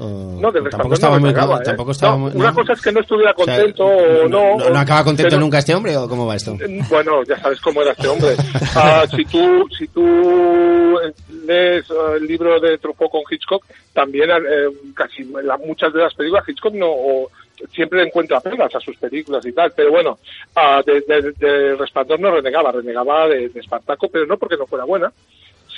O, 0.00 0.38
no, 0.40 0.50
del 0.50 0.70
tampoco 0.70 0.94
estaba 0.94 1.18
muy, 1.18 1.28
regaba, 1.28 1.58
¿eh? 1.58 1.64
tampoco 1.64 1.90
estaba 1.90 2.14
no, 2.14 2.18
muy, 2.20 2.32
Una 2.34 2.54
cosa 2.54 2.72
es 2.72 2.80
que 2.80 2.92
no 2.92 3.00
estuviera 3.00 3.34
contento 3.34 3.84
o, 3.84 3.90
sea, 3.90 4.28
no, 4.28 4.56
no, 4.56 4.78
acaba 4.78 5.04
contento 5.04 5.38
nunca 5.38 5.58
este 5.58 5.74
hombre 5.74 5.94
o 5.98 6.08
cómo 6.08 6.26
va 6.26 6.36
esto? 6.36 6.56
Bueno, 6.88 7.22
ya 7.24 7.38
sabes 7.38 7.60
cómo 7.60 7.82
era 7.82 7.92
este 7.92 8.08
hombre. 8.08 8.32
uh, 8.32 9.06
si 9.16 9.24
tú 9.26 9.68
si 9.76 9.86
tú 9.88 10.98
lees 11.46 11.90
uh, 11.90 12.14
el 12.16 12.26
libro 12.26 12.58
de 12.58 12.78
Truffaut 12.78 13.10
con 13.10 13.20
Hitchcock, 13.30 13.66
también 13.92 14.30
eh, 14.30 14.70
casi 14.94 15.24
la, 15.24 15.58
muchas 15.58 15.92
de 15.92 16.00
las 16.00 16.14
películas 16.14 16.48
Hitchcock 16.48 16.72
no 16.72 16.88
o, 16.88 17.30
siempre 17.74 18.02
encuentra 18.02 18.40
pegas 18.40 18.74
a 18.74 18.80
sus 18.80 18.96
películas 18.96 19.44
y 19.44 19.52
tal, 19.52 19.72
pero 19.76 19.90
bueno, 19.90 20.18
uh, 20.56 20.82
de, 20.84 21.02
de, 21.02 21.32
de, 21.32 21.76
Resplandor 21.76 22.18
no 22.18 22.30
renegaba, 22.30 22.72
renegaba 22.72 23.28
de, 23.28 23.50
de 23.50 23.60
Espartaco, 23.60 24.08
pero 24.08 24.24
no 24.24 24.38
porque 24.38 24.56
no 24.56 24.66
fuera 24.66 24.84
buena, 24.84 25.12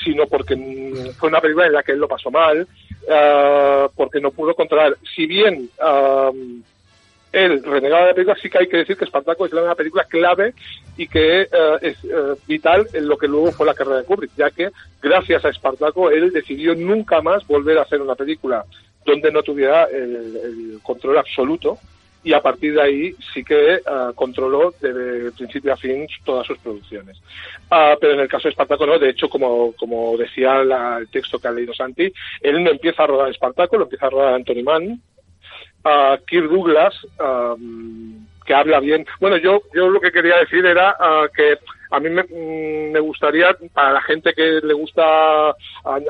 sino 0.05 0.27
porque 0.27 0.55
fue 1.19 1.29
una 1.29 1.41
película 1.41 1.67
en 1.67 1.73
la 1.73 1.83
que 1.83 1.93
él 1.93 1.99
lo 1.99 2.09
pasó 2.09 2.31
mal, 2.31 2.63
uh, 2.63 3.89
porque 3.97 4.21
no 4.21 4.31
pudo 4.31 4.55
controlar. 4.55 4.97
Si 5.15 5.27
bien 5.27 5.71
uh, 5.81 6.63
él 7.33 7.65
renegaba 7.65 8.03
de 8.03 8.09
la 8.09 8.15
película, 8.15 8.39
sí 8.41 8.49
que 8.49 8.59
hay 8.59 8.69
que 8.69 8.77
decir 8.77 8.97
que 8.97 9.05
Espartaco 9.05 9.47
es 9.47 9.53
una 9.53 9.75
película 9.75 10.05
clave 10.05 10.55
y 10.97 11.09
que 11.09 11.49
uh, 11.53 11.79
es 11.81 11.97
vital 12.47 12.87
en 12.93 13.09
lo 13.09 13.17
que 13.17 13.27
luego 13.27 13.51
fue 13.53 13.67
la 13.67 13.75
carrera 13.75 13.99
de 13.99 14.05
Kubrick, 14.05 14.33
ya 14.37 14.51
que 14.51 14.71
gracias 15.03 15.45
a 15.45 15.49
Espartaco 15.49 16.11
él 16.11 16.33
decidió 16.33 16.75
nunca 16.75 17.21
más 17.23 17.47
volver 17.47 17.79
a 17.79 17.83
hacer 17.83 18.01
una 18.01 18.15
película 18.15 18.65
donde 19.05 19.33
no 19.33 19.43
tuviera 19.43 19.85
el 19.85 20.79
control 20.83 21.19
absoluto 21.19 21.79
y 22.25 22.33
a 22.33 22.41
partir 22.41 22.75
de 22.75 22.83
ahí 22.83 23.17
sí 23.33 23.45
que 23.45 23.81
uh, 23.87 24.15
controló 24.15 24.75
de 24.81 25.31
principio 25.33 25.75
a 25.75 25.77
fin 25.77 26.07
todas 26.25 26.47
sus 26.47 26.59
producciones. 26.59 27.19
Uh, 27.71 27.97
pero 28.01 28.15
en 28.15 28.21
el 28.21 28.29
caso 28.29 28.45
de 28.45 28.51
Espartaco 28.51 28.87
no, 28.87 28.99
de 28.99 29.11
hecho, 29.11 29.29
como, 29.29 29.73
como 29.77 30.17
decía 30.17 30.65
la, 30.65 30.99
el 30.99 31.09
texto 31.09 31.39
que 31.39 31.49
ha 31.49 31.53
leído 31.53 31.75
Santi, 31.75 32.11
él 32.41 32.65
no 32.65 32.71
empieza 32.71 33.05
a 33.05 33.07
rodar 33.07 33.31
Espartaco, 33.31 33.77
lo 33.77 33.85
empieza 33.85 34.07
a 34.07 34.11
rodar 34.11 34.35
Anthony 34.35 34.63
Mann, 34.65 35.03
uh, 35.85 36.17
Kirk 36.27 36.49
Douglas, 36.49 36.95
um, 37.21 38.27
que 38.47 38.55
habla 38.55 38.81
bien. 38.81 39.07
Bueno, 39.21 39.37
yo, 39.37 39.63
yo 39.75 39.89
lo 39.89 40.01
que 40.01 40.13
quería 40.13 40.39
decir 40.39 40.65
era 40.65 40.97
que 41.35 41.59
a 41.95 42.01
mí 42.01 42.11
me, 42.11 42.25
me, 42.25 42.99
gustaría, 42.99 43.57
para 43.73 43.93
la 43.93 44.03
gente 44.03 44.33
que 44.35 44.61
le 44.63 44.75
gusta 44.75 45.55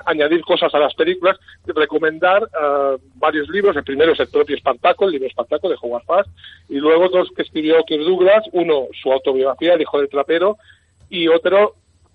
añadir 0.07 0.41
cosas 0.43 0.75
a 0.75 0.79
las 0.79 0.95
películas, 0.95 1.39
recomendar 1.67 2.43
uh, 2.43 2.99
varios 3.17 3.49
libros. 3.51 3.77
El 3.77 3.85
primero 3.85 4.13
es 4.13 4.21
el 4.21 4.29
propio 4.29 4.57
Espartaco, 4.57 5.05
el 5.05 5.13
libro 5.13 5.29
Espartaco 5.29 5.69
de 5.69 5.77
Howard 5.81 6.05
Fast, 6.05 6.31
y 6.71 6.77
luego 6.77 7.11
dos 7.11 7.29
que 7.37 7.43
escribió 7.43 7.85
Kirk 7.85 8.03
Douglas, 8.03 8.45
uno 8.53 8.87
su 9.03 9.13
autobiografía, 9.13 9.75
El 9.75 9.83
hijo 9.83 9.99
del 9.99 10.09
trapero, 10.09 10.57
y 11.11 11.29
otro 11.29 11.75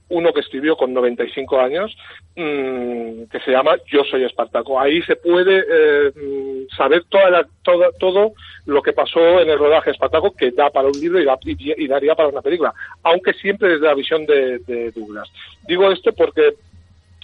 uno 0.09 0.33
que 0.33 0.41
escribió 0.41 0.75
con 0.75 0.93
95 0.93 1.59
años, 1.59 1.95
mmm, 2.35 3.23
que 3.31 3.39
se 3.45 3.51
llama 3.51 3.77
Yo 3.87 4.03
soy 4.03 4.23
Espartaco. 4.23 4.79
Ahí 4.79 5.01
se 5.03 5.15
puede 5.15 5.63
eh, 5.69 6.11
saber 6.75 7.03
toda 7.09 7.29
la, 7.29 7.47
toda, 7.63 7.91
todo 7.99 8.33
lo 8.65 8.81
que 8.81 8.93
pasó 8.93 9.39
en 9.39 9.49
el 9.49 9.59
rodaje 9.59 9.91
Espartaco, 9.91 10.35
que 10.35 10.51
da 10.51 10.69
para 10.69 10.87
un 10.87 10.99
libro 10.99 11.19
y, 11.19 11.25
da, 11.25 11.37
y, 11.43 11.83
y, 11.83 11.87
daría 11.87 12.15
para 12.15 12.29
una 12.29 12.41
película, 12.41 12.73
aunque 13.03 13.33
siempre 13.33 13.69
desde 13.69 13.85
la 13.85 13.93
visión 13.93 14.25
de, 14.25 14.59
de 14.59 14.91
Douglas. 14.91 15.29
Digo 15.67 15.91
esto 15.91 16.11
porque 16.13 16.55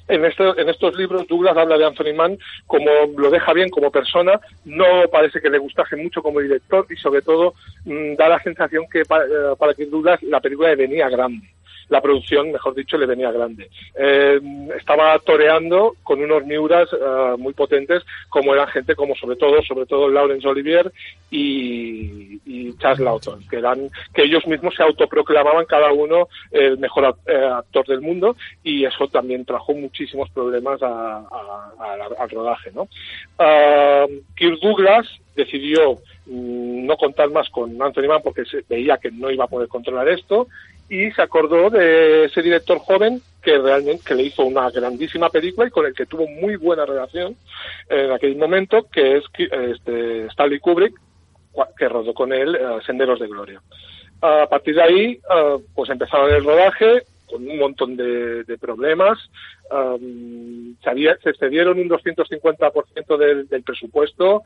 en, 0.07 0.25
esto, 0.25 0.57
en 0.57 0.69
estos 0.69 0.95
libros 0.95 1.27
Douglas 1.27 1.57
habla 1.57 1.77
de 1.77 1.85
Anthony 1.85 2.13
Mann 2.15 2.37
como 2.67 2.89
lo 3.17 3.31
deja 3.31 3.53
bien 3.53 3.69
como 3.69 3.91
persona, 3.91 4.39
no 4.63 4.85
parece 5.11 5.41
que 5.41 5.49
le 5.49 5.57
gustase 5.57 5.95
mucho 5.95 6.21
como 6.21 6.39
director 6.39 6.85
y 6.89 6.95
sobre 6.97 7.21
todo 7.21 7.55
mmm, 7.85 8.13
da 8.15 8.29
la 8.29 8.43
sensación 8.43 8.85
que 8.91 9.03
para, 9.05 9.25
eh, 9.25 9.55
para 9.57 9.73
que 9.73 9.87
Douglas 9.87 10.21
la 10.23 10.39
película 10.39 10.75
venía 10.75 11.09
grande 11.09 11.54
la 11.89 12.01
producción, 12.01 12.51
mejor 12.51 12.75
dicho, 12.75 12.97
le 12.97 13.05
venía 13.05 13.31
grande. 13.31 13.69
Eh, 13.97 14.39
estaba 14.77 15.17
toreando 15.19 15.95
con 16.03 16.21
unos 16.21 16.45
Miuras 16.45 16.91
uh, 16.93 17.37
muy 17.37 17.53
potentes, 17.53 18.03
como 18.29 18.53
eran 18.53 18.67
gente 18.67 18.95
como 18.95 19.15
sobre 19.15 19.35
todo, 19.35 19.61
sobre 19.61 19.85
todo 19.85 20.09
Laurence 20.09 20.47
Olivier 20.47 20.91
y, 21.29 22.39
y 22.45 22.77
Charles 22.77 22.99
Lawton, 22.99 23.47
que 23.49 23.57
eran, 23.57 23.89
que 24.13 24.23
ellos 24.23 24.45
mismos 24.47 24.75
se 24.75 24.83
autoproclamaban 24.83 25.65
cada 25.65 25.91
uno 25.91 26.27
el 26.51 26.77
mejor 26.77 27.15
eh, 27.27 27.35
actor 27.35 27.85
del 27.85 28.01
mundo 28.01 28.35
y 28.63 28.85
eso 28.85 29.07
también 29.07 29.45
trajo 29.45 29.73
muchísimos 29.73 30.29
problemas 30.29 30.81
a, 30.81 31.17
a, 31.17 32.09
al 32.19 32.29
rodaje, 32.29 32.71
¿no? 32.73 32.87
Uh, 33.37 34.07
Kirk 34.35 34.59
Douglas 34.61 35.07
decidió 35.35 35.95
mm, 36.25 36.85
no 36.85 36.97
contar 36.97 37.29
más 37.29 37.49
con 37.49 37.81
Anthony 37.81 38.07
Mann 38.07 38.21
porque 38.23 38.43
veía 38.69 38.97
que 38.97 39.11
no 39.11 39.29
iba 39.29 39.45
a 39.45 39.49
poder 39.49 39.67
controlar 39.67 40.07
esto 40.07 40.47
y 40.89 41.11
se 41.11 41.21
acordó 41.21 41.69
de 41.69 42.25
ese 42.25 42.41
director 42.41 42.77
joven 42.79 43.21
que 43.41 43.57
realmente 43.57 44.03
que 44.05 44.15
le 44.15 44.23
hizo 44.23 44.43
una 44.43 44.69
grandísima 44.69 45.29
película 45.29 45.67
y 45.67 45.71
con 45.71 45.85
el 45.85 45.93
que 45.93 46.05
tuvo 46.05 46.27
muy 46.27 46.55
buena 46.55 46.85
relación 46.85 47.35
en 47.89 48.11
aquel 48.11 48.35
momento 48.35 48.87
que 48.91 49.17
es 49.17 49.23
este, 49.37 50.25
Stanley 50.27 50.59
Kubrick 50.59 50.95
que 51.77 51.87
rodó 51.87 52.13
con 52.13 52.33
él 52.33 52.55
uh, 52.55 52.81
Senderos 52.81 53.19
de 53.19 53.27
Gloria. 53.27 53.61
A 54.21 54.47
partir 54.47 54.75
de 54.75 54.81
ahí 54.81 55.19
uh, 55.29 55.61
pues 55.73 55.89
empezaron 55.89 56.31
el 56.31 56.43
rodaje 56.43 57.03
con 57.25 57.47
un 57.47 57.57
montón 57.57 57.95
de, 57.95 58.43
de 58.43 58.57
problemas. 58.57 59.17
Um, 59.71 60.75
se, 60.83 60.89
había, 60.89 61.17
se 61.17 61.31
excedieron 61.31 61.79
un 61.79 61.89
250% 61.89 63.17
del, 63.17 63.47
del 63.47 63.63
presupuesto. 63.63 64.43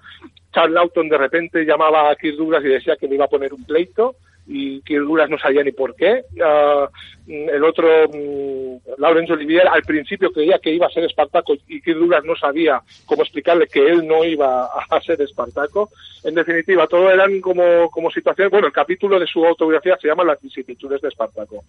Charles 0.54 0.76
Lawton 0.76 1.10
de 1.10 1.18
repente 1.18 1.66
llamaba 1.66 2.10
a 2.10 2.16
Kirk 2.16 2.38
Douglas 2.38 2.64
y 2.64 2.70
decía 2.70 2.96
que 2.96 3.08
le 3.08 3.16
iba 3.16 3.26
a 3.26 3.30
poner 3.30 3.54
un 3.54 3.66
pleito 3.66 4.16
y 4.50 4.82
Kirk 4.82 5.04
Douglas 5.04 5.30
no 5.30 5.38
sabía 5.38 5.64
ni 5.64 5.72
por 5.72 5.96
qué. 5.96 6.24
Uh, 6.34 6.88
el 7.28 7.64
otro, 7.64 8.10
um, 8.10 8.80
Laurence 8.98 9.32
Olivier, 9.32 9.68
al 9.68 9.84
principio 9.84 10.32
creía 10.32 10.58
que 10.58 10.74
iba 10.74 10.88
a 10.88 10.90
ser 10.90 11.04
Espartaco 11.04 11.54
y 11.68 11.80
Kirk 11.82 12.00
Douglas 12.00 12.26
no 12.26 12.36
sabía 12.36 12.82
cómo 13.06 13.22
explicarle 13.22 13.68
que 13.68 13.88
él 13.88 14.08
no 14.08 14.26
iba 14.26 14.66
a 14.66 15.02
ser 15.02 15.22
Espartaco. 15.22 15.90
En 16.24 16.34
definitiva, 16.34 16.88
todo 16.88 17.12
eran 17.12 17.40
como, 17.42 17.90
como 17.92 18.10
situaciones. 18.10 18.52
Bueno, 18.52 18.68
el 18.68 18.74
capítulo 18.74 19.20
de 19.20 19.28
su 19.28 19.46
autobiografía 19.46 19.98
se 20.02 20.08
llama 20.08 20.24
Las 20.24 20.42
vicisitudes 20.42 21.00
de 21.00 21.10
Espartaco. 21.10 21.64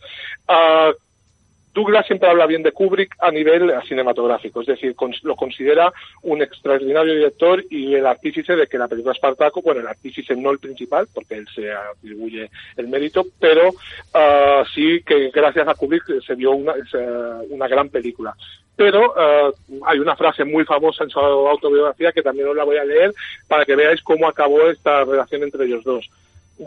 Uh, 0.49 0.95
Douglas 1.73 2.07
siempre 2.07 2.29
habla 2.29 2.47
bien 2.47 2.62
de 2.62 2.72
Kubrick 2.72 3.14
a 3.21 3.30
nivel 3.30 3.72
cinematográfico, 3.87 4.61
es 4.61 4.67
decir, 4.67 4.97
lo 5.22 5.37
considera 5.37 5.92
un 6.22 6.42
extraordinario 6.42 7.14
director 7.14 7.64
y 7.71 7.95
el 7.95 8.07
artífice 8.07 8.57
de 8.57 8.67
que 8.67 8.79
la 8.79 8.88
película 8.88 9.14
Espartaco, 9.14 9.63
bueno, 9.63 9.80
el 9.80 9.87
artífice 9.87 10.34
no 10.34 10.51
el 10.51 10.59
principal, 10.59 11.07
porque 11.14 11.37
él 11.37 11.49
se 11.55 11.72
atribuye 11.72 12.51
el 12.76 12.88
mérito, 12.88 13.25
pero 13.38 13.68
uh, 13.68 14.64
sí 14.75 15.03
que 15.07 15.30
gracias 15.30 15.68
a 15.68 15.75
Kubrick 15.75 16.22
se 16.26 16.34
vio 16.34 16.53
una, 16.53 16.75
una 17.51 17.68
gran 17.68 17.88
película. 17.88 18.34
Pero 18.75 19.13
uh, 19.13 19.84
hay 19.87 19.99
una 19.99 20.17
frase 20.17 20.45
muy 20.45 20.64
famosa 20.64 21.05
en 21.05 21.11
su 21.11 21.21
autobiografía 21.21 22.13
que 22.13 22.22
también 22.22 22.49
os 22.49 22.57
la 22.57 22.64
voy 22.64 22.79
a 22.79 22.84
leer 22.84 23.13
para 23.47 23.64
que 23.64 23.76
veáis 23.76 24.03
cómo 24.03 24.26
acabó 24.26 24.68
esta 24.68 25.05
relación 25.05 25.45
entre 25.45 25.67
ellos 25.67 25.84
dos 25.84 26.11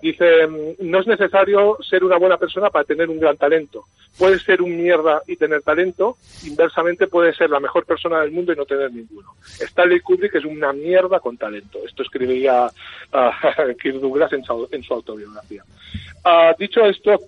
dice, 0.01 0.47
no 0.79 0.99
es 0.99 1.07
necesario 1.07 1.77
ser 1.87 2.03
una 2.03 2.17
buena 2.17 2.37
persona 2.37 2.69
para 2.69 2.85
tener 2.85 3.09
un 3.09 3.19
gran 3.19 3.37
talento. 3.37 3.85
Puedes 4.17 4.41
ser 4.43 4.61
un 4.61 4.75
mierda 4.75 5.21
y 5.27 5.35
tener 5.35 5.61
talento, 5.61 6.17
inversamente 6.45 7.07
puedes 7.07 7.35
ser 7.35 7.49
la 7.49 7.59
mejor 7.59 7.85
persona 7.85 8.21
del 8.21 8.31
mundo 8.31 8.53
y 8.53 8.55
no 8.55 8.65
tener 8.65 8.91
ninguno. 8.91 9.29
Stanley 9.59 9.99
Kubrick 9.99 10.35
es 10.35 10.45
una 10.45 10.73
mierda 10.73 11.19
con 11.19 11.37
talento. 11.37 11.79
Esto 11.85 12.03
escribía 12.03 12.65
uh, 12.65 13.73
Kirk 13.81 13.99
Douglas 13.99 14.33
en 14.33 14.43
su, 14.43 14.67
en 14.71 14.83
su 14.83 14.93
autobiografía. 14.93 15.63
Uh, 16.25 16.55
dicho 16.57 16.85
esto, 16.85 17.19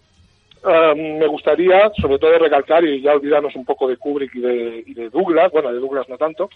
um, 0.64 1.18
me 1.20 1.28
gustaría, 1.28 1.92
sobre 2.00 2.18
todo, 2.18 2.38
recalcar 2.38 2.84
y 2.86 3.02
ya 3.02 3.14
olvidarnos 3.14 3.56
un 3.56 3.66
poco 3.66 3.88
de 3.88 3.98
Kubrick 3.98 4.36
y 4.36 4.42
de, 4.42 4.84
y 4.86 4.94
de 4.94 5.10
Douglas, 5.10 5.52
bueno, 5.52 5.72
de 5.72 5.80
Douglas 5.80 6.08
no 6.10 6.18
tanto, 6.18 6.50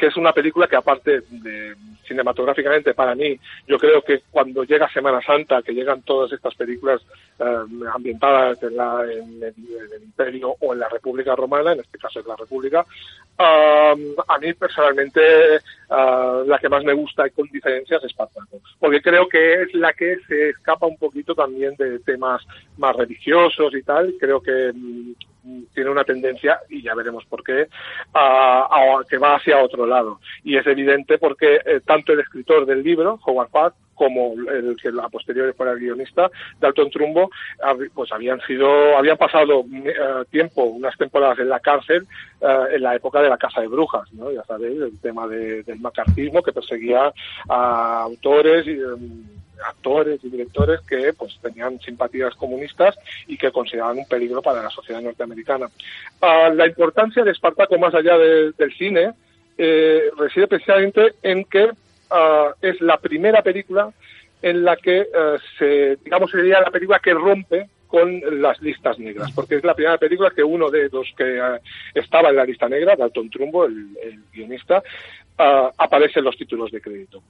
que 0.00 0.06
es 0.06 0.16
una 0.16 0.32
película 0.32 0.66
que 0.66 0.76
aparte 0.76 1.20
de 1.28 1.74
cinematográficamente 2.08 2.94
para 2.94 3.14
mí, 3.14 3.38
yo 3.68 3.78
creo 3.78 4.00
que 4.00 4.22
cuando 4.30 4.64
llega 4.64 4.88
Semana 4.88 5.20
Santa, 5.20 5.60
que 5.60 5.74
llegan 5.74 6.00
todas 6.00 6.32
estas 6.32 6.54
películas 6.54 7.02
ambientadas 7.92 8.62
en, 8.62 8.76
la, 8.76 9.02
el, 9.02 9.54
Imperio 10.02 10.54
o 10.60 10.72
en 10.72 10.80
la 10.80 10.88
República 10.88 11.34
Romana, 11.34 11.72
en 11.72 11.80
este 11.80 11.98
caso 11.98 12.20
es 12.20 12.26
la 12.26 12.36
República, 12.36 12.84
um, 13.38 14.14
a 14.28 14.38
mí 14.38 14.52
personalmente 14.54 15.20
uh, 15.88 16.44
la 16.46 16.58
que 16.58 16.68
más 16.68 16.84
me 16.84 16.92
gusta 16.92 17.26
y 17.26 17.30
con 17.30 17.48
diferencias 17.48 18.02
es 18.04 18.12
Spartacus, 18.12 18.76
porque 18.78 19.00
creo 19.00 19.28
que 19.28 19.62
es 19.62 19.74
la 19.74 19.92
que 19.92 20.18
se 20.28 20.50
escapa 20.50 20.86
un 20.86 20.98
poquito 20.98 21.34
también 21.34 21.74
de 21.76 21.98
temas 22.00 22.42
más 22.76 22.94
religiosos 22.96 23.74
y 23.74 23.82
tal, 23.82 24.14
creo 24.18 24.40
que 24.40 24.70
um, 24.70 25.14
tiene 25.74 25.90
una 25.90 26.04
tendencia, 26.04 26.60
y 26.68 26.82
ya 26.82 26.94
veremos 26.94 27.24
por 27.26 27.42
qué, 27.42 27.68
a, 28.14 29.00
que 29.08 29.18
va 29.18 29.36
hacia 29.36 29.62
otro 29.62 29.86
lado. 29.86 30.20
Y 30.44 30.56
es 30.56 30.66
evidente 30.66 31.18
porque 31.18 31.60
eh, 31.64 31.80
tanto 31.84 32.12
el 32.12 32.20
escritor 32.20 32.66
del 32.66 32.82
libro, 32.82 33.18
Howard 33.24 33.50
Park, 33.50 33.74
como 34.00 34.32
el 34.50 34.78
que 34.80 34.88
a 34.88 35.08
posteriori 35.10 35.52
fuera 35.52 35.74
guionista, 35.74 36.30
Dalton 36.58 36.88
Trumbo, 36.88 37.30
pues 37.92 38.10
habían 38.12 38.40
sido, 38.46 38.96
habían 38.96 39.18
pasado 39.18 39.60
uh, 39.60 40.24
tiempo, 40.30 40.64
unas 40.64 40.96
temporadas 40.96 41.38
en 41.38 41.50
la 41.50 41.60
cárcel, 41.60 42.06
uh, 42.40 42.74
en 42.74 42.82
la 42.82 42.94
época 42.94 43.20
de 43.20 43.28
la 43.28 43.36
Casa 43.36 43.60
de 43.60 43.66
Brujas, 43.66 44.10
¿no? 44.14 44.32
Ya 44.32 44.42
sabéis, 44.44 44.80
el 44.80 44.98
tema 45.00 45.28
de, 45.28 45.64
del 45.64 45.80
macartismo 45.80 46.42
que 46.42 46.50
perseguía 46.50 47.12
a 47.46 48.00
autores 48.00 48.66
y 48.66 48.78
um, 48.80 49.22
actores 49.68 50.24
y 50.24 50.30
directores 50.30 50.80
que 50.88 51.12
pues 51.12 51.38
tenían 51.42 51.78
simpatías 51.80 52.34
comunistas 52.36 52.96
y 53.26 53.36
que 53.36 53.52
consideraban 53.52 53.98
un 53.98 54.08
peligro 54.08 54.40
para 54.40 54.62
la 54.62 54.70
sociedad 54.70 55.02
norteamericana. 55.02 55.66
Uh, 56.22 56.54
la 56.54 56.66
importancia 56.66 57.22
de 57.22 57.32
Espartaco 57.32 57.76
más 57.78 57.94
allá 57.94 58.16
de, 58.16 58.52
del 58.52 58.72
cine 58.78 59.12
eh, 59.58 60.10
reside 60.16 60.46
precisamente 60.46 61.16
en 61.22 61.44
que 61.44 61.68
uh, 62.10 62.52
es 62.60 62.80
la 62.80 62.98
primera 62.98 63.42
película 63.42 63.92
en 64.42 64.64
la 64.64 64.76
que 64.76 65.00
uh, 65.00 65.38
se, 65.58 65.96
digamos, 66.04 66.30
sería 66.30 66.60
la 66.60 66.70
película 66.70 66.98
que 66.98 67.14
rompe 67.14 67.68
con 67.86 68.20
las 68.40 68.60
listas 68.62 68.98
negras, 68.98 69.32
porque 69.32 69.56
es 69.56 69.64
la 69.64 69.74
primera 69.74 69.98
película 69.98 70.30
que 70.30 70.44
uno 70.44 70.70
de 70.70 70.88
los 70.90 71.12
que 71.16 71.40
uh, 71.40 71.58
estaba 71.94 72.30
en 72.30 72.36
la 72.36 72.44
lista 72.44 72.68
negra, 72.68 72.96
Dalton 72.96 73.30
Trumbo, 73.30 73.64
el, 73.64 73.88
guionista, 74.32 74.82
aparece 75.36 76.18
en 76.18 76.26
los 76.26 76.36
títulos 76.36 76.70
de 76.70 76.82
crédito. 76.82 77.22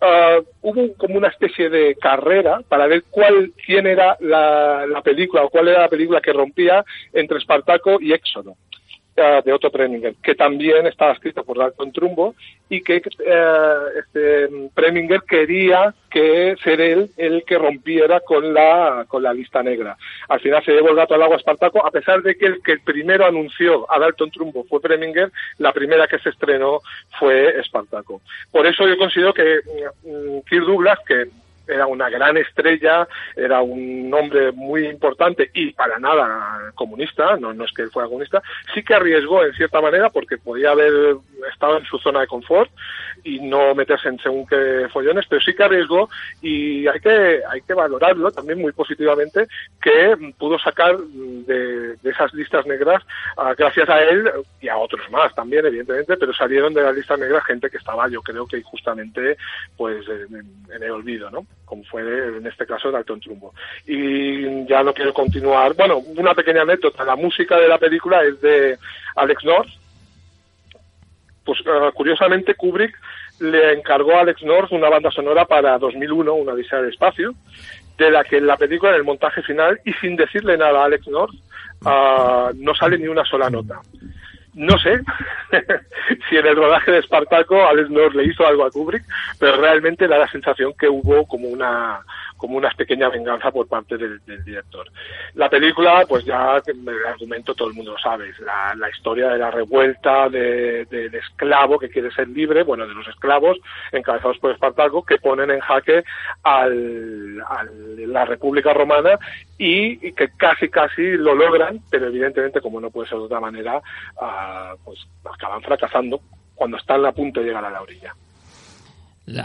Uh, 0.00 0.42
hubo 0.62 0.94
como 0.94 1.18
una 1.18 1.28
especie 1.28 1.68
de 1.68 1.94
carrera 1.96 2.62
para 2.66 2.86
ver 2.86 3.04
cuál, 3.10 3.52
quién 3.66 3.86
era 3.86 4.16
la, 4.20 4.86
la, 4.86 5.02
película 5.02 5.42
o 5.42 5.50
cuál 5.50 5.68
era 5.68 5.82
la 5.82 5.88
película 5.88 6.22
que 6.22 6.32
rompía 6.32 6.82
entre 7.12 7.36
Espartaco 7.36 8.00
y 8.00 8.12
Éxodo 8.14 8.56
uh, 9.16 9.42
de 9.44 9.52
Otto 9.52 9.70
Preminger, 9.70 10.14
que 10.22 10.34
también 10.34 10.86
estaba 10.86 11.12
escrito 11.12 11.44
por 11.44 11.58
Dalton 11.58 11.92
Trumbo 11.92 12.34
y 12.68 12.82
que 12.82 12.96
uh, 12.98 13.98
este, 13.98 14.48
Preminger 14.74 15.22
quería 15.22 15.94
que 16.10 16.56
ser 16.62 16.80
él 16.80 17.10
el 17.16 17.44
que 17.44 17.58
rompiera 17.58 18.20
con 18.20 18.52
la, 18.52 19.04
con 19.08 19.22
la 19.22 19.32
lista 19.32 19.62
negra. 19.62 19.96
Al 20.28 20.40
final 20.40 20.64
se 20.64 20.72
llevó 20.72 20.90
el 20.90 20.96
gato 20.96 21.14
al 21.14 21.22
agua 21.22 21.36
Espartaco, 21.36 21.84
a 21.84 21.90
pesar 21.90 22.22
de 22.22 22.36
que 22.36 22.46
el 22.46 22.62
que 22.62 22.78
primero 22.78 23.26
anunció 23.26 23.90
a 23.90 23.98
Dalton 23.98 24.30
Trumbo 24.30 24.64
fue 24.64 24.80
Preminger, 24.80 25.30
la 25.58 25.72
primera 25.72 26.06
que 26.06 26.18
se 26.18 26.30
estrenó 26.30 26.80
fue 27.18 27.60
Espartaco. 27.60 28.20
Por 28.50 28.66
eso 28.66 28.86
yo 28.86 28.96
considero 28.96 29.32
que 29.32 29.60
mm, 30.04 30.40
Kirk 30.48 30.64
Douglas, 30.64 30.98
que 31.06 31.26
era 31.70 31.86
una 31.86 32.08
gran 32.08 32.36
estrella, 32.36 33.06
era 33.36 33.62
un 33.62 34.12
hombre 34.12 34.52
muy 34.52 34.86
importante 34.86 35.50
y 35.54 35.72
para 35.72 35.98
nada 35.98 36.72
comunista, 36.74 37.36
no, 37.36 37.52
no 37.52 37.64
es 37.64 37.72
que 37.72 37.82
él 37.82 37.90
fuera 37.90 38.08
comunista, 38.08 38.42
sí 38.74 38.82
que 38.82 38.94
arriesgó 38.94 39.44
en 39.44 39.52
cierta 39.54 39.80
manera 39.80 40.10
porque 40.10 40.38
podía 40.38 40.70
haber 40.70 41.16
estado 41.52 41.78
en 41.78 41.84
su 41.84 41.98
zona 41.98 42.20
de 42.20 42.26
confort 42.26 42.70
y 43.24 43.40
no 43.40 43.74
meterse 43.74 44.08
en 44.08 44.18
según 44.18 44.46
qué 44.46 44.86
follones, 44.92 45.26
pero 45.28 45.40
sí 45.40 45.54
que 45.54 45.64
arriesgó 45.64 46.08
y 46.40 46.86
hay 46.86 47.00
que, 47.00 47.40
hay 47.48 47.60
que 47.62 47.74
valorarlo 47.74 48.30
también 48.30 48.60
muy 48.60 48.72
positivamente 48.72 49.46
que 49.80 50.32
pudo 50.38 50.58
sacar 50.58 50.98
de, 50.98 51.96
de 51.96 52.10
esas 52.10 52.32
listas 52.34 52.66
negras 52.66 53.02
uh, 53.36 53.54
gracias 53.56 53.88
a 53.88 54.02
él 54.02 54.30
y 54.60 54.68
a 54.68 54.76
otros 54.76 55.08
más 55.10 55.34
también, 55.34 55.66
evidentemente, 55.66 56.16
pero 56.16 56.32
salieron 56.32 56.74
de 56.74 56.82
las 56.82 56.94
listas 56.94 57.18
negras 57.18 57.44
gente 57.44 57.70
que 57.70 57.78
estaba, 57.78 58.08
yo 58.08 58.22
creo 58.22 58.46
que 58.46 58.62
justamente 58.62 59.36
pues 59.76 60.06
en, 60.08 60.44
en 60.74 60.82
el 60.82 60.90
olvido, 60.90 61.30
¿no? 61.30 61.46
Como 61.70 61.84
fue 61.84 62.02
en 62.02 62.44
este 62.44 62.66
caso 62.66 62.90
Dalton 62.90 63.20
Trumbo. 63.20 63.54
Y 63.86 64.66
ya 64.66 64.82
no 64.82 64.92
quiero 64.92 65.14
continuar. 65.14 65.74
Bueno, 65.74 65.98
una 65.98 66.34
pequeña 66.34 66.62
anécdota. 66.62 67.04
La 67.04 67.14
música 67.14 67.56
de 67.56 67.68
la 67.68 67.78
película 67.78 68.24
es 68.24 68.40
de 68.40 68.76
Alex 69.14 69.44
North. 69.44 69.70
Pues 71.44 71.60
uh, 71.60 71.92
curiosamente 71.94 72.56
Kubrick 72.56 72.98
le 73.38 73.74
encargó 73.74 74.16
a 74.16 74.22
Alex 74.22 74.42
North 74.42 74.72
una 74.72 74.88
banda 74.88 75.12
sonora 75.12 75.44
para 75.44 75.78
2001, 75.78 76.34
una 76.34 76.54
odisea 76.54 76.82
de 76.82 76.90
espacio, 76.90 77.34
de 77.96 78.10
la 78.10 78.24
que 78.24 78.38
en 78.38 78.48
la 78.48 78.56
película, 78.56 78.90
en 78.90 78.98
el 78.98 79.04
montaje 79.04 79.40
final, 79.42 79.80
y 79.84 79.92
sin 79.94 80.16
decirle 80.16 80.58
nada 80.58 80.82
a 80.82 80.84
Alex 80.86 81.06
North, 81.06 81.34
uh, 81.84 82.52
no 82.56 82.74
sale 82.74 82.98
ni 82.98 83.06
una 83.06 83.24
sola 83.24 83.48
nota. 83.48 83.80
No 84.54 84.78
sé 84.78 85.00
si 86.28 86.36
en 86.36 86.46
el 86.46 86.56
rodaje 86.56 86.90
de 86.90 86.98
Espartaco 86.98 87.64
Alex 87.66 87.90
North 87.90 88.14
le 88.14 88.24
hizo 88.24 88.46
algo 88.46 88.64
a 88.64 88.70
Kubrick, 88.70 89.04
pero 89.38 89.60
realmente 89.60 90.08
da 90.08 90.18
la 90.18 90.28
sensación 90.28 90.72
que 90.78 90.88
hubo 90.88 91.26
como 91.26 91.48
una 91.48 92.00
como 92.40 92.56
una 92.56 92.70
pequeña 92.70 93.10
venganza 93.10 93.50
por 93.50 93.68
parte 93.68 93.98
del, 93.98 94.18
del, 94.24 94.42
director. 94.42 94.90
La 95.34 95.50
película, 95.50 96.06
pues 96.08 96.24
ya 96.24 96.60
el 96.66 96.88
argumento 97.06 97.54
todo 97.54 97.68
el 97.68 97.74
mundo 97.74 97.92
lo 97.92 97.98
sabe, 97.98 98.32
la, 98.40 98.74
la 98.74 98.88
historia 98.88 99.28
de 99.28 99.38
la 99.38 99.50
revuelta 99.50 100.30
del 100.30 100.86
de, 100.88 101.10
de 101.10 101.18
esclavo 101.18 101.78
que 101.78 101.90
quiere 101.90 102.10
ser 102.10 102.28
libre, 102.28 102.62
bueno, 102.62 102.86
de 102.86 102.94
los 102.94 103.06
esclavos 103.08 103.58
encabezados 103.92 104.38
por 104.38 104.52
Espartaco, 104.52 105.04
que 105.04 105.18
ponen 105.18 105.50
en 105.50 105.60
jaque 105.60 106.02
a 106.42 106.66
la 106.66 108.24
República 108.24 108.72
Romana 108.72 109.18
y, 109.58 110.08
y, 110.08 110.12
que 110.12 110.30
casi 110.36 110.70
casi 110.70 111.02
lo 111.18 111.34
logran, 111.34 111.80
pero 111.90 112.06
evidentemente, 112.06 112.62
como 112.62 112.80
no 112.80 112.90
puede 112.90 113.08
ser 113.08 113.18
de 113.18 113.24
otra 113.24 113.40
manera, 113.40 113.76
uh, 113.76 114.76
pues 114.82 114.98
acaban 115.30 115.60
fracasando 115.60 116.22
cuando 116.54 116.78
están 116.78 117.04
a 117.04 117.12
punto 117.12 117.40
de 117.40 117.46
llegar 117.46 117.64
a 117.64 117.70
la 117.70 117.82
orilla. 117.82 118.14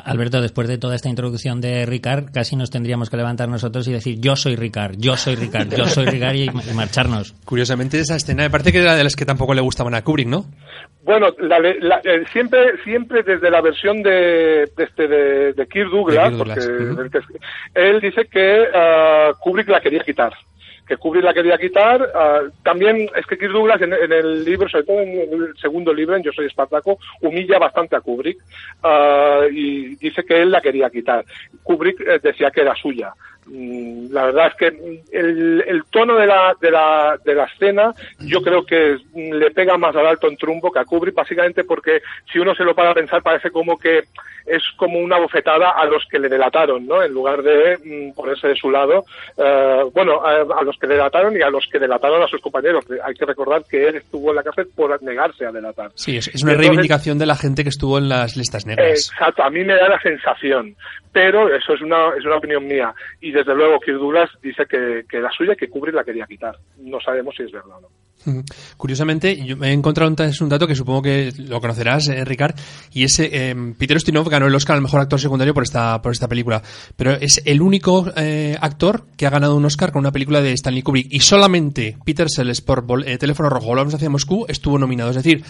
Alberto, 0.05 0.41
después 0.41 0.67
de 0.67 0.77
toda 0.77 0.95
esta 0.95 1.09
introducción 1.09 1.61
de 1.61 1.85
Ricard, 1.85 2.31
casi 2.33 2.55
nos 2.55 2.69
tendríamos 2.69 3.09
que 3.09 3.17
levantar 3.17 3.49
nosotros 3.49 3.87
y 3.87 3.93
decir 3.93 4.19
yo 4.19 4.35
soy 4.35 4.55
Ricard, 4.55 4.95
yo 4.97 5.15
soy 5.15 5.35
Ricard, 5.35 5.73
yo 5.75 5.85
soy 5.85 6.05
Ricard 6.05 6.35
y, 6.35 6.49
marcharnos. 6.73 7.33
Curiosamente 7.45 7.99
esa 7.99 8.15
escena 8.15 8.43
me 8.43 8.49
parece 8.49 8.71
que 8.71 8.79
era 8.79 8.95
de 8.95 9.03
las 9.03 9.15
que 9.15 9.25
tampoco 9.25 9.53
le 9.53 9.61
gustaban 9.61 9.95
a 9.95 10.03
Kubrick, 10.03 10.27
¿no? 10.27 10.45
Bueno, 11.03 11.27
la, 11.39 11.59
la, 11.59 12.01
eh, 12.03 12.23
siempre 12.33 12.59
siempre 12.83 13.21
desde 13.23 13.51
la 13.51 13.61
versión 13.61 14.01
de 14.01 14.65
de, 14.75 14.83
este, 14.83 15.07
de, 15.07 15.53
de 15.53 15.67
Kirk 15.67 15.89
Douglas, 15.89 16.31
de 16.31 16.37
Kirk 16.37 16.37
Douglas. 16.37 16.65
porque 16.65 17.17
uh 17.17 17.21
-huh. 17.21 17.39
él 17.75 18.01
dice 18.01 18.25
que 18.25 18.61
uh, 18.61 19.35
Kubrick 19.39 19.69
la 19.69 19.81
quería 19.81 20.03
quitar 20.03 20.33
que 20.87 20.97
Kubrick 20.97 21.23
la 21.23 21.33
quería 21.33 21.57
quitar. 21.57 22.01
Uh, 22.01 22.51
también 22.63 23.09
es 23.15 23.25
que 23.25 23.37
Kirk 23.37 23.51
Douglas 23.51 23.81
en, 23.81 23.93
en, 23.93 24.11
el 24.11 24.45
libro, 24.45 24.69
sobre 24.69 24.85
todo 24.85 25.01
en 25.01 25.19
el 25.19 25.57
segundo 25.57 25.93
libro, 25.93 26.15
en 26.15 26.23
Yo 26.23 26.31
soy 26.31 26.45
Espartaco, 26.45 26.97
humilla 27.21 27.59
bastante 27.59 27.95
a 27.95 28.01
Kubrick 28.01 28.37
uh, 28.83 29.45
y 29.51 29.95
dice 29.95 30.23
que 30.23 30.41
él 30.41 30.51
la 30.51 30.61
quería 30.61 30.89
quitar. 30.89 31.25
Kubrick 31.63 32.01
eh, 32.01 32.19
decía 32.21 32.51
que 32.51 32.61
era 32.61 32.75
suya. 32.75 33.13
Mm, 33.47 34.11
la 34.11 34.25
verdad 34.25 34.47
es 34.47 34.55
que 34.55 34.97
el, 35.11 35.63
el 35.67 35.83
tono 35.85 36.15
de 36.15 36.25
la, 36.25 36.55
de, 36.59 36.71
la, 36.71 37.17
de 37.23 37.35
la 37.35 37.43
escena 37.45 37.93
yo 38.19 38.41
creo 38.41 38.65
que 38.65 38.97
le 39.13 39.51
pega 39.51 39.77
más 39.77 39.95
a 39.95 40.01
Dalton 40.01 40.35
Trumbo 40.35 40.71
que 40.71 40.79
a 40.79 40.85
Kubrick, 40.85 41.13
básicamente 41.13 41.63
porque 41.63 42.01
si 42.31 42.39
uno 42.39 42.55
se 42.55 42.63
lo 42.63 42.73
para 42.73 42.91
a 42.91 42.95
pensar 42.95 43.21
parece 43.21 43.51
como 43.51 43.77
que 43.77 44.03
es 44.45 44.61
como 44.77 44.99
una 44.99 45.19
bofetada 45.19 45.71
a 45.71 45.85
los 45.85 46.03
que 46.09 46.19
le 46.19 46.29
delataron, 46.29 46.85
¿no? 46.85 47.01
En 47.01 47.13
lugar 47.13 47.41
de 47.41 47.77
mm, 47.83 48.13
ponerse 48.13 48.47
de 48.47 48.55
su 48.55 48.69
lado, 48.69 49.03
eh, 49.37 49.83
bueno, 49.93 50.23
a, 50.23 50.59
a, 50.59 50.63
los 50.63 50.77
que 50.77 50.87
le 50.87 50.95
delataron 50.95 51.35
y 51.35 51.41
a 51.41 51.49
los 51.49 51.65
que 51.71 51.79
delataron 51.79 52.21
a 52.21 52.27
sus 52.27 52.41
compañeros. 52.41 52.85
Hay 53.03 53.15
que 53.15 53.25
recordar 53.25 53.63
que 53.69 53.87
él 53.87 53.95
estuvo 53.95 54.29
en 54.29 54.35
la 54.35 54.43
cárcel 54.43 54.67
por 54.75 55.01
negarse 55.01 55.45
a 55.45 55.51
delatar. 55.51 55.91
Sí, 55.95 56.17
es, 56.17 56.27
es 56.27 56.43
una 56.43 56.51
Entonces, 56.51 56.69
reivindicación 56.69 57.17
de 57.17 57.25
la 57.25 57.35
gente 57.35 57.63
que 57.63 57.69
estuvo 57.69 57.97
en 57.97 58.09
las 58.09 58.37
listas 58.37 58.65
negras. 58.65 58.87
Exacto, 58.89 59.43
a 59.43 59.49
mí 59.49 59.63
me 59.63 59.75
da 59.75 59.89
la 59.89 59.99
sensación, 59.99 60.75
pero 61.11 61.53
eso 61.53 61.73
es 61.73 61.81
una, 61.81 62.09
es 62.17 62.25
una 62.25 62.37
opinión 62.37 62.67
mía. 62.67 62.93
Y 63.21 63.31
desde 63.31 63.55
luego 63.55 63.79
Kirk 63.79 63.97
Douglas 63.97 64.29
dice 64.41 64.65
que, 64.69 65.03
que 65.09 65.19
la 65.19 65.31
suya, 65.31 65.55
que 65.55 65.69
Kubrick 65.69 65.95
la 65.95 66.03
quería 66.03 66.25
quitar. 66.25 66.55
No 66.77 66.99
sabemos 66.99 67.35
si 67.35 67.43
es 67.43 67.51
verdad 67.51 67.77
o 67.77 67.81
no. 67.81 68.04
Curiosamente, 68.77 69.43
yo 69.45 69.57
me 69.57 69.69
he 69.69 69.73
encontrado 69.73 70.09
un, 70.09 70.49
dato 70.49 70.67
que 70.67 70.75
supongo 70.75 71.01
que 71.01 71.33
lo 71.37 71.61
conocerás, 71.61 72.07
eh, 72.07 72.25
Ricard, 72.25 72.55
y 72.91 73.03
es 73.03 73.19
eh, 73.19 73.55
Peter 73.77 73.97
Ustinov 73.97 74.29
ganó 74.29 74.47
el 74.47 74.55
Oscar 74.55 74.75
al 74.75 74.81
mejor 74.81 75.01
actor 75.01 75.19
secundario 75.19 75.53
por 75.53 75.63
esta, 75.63 76.01
por 76.01 76.11
esta 76.11 76.27
película. 76.27 76.61
Pero 76.95 77.13
es 77.13 77.41
el 77.45 77.61
único 77.61 78.11
eh, 78.15 78.57
actor 78.59 79.07
que 79.15 79.27
ha 79.27 79.29
ganado 79.29 79.55
un 79.55 79.65
Oscar 79.65 79.91
con 79.91 80.01
una 80.01 80.11
película 80.11 80.41
de 80.41 80.53
Stanley 80.53 80.81
Kubrick. 80.81 81.07
Y 81.11 81.19
solamente 81.19 81.97
Peter 82.03 82.29
Sellers 82.29 82.61
por 82.61 82.85
eh, 83.05 83.17
Teléfono 83.17 83.49
Rojo, 83.49 83.67
Volvamos 83.67 83.93
hacia 83.93 84.09
Moscú, 84.09 84.45
estuvo 84.47 84.77
nominado. 84.77 85.09
Es 85.09 85.17
decir, 85.17 85.43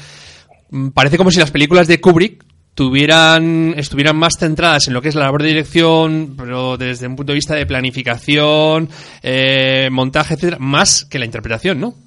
mm, 0.71 0.89
parece 0.89 1.17
como 1.17 1.31
si 1.31 1.39
las 1.39 1.51
películas 1.51 1.87
de 1.87 2.01
Kubrick 2.01 2.43
tuvieran 2.75 3.73
estuvieran 3.77 4.17
más 4.17 4.37
centradas 4.37 4.87
en 4.87 4.93
lo 4.93 5.01
que 5.01 5.09
es 5.09 5.15
la 5.15 5.23
labor 5.23 5.41
de 5.41 5.49
dirección, 5.49 6.35
pero 6.37 6.77
desde 6.77 7.07
un 7.07 7.15
punto 7.15 7.31
de 7.31 7.35
vista 7.35 7.55
de 7.55 7.65
planificación, 7.65 8.89
eh, 9.23 9.89
montaje, 9.91 10.33
etcétera, 10.35 10.57
más 10.59 11.05
que 11.05 11.17
la 11.17 11.25
interpretación, 11.25 11.79
¿no? 11.79 12.04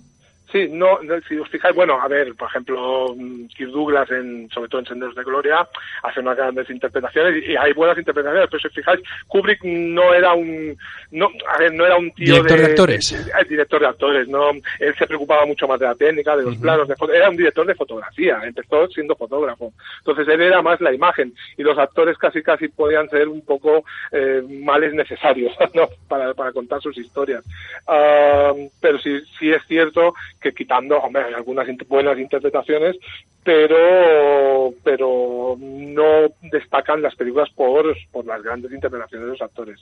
Sí, 0.51 0.67
no, 0.71 0.99
si 1.29 1.37
os 1.37 1.49
fijáis, 1.51 1.75
bueno, 1.75 2.01
a 2.01 2.09
ver, 2.09 2.35
por 2.35 2.49
ejemplo, 2.49 3.15
mm, 3.15 3.49
Kirk 3.49 3.71
Douglas, 3.71 4.11
en, 4.11 4.49
sobre 4.51 4.69
todo 4.69 4.81
en 4.81 4.87
Senderos 4.87 5.15
de 5.15 5.23
Gloria, 5.23 5.69
hace 6.03 6.21
unas 6.21 6.37
grandes 6.37 6.71
interpretaciones 6.71 7.45
y, 7.47 7.55
hay 7.55 7.73
buenas 7.75 7.99
interpretaciones, 7.99 8.49
pero 8.51 8.61
si 8.61 8.69
os 8.69 8.75
fijáis, 8.75 9.01
Kubrick 9.27 9.63
no 9.65 10.15
era 10.15 10.33
un, 10.33 10.77
no, 11.11 11.29
a 11.55 11.59
ver, 11.59 11.75
no 11.75 11.85
era 11.85 11.97
un 11.97 12.11
tío 12.13 12.35
director 12.35 12.59
de, 12.59 12.65
actores. 12.65 13.13
el 13.13 13.49
director 13.49 13.81
de 13.81 13.87
actores, 13.87 14.29
no, 14.29 14.51
él 14.79 14.95
se 14.99 15.07
preocupaba 15.07 15.45
mucho 15.45 15.69
más 15.69 15.79
de 15.81 15.87
la 15.87 15.95
técnica, 15.95 16.35
de 16.37 16.45
los 16.45 16.57
planos, 16.57 16.89
de 16.89 16.95
era 17.13 17.29
un 17.29 17.37
director 17.37 17.67
de 17.67 17.75
fotografía, 17.75 18.41
empezó 18.43 18.89
siendo 18.89 19.17
fotógrafo, 19.17 19.73
entonces 19.99 20.27
él 20.29 20.41
era 20.41 20.63
más 20.63 20.81
la 20.81 20.95
imagen 20.95 21.35
y 21.59 21.63
los 21.63 21.77
actores 21.79 22.17
casi 22.17 22.43
casi 22.43 22.69
podían 22.69 23.09
ser 23.11 23.29
un 23.29 23.43
poco 23.43 23.85
eh, 24.13 24.43
males 24.49 24.95
necesarios, 24.95 25.53
¿no? 25.75 25.89
Para, 26.09 26.33
para 26.33 26.53
contar 26.53 26.81
sus 26.81 26.97
historias, 26.97 27.45
Ah, 27.87 28.53
pero 28.81 28.99
sí, 28.99 29.21
sí 29.39 29.51
es 29.51 29.63
cierto 29.67 30.15
que 30.41 30.53
quitando, 30.53 30.99
hombre, 30.99 31.25
hay 31.25 31.35
algunas 31.35 31.67
buenas 31.89 32.19
interpretaciones, 32.19 32.97
pero 33.43 34.73
pero 34.85 35.57
no 35.59 36.29
destacan 36.51 37.03
las 37.03 37.15
películas 37.15 37.49
por, 37.55 37.97
por 38.13 38.25
las 38.27 38.43
grandes 38.43 38.73
interpretaciones 38.73 39.27
de 39.27 39.33
los 39.33 39.43
actores. 39.43 39.81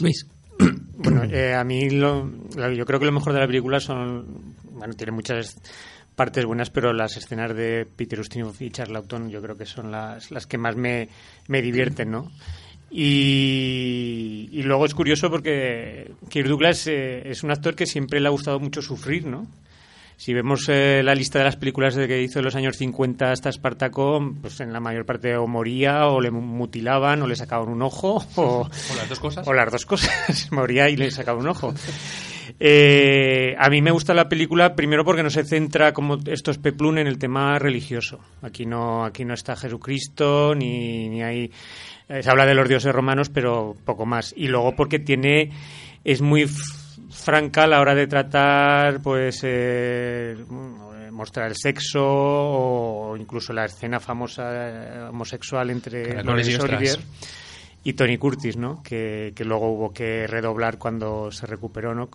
Luis. 0.00 0.26
Bueno, 0.94 1.24
eh, 1.24 1.54
a 1.54 1.64
mí 1.64 1.90
lo, 1.90 2.28
yo 2.54 2.84
creo 2.84 3.00
que 3.00 3.06
lo 3.06 3.12
mejor 3.12 3.32
de 3.32 3.40
la 3.40 3.46
película 3.46 3.80
son, 3.80 4.54
bueno, 4.72 4.94
tiene 4.94 5.10
muchas 5.10 5.56
partes 6.14 6.44
buenas, 6.44 6.70
pero 6.70 6.92
las 6.92 7.16
escenas 7.16 7.56
de 7.56 7.86
Peter 7.96 8.20
Ustinov 8.20 8.54
y 8.60 8.70
Charlton 8.70 9.30
yo 9.30 9.40
creo 9.42 9.56
que 9.56 9.66
son 9.66 9.90
las, 9.90 10.30
las 10.30 10.46
que 10.46 10.58
más 10.58 10.76
me, 10.76 11.08
me 11.48 11.62
divierten, 11.62 12.10
¿no? 12.10 12.30
Y, 12.94 14.50
y, 14.52 14.62
luego 14.64 14.84
es 14.84 14.94
curioso 14.94 15.30
porque 15.30 16.12
Kirk 16.28 16.46
Douglas 16.46 16.86
eh, 16.86 17.22
es 17.24 17.42
un 17.42 17.50
actor 17.50 17.74
que 17.74 17.86
siempre 17.86 18.20
le 18.20 18.28
ha 18.28 18.30
gustado 18.30 18.60
mucho 18.60 18.82
sufrir, 18.82 19.24
¿no? 19.24 19.46
Si 20.18 20.34
vemos 20.34 20.68
eh, 20.68 21.02
la 21.02 21.14
lista 21.14 21.38
de 21.38 21.46
las 21.46 21.56
películas 21.56 21.94
de 21.94 22.06
que 22.06 22.22
hizo 22.22 22.38
en 22.38 22.44
los 22.44 22.54
años 22.54 22.76
50 22.76 23.32
hasta 23.32 23.48
Espartaco, 23.48 24.34
pues 24.40 24.60
en 24.60 24.72
la 24.72 24.78
mayor 24.78 25.06
parte 25.06 25.36
o 25.36 25.46
moría, 25.46 26.06
o 26.06 26.20
le 26.20 26.30
mutilaban, 26.30 27.22
o 27.22 27.26
le 27.26 27.34
sacaban 27.34 27.68
un 27.68 27.82
ojo, 27.82 28.22
o, 28.36 28.42
o 28.92 28.96
las 28.96 29.08
dos 29.08 29.18
cosas. 29.18 29.48
O 29.48 29.52
las 29.52 29.72
dos 29.72 29.86
cosas. 29.86 30.48
moría 30.52 30.88
y 30.90 30.96
le 30.96 31.10
sacaban 31.10 31.42
un 31.42 31.48
ojo. 31.48 31.74
Eh, 32.60 33.56
a 33.58 33.68
mí 33.70 33.82
me 33.82 33.90
gusta 33.90 34.14
la 34.14 34.28
película 34.28 34.76
primero 34.76 35.04
porque 35.04 35.22
no 35.22 35.30
se 35.30 35.44
centra 35.44 35.92
como 35.92 36.18
estos 36.26 36.58
peplun 36.58 36.98
en 36.98 37.06
el 37.06 37.18
tema 37.18 37.58
religioso. 37.58 38.20
Aquí 38.42 38.66
no, 38.66 39.04
aquí 39.04 39.24
no 39.24 39.34
está 39.34 39.56
Jesucristo 39.56 40.54
ni, 40.54 41.08
ni 41.08 41.22
hay 41.22 41.50
se 42.08 42.30
habla 42.30 42.46
de 42.46 42.54
los 42.54 42.68
dioses 42.68 42.92
romanos, 42.92 43.30
pero 43.30 43.74
poco 43.84 44.06
más. 44.06 44.34
Y 44.36 44.48
luego 44.48 44.74
porque 44.76 44.98
tiene 44.98 45.50
es 46.04 46.20
muy 46.20 46.46
franca 47.10 47.64
a 47.64 47.66
la 47.66 47.80
hora 47.80 47.94
de 47.94 48.06
tratar, 48.06 49.00
pues, 49.02 49.40
eh, 49.44 50.36
mostrar 51.10 51.48
el 51.48 51.56
sexo 51.56 52.02
o 52.02 53.16
incluso 53.16 53.52
la 53.52 53.66
escena 53.66 54.00
famosa 54.00 54.42
eh, 54.52 55.02
homosexual 55.08 55.70
entre 55.70 56.22
Lorenz 56.22 56.58
Olivier 56.58 56.98
y 57.84 57.92
Tony 57.92 58.16
Curtis, 58.16 58.56
¿no? 58.56 58.82
Que, 58.82 59.32
que, 59.34 59.44
luego 59.44 59.70
hubo 59.70 59.92
que 59.92 60.26
redoblar 60.26 60.78
cuando 60.78 61.30
se 61.30 61.46
recuperó, 61.46 61.94
¿no? 61.94 62.08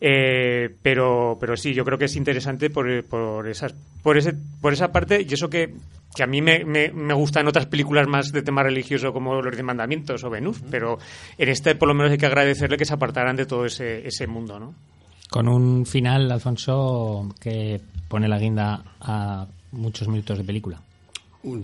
Eh, 0.00 0.74
pero, 0.82 1.36
pero 1.38 1.56
sí, 1.56 1.74
yo 1.74 1.84
creo 1.84 1.98
que 1.98 2.06
es 2.06 2.16
interesante 2.16 2.70
por, 2.70 3.04
por, 3.04 3.46
esas, 3.48 3.74
por, 4.02 4.16
ese, 4.16 4.32
por 4.60 4.72
esa 4.72 4.92
parte 4.92 5.26
y 5.28 5.34
eso 5.34 5.50
que, 5.50 5.74
que 6.14 6.22
a 6.22 6.26
mí 6.26 6.40
me, 6.40 6.64
me, 6.64 6.90
me, 6.90 7.12
gustan 7.12 7.46
otras 7.46 7.66
películas 7.66 8.08
más 8.08 8.32
de 8.32 8.40
tema 8.40 8.62
religioso 8.62 9.12
como 9.12 9.42
Los 9.42 9.54
de 9.54 9.62
Mandamientos 9.62 10.24
o 10.24 10.30
Venus, 10.30 10.62
pero 10.70 10.98
en 11.36 11.48
este 11.50 11.74
por 11.74 11.88
lo 11.88 11.94
menos 11.94 12.12
hay 12.12 12.18
que 12.18 12.24
agradecerle 12.24 12.78
que 12.78 12.86
se 12.86 12.94
apartaran 12.94 13.36
de 13.36 13.44
todo 13.44 13.66
ese, 13.66 14.06
ese 14.06 14.26
mundo, 14.26 14.58
¿no? 14.58 14.74
Con 15.28 15.48
un 15.48 15.84
final, 15.84 16.32
Alfonso, 16.32 17.28
que 17.38 17.80
pone 18.08 18.26
la 18.26 18.38
guinda 18.38 18.82
a 19.00 19.46
muchos 19.72 20.08
minutos 20.08 20.38
de 20.38 20.44
película. 20.44 20.80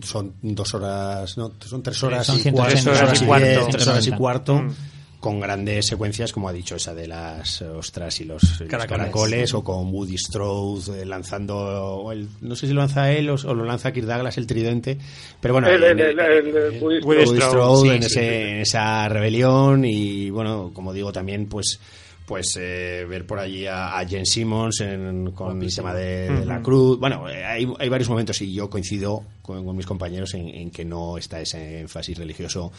Son 0.02 0.34
dos 0.42 0.74
horas, 0.74 1.36
no, 1.36 1.52
son 1.58 1.82
tres 1.82 2.02
horas, 2.02 2.26
son 2.26 2.38
y, 2.38 2.52
cuarto, 2.52 2.74
tres 2.74 2.86
horas 2.86 3.22
y 3.22 3.24
cuarto. 3.26 3.66
Tres 3.70 3.88
horas 3.88 4.06
y 4.06 4.12
cuarto. 4.12 4.54
Mm 4.56 4.74
con 5.20 5.40
grandes 5.40 5.86
secuencias, 5.86 6.32
como 6.32 6.48
ha 6.48 6.52
dicho, 6.52 6.76
esa 6.76 6.94
de 6.94 7.06
las 7.06 7.62
ostras 7.62 8.20
y 8.20 8.24
los 8.24 8.42
caracoles, 8.42 8.70
los 8.70 8.86
caracoles 8.86 9.54
o 9.54 9.64
con 9.64 9.92
Woody 9.92 10.18
Strode 10.18 11.02
eh, 11.02 11.06
lanzando, 11.06 12.10
el, 12.12 12.28
no 12.40 12.54
sé 12.54 12.66
si 12.66 12.72
lo 12.72 12.80
lanza 12.80 13.10
él 13.12 13.30
o, 13.30 13.34
o, 13.34 13.54
lo 13.54 13.64
lanza 13.64 13.92
Kirk 13.92 14.06
Douglas 14.06 14.38
el 14.38 14.46
tridente, 14.46 14.98
pero 15.40 15.54
bueno, 15.54 15.68
el, 15.68 15.82
el, 15.82 16.00
el 16.00 16.82
Woody, 16.82 17.00
Woody 17.00 17.40
Strode, 17.40 17.80
sí, 17.80 17.88
en, 17.88 18.02
ese, 18.02 18.08
sí. 18.08 18.20
en, 18.20 18.56
esa 18.58 19.08
rebelión 19.08 19.84
y 19.84 20.30
bueno, 20.30 20.70
como 20.74 20.92
digo, 20.92 21.12
también 21.12 21.46
pues 21.46 21.80
pues 22.26 22.56
eh, 22.60 23.06
ver 23.08 23.24
por 23.24 23.38
allí 23.38 23.66
a, 23.66 23.98
a 23.98 24.06
Jen 24.06 24.26
Simmons 24.26 24.80
en, 24.80 25.30
con 25.30 25.62
el 25.62 25.74
tema 25.74 25.94
de, 25.94 26.28
de, 26.28 26.44
la 26.44 26.60
cruz. 26.60 26.98
Bueno, 26.98 27.28
eh, 27.28 27.44
hay, 27.44 27.72
hay, 27.78 27.88
varios 27.88 28.08
momentos 28.10 28.42
y 28.42 28.52
yo 28.52 28.68
coincido 28.68 29.22
con, 29.46 29.64
con 29.64 29.76
mis 29.76 29.86
compañeros 29.86 30.34
en, 30.34 30.48
en, 30.48 30.70
que 30.70 30.84
no 30.84 31.16
está 31.16 31.40
ese 31.40 31.80
énfasis 31.80 32.18
religioso 32.18 32.72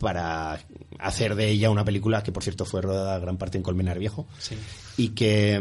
para 0.00 0.58
hacer 0.98 1.34
de 1.34 1.50
ella 1.50 1.68
una 1.68 1.84
película 1.84 2.22
que, 2.22 2.32
por 2.32 2.42
cierto, 2.42 2.64
fue 2.64 2.80
rodada 2.80 3.18
gran 3.18 3.36
parte 3.36 3.58
en 3.58 3.62
Colmenar 3.62 3.98
Viejo 3.98 4.26
sí. 4.38 4.56
y, 4.96 5.10
que, 5.10 5.60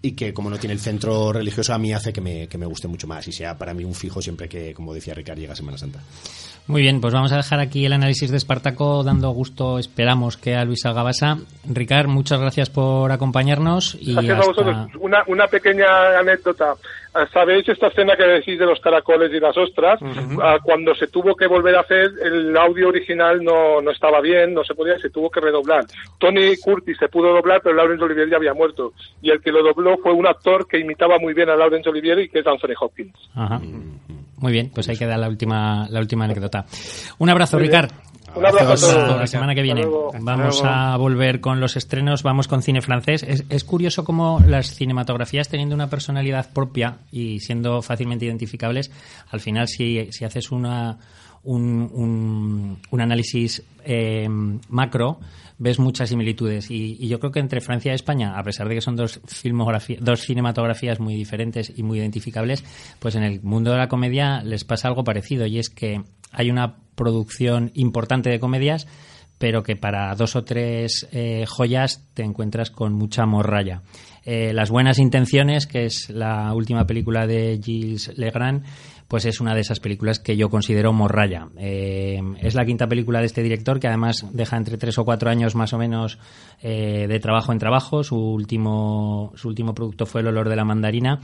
y 0.00 0.12
que, 0.12 0.32
como 0.32 0.48
no 0.48 0.58
tiene 0.58 0.72
el 0.72 0.80
centro 0.80 1.30
religioso, 1.30 1.74
a 1.74 1.78
mí 1.78 1.92
hace 1.92 2.10
que 2.12 2.22
me, 2.22 2.48
que 2.48 2.56
me 2.56 2.64
guste 2.64 2.88
mucho 2.88 3.06
más 3.06 3.28
y 3.28 3.32
sea 3.32 3.58
para 3.58 3.74
mí 3.74 3.84
un 3.84 3.94
fijo 3.94 4.22
siempre 4.22 4.48
que, 4.48 4.72
como 4.72 4.94
decía 4.94 5.12
Ricard, 5.12 5.38
llega 5.38 5.54
Semana 5.54 5.76
Santa. 5.76 6.00
Muy 6.68 6.82
bien, 6.82 7.00
pues 7.00 7.12
vamos 7.12 7.30
a 7.32 7.36
dejar 7.36 7.60
aquí 7.60 7.84
el 7.84 7.92
análisis 7.92 8.30
de 8.30 8.38
Espartaco 8.38 9.04
dando 9.04 9.30
gusto, 9.30 9.78
esperamos 9.78 10.38
que 10.38 10.56
a 10.56 10.64
Luis 10.64 10.84
Algabasa. 10.86 11.38
Ricard, 11.68 12.08
muchas 12.08 12.40
gracias 12.40 12.70
por 12.70 13.12
acompañarnos. 13.12 13.96
Y 14.00 14.14
gracias 14.14 14.38
hasta... 14.38 14.44
a 14.44 14.48
vosotros. 14.48 14.76
Una, 15.00 15.22
una 15.26 15.46
pequeña 15.46 16.18
anécdota. 16.18 16.74
¿Sabéis 17.32 17.68
esta 17.68 17.88
escena 17.88 18.16
que 18.16 18.24
decís 18.24 18.58
de 18.58 18.66
los 18.66 18.80
caracoles 18.80 19.32
y 19.32 19.40
las 19.40 19.56
ostras? 19.56 20.00
Uh 20.02 20.06
-huh. 20.06 20.60
Cuando 20.62 20.94
se 20.94 21.08
tuvo 21.08 21.34
que 21.34 21.46
volver 21.46 21.76
a 21.76 21.80
hacer, 21.80 22.10
el 22.22 22.56
audio 22.56 22.88
original 22.88 23.42
no, 23.42 23.80
no 23.80 23.90
estaba 23.90 24.20
bien, 24.20 24.54
no 24.54 24.64
se 24.64 24.74
podía, 24.74 24.98
se 24.98 25.10
tuvo 25.10 25.30
que 25.30 25.40
redoblar. 25.40 25.84
Tony 26.18 26.56
Curtis 26.56 26.96
se 26.98 27.08
pudo 27.08 27.32
doblar, 27.32 27.60
pero 27.62 27.74
Laurence 27.74 28.04
Olivier 28.04 28.28
ya 28.28 28.36
había 28.36 28.54
muerto. 28.54 28.92
Y 29.22 29.30
el 29.30 29.40
que 29.40 29.52
lo 29.52 29.62
dobló 29.62 29.96
fue 29.98 30.12
un 30.12 30.26
actor 30.26 30.66
que 30.66 30.78
imitaba 30.78 31.18
muy 31.18 31.34
bien 31.34 31.48
a 31.48 31.56
Laurence 31.56 31.88
Olivier 31.88 32.18
y 32.20 32.28
que 32.28 32.40
es 32.40 32.46
Anthony 32.46 32.74
Hopkins. 32.78 33.14
Ajá. 33.34 33.60
Muy 34.38 34.52
bien, 34.52 34.70
pues 34.74 34.88
ahí 34.88 34.96
queda 34.96 35.16
la 35.16 35.28
última, 35.28 35.86
la 35.88 36.00
última 36.00 36.24
anécdota. 36.24 36.66
Un 37.18 37.30
abrazo, 37.30 37.58
Ricard. 37.58 37.90
Un 38.34 38.44
abrazo 38.44 38.72
a 38.72 38.76
todos. 38.76 39.20
La 39.20 39.26
semana 39.26 39.54
que 39.54 39.62
viene 39.62 39.86
vamos 40.20 40.62
a 40.62 40.96
volver 40.98 41.40
con 41.40 41.58
los 41.58 41.76
estrenos, 41.76 42.22
vamos 42.22 42.48
con 42.48 42.62
cine 42.62 42.82
francés. 42.82 43.24
Es, 43.26 43.44
es, 43.48 43.64
curioso 43.64 44.04
cómo 44.04 44.42
las 44.46 44.74
cinematografías, 44.74 45.48
teniendo 45.48 45.74
una 45.74 45.88
personalidad 45.88 46.52
propia 46.52 46.98
y 47.10 47.40
siendo 47.40 47.80
fácilmente 47.80 48.26
identificables, 48.26 48.90
al 49.30 49.40
final 49.40 49.68
si, 49.68 50.08
si 50.12 50.26
haces 50.26 50.50
una, 50.50 50.98
un, 51.46 52.78
un, 52.90 53.00
análisis 53.00 53.62
eh, 53.84 54.28
macro, 54.68 55.20
ves 55.58 55.78
muchas 55.78 56.08
similitudes. 56.08 56.70
Y, 56.70 56.96
y, 56.98 57.08
yo 57.08 57.18
creo 57.18 57.32
que 57.32 57.40
entre 57.40 57.60
Francia 57.60 57.92
y 57.92 57.94
España, 57.94 58.38
a 58.38 58.42
pesar 58.42 58.68
de 58.68 58.74
que 58.74 58.80
son 58.80 58.96
dos, 58.96 59.20
dos 60.00 60.20
cinematografías 60.20 61.00
muy 61.00 61.14
diferentes 61.14 61.72
y 61.74 61.82
muy 61.82 61.98
identificables, 61.98 62.64
pues 62.98 63.14
en 63.14 63.22
el 63.22 63.40
mundo 63.42 63.70
de 63.70 63.78
la 63.78 63.88
comedia 63.88 64.42
les 64.42 64.64
pasa 64.64 64.88
algo 64.88 65.04
parecido. 65.04 65.46
Y 65.46 65.58
es 65.58 65.70
que 65.70 66.02
hay 66.32 66.50
una 66.50 66.76
producción 66.94 67.70
importante 67.74 68.28
de 68.28 68.40
comedias, 68.40 68.86
pero 69.38 69.62
que 69.62 69.76
para 69.76 70.14
dos 70.14 70.34
o 70.34 70.44
tres 70.44 71.06
eh, 71.12 71.44
joyas 71.46 72.04
te 72.14 72.22
encuentras 72.22 72.70
con 72.70 72.92
mucha 72.94 73.26
morralla. 73.26 73.82
Eh, 74.24 74.52
Las 74.52 74.70
buenas 74.70 74.98
intenciones, 74.98 75.66
que 75.66 75.84
es 75.84 76.10
la 76.10 76.52
última 76.54 76.86
película 76.86 77.26
de 77.26 77.60
Gilles 77.62 78.16
Legrand, 78.16 78.64
pues 79.08 79.24
es 79.24 79.40
una 79.40 79.54
de 79.54 79.60
esas 79.60 79.80
películas 79.80 80.18
que 80.18 80.36
yo 80.36 80.48
considero 80.48 80.92
morralla. 80.92 81.48
Eh, 81.56 82.20
es 82.40 82.54
la 82.54 82.64
quinta 82.64 82.88
película 82.88 83.20
de 83.20 83.26
este 83.26 83.42
director 83.42 83.78
que 83.78 83.86
además 83.86 84.26
deja 84.32 84.56
entre 84.56 84.78
tres 84.78 84.98
o 84.98 85.04
cuatro 85.04 85.30
años 85.30 85.54
más 85.54 85.72
o 85.72 85.78
menos 85.78 86.18
eh, 86.60 87.06
de 87.08 87.20
trabajo 87.20 87.52
en 87.52 87.58
trabajo. 87.58 88.02
Su 88.02 88.16
último, 88.16 89.32
su 89.36 89.48
último 89.48 89.74
producto 89.74 90.06
fue 90.06 90.22
El 90.22 90.28
olor 90.28 90.48
de 90.48 90.56
la 90.56 90.64
mandarina. 90.64 91.20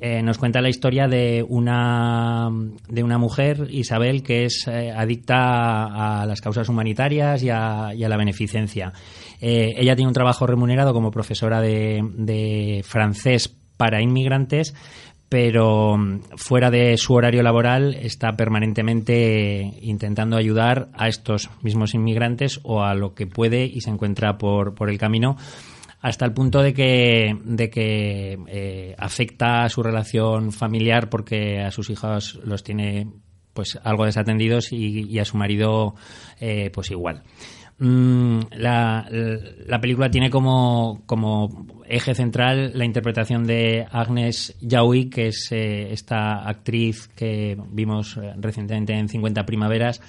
Eh, 0.00 0.22
nos 0.22 0.38
cuenta 0.38 0.62
la 0.62 0.70
historia 0.70 1.08
de 1.08 1.44
una, 1.46 2.48
de 2.88 3.02
una 3.02 3.18
mujer, 3.18 3.68
Isabel, 3.70 4.22
que 4.22 4.46
es 4.46 4.66
adicta 4.66 6.20
a, 6.20 6.26
las 6.26 6.40
causas 6.40 6.68
humanitarias 6.68 7.42
y 7.42 7.50
a, 7.50 7.92
la 7.92 8.16
beneficencia. 8.16 8.92
Ella 9.40 9.94
tiene 9.94 10.08
un 10.08 10.14
trabajo 10.14 10.46
remunerado 10.46 10.92
como 10.94 11.10
profesora 11.10 11.60
de 11.60 12.82
francés 12.84 13.54
para 13.76 14.00
inmigrantes, 14.00 14.74
pero 15.28 15.96
fuera 16.36 16.70
de 16.70 16.96
su 16.96 17.14
horario 17.14 17.42
laboral 17.42 17.94
está 17.94 18.36
permanentemente 18.36 19.72
intentando 19.80 20.36
ayudar 20.36 20.88
a 20.94 21.08
estos 21.08 21.50
mismos 21.62 21.94
inmigrantes 21.94 22.60
o 22.62 22.82
a 22.82 22.94
lo 22.94 23.14
que 23.14 23.26
puede 23.26 23.64
y 23.64 23.80
se 23.80 23.90
encuentra 23.90 24.38
por, 24.38 24.74
por 24.74 24.88
el 24.88 24.98
camino 24.98 25.36
hasta 26.00 26.24
el 26.24 26.32
punto 26.32 26.62
de 26.62 26.72
que, 26.72 27.36
de 27.44 27.68
que 27.68 28.38
eh, 28.46 28.94
afecta 28.96 29.64
a 29.64 29.68
su 29.68 29.82
relación 29.82 30.52
familiar 30.52 31.08
porque 31.08 31.60
a 31.60 31.72
sus 31.72 31.90
hijos 31.90 32.38
los 32.44 32.62
tiene 32.62 33.08
pues 33.52 33.78
algo 33.82 34.04
desatendidos 34.04 34.72
y, 34.72 35.18
a 35.18 35.24
su 35.24 35.36
marido 35.36 35.94
eh, 36.38 36.70
pues 36.72 36.90
igual. 36.90 37.22
Mm, 37.78 38.40
la, 38.52 39.06
la, 39.10 39.80
película 39.82 40.10
tiene 40.10 40.30
como, 40.30 41.02
eje 41.86 42.14
central 42.14 42.72
la 42.74 42.86
interpretación 42.86 43.46
de 43.46 43.86
Agnes 43.90 44.56
Jaoui, 44.66 45.10
que 45.10 45.28
es 45.28 45.48
eh, 45.50 45.92
esta 45.92 46.48
actriz 46.48 47.08
que 47.08 47.56
vimos 47.72 48.16
eh, 48.16 48.32
recientemente 48.38 48.94
en 48.94 49.10
50 49.10 49.44
Primaveras, 49.44 50.00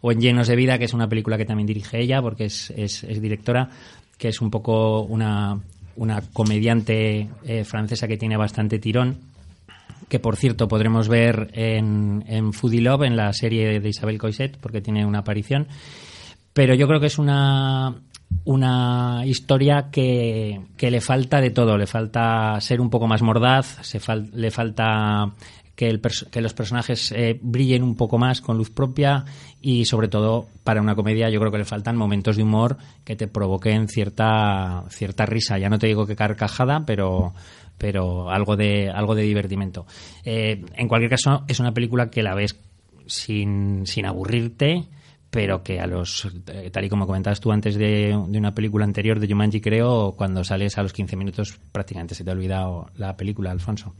o 0.00 0.10
en 0.10 0.20
Llenos 0.20 0.48
de 0.48 0.56
Vida, 0.56 0.78
que 0.78 0.86
es 0.86 0.94
una 0.94 1.08
película 1.08 1.36
que 1.36 1.44
también 1.44 1.66
dirige 1.66 2.00
ella, 2.00 2.22
porque 2.22 2.46
es, 2.46 3.06
directora, 3.20 3.68
que 4.16 4.28
es 4.28 4.40
un 4.40 4.50
poco 4.50 5.02
una, 5.02 5.60
una 5.96 6.22
comediante 6.32 7.28
eh, 7.44 7.64
francesa 7.64 8.08
que 8.08 8.16
tiene 8.16 8.36
bastante 8.38 8.78
tirón 8.78 9.30
que 10.08 10.18
por 10.18 10.36
cierto 10.36 10.68
podremos 10.68 11.08
ver 11.08 11.50
en, 11.54 12.22
en 12.26 12.52
Foodie 12.52 12.82
Love, 12.82 13.04
en 13.04 13.16
la 13.16 13.32
serie 13.32 13.80
de 13.80 13.88
Isabel 13.88 14.18
Coiset, 14.18 14.58
porque 14.58 14.82
tiene 14.82 15.06
una 15.06 15.20
aparición. 15.20 15.68
Pero 16.52 16.74
yo 16.74 16.86
creo 16.86 17.00
que 17.00 17.06
es 17.06 17.18
una, 17.18 17.94
una 18.44 19.22
historia 19.24 19.88
que, 19.90 20.60
que, 20.76 20.90
le 20.90 21.00
falta 21.00 21.40
de 21.40 21.50
todo. 21.50 21.78
Le 21.78 21.86
falta 21.86 22.60
ser 22.60 22.80
un 22.80 22.90
poco 22.90 23.06
más 23.06 23.22
mordaz, 23.22 23.78
le 24.34 24.50
falta 24.50 25.32
que, 25.74 25.88
el 25.88 26.00
que 26.30 26.40
los 26.40 26.54
personajes 26.54 27.12
eh, 27.12 27.38
brillen 27.40 27.82
un 27.82 27.96
poco 27.96 28.18
más 28.18 28.40
con 28.40 28.58
luz 28.58 28.70
propia 28.70 29.24
y 29.60 29.84
sobre 29.84 30.08
todo 30.08 30.46
para 30.64 30.82
una 30.82 30.94
comedia 30.94 31.30
yo 31.30 31.40
creo 31.40 31.52
que 31.52 31.58
le 31.58 31.64
faltan 31.64 31.96
momentos 31.96 32.36
de 32.36 32.42
humor 32.42 32.76
que 33.04 33.16
te 33.16 33.28
provoquen 33.28 33.88
cierta, 33.88 34.84
cierta 34.90 35.26
risa. 35.26 35.58
Ya 35.58 35.68
no 35.68 35.78
te 35.78 35.86
digo 35.86 36.06
que 36.06 36.16
carcajada, 36.16 36.84
pero 36.86 37.32
pero 37.78 38.30
algo 38.30 38.56
de 38.56 38.90
algo 38.90 39.14
de 39.14 39.22
divertimento. 39.22 39.86
Eh, 40.24 40.64
en 40.74 40.88
cualquier 40.88 41.10
caso 41.10 41.44
es 41.48 41.58
una 41.58 41.72
película 41.72 42.10
que 42.10 42.22
la 42.22 42.34
ves 42.34 42.60
sin, 43.06 43.86
sin 43.86 44.06
aburrirte 44.06 44.84
pero 45.32 45.62
que 45.62 45.80
a 45.80 45.86
los, 45.86 46.28
eh, 46.48 46.68
tal 46.70 46.84
y 46.84 46.90
como 46.90 47.06
comentabas 47.06 47.40
tú 47.40 47.50
antes 47.52 47.76
de, 47.76 48.14
una 48.14 48.54
película 48.54 48.84
anterior 48.84 49.18
de 49.18 49.26
Jumanji, 49.26 49.62
creo, 49.62 50.12
cuando 50.14 50.44
sales 50.44 50.76
a 50.76 50.82
los 50.82 50.92
15 50.92 51.16
minutos 51.16 51.58
prácticamente 51.72 52.14
se 52.14 52.22
te 52.22 52.28
ha 52.28 52.34
olvidado 52.34 52.90
la 52.96 53.16
película, 53.16 53.50
Alfonso. 53.50 53.94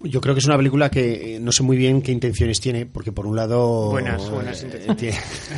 Yo 0.00 0.20
creo 0.20 0.34
que 0.34 0.40
es 0.40 0.46
una 0.46 0.56
película 0.56 0.90
que 0.90 1.36
eh, 1.36 1.40
no 1.40 1.52
sé 1.52 1.62
muy 1.62 1.76
bien 1.76 2.02
qué 2.02 2.10
intenciones 2.10 2.60
tiene, 2.60 2.86
porque 2.86 3.12
por 3.12 3.24
un 3.24 3.36
lado... 3.36 3.90
Buenas, 3.90 4.28
buenas 4.28 4.64
eh, 4.64 4.66
intenciones. 4.88 5.50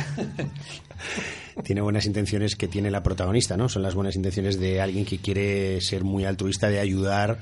Tiene, 1.63 1.81
buenas 1.81 2.05
intenciones 2.05 2.55
que 2.55 2.67
tiene 2.67 2.91
la 2.91 3.01
protagonista, 3.01 3.57
¿no? 3.57 3.67
Son 3.67 3.81
las 3.81 3.95
buenas 3.95 4.15
intenciones 4.15 4.59
de 4.59 4.79
alguien 4.79 5.03
que 5.03 5.17
quiere 5.17 5.81
ser 5.81 6.03
muy 6.03 6.25
altruista, 6.25 6.69
de 6.69 6.79
ayudar 6.79 7.39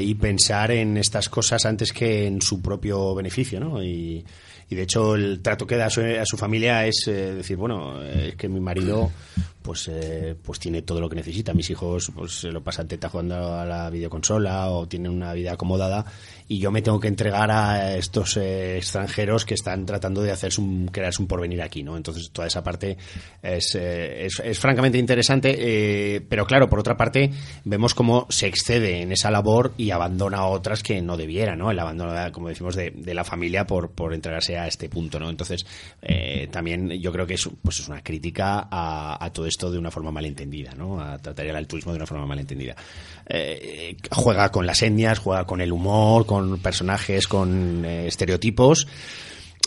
y 0.00 0.14
pensar 0.16 0.72
en 0.72 0.98
estas 0.98 1.30
cosas 1.30 1.64
antes 1.64 1.92
que 1.92 2.26
en 2.26 2.42
su 2.42 2.60
propio 2.60 3.14
beneficio, 3.14 3.58
¿no? 3.58 3.82
Y, 3.82 4.22
y 4.72 4.74
de 4.74 4.82
hecho 4.84 5.14
el 5.14 5.40
trato 5.40 5.66
que 5.66 5.76
da 5.76 5.86
a 5.86 5.90
su, 5.90 6.36
familia 6.38 6.86
es 6.86 7.06
eh, 7.06 7.34
decir, 7.34 7.58
bueno, 7.58 8.02
es 8.02 8.34
que 8.36 8.48
mi 8.48 8.58
marido 8.58 9.10
pues 9.62 9.88
eh, 9.88 10.34
pues 10.42 10.58
tiene 10.58 10.82
todo 10.82 11.00
lo 11.00 11.08
que 11.08 11.16
necesita. 11.16 11.54
Mis 11.54 11.70
hijos 11.70 12.10
pues 12.14 12.40
se 12.40 12.48
lo 12.48 12.62
pasan 12.62 12.88
teta 12.88 13.08
jugando 13.08 13.54
a 13.54 13.64
la 13.64 13.88
videoconsola 13.90 14.70
o 14.70 14.86
tienen 14.86 15.12
una 15.12 15.32
vida 15.32 15.52
acomodada 15.52 16.04
y 16.48 16.58
yo 16.58 16.70
me 16.70 16.82
tengo 16.82 17.00
que 17.00 17.08
entregar 17.08 17.50
a 17.50 17.96
estos 17.96 18.36
eh, 18.36 18.76
extranjeros 18.76 19.44
que 19.44 19.54
están 19.54 19.86
tratando 19.86 20.22
de 20.22 20.32
hacerse 20.32 20.60
un, 20.60 20.88
crearse 20.88 21.22
un 21.22 21.28
porvenir 21.28 21.62
aquí, 21.62 21.82
¿no? 21.82 21.96
Entonces 21.96 22.30
toda 22.30 22.48
esa 22.48 22.62
parte 22.62 22.96
es, 23.42 23.74
eh, 23.74 24.26
es, 24.26 24.58
francamente 24.58 24.98
interesante, 24.98 26.22
pero 26.28 26.46
claro, 26.46 26.68
por 26.68 26.78
otra 26.78 26.96
parte 26.96 27.30
vemos 27.64 27.94
cómo 27.94 28.26
se 28.28 28.46
excede 28.46 29.02
en 29.02 29.12
esa 29.12 29.30
labor 29.30 29.72
y 29.76 29.90
abandona 29.90 30.44
otras 30.46 30.82
que 30.82 31.00
no 31.00 31.16
debiera, 31.16 31.56
¿no? 31.56 31.70
El 31.70 31.78
abandono, 31.78 32.14
como 32.32 32.48
decimos, 32.48 32.74
de, 32.74 32.90
de 32.90 33.14
la 33.14 33.24
familia 33.24 33.66
por, 33.66 33.90
por 33.90 34.12
entregarse 34.12 34.58
a 34.58 34.66
este 34.66 34.88
punto, 34.88 35.18
¿no? 35.18 35.30
Entonces 35.30 35.64
también 36.50 36.90
yo 37.00 37.12
creo 37.12 37.26
que 37.26 37.34
es, 37.34 37.48
pues 37.62 37.80
es 37.80 37.88
una 37.88 38.02
crítica 38.02 38.68
a, 38.70 39.24
a 39.24 39.32
todo 39.32 39.46
esto 39.52 39.70
de 39.70 39.78
una 39.78 39.90
forma 39.90 40.10
malentendida, 40.10 40.74
¿no? 40.74 41.00
A 41.00 41.18
tratar 41.18 41.46
el 41.46 41.56
altruismo 41.56 41.92
de 41.92 41.98
una 41.98 42.06
forma 42.06 42.26
malentendida. 42.26 42.74
Eh, 43.26 43.96
juega 44.10 44.50
con 44.50 44.66
las 44.66 44.82
etnias, 44.82 45.18
juega 45.18 45.44
con 45.44 45.60
el 45.60 45.72
humor, 45.72 46.26
con 46.26 46.58
personajes, 46.58 47.28
con 47.28 47.84
eh, 47.84 48.06
estereotipos 48.08 48.86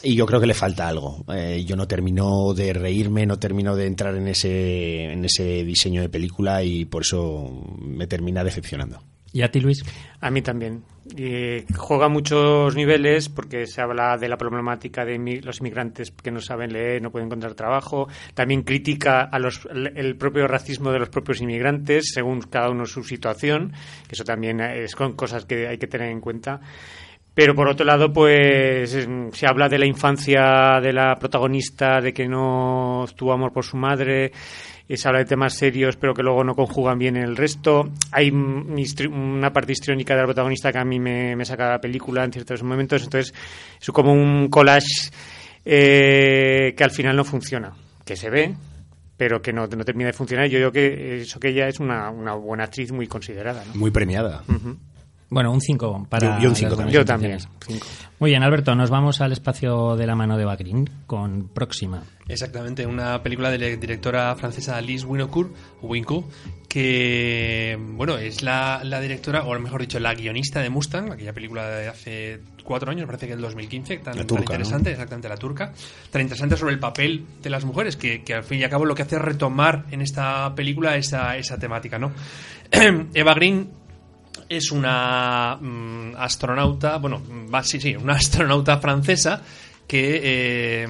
y 0.04 0.16
yo 0.16 0.26
creo 0.26 0.40
que 0.40 0.48
le 0.48 0.54
falta 0.54 0.88
algo. 0.88 1.26
Eh, 1.34 1.64
yo 1.66 1.76
no 1.76 1.88
termino 1.88 2.54
de 2.54 2.74
reírme, 2.74 3.26
no 3.26 3.40
termino 3.40 3.76
de 3.76 3.88
entrar 3.88 4.16
en 4.16 4.28
ese, 4.28 5.12
en 5.12 5.26
ese 5.26 5.64
diseño 5.64 6.02
de 6.02 6.10
película 6.10 6.64
y 6.64 6.86
por 6.86 7.02
eso 7.02 7.50
me 7.80 8.08
termina 8.08 8.44
decepcionando. 8.44 9.02
¿Y 9.36 9.42
a 9.42 9.52
ti, 9.52 9.60
Luis? 9.60 9.84
A 10.22 10.32
mí 10.32 10.42
también. 10.42 10.86
juega 11.76 12.08
muchos 12.08 12.74
niveles 12.74 13.28
porque 13.28 13.68
se 13.68 13.82
habla 13.82 14.18
de 14.18 14.30
la 14.30 14.38
problemática 14.38 15.04
de 15.04 15.42
los 15.44 15.60
inmigrantes 15.60 16.12
que 16.12 16.32
no 16.32 16.40
saben 16.40 16.72
leer, 16.72 17.02
no 17.02 17.12
pueden 17.12 17.28
encontrar 17.28 17.54
trabajo. 17.54 18.08
También 18.34 18.64
critica 18.64 19.24
a 19.24 19.38
los, 19.38 19.68
el 19.74 20.16
propio 20.16 20.48
racismo 20.48 20.90
de 20.94 21.00
los 21.00 21.10
propios 21.10 21.42
inmigrantes 21.42 22.12
según 22.14 22.44
cada 22.44 22.70
uno 22.70 22.86
su 22.86 23.04
situación, 23.04 23.74
eso 24.10 24.24
también 24.24 24.62
es 24.62 24.96
con 24.96 25.18
cosas 25.18 25.44
que 25.44 25.68
hay 25.68 25.78
que 25.78 25.88
tener 25.88 26.12
en 26.12 26.22
cuenta. 26.22 26.62
Pero 27.34 27.54
por 27.54 27.68
otro 27.68 27.86
lado, 27.86 28.14
pues 28.14 28.98
se 29.34 29.46
habla 29.46 29.68
de 29.68 29.78
la 29.78 29.86
infancia 29.86 30.80
de 30.82 30.94
la 30.94 31.18
protagonista, 31.18 32.00
de 32.00 32.14
que 32.14 32.30
no 32.30 33.06
tuvo 33.18 33.34
amor 33.34 33.52
por 33.52 33.66
su 33.66 33.76
madre, 33.76 34.32
se 34.90 35.08
habla 35.08 35.20
de 35.20 35.26
temas 35.26 35.54
serios 35.54 35.96
pero 35.98 36.14
que 36.14 36.22
luego 36.22 36.44
no 36.44 36.56
conjugan 36.56 37.00
bien 37.00 37.18
el 37.18 37.36
resto. 37.36 37.90
Hay 38.12 38.30
una 38.30 39.52
parte 39.52 39.72
histriónica 39.72 40.14
de 40.14 40.22
la 40.22 40.26
protagonista 40.26 40.72
que 40.72 40.78
a 40.78 40.86
mí 40.86 41.00
me, 41.00 41.44
saca 41.46 41.70
la 41.70 41.80
película 41.80 42.24
en 42.24 42.32
ciertos 42.32 42.64
momentos, 42.64 43.04
entonces 43.04 43.34
es 43.82 43.92
como 43.92 44.14
un 44.14 44.50
collage 44.50 45.10
eh, 45.64 46.74
que 46.78 46.84
al 46.84 46.92
final 46.92 47.16
no 47.16 47.24
funciona, 47.24 47.74
que 48.06 48.16
se 48.16 48.30
ve, 48.30 48.56
pero 49.18 49.42
que 49.42 49.54
no, 49.54 49.68
termina 49.68 50.08
de 50.08 50.14
funcionar. 50.14 50.48
Yo 50.48 50.60
creo 50.60 50.72
que 50.72 51.22
eso 51.22 51.40
que 51.40 51.50
ella 51.50 51.68
es 51.68 51.80
una, 51.80 52.10
buena 52.10 52.66
actriz 52.66 52.92
muy 52.92 53.08
considerada. 53.08 53.64
Muy 53.74 53.92
premiada. 53.92 54.44
Bueno, 55.30 55.52
un 55.52 55.62
5 55.62 56.08
para. 56.10 56.40
Yo, 56.40 56.50
un 56.50 56.56
5 56.56 56.76
también. 56.76 56.94
Yo 56.94 57.06
también. 57.06 57.40
Muy 58.20 58.30
bien, 58.30 58.44
Alberto, 58.44 58.76
nos 58.76 58.90
vamos 58.90 59.22
al 59.22 59.32
espacio 59.32 59.96
de 59.96 60.08
la 60.08 60.16
mano 60.16 60.38
de 60.38 60.46
Bagrin 60.46 60.90
con 61.06 61.50
Próxima. 61.50 62.04
Exactamente, 62.28 62.86
una 62.86 63.22
película 63.22 63.52
de 63.52 63.58
la 63.58 63.68
directora 63.68 64.36
francesa 64.36 64.80
Liz 64.82 65.04
Winocourt, 65.04 65.54
Winco, 65.82 66.30
que, 66.70 67.78
bueno, 67.80 68.18
es 68.18 68.42
la, 68.42 68.82
directora, 69.02 69.44
o 69.44 69.60
mejor 69.60 69.82
dicho, 69.82 70.00
la 70.00 70.14
guionista 70.14 70.62
de 70.62 70.70
Mustang, 70.70 71.12
aquella 71.12 71.34
película 71.34 71.68
de 71.70 71.88
hace 71.88 72.40
cuatro 72.64 72.92
años, 72.92 73.06
parece 73.06 73.28
que 73.28 73.34
el 73.34 73.42
2015, 73.42 73.98
tan, 73.98 74.18
interesante, 74.18 74.92
exactamente, 74.92 75.28
la 75.28 75.38
turca, 75.38 75.74
tan 76.10 76.22
interesante 76.22 76.56
sobre 76.56 76.74
el 76.74 76.80
papel 76.80 77.26
de 77.42 77.50
las 77.50 77.66
mujeres, 77.66 77.98
que, 77.98 78.24
al 78.34 78.44
fin 78.44 78.60
y 78.60 78.64
al 78.64 78.70
cabo 78.70 78.86
lo 78.86 78.96
que 78.96 79.02
hace 79.02 79.18
es 79.18 79.22
retomar 79.22 79.86
en 79.92 80.02
esta 80.02 80.54
película 80.56 80.96
esa, 80.96 81.36
esa 81.38 81.58
temática, 81.58 82.00
¿no? 82.00 82.14
Eva 83.14 83.34
Green 83.34 83.85
es 84.50 84.72
una 84.72 85.58
mm, 85.60 86.16
astronauta, 86.18 86.98
bueno, 86.98 87.22
sí, 87.64 87.80
sí, 87.80 87.96
una 87.96 88.14
astronauta 88.16 88.78
francesa 88.78 89.42
que 89.88 90.22
eh, 90.24 90.88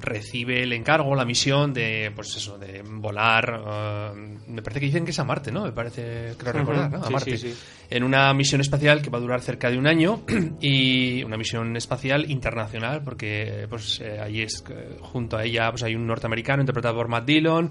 recibe 0.00 0.62
el 0.62 0.72
encargo, 0.72 1.14
la 1.14 1.24
misión 1.24 1.74
de, 1.74 2.10
pues 2.14 2.34
eso, 2.36 2.56
de 2.56 2.82
volar. 2.82 3.62
Eh, 3.66 4.38
me 4.48 4.62
parece 4.62 4.80
que 4.80 4.86
dicen 4.86 5.04
que 5.04 5.10
es 5.10 5.18
a 5.18 5.24
Marte, 5.24 5.52
¿no? 5.52 5.64
Me 5.64 5.72
parece, 5.72 6.34
creo 6.38 6.52
recordar, 6.52 6.90
¿no? 6.90 7.04
A 7.04 7.10
Marte. 7.10 7.54
En 7.90 8.04
una 8.04 8.32
misión 8.32 8.62
espacial 8.62 9.02
que 9.02 9.10
va 9.10 9.18
a 9.18 9.20
durar 9.20 9.42
cerca 9.42 9.70
de 9.70 9.76
un 9.76 9.86
año 9.86 10.22
y 10.60 11.22
una 11.24 11.36
misión 11.36 11.76
espacial 11.76 12.30
internacional, 12.30 13.02
porque 13.04 13.66
pues 13.68 14.00
eh, 14.00 14.18
allí 14.18 14.42
es 14.42 14.64
junto 15.00 15.36
a 15.36 15.44
ella 15.44 15.70
pues 15.70 15.82
hay 15.82 15.94
un 15.94 16.06
norteamericano 16.06 16.62
interpretado 16.62 16.96
por 16.96 17.08
Matt 17.08 17.26
Dillon 17.26 17.70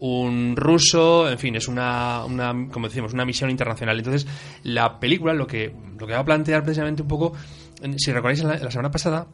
un 0.00 0.56
ruso, 0.56 1.30
en 1.30 1.38
fin, 1.38 1.56
es 1.56 1.68
una, 1.68 2.24
una, 2.24 2.68
como 2.70 2.88
decimos, 2.88 3.12
una 3.12 3.24
misión 3.24 3.50
internacional. 3.50 3.96
Entonces, 3.98 4.26
la 4.62 4.98
película 4.98 5.32
lo 5.32 5.46
que, 5.46 5.74
lo 5.98 6.06
que 6.06 6.12
va 6.12 6.20
a 6.20 6.24
plantear 6.24 6.62
precisamente 6.62 7.02
un 7.02 7.08
poco, 7.08 7.32
si 7.96 8.12
recordáis 8.12 8.42
la, 8.42 8.70
semana 8.70 8.90
pasada, 8.90 9.26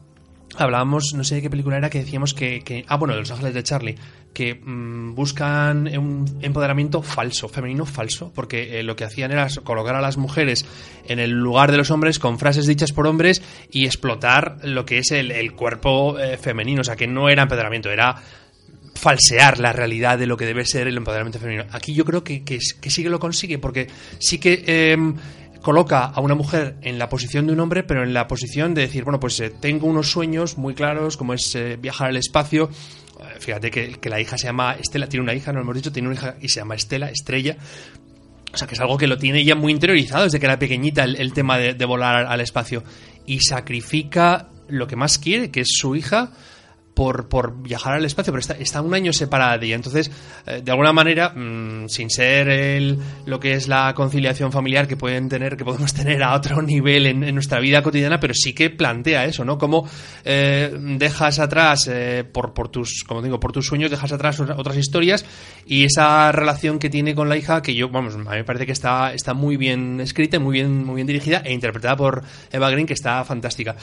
hablábamos, 0.57 1.13
no 1.15 1.23
sé 1.23 1.35
de 1.35 1.41
qué 1.41 1.49
película 1.49 1.77
era, 1.77 1.89
que 1.89 1.99
decíamos 1.99 2.33
que, 2.33 2.85
ah, 2.87 2.97
bueno, 2.97 3.13
de 3.13 3.21
Los 3.21 3.31
Ángeles 3.31 3.53
de 3.53 3.63
Charlie, 3.63 3.95
que 4.33 4.55
mm, 4.55 5.15
buscan 5.15 5.87
un 5.97 6.39
empoderamiento 6.41 7.01
falso, 7.01 7.49
femenino 7.49 7.85
falso, 7.85 8.31
porque 8.33 8.79
eh, 8.79 8.83
lo 8.83 8.95
que 8.95 9.03
hacían 9.03 9.31
era 9.31 9.47
colocar 9.63 9.95
a 9.95 10.01
las 10.01 10.17
mujeres 10.17 10.65
en 11.07 11.19
el 11.19 11.31
lugar 11.31 11.71
de 11.71 11.77
los 11.77 11.91
hombres 11.91 12.19
con 12.19 12.39
frases 12.39 12.65
dichas 12.65 12.91
por 12.91 13.07
hombres 13.07 13.41
y 13.71 13.85
explotar 13.85 14.59
lo 14.63 14.85
que 14.85 14.99
es 14.99 15.11
el, 15.11 15.53
cuerpo 15.53 16.19
eh, 16.19 16.37
femenino, 16.37 16.81
o 16.81 16.83
sea, 16.83 16.95
que 16.95 17.07
no 17.07 17.29
era 17.29 17.43
empoderamiento, 17.43 17.89
era 17.89 18.15
falsear 18.95 19.59
la 19.59 19.73
realidad 19.73 20.19
de 20.19 20.27
lo 20.27 20.37
que 20.37 20.45
debe 20.45 20.65
ser 20.65 20.87
el 20.87 20.97
empoderamiento 20.97 21.39
femenino. 21.39 21.65
Aquí 21.71 21.93
yo 21.93 22.05
creo 22.05 22.23
que, 22.23 22.43
que, 22.43 22.59
sí 22.61 23.03
que 23.03 23.09
lo 23.09 23.19
consigue, 23.19 23.57
porque 23.57 23.87
sí 24.19 24.37
que 24.37 24.63
em, 24.65 25.15
coloca 25.61 26.05
a 26.05 26.19
una 26.21 26.35
mujer 26.35 26.77
en 26.81 26.99
la 26.99 27.09
posición 27.09 27.47
de 27.47 27.53
un 27.53 27.59
hombre, 27.59 27.83
pero 27.83 28.03
en 28.03 28.13
la 28.13 28.27
posición 28.27 28.73
de 28.73 28.81
decir, 28.81 29.03
bueno, 29.03 29.19
pues 29.19 29.39
eh, 29.39 29.49
tengo 29.49 29.87
unos 29.87 30.11
sueños 30.11 30.57
muy 30.57 30.73
claros, 30.73 31.17
como 31.17 31.33
es 31.33 31.55
eh, 31.55 31.77
viajar 31.77 32.09
al 32.09 32.17
espacio. 32.17 32.69
Eh, 33.19 33.39
fíjate 33.39 33.71
que, 33.71 34.09
la 34.09 34.19
hija 34.19 34.37
se 34.37 34.47
llama 34.47 34.75
Estela, 34.79 35.07
tiene 35.07 35.23
una 35.23 35.33
hija, 35.33 35.51
no 35.51 35.59
lo 35.59 35.63
hemos 35.63 35.75
dicho, 35.75 35.91
tiene 35.91 36.09
una 36.09 36.17
hija 36.17 36.35
y 36.41 36.49
se 36.49 36.59
llama 36.59 36.75
Estela, 36.75 37.09
Estrella. 37.09 37.57
O 38.53 38.57
sea, 38.57 38.67
que 38.67 38.73
es 38.73 38.81
algo 38.81 38.97
que 38.97 39.07
lo 39.07 39.17
tiene 39.17 39.39
ella 39.39 39.55
muy 39.55 39.71
interiorizado 39.71 40.25
desde 40.25 40.39
que 40.39 40.45
era 40.45 40.59
pequeñita 40.59 41.05
el, 41.05 41.31
tema 41.31 41.57
de, 41.57 41.73
de 41.73 41.85
volar 41.85 42.25
al 42.25 42.41
espacio. 42.41 42.83
Y 43.25 43.39
sacrifica 43.39 44.49
lo 44.67 44.87
que 44.87 44.97
más 44.97 45.19
quiere, 45.19 45.51
que 45.51 45.61
es 45.61 45.69
su 45.71 45.95
hija, 45.95 46.31
por, 46.93 47.29
por 47.29 47.61
viajar 47.61 47.93
al 47.93 48.05
espacio, 48.05 48.33
pero 48.33 48.41
está, 48.41 48.53
está 48.55 48.81
un 48.81 48.93
año 48.93 49.13
separada 49.13 49.57
de 49.57 49.67
ella. 49.67 49.75
Entonces, 49.75 50.11
eh, 50.45 50.61
de 50.63 50.71
alguna 50.71 50.93
manera, 50.93 51.29
mm, 51.29 51.87
sin 51.87 52.09
ser 52.09 52.49
el, 52.49 52.99
lo 53.25 53.39
que 53.39 53.53
es 53.53 53.67
la 53.67 53.93
conciliación 53.93 54.51
familiar 54.51 54.87
que 54.87 54.97
pueden 54.97 55.29
tener, 55.29 55.57
que 55.57 55.65
podemos 55.65 55.93
tener 55.95 56.21
a 56.23 56.35
otro 56.35 56.61
nivel 56.61 57.07
en, 57.07 57.23
en 57.23 57.33
nuestra 57.35 57.59
vida 57.59 57.81
cotidiana, 57.81 58.19
pero 58.19 58.33
sí 58.33 58.53
que 58.53 58.69
plantea 58.69 59.25
eso, 59.25 59.45
¿no? 59.45 59.57
Cómo 59.57 59.87
eh, 60.23 60.71
dejas 60.97 61.39
atrás, 61.39 61.89
eh, 61.91 62.23
por, 62.31 62.53
por 62.53 62.69
tus, 62.69 63.03
como 63.07 63.21
digo, 63.21 63.39
por 63.39 63.51
tus 63.51 63.67
sueños, 63.67 63.91
dejas 63.91 64.11
atrás 64.11 64.39
otras 64.39 64.77
historias 64.77 65.25
y 65.65 65.85
esa 65.85 66.31
relación 66.31 66.79
que 66.79 66.89
tiene 66.89 67.15
con 67.15 67.29
la 67.29 67.37
hija, 67.37 67.61
que 67.61 67.75
yo, 67.75 67.89
vamos, 67.89 68.15
a 68.15 68.17
mí 68.17 68.25
me 68.25 68.43
parece 68.43 68.65
que 68.65 68.71
está, 68.71 69.13
está 69.13 69.33
muy 69.33 69.57
bien 69.57 69.99
escrita, 70.01 70.39
muy 70.39 70.53
bien, 70.53 70.83
muy 70.83 70.95
bien 70.95 71.07
dirigida 71.07 71.41
e 71.45 71.53
interpretada 71.53 71.95
por 71.95 72.23
Eva 72.51 72.69
Green, 72.69 72.85
que 72.85 72.93
está 72.93 73.23
fantástica. 73.23 73.75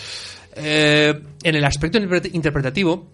Eh, 0.61 1.21
en 1.43 1.55
el 1.55 1.65
aspecto 1.65 1.99
interpretativo, 1.99 3.07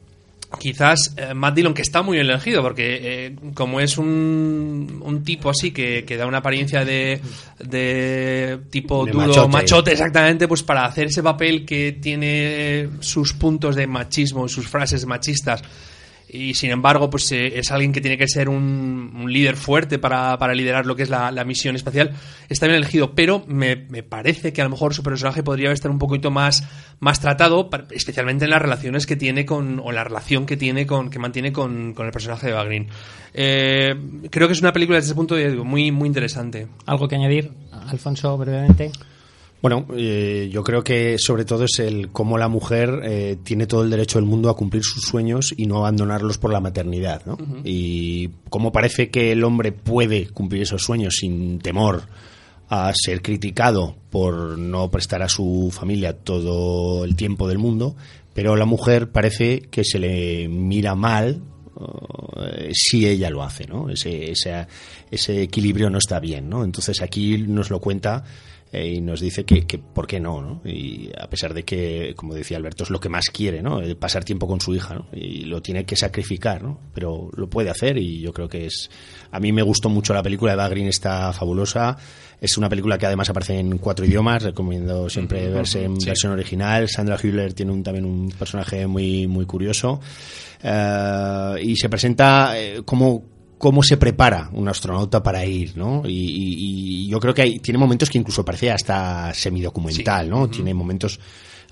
quizás 0.58 1.14
eh, 1.16 1.34
Matt 1.34 1.54
Dillon, 1.54 1.74
que 1.74 1.82
está 1.82 2.02
muy 2.02 2.18
elegido, 2.18 2.62
porque 2.62 3.00
eh, 3.02 3.36
como 3.54 3.80
es 3.80 3.98
un, 3.98 5.02
un 5.04 5.24
tipo 5.24 5.50
así 5.50 5.72
que, 5.72 6.04
que, 6.04 6.16
da 6.16 6.26
una 6.26 6.38
apariencia 6.38 6.84
de, 6.84 7.20
de 7.58 8.58
tipo 8.70 9.04
De 9.04 9.12
duro, 9.12 9.26
machote. 9.26 9.48
machote. 9.48 9.92
exactamente, 9.92 10.48
pues 10.48 10.62
para 10.62 10.84
hacer 10.84 11.06
ese 11.06 11.22
papel 11.22 11.64
que 11.64 11.92
tiene 11.92 12.88
sus 13.00 13.32
puntos 13.34 13.76
de 13.76 13.86
machismo, 13.86 14.48
sus 14.48 14.68
frases 14.68 15.04
machistas. 15.06 15.62
Y 16.35 16.55
sin 16.55 16.73
embargo, 16.73 17.09
pues 17.11 17.31
eh, 17.31 17.59
es 17.59 17.70
alguien 17.70 17.93
que 17.93 18.01
tiene 18.01 18.19
que 18.19 18.27
ser 18.27 18.48
un, 18.48 19.24
líder 19.28 19.56
fuerte 19.56 20.01
para, 20.01 20.36
para 20.36 20.52
liderar 20.52 20.85
lo 20.85 20.97
que 20.97 21.05
es 21.05 21.09
la, 21.09 21.31
la 21.31 21.44
misión 21.44 21.77
espacial. 21.77 22.12
Está 22.48 22.66
bien 22.66 22.78
elegido, 22.78 23.15
pero 23.15 23.44
me, 23.47 23.77
me 23.77 24.02
parece 24.02 24.52
que 24.52 24.61
a 24.61 24.65
lo 24.65 24.70
mejor 24.70 24.94
su 24.94 25.05
personaje 25.05 25.44
podría 25.44 25.70
estar 25.70 25.93
un 25.93 26.01
poquito 26.01 26.32
más, 26.32 26.66
más 26.98 27.20
tratado, 27.20 27.70
especialmente 27.93 28.47
en 28.47 28.51
las 28.51 28.61
relaciones 28.61 29.06
que 29.06 29.15
tiene 29.15 29.47
con, 29.47 29.78
o 29.78 29.93
la 29.93 30.02
relación 30.02 30.44
que 30.44 30.56
tiene 30.56 30.86
con, 30.86 31.09
que 31.09 31.20
mantiene 31.20 31.52
con, 31.52 31.94
con 31.94 32.06
el 32.06 32.12
personaje 32.12 32.48
de 32.48 32.52
Eva 32.52 32.65
Green. 32.65 32.89
Eh, 33.32 33.94
creo 34.28 34.48
que 34.48 34.55
es 34.55 34.61
una 34.61 34.73
película 34.73 34.97
desde 34.97 35.11
ese 35.11 35.15
punto 35.15 35.36
de 35.36 35.47
vista 35.47 35.62
muy, 35.62 35.93
muy 35.93 36.09
interesante. 36.09 36.66
¿Algo 36.86 37.06
que 37.06 37.15
añadir, 37.15 37.52
Alfonso, 37.86 38.36
brevemente? 38.36 38.90
Bueno, 39.65 39.86
eh, 39.97 40.51
yo 40.53 40.62
creo 40.62 40.85
que 40.85 41.16
sobre 41.16 41.47
todo 41.47 41.65
es 41.65 41.78
el 41.78 42.11
cómo 42.11 42.36
la 42.36 42.49
mujer 42.49 43.01
eh, 43.03 43.39
tiene 43.43 43.66
todo 43.66 43.82
el 43.82 43.89
derecho 43.89 44.19
del 44.19 44.27
mundo 44.27 44.51
a 44.51 44.57
cumplir 44.57 44.82
sus 44.85 45.05
sueños 45.05 45.55
y 45.57 45.65
no 45.65 45.78
abandonarlos 45.78 46.36
por 46.36 46.53
la 46.53 46.61
maternidad, 46.61 47.24
¿no? 47.24 47.39
Y 47.65 48.28
cómo 48.51 48.73
parece 48.73 49.09
que 49.09 49.32
el 49.32 49.43
hombre 49.43 49.73
puede 49.73 50.27
cumplir 50.27 50.65
esos 50.65 50.82
sueños 50.82 51.15
sin 51.19 51.61
temor 51.61 52.03
a 52.69 52.93
ser 52.95 53.23
criticado 53.23 53.97
por 54.11 54.59
no 54.59 54.91
prestar 54.91 55.23
a 55.23 55.31
su 55.31 55.73
familia 55.73 56.12
todo 56.12 57.03
el 57.07 57.16
tiempo 57.16 57.49
del 57.49 57.57
mundo, 57.57 57.97
pero 58.35 58.57
la 58.57 58.66
mujer 58.66 59.12
parece 59.12 59.61
que 59.70 59.82
se 59.82 59.99
le 59.99 60.47
mira 60.47 60.95
mal 60.95 61.41
eh, 62.39 62.70
si 62.74 63.09
ella 63.09 63.31
lo 63.31 63.43
hace, 63.43 63.66
¿no? 63.66 63.89
Ese, 63.89 64.31
ese, 64.31 64.66
ese 65.11 65.43
equilibrio 65.43 65.89
no 65.89 65.97
está 65.97 66.20
bien, 66.20 66.51
¿no? 66.51 66.65
Entonces 66.65 67.01
aquí 67.01 67.39
nos 67.39 67.70
lo 67.70 67.81
cuenta 67.81 68.24
eh, 68.73 68.95
y 68.95 69.01
nos 69.01 69.20
dice 69.20 69.45
que, 69.45 69.66
que 69.66 69.78
por 69.78 70.07
qué 70.07 70.19
no, 70.19 70.43
¿no? 70.43 70.61
Y 70.65 71.11
a 71.16 71.28
pesar 71.28 71.55
de 71.55 71.65
que, 71.65 72.15
como 72.16 72.35
decía 72.35 72.57
Alberto, 72.57 72.82
es 72.82 72.91
lo 72.91 72.99
que 72.99 73.09
más 73.09 73.27
quiere, 73.32 73.62
¿no? 73.62 73.81
El 73.81 73.97
pasar 73.97 74.24
tiempo 74.24 74.49
con 74.49 74.61
su 74.61 74.74
hija, 74.74 74.95
¿no? 74.95 75.07
Y 75.12 75.45
lo 75.45 75.62
tiene 75.62 75.85
que 75.85 75.95
sacrificar, 75.95 76.62
¿no? 76.62 76.81
Pero 76.93 77.31
lo 77.36 77.49
puede 77.49 77.70
hacer 77.70 77.99
y 77.99 78.20
yo 78.20 78.32
creo 78.32 78.49
que 78.49 78.66
es... 78.66 78.91
A 79.31 79.39
mí 79.39 79.53
me 79.53 79.62
gustó 79.62 79.89
mucho 79.89 80.12
la 80.12 80.23
película, 80.23 80.55
Eva 80.55 80.69
Green 80.69 80.89
está 80.89 81.32
fabulosa. 81.32 81.97
Es 82.41 82.59
una 82.59 82.69
película 82.69 82.99
que 82.99 83.07
además 83.07 83.31
aparece 83.31 83.59
en 83.59 83.78
cuatro 83.78 84.05
idiomas, 84.05 84.43
recomiendo 84.43 85.09
siempre 85.09 85.49
verse 85.49 85.85
en 85.85 86.01
sí. 86.01 86.09
versión 86.09 86.32
original. 86.32 86.89
Sandra 86.89 87.16
Hüller 87.23 87.55
tiene 87.55 87.73
un, 87.73 87.82
también 87.82 88.05
un 88.05 88.28
personaje 88.31 88.86
muy, 88.86 89.27
muy 89.27 89.47
curioso. 89.47 90.01
Eh, 90.62 91.55
y 91.62 91.77
se 91.77 91.89
presenta 91.89 92.59
eh, 92.59 92.82
como 92.85 93.34
cómo 93.59 93.82
se 93.82 93.97
prepara 93.97 94.51
un 94.52 94.68
astronauta 94.68 95.22
para 95.22 95.44
ir, 95.44 95.76
¿no? 95.76 96.02
Y, 96.05 96.10
y- 96.10 97.05
y 97.06 97.09
yo 97.09 97.18
creo 97.20 97.32
que 97.35 97.43
hay, 97.43 97.59
tiene 97.60 97.78
momentos 97.78 98.10
que 98.10 98.18
incluso 98.18 98.44
parece 98.44 98.70
hasta 98.70 99.32
semidocumental, 99.35 100.28
¿no? 100.28 100.48
Tiene 100.48 100.74
momentos 100.74 101.18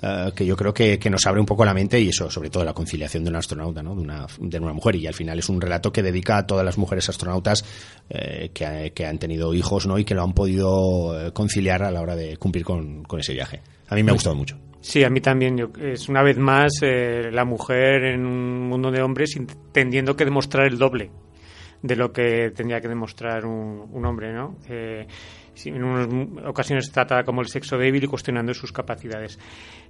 eh, 0.03 0.33
que 0.35 0.45
yo 0.45 0.57
creo 0.57 0.73
que, 0.75 0.99
que 0.99 1.09
nos 1.11 1.25
abre 1.27 1.41
un 1.41 1.47
poco 1.47 1.65
la 1.65 1.73
mente 1.75 2.01
y 2.01 2.09
eso, 2.09 2.31
sobre 2.31 2.51
todo 2.51 2.65
la 2.65 2.73
conciliación 2.73 3.23
de 3.25 3.31
un 3.31 3.37
astronauta, 3.37 3.83
¿no? 3.83 3.95
De 3.95 4.01
una, 4.03 4.27
de 4.41 4.59
una 4.59 4.73
mujer. 4.73 4.97
Y 4.97 5.07
al 5.07 5.15
final 5.15 5.39
es 5.39 5.49
un 5.49 5.61
relato 5.61 5.93
que 5.93 6.03
dedica 6.03 6.39
a 6.39 6.47
todas 6.47 6.65
las 6.65 6.77
mujeres 6.79 7.09
astronautas 7.09 7.65
eh, 8.11 8.51
que, 8.53 8.93
que 8.95 9.07
han 9.07 9.19
tenido 9.19 9.55
hijos, 9.55 9.87
¿no? 9.87 9.99
Y 9.99 10.05
que 10.05 10.15
lo 10.15 10.23
han 10.25 10.33
podido 10.33 11.29
eh, 11.29 11.33
conciliar 11.33 11.83
a 11.83 11.91
la 11.91 12.01
hora 12.01 12.17
de 12.17 12.37
cumplir 12.37 12.65
con, 12.65 13.03
con 13.05 13.21
ese 13.21 13.33
viaje. 13.33 13.61
A 13.89 13.95
mí 13.95 14.03
me 14.03 14.11
ha 14.11 14.15
gustado 14.15 14.35
mucho. 14.35 14.59
Sí, 14.81 15.05
a 15.05 15.11
mí 15.11 15.21
también. 15.21 15.57
Yo- 15.57 15.71
es 15.81 16.09
una 16.09 16.23
vez 16.25 16.37
más 16.39 16.73
eh, 16.83 17.31
la 17.33 17.45
mujer 17.45 18.05
en 18.05 18.27
un 18.27 18.69
mundo 18.69 18.91
de 18.91 19.03
hombres 19.03 19.39
teniendo 19.73 20.17
que 20.17 20.25
demostrar 20.25 20.67
el 20.67 20.79
doble 20.79 21.11
de 21.83 21.97
lo 21.97 22.13
que 22.13 22.51
tendría 22.55 22.81
que 22.81 22.89
demostrar 22.89 23.45
un, 23.45 23.89
un 23.93 24.07
hombre, 24.07 24.33
¿no? 24.33 24.57
Eh, 24.69 25.07
sí, 25.55 25.71
en 25.71 25.83
unas 25.83 26.09
ocasiones 26.47 26.91
trata 26.91 27.25
como 27.25 27.41
el 27.41 27.49
sexo 27.49 27.77
débil 27.77 28.05
y 28.05 28.07
cuestionando 28.07 28.55
sus 28.55 28.73
capacidades. 28.73 29.39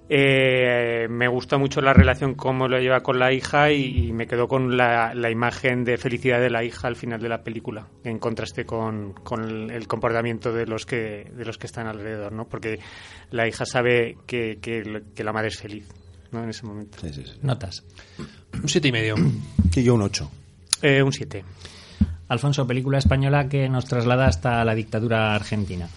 Eh, 0.08 1.06
me 1.08 1.28
gusta 1.28 1.58
mucho 1.58 1.80
la 1.80 1.92
relación 1.92 2.34
cómo 2.34 2.66
lo 2.66 2.78
lleva 2.78 3.00
con 3.00 3.18
la 3.18 3.32
hija 3.32 3.70
y, 3.70 4.08
y 4.08 4.12
me 4.12 4.26
quedo 4.26 4.48
con 4.48 4.76
la, 4.76 5.14
la 5.14 5.30
imagen 5.30 5.84
de 5.84 5.96
felicidad 5.96 6.40
de 6.40 6.50
la 6.50 6.64
hija 6.64 6.88
al 6.88 6.96
final 6.96 7.20
de 7.20 7.28
la 7.28 7.42
película, 7.42 7.86
en 8.04 8.18
contraste 8.18 8.64
con, 8.64 9.12
con 9.12 9.44
el, 9.44 9.70
el 9.70 9.86
comportamiento 9.86 10.52
de 10.52 10.66
los 10.66 10.86
que 10.86 11.30
de 11.32 11.44
los 11.44 11.56
que 11.56 11.66
están 11.66 11.86
alrededor, 11.86 12.32
¿no? 12.32 12.46
Porque 12.48 12.80
la 13.30 13.46
hija 13.46 13.64
sabe 13.64 14.16
que, 14.26 14.58
que, 14.60 15.02
que 15.14 15.24
la 15.24 15.32
madre 15.32 15.48
es 15.48 15.58
feliz, 15.58 15.88
¿no? 16.32 16.42
En 16.42 16.50
ese 16.50 16.66
momento. 16.66 16.98
Notas. 17.42 17.84
Un 18.60 18.68
siete 18.68 18.88
y 18.88 18.92
medio. 18.92 19.14
Y 19.74 19.82
yo 19.82 19.94
un 19.94 20.02
8. 20.02 20.30
Eh, 20.82 21.02
un 21.02 21.12
7. 21.12 21.44
Alfonso, 22.32 22.66
película 22.66 22.98
española 22.98 23.48
que 23.48 23.68
nos 23.68 23.84
traslada 23.84 24.26
hasta 24.26 24.64
la 24.64 24.74
dictadura 24.74 25.34
argentina. 25.34 25.88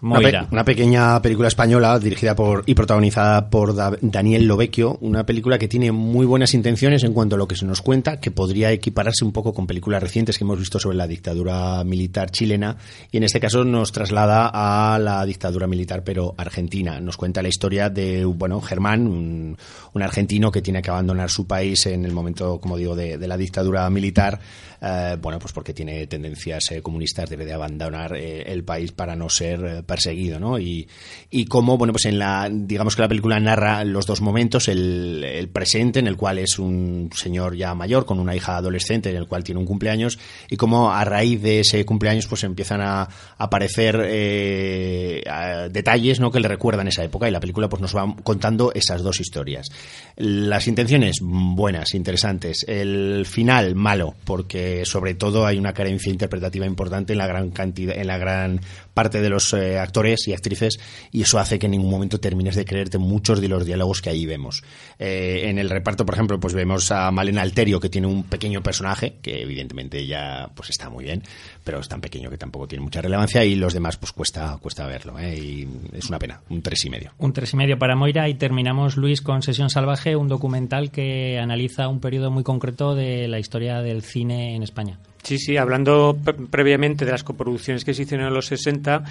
Una, 0.00 0.20
pe- 0.20 0.46
una 0.52 0.64
pequeña 0.64 1.20
película 1.20 1.48
española 1.48 1.98
dirigida 1.98 2.36
por 2.36 2.62
y 2.66 2.74
protagonizada 2.76 3.50
por 3.50 3.74
Da- 3.74 3.96
Daniel 4.00 4.46
Lovecchio, 4.46 4.96
una 5.00 5.26
película 5.26 5.58
que 5.58 5.66
tiene 5.66 5.90
muy 5.90 6.24
buenas 6.24 6.54
intenciones 6.54 7.02
en 7.02 7.12
cuanto 7.12 7.34
a 7.34 7.38
lo 7.38 7.48
que 7.48 7.56
se 7.56 7.66
nos 7.66 7.82
cuenta, 7.82 8.20
que 8.20 8.30
podría 8.30 8.70
equipararse 8.70 9.24
un 9.24 9.32
poco 9.32 9.52
con 9.52 9.66
películas 9.66 10.00
recientes 10.00 10.38
que 10.38 10.44
hemos 10.44 10.60
visto 10.60 10.78
sobre 10.78 10.96
la 10.96 11.08
dictadura 11.08 11.82
militar 11.82 12.30
chilena 12.30 12.76
y 13.10 13.16
en 13.16 13.24
este 13.24 13.40
caso 13.40 13.64
nos 13.64 13.90
traslada 13.90 14.48
a 14.94 15.00
la 15.00 15.26
dictadura 15.26 15.66
militar 15.66 16.04
pero 16.04 16.32
argentina. 16.38 17.00
Nos 17.00 17.16
cuenta 17.16 17.42
la 17.42 17.48
historia 17.48 17.90
de 17.90 18.24
bueno 18.24 18.60
Germán, 18.60 19.04
un, 19.08 19.56
un 19.94 20.02
argentino 20.02 20.52
que 20.52 20.62
tiene 20.62 20.80
que 20.80 20.90
abandonar 20.90 21.28
su 21.28 21.48
país 21.48 21.86
en 21.86 22.04
el 22.04 22.12
momento, 22.12 22.60
como 22.60 22.76
digo, 22.76 22.94
de, 22.94 23.18
de 23.18 23.26
la 23.26 23.36
dictadura 23.36 23.90
militar, 23.90 24.38
eh, 24.80 25.16
bueno 25.20 25.38
pues 25.38 25.52
porque 25.52 25.74
tiene 25.74 26.06
tendencias 26.06 26.70
eh, 26.70 26.82
comunistas, 26.82 27.28
debe 27.28 27.44
de 27.44 27.52
abandonar 27.52 28.16
eh, 28.16 28.42
el 28.46 28.64
país 28.64 28.92
para 28.92 29.16
no 29.16 29.28
ser 29.28 29.84
perseguido, 29.84 30.38
¿no? 30.38 30.58
Y, 30.58 30.88
y 31.30 31.46
cómo, 31.46 31.76
bueno, 31.76 31.92
pues 31.92 32.06
en 32.06 32.18
la, 32.18 32.48
digamos 32.50 32.96
que 32.96 33.02
la 33.02 33.08
película 33.08 33.40
narra 33.40 33.84
los 33.84 34.06
dos 34.06 34.20
momentos, 34.20 34.68
el, 34.68 35.48
presente, 35.52 35.98
en 35.98 36.06
el 36.06 36.16
cual 36.16 36.38
es 36.38 36.58
un 36.58 37.10
señor 37.14 37.56
ya 37.56 37.74
mayor 37.74 38.04
con 38.06 38.20
una 38.20 38.34
hija 38.34 38.56
adolescente, 38.56 39.10
en 39.10 39.16
el 39.16 39.26
cual 39.26 39.44
tiene 39.44 39.60
un 39.60 39.66
cumpleaños, 39.66 40.18
y 40.50 40.56
cómo 40.56 40.92
a 40.92 41.04
raíz 41.04 41.42
de 41.42 41.60
ese 41.60 41.84
cumpleaños 41.84 42.26
pues 42.26 42.44
empiezan 42.44 42.80
a 42.80 43.08
aparecer 43.36 44.00
eh, 44.04 45.22
detalles, 45.70 46.20
¿no? 46.20 46.30
Que 46.30 46.40
le 46.40 46.48
recuerdan 46.48 46.88
esa 46.88 47.04
época, 47.04 47.28
y 47.28 47.32
la 47.32 47.40
película 47.40 47.68
pues 47.68 47.82
nos 47.82 47.96
va 47.96 48.14
contando 48.22 48.72
esas 48.74 49.02
dos 49.02 49.20
historias. 49.20 49.68
Las 50.16 50.68
intenciones, 50.68 51.18
buenas, 51.22 51.94
interesantes. 51.94 52.64
El 52.68 53.26
final, 53.26 53.74
malo, 53.74 54.14
porque 54.24 54.67
sobre 54.84 55.14
todo 55.14 55.46
hay 55.46 55.58
una 55.58 55.72
carencia 55.72 56.10
interpretativa 56.12 56.66
importante 56.66 57.12
en 57.12 57.18
la 57.18 57.26
gran 57.26 57.50
cantidad, 57.50 57.96
en 57.96 58.06
la 58.06 58.18
gran 58.18 58.60
parte 58.98 59.22
de 59.22 59.30
los 59.30 59.52
eh, 59.52 59.78
actores 59.78 60.26
y 60.26 60.32
actrices, 60.32 60.80
y 61.12 61.22
eso 61.22 61.38
hace 61.38 61.56
que 61.56 61.66
en 61.66 61.70
ningún 61.70 61.88
momento 61.88 62.18
termines 62.18 62.56
de 62.56 62.64
creerte 62.64 62.98
muchos 62.98 63.40
de 63.40 63.46
los 63.46 63.64
diálogos 63.64 64.02
que 64.02 64.10
ahí 64.10 64.26
vemos. 64.26 64.64
Eh, 64.98 65.42
en 65.44 65.56
el 65.56 65.70
reparto, 65.70 66.04
por 66.04 66.16
ejemplo, 66.16 66.40
pues 66.40 66.52
vemos 66.52 66.90
a 66.90 67.08
Malena 67.12 67.42
Alterio, 67.42 67.78
que 67.78 67.88
tiene 67.88 68.08
un 68.08 68.24
pequeño 68.24 68.60
personaje, 68.60 69.18
que 69.22 69.42
evidentemente 69.42 70.04
ya 70.04 70.50
pues 70.52 70.70
está 70.70 70.90
muy 70.90 71.04
bien, 71.04 71.22
pero 71.62 71.78
es 71.78 71.86
tan 71.86 72.00
pequeño 72.00 72.28
que 72.28 72.38
tampoco 72.38 72.66
tiene 72.66 72.82
mucha 72.82 73.00
relevancia, 73.00 73.44
y 73.44 73.54
los 73.54 73.72
demás 73.72 73.98
pues 73.98 74.10
cuesta, 74.10 74.58
cuesta 74.60 74.84
verlo, 74.88 75.16
¿eh? 75.16 75.38
y 75.38 75.68
es 75.92 76.08
una 76.08 76.18
pena, 76.18 76.40
un 76.48 76.60
tres 76.60 76.84
y 76.84 76.90
medio. 76.90 77.12
Un 77.18 77.32
tres 77.32 77.52
y 77.52 77.56
medio 77.56 77.78
para 77.78 77.94
Moira 77.94 78.28
y 78.28 78.34
terminamos, 78.34 78.96
Luis, 78.96 79.22
con 79.22 79.42
Sesión 79.42 79.70
Salvaje, 79.70 80.16
un 80.16 80.26
documental 80.26 80.90
que 80.90 81.38
analiza 81.38 81.86
un 81.86 82.00
periodo 82.00 82.32
muy 82.32 82.42
concreto 82.42 82.96
de 82.96 83.28
la 83.28 83.38
historia 83.38 83.80
del 83.80 84.02
cine 84.02 84.56
en 84.56 84.64
España. 84.64 84.98
Sí, 85.22 85.38
sí, 85.38 85.56
hablando 85.56 86.16
previamente 86.50 87.04
de 87.04 87.10
las 87.10 87.24
coproducciones 87.24 87.84
que 87.84 87.92
se 87.92 88.02
hicieron 88.02 88.28
en 88.28 88.34
los 88.34 88.46
60, 88.46 89.02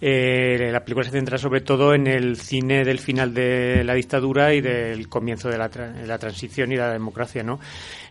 eh, 0.00 0.70
la 0.72 0.80
película 0.80 1.04
se 1.04 1.12
centra 1.12 1.36
sobre 1.36 1.60
todo 1.60 1.94
en 1.94 2.06
el 2.06 2.36
cine 2.38 2.84
del 2.84 2.98
final 2.98 3.34
de 3.34 3.84
la 3.84 3.94
dictadura 3.94 4.54
y 4.54 4.62
del 4.62 5.08
comienzo 5.08 5.50
de 5.50 5.58
la, 5.58 5.68
transición 6.18 6.72
y 6.72 6.76
la 6.76 6.90
democracia, 6.90 7.42
¿no? 7.42 7.60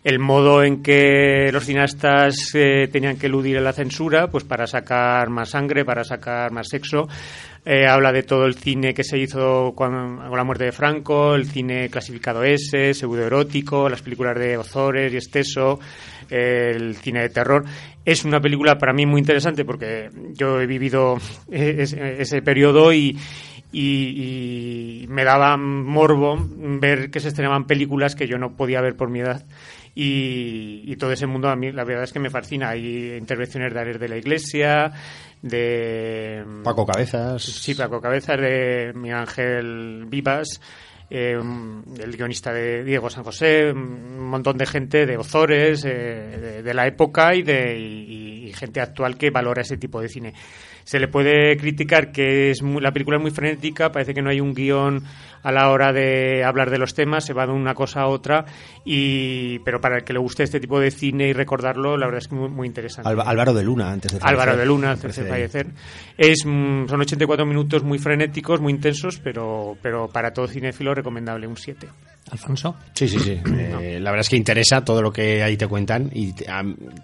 El 0.04 0.20
modo 0.20 0.64
en 0.64 0.84
que 0.84 1.50
los 1.52 1.66
cineastas 1.66 2.52
eh, 2.54 2.88
tenían 2.92 3.18
que 3.18 3.26
eludir 3.26 3.60
la 3.62 3.74
censura, 3.74 4.28
pues 4.28 4.44
para 4.44 4.68
sacar 4.68 5.30
más 5.30 5.50
sangre, 5.50 5.84
para 5.84 6.04
sacar 6.04 6.52
más 6.52 6.70
sexo, 6.70 7.08
eh, 7.66 7.86
habla 7.86 8.12
de 8.12 8.24
todo 8.24 8.46
el 8.46 8.56
cine 8.56 8.94
que 8.94 9.04
se 9.04 9.18
hizo 9.18 9.74
con, 9.76 10.32
la 10.36 10.44
muerte 10.44 10.66
de 10.66 10.72
Franco, 10.72 11.36
el 11.36 11.46
cine 11.46 11.90
clasificado 11.90 12.44
S, 12.44 12.94
pseudoerótico, 12.94 13.90
las 13.90 14.02
películas 14.02 14.38
de 14.40 14.58
Ozores 14.58 15.14
y 15.14 15.18
Esteso, 15.18 15.80
el 16.30 16.96
cine 16.96 17.22
de 17.22 17.30
terror. 17.30 17.66
Es 18.06 18.26
una 18.26 18.40
película 18.40 18.78
para 18.78 18.94
mí 18.94 19.06
muy 19.06 19.20
interesante 19.20 19.66
porque 19.66 20.10
yo 20.34 20.60
he 20.60 20.66
vivido 20.66 21.18
ese, 21.52 22.42
periodo 22.42 22.94
y, 22.94 23.18
y, 23.72 25.06
me 25.10 25.24
daba 25.24 25.58
morbo 25.58 26.38
ver 26.40 27.12
que 27.12 27.20
se 27.20 27.30
estrenaban 27.30 27.66
películas 27.66 28.16
que 28.16 28.28
yo 28.28 28.38
no 28.38 28.56
podía 28.56 28.82
ver 28.82 28.96
por 28.96 29.10
mi 29.10 29.20
edad. 29.20 29.46
Y, 29.96 30.96
todo 30.98 31.12
ese 31.12 31.28
mundo 31.28 31.50
a 31.50 31.56
mí 31.56 31.72
la 31.72 31.84
verdad 31.84 32.04
es 32.04 32.14
que 32.14 32.20
me 32.20 32.30
fascina. 32.30 32.70
Hay 32.70 33.16
intervenciones 33.18 33.74
de 33.74 33.80
Ares 33.80 34.00
de 34.00 34.08
la 34.08 34.18
Iglesia, 34.18 34.92
de... 35.42 36.44
Paco 36.64 36.86
Cabezas. 36.86 37.44
Sí, 37.44 37.74
Paco 37.74 38.00
Cabezas, 38.00 38.40
de 38.40 38.92
Miguel 38.96 39.18
Ángel 39.18 40.06
Vivas. 40.08 40.62
Eh, 41.10 41.34
el 41.34 42.18
guionista 42.18 42.54
de 42.54 42.84
Diego 42.84 43.10
San 43.10 43.24
José, 43.24 43.72
un 43.72 44.30
montón 44.30 44.58
de 44.58 44.66
gente 44.66 45.06
de 45.06 45.18
Ozores, 45.18 45.84
eh, 45.86 46.62
de, 46.64 46.74
la 46.74 46.86
época 46.86 47.34
y 47.34 47.42
de 47.42 48.52
gente 48.56 48.80
actual 48.80 49.18
que 49.18 49.32
valora 49.32 49.62
ese 49.62 49.78
tipo 49.78 50.02
de 50.02 50.10
cine. 50.10 50.34
Se 50.90 50.98
le 50.98 51.08
puede 51.08 51.56
criticar 51.56 52.12
que 52.12 52.50
es 52.50 52.64
la 52.64 52.92
película 52.92 53.18
es 53.18 53.22
muy 53.22 53.30
frenética, 53.30 53.92
parece 53.92 54.16
que 54.16 54.24
no 54.24 54.32
hay 54.32 54.42
un 54.42 54.56
guion 54.56 55.04
a 55.44 55.52
la 55.52 55.70
hora 55.70 55.94
de 55.94 56.44
hablar 56.44 56.72
de 56.72 56.80
los 56.80 56.96
temas, 56.96 57.24
se 57.24 57.32
va 57.32 57.46
de 57.46 57.54
una 57.54 57.76
cosa 57.76 58.02
a 58.02 58.08
otra, 58.08 58.46
y 58.84 59.60
pero 59.60 59.80
para 59.80 59.98
el 59.98 60.04
que 60.04 60.14
le 60.14 60.20
guste 60.20 60.42
este 60.42 60.60
tipo 60.60 60.80
de 60.80 60.90
cine 60.90 61.28
y 61.28 61.34
recordarlo, 61.34 61.96
la 61.96 62.08
verdad 62.08 62.24
es 62.24 62.28
que 62.28 62.34
muy, 62.34 62.50
muy 62.50 62.66
interesante. 62.66 63.08
Álvaro 63.08 63.54
de 63.54 63.64
Luna, 63.64 63.92
antes 63.92 64.14
de 64.14 64.20
fallecer. 64.20 64.40
Álvaro 64.40 64.58
de 64.58 64.66
Luna, 64.66 64.92
antes 64.94 65.16
de 65.16 65.26
fallecer. 65.26 65.68
Es, 66.18 66.44
mm, 66.44 66.88
son 66.88 67.02
84 67.02 67.46
minutos 67.46 67.84
muy 67.84 68.00
frenéticos, 68.00 68.60
muy 68.60 68.74
intensos, 68.74 69.20
pero, 69.24 69.78
pero 69.84 70.08
para 70.08 70.34
todo 70.34 70.48
cinéfilo 70.48 70.96
recomendable 70.96 71.46
un 71.46 71.56
7. 71.56 71.88
Alfonso. 72.32 72.76
Sí, 72.94 73.08
sí, 73.08 73.20
sí. 73.20 73.40
Eh, 73.80 74.00
la 74.00 74.12
verdad 74.12 74.22
es 74.22 74.30
que 74.30 74.36
interesa 74.36 74.84
todo 74.84 75.02
lo 75.02 75.12
que 75.12 75.42
ahí 75.42 75.56
te 75.56 75.68
cuentan 75.68 76.10
y 76.14 76.34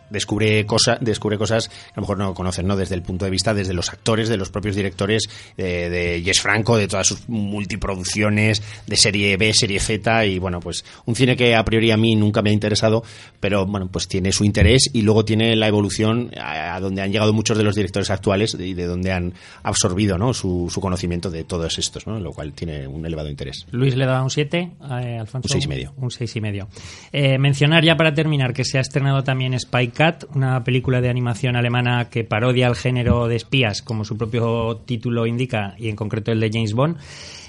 descubre, 0.09 0.65
cosas 0.65 0.97
descubre 0.99 1.37
cosas 1.37 1.69
que 1.69 1.75
a 1.75 1.97
lo 1.97 2.01
mejor 2.01 2.17
no 2.17 2.33
conocen, 2.33 2.67
¿no? 2.67 2.75
Desde 2.75 2.95
el 2.95 3.01
punto 3.01 3.23
de 3.23 3.31
vista, 3.31 3.53
desde 3.53 3.73
los 3.73 3.89
actores, 3.89 4.27
de 4.27 4.35
los 4.35 4.49
propios 4.49 4.75
directores, 4.75 5.23
de, 5.55 5.89
de 5.89 6.21
Jess 6.23 6.41
Franco, 6.41 6.75
de 6.75 6.87
todas 6.87 7.07
sus 7.07 7.29
multiproducciones, 7.29 8.61
de 8.85 8.97
serie 8.97 9.37
B, 9.37 9.53
serie 9.53 9.79
Z 9.79 10.25
y 10.25 10.39
bueno, 10.39 10.59
pues 10.59 10.83
un 11.05 11.15
cine 11.15 11.37
que 11.37 11.55
a 11.55 11.63
priori 11.63 11.91
a 11.91 11.97
mí 11.97 12.15
nunca 12.15 12.41
me 12.41 12.49
ha 12.49 12.53
interesado, 12.53 13.03
pero 13.39 13.65
bueno, 13.65 13.87
pues 13.87 14.07
tiene 14.07 14.31
su 14.31 14.43
interés 14.43 14.89
y 14.91 15.01
luego 15.03 15.23
tiene 15.23 15.55
la 15.55 15.67
evolución 15.67 16.31
a, 16.37 16.79
donde 16.79 17.01
han 17.01 17.11
llegado 17.11 17.31
muchos 17.31 17.57
de 17.57 17.63
los 17.63 17.75
directores 17.75 18.09
actuales 18.09 18.55
y 18.59 18.73
de 18.73 18.85
donde 18.85 19.11
han 19.11 19.33
absorbido, 19.63 20.17
¿no? 20.17 20.33
Su, 20.33 20.69
su 20.69 20.81
conocimiento 20.81 21.29
de 21.29 21.43
todos 21.43 21.77
estos, 21.77 22.05
¿no? 22.05 22.19
Lo 22.19 22.31
cual 22.31 22.53
tiene 22.53 22.87
un 22.87 23.05
elevado 23.05 23.29
interés. 23.29 23.65
Luis 23.71 23.95
le 23.95 24.05
da 24.05 24.21
un 24.21 24.29
7. 24.29 24.71
Alfonso? 25.19 25.47
Un 25.47 25.49
seis 25.49 25.65
y 25.65 25.67
medio. 25.67 25.93
Un 25.97 26.11
seis 26.11 26.35
y 26.35 26.41
medio. 26.41 26.67
Eh, 27.11 27.37
mencionar 27.37 27.83
ya 27.83 27.95
para 27.95 28.13
terminar 28.13 28.53
que 28.53 28.65
se 28.65 28.77
ha 28.77 28.81
estrenado 28.81 29.23
también 29.23 29.57
Spy 29.59 29.89
Cat, 29.89 30.25
una 30.33 30.63
película 30.63 31.01
de 31.01 31.09
animación 31.09 31.55
alemana 31.55 32.09
que 32.09 32.23
parodia 32.23 32.67
el 32.67 32.75
género 32.75 33.27
de 33.27 33.35
espías, 33.35 33.81
como 33.81 34.03
su 34.03 34.17
propio 34.17 34.77
título 34.85 35.25
indica, 35.25 35.75
y 35.77 35.89
en 35.89 35.95
concreto 35.95 36.31
el 36.31 36.39
de 36.39 36.49
James 36.51 36.73
Bond. 36.73 36.97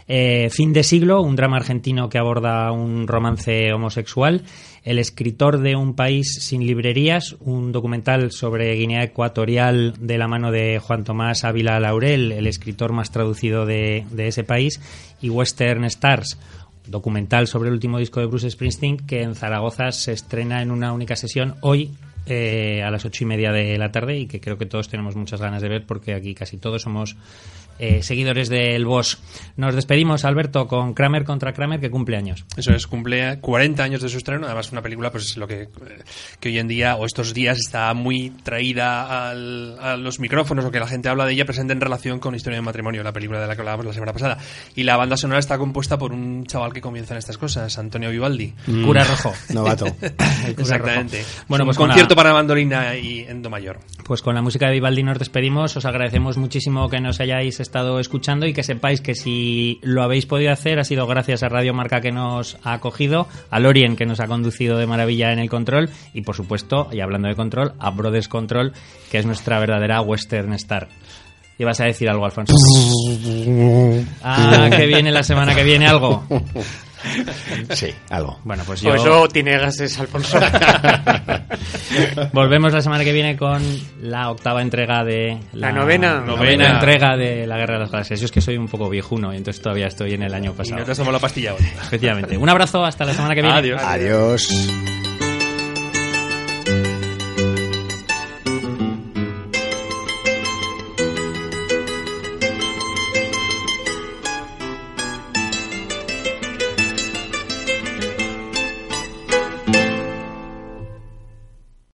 Eh, 0.09 0.51
fin 0.51 0.73
de 0.73 0.85
siglo, 0.85 1.21
un 1.21 1.35
drama 1.35 1.57
argentino 1.57 2.09
que 2.09 2.19
aborda 2.19 2.71
un 2.71 3.09
romance 3.09 3.73
homosexual. 3.73 4.43
El 4.85 5.01
escritor 5.01 5.59
de 5.59 5.75
Un 5.75 5.97
país 5.97 6.39
sin 6.43 6.65
librerías, 6.65 7.35
un 7.41 7.73
documental 7.73 8.31
sobre 8.31 8.73
Guinea 8.77 9.03
Ecuatorial 9.03 9.95
de 9.99 10.17
la 10.17 10.29
mano 10.29 10.53
de 10.53 10.79
Juan 10.79 11.03
Tomás 11.03 11.43
Ávila 11.43 11.81
Laurel, 11.81 12.31
el 12.31 12.47
escritor 12.47 12.93
más 12.93 13.11
traducido 13.11 13.67
de, 13.67 14.07
de 14.13 14.29
ese 14.29 14.45
país. 14.45 14.81
Y 15.21 15.29
Western 15.29 15.85
Stars, 15.87 16.39
documental 16.87 17.47
sobre 17.47 17.69
el 17.69 17.75
último 17.75 17.99
disco 17.99 18.21
de 18.21 18.27
Bruce 18.27 18.51
Springsteen 18.51 18.97
que 18.99 19.23
en 19.23 19.35
Zaragoza 19.35 19.93
se 19.93 20.13
estrena 20.13 20.63
en 20.63 20.71
una 20.71 20.93
única 20.93 21.17
sesión 21.17 21.57
hoy 21.61 21.91
eh, 22.27 22.83
a 22.83 22.91
las 22.91 23.05
ocho 23.05 23.23
y 23.23 23.27
media 23.27 23.53
de 23.53 23.79
la 23.79 23.93
tarde 23.93 24.19
y 24.19 24.27
que 24.27 24.41
creo 24.41 24.59
que 24.59 24.67
todos 24.67 24.89
tenemos 24.89 25.15
muchas 25.15 25.41
ganas 25.41 25.63
de 25.63 25.69
ver 25.69 25.87
porque 25.87 26.15
aquí 26.15 26.35
casi 26.35 26.57
todos 26.57 26.83
somos 26.83 27.17
eh, 27.79 28.03
seguidores 28.03 28.49
del 28.49 28.85
Boss. 28.85 29.19
Nos 29.57 29.75
despedimos, 29.75 30.25
Alberto, 30.25 30.67
con 30.67 30.95
Kramer 30.95 31.25
contra 31.25 31.53
Kramer, 31.53 31.81
que 31.81 31.91
cumple 31.91 32.17
años. 32.17 32.45
Eso 32.57 32.73
es, 32.73 32.87
cumple 32.87 33.41
40 33.41 33.83
años 33.83 34.03
de 34.03 34.09
su 34.09 34.19
estreno. 34.19 34.47
Además, 34.47 34.73
una 34.73 34.83
película, 34.83 35.11
pues 35.11 35.37
lo 35.37 35.47
que, 35.47 35.69
que 36.41 36.49
hoy 36.49 36.59
en 36.59 36.69
día 36.69 36.97
o 36.97 37.07
estos 37.07 37.35
días 37.35 37.59
está 37.59 37.93
muy 37.95 38.31
traída 38.31 39.31
a 39.31 39.97
los 39.97 40.21
micrófonos 40.21 40.65
o 40.65 40.71
que 40.71 40.81
la 40.81 40.87
gente 40.87 41.09
habla 41.09 41.27
de 41.27 41.33
ella 41.33 41.45
presente 41.45 41.73
en 41.73 41.81
relación 41.81 42.19
con 42.19 42.35
Historia 42.35 42.59
de 42.59 42.63
Matrimonio, 42.63 43.03
la 43.03 43.13
película 43.13 43.41
de 43.41 43.47
la 43.47 43.55
que 43.55 43.63
hablábamos 43.63 43.87
la 43.87 43.93
semana 43.93 44.13
pasada. 44.13 44.39
Y 44.75 44.83
la 44.83 44.97
banda 44.97 45.17
sonora 45.17 45.39
está 45.39 45.59
compuesta 45.59 45.99
por 45.99 46.13
un 46.13 46.45
chaval 46.47 46.73
que 46.73 46.81
comienza 46.81 47.15
en 47.15 47.19
estas 47.19 47.39
cosas, 47.39 47.79
Antonio 47.79 48.11
Vivaldi. 48.11 48.53
Mm. 48.67 48.85
Cura 48.85 49.05
Rojo. 49.05 49.33
Novato. 49.51 49.87
Exactamente. 50.47 51.25
Bueno, 51.49 51.65
pues 51.65 51.79
un 51.79 51.87
concierto 51.87 52.15
para 52.15 52.33
mandolina 52.33 52.97
y 52.97 53.21
en 53.21 53.43
do 53.43 53.51
mayor. 53.51 53.79
Pues 54.05 54.23
con 54.23 54.35
la 54.35 54.43
música 54.43 54.67
de 54.67 54.73
Vivaldi 54.73 55.03
nos 55.03 55.19
despedimos. 55.19 55.77
Os 55.77 55.85
agradecemos 55.85 56.37
muchísimo 56.37 56.89
que 56.89 57.01
nos 57.01 57.21
hayáis 57.21 57.61
estado 57.67 58.01
escuchando 58.01 58.47
y 58.47 58.53
que 58.53 58.63
sepáis 58.63 59.01
que 59.01 59.15
si 59.15 59.79
lo 59.83 60.03
habéis 60.03 60.27
podido 60.27 60.53
hacer 60.53 60.79
ha 60.79 60.85
sido 60.85 61.07
gracias 61.07 61.43
a 61.43 61.49
Radio 61.49 61.75
Marca 61.75 62.01
que 62.01 62.13
nos 62.13 62.57
ha 62.63 62.73
acogido, 62.73 63.29
a 63.51 63.61
Lorien 63.61 63.97
que 63.97 64.07
nos 64.07 64.21
ha 64.21 64.27
conducido 64.27 64.79
de 64.79 64.87
maravilla 64.87 65.33
en 65.33 65.39
el 65.39 65.51
control 65.51 65.91
y 66.15 66.23
por 66.23 66.37
supuesto, 66.37 66.89
y 66.93 67.01
hablando 67.01 67.29
de 67.29 67.35
control, 67.35 67.75
a 67.79 67.91
Brothers 67.91 68.29
Control 68.29 68.73
que 69.11 69.19
es 69.19 69.27
nuestra 69.27 69.59
verdadera 69.59 70.01
Western 70.01 70.53
Star. 70.55 70.89
Y 71.59 71.65
vas 71.65 71.81
a 71.81 71.85
decir 71.85 72.09
algo, 72.09 72.27
Alfonso. 72.27 72.55
ah, 74.23 74.69
que 74.71 74.87
viene 74.87 75.11
la 75.11 75.23
semana 75.23 75.55
que 75.55 75.65
viene 75.65 75.87
algo. 75.87 76.25
Sí, 77.71 77.95
algo. 78.11 78.39
Bueno, 78.45 78.63
pues 78.67 78.81
yo... 78.81 78.91
Pues 78.91 79.03
eso 79.03 79.29
tiene 79.29 79.59
gases, 79.59 79.99
Alfonso. 79.99 80.39
Volvemos 82.33 82.73
la 82.73 82.81
semana 82.81 83.05
que 83.05 83.13
viene 83.13 83.37
con 83.37 83.63
la 84.01 84.31
octava 84.31 84.63
entrega 84.63 85.05
de... 85.05 85.39
La, 85.53 85.73
novena. 85.73 86.21
novena. 86.21 86.75
entrega 86.75 87.17
de 87.17 87.47
La 87.47 87.57
Guerra 87.57 87.75
de 87.75 87.81
las 87.81 87.91
Galaxias. 87.91 88.21
Yo 88.21 88.27
es 88.27 88.33
que 88.33 88.41
soy 88.41 88.57
un 88.57 88.69
poco 88.69 88.89
viejuno 88.89 89.33
y 89.33 89.37
entonces 89.37 89.63
todavía 89.63 89.87
estoy 89.87 90.15
en 90.15 90.23
el 90.23 90.35
año 90.35 90.53
pasado. 90.53 90.83
Y 90.83 90.87
no 90.87 90.95
te 90.95 91.13
la 91.13 91.19
pastilla 91.19 91.55
Efectivamente. 91.55 92.37
Un 92.37 92.49
abrazo, 92.49 92.85
hasta 92.85 93.05
la 93.05 93.15
semana 93.15 93.35
que 93.35 93.43
viene. 93.43 93.57
Adiós. 93.57 93.83
Adiós. 93.83 95.06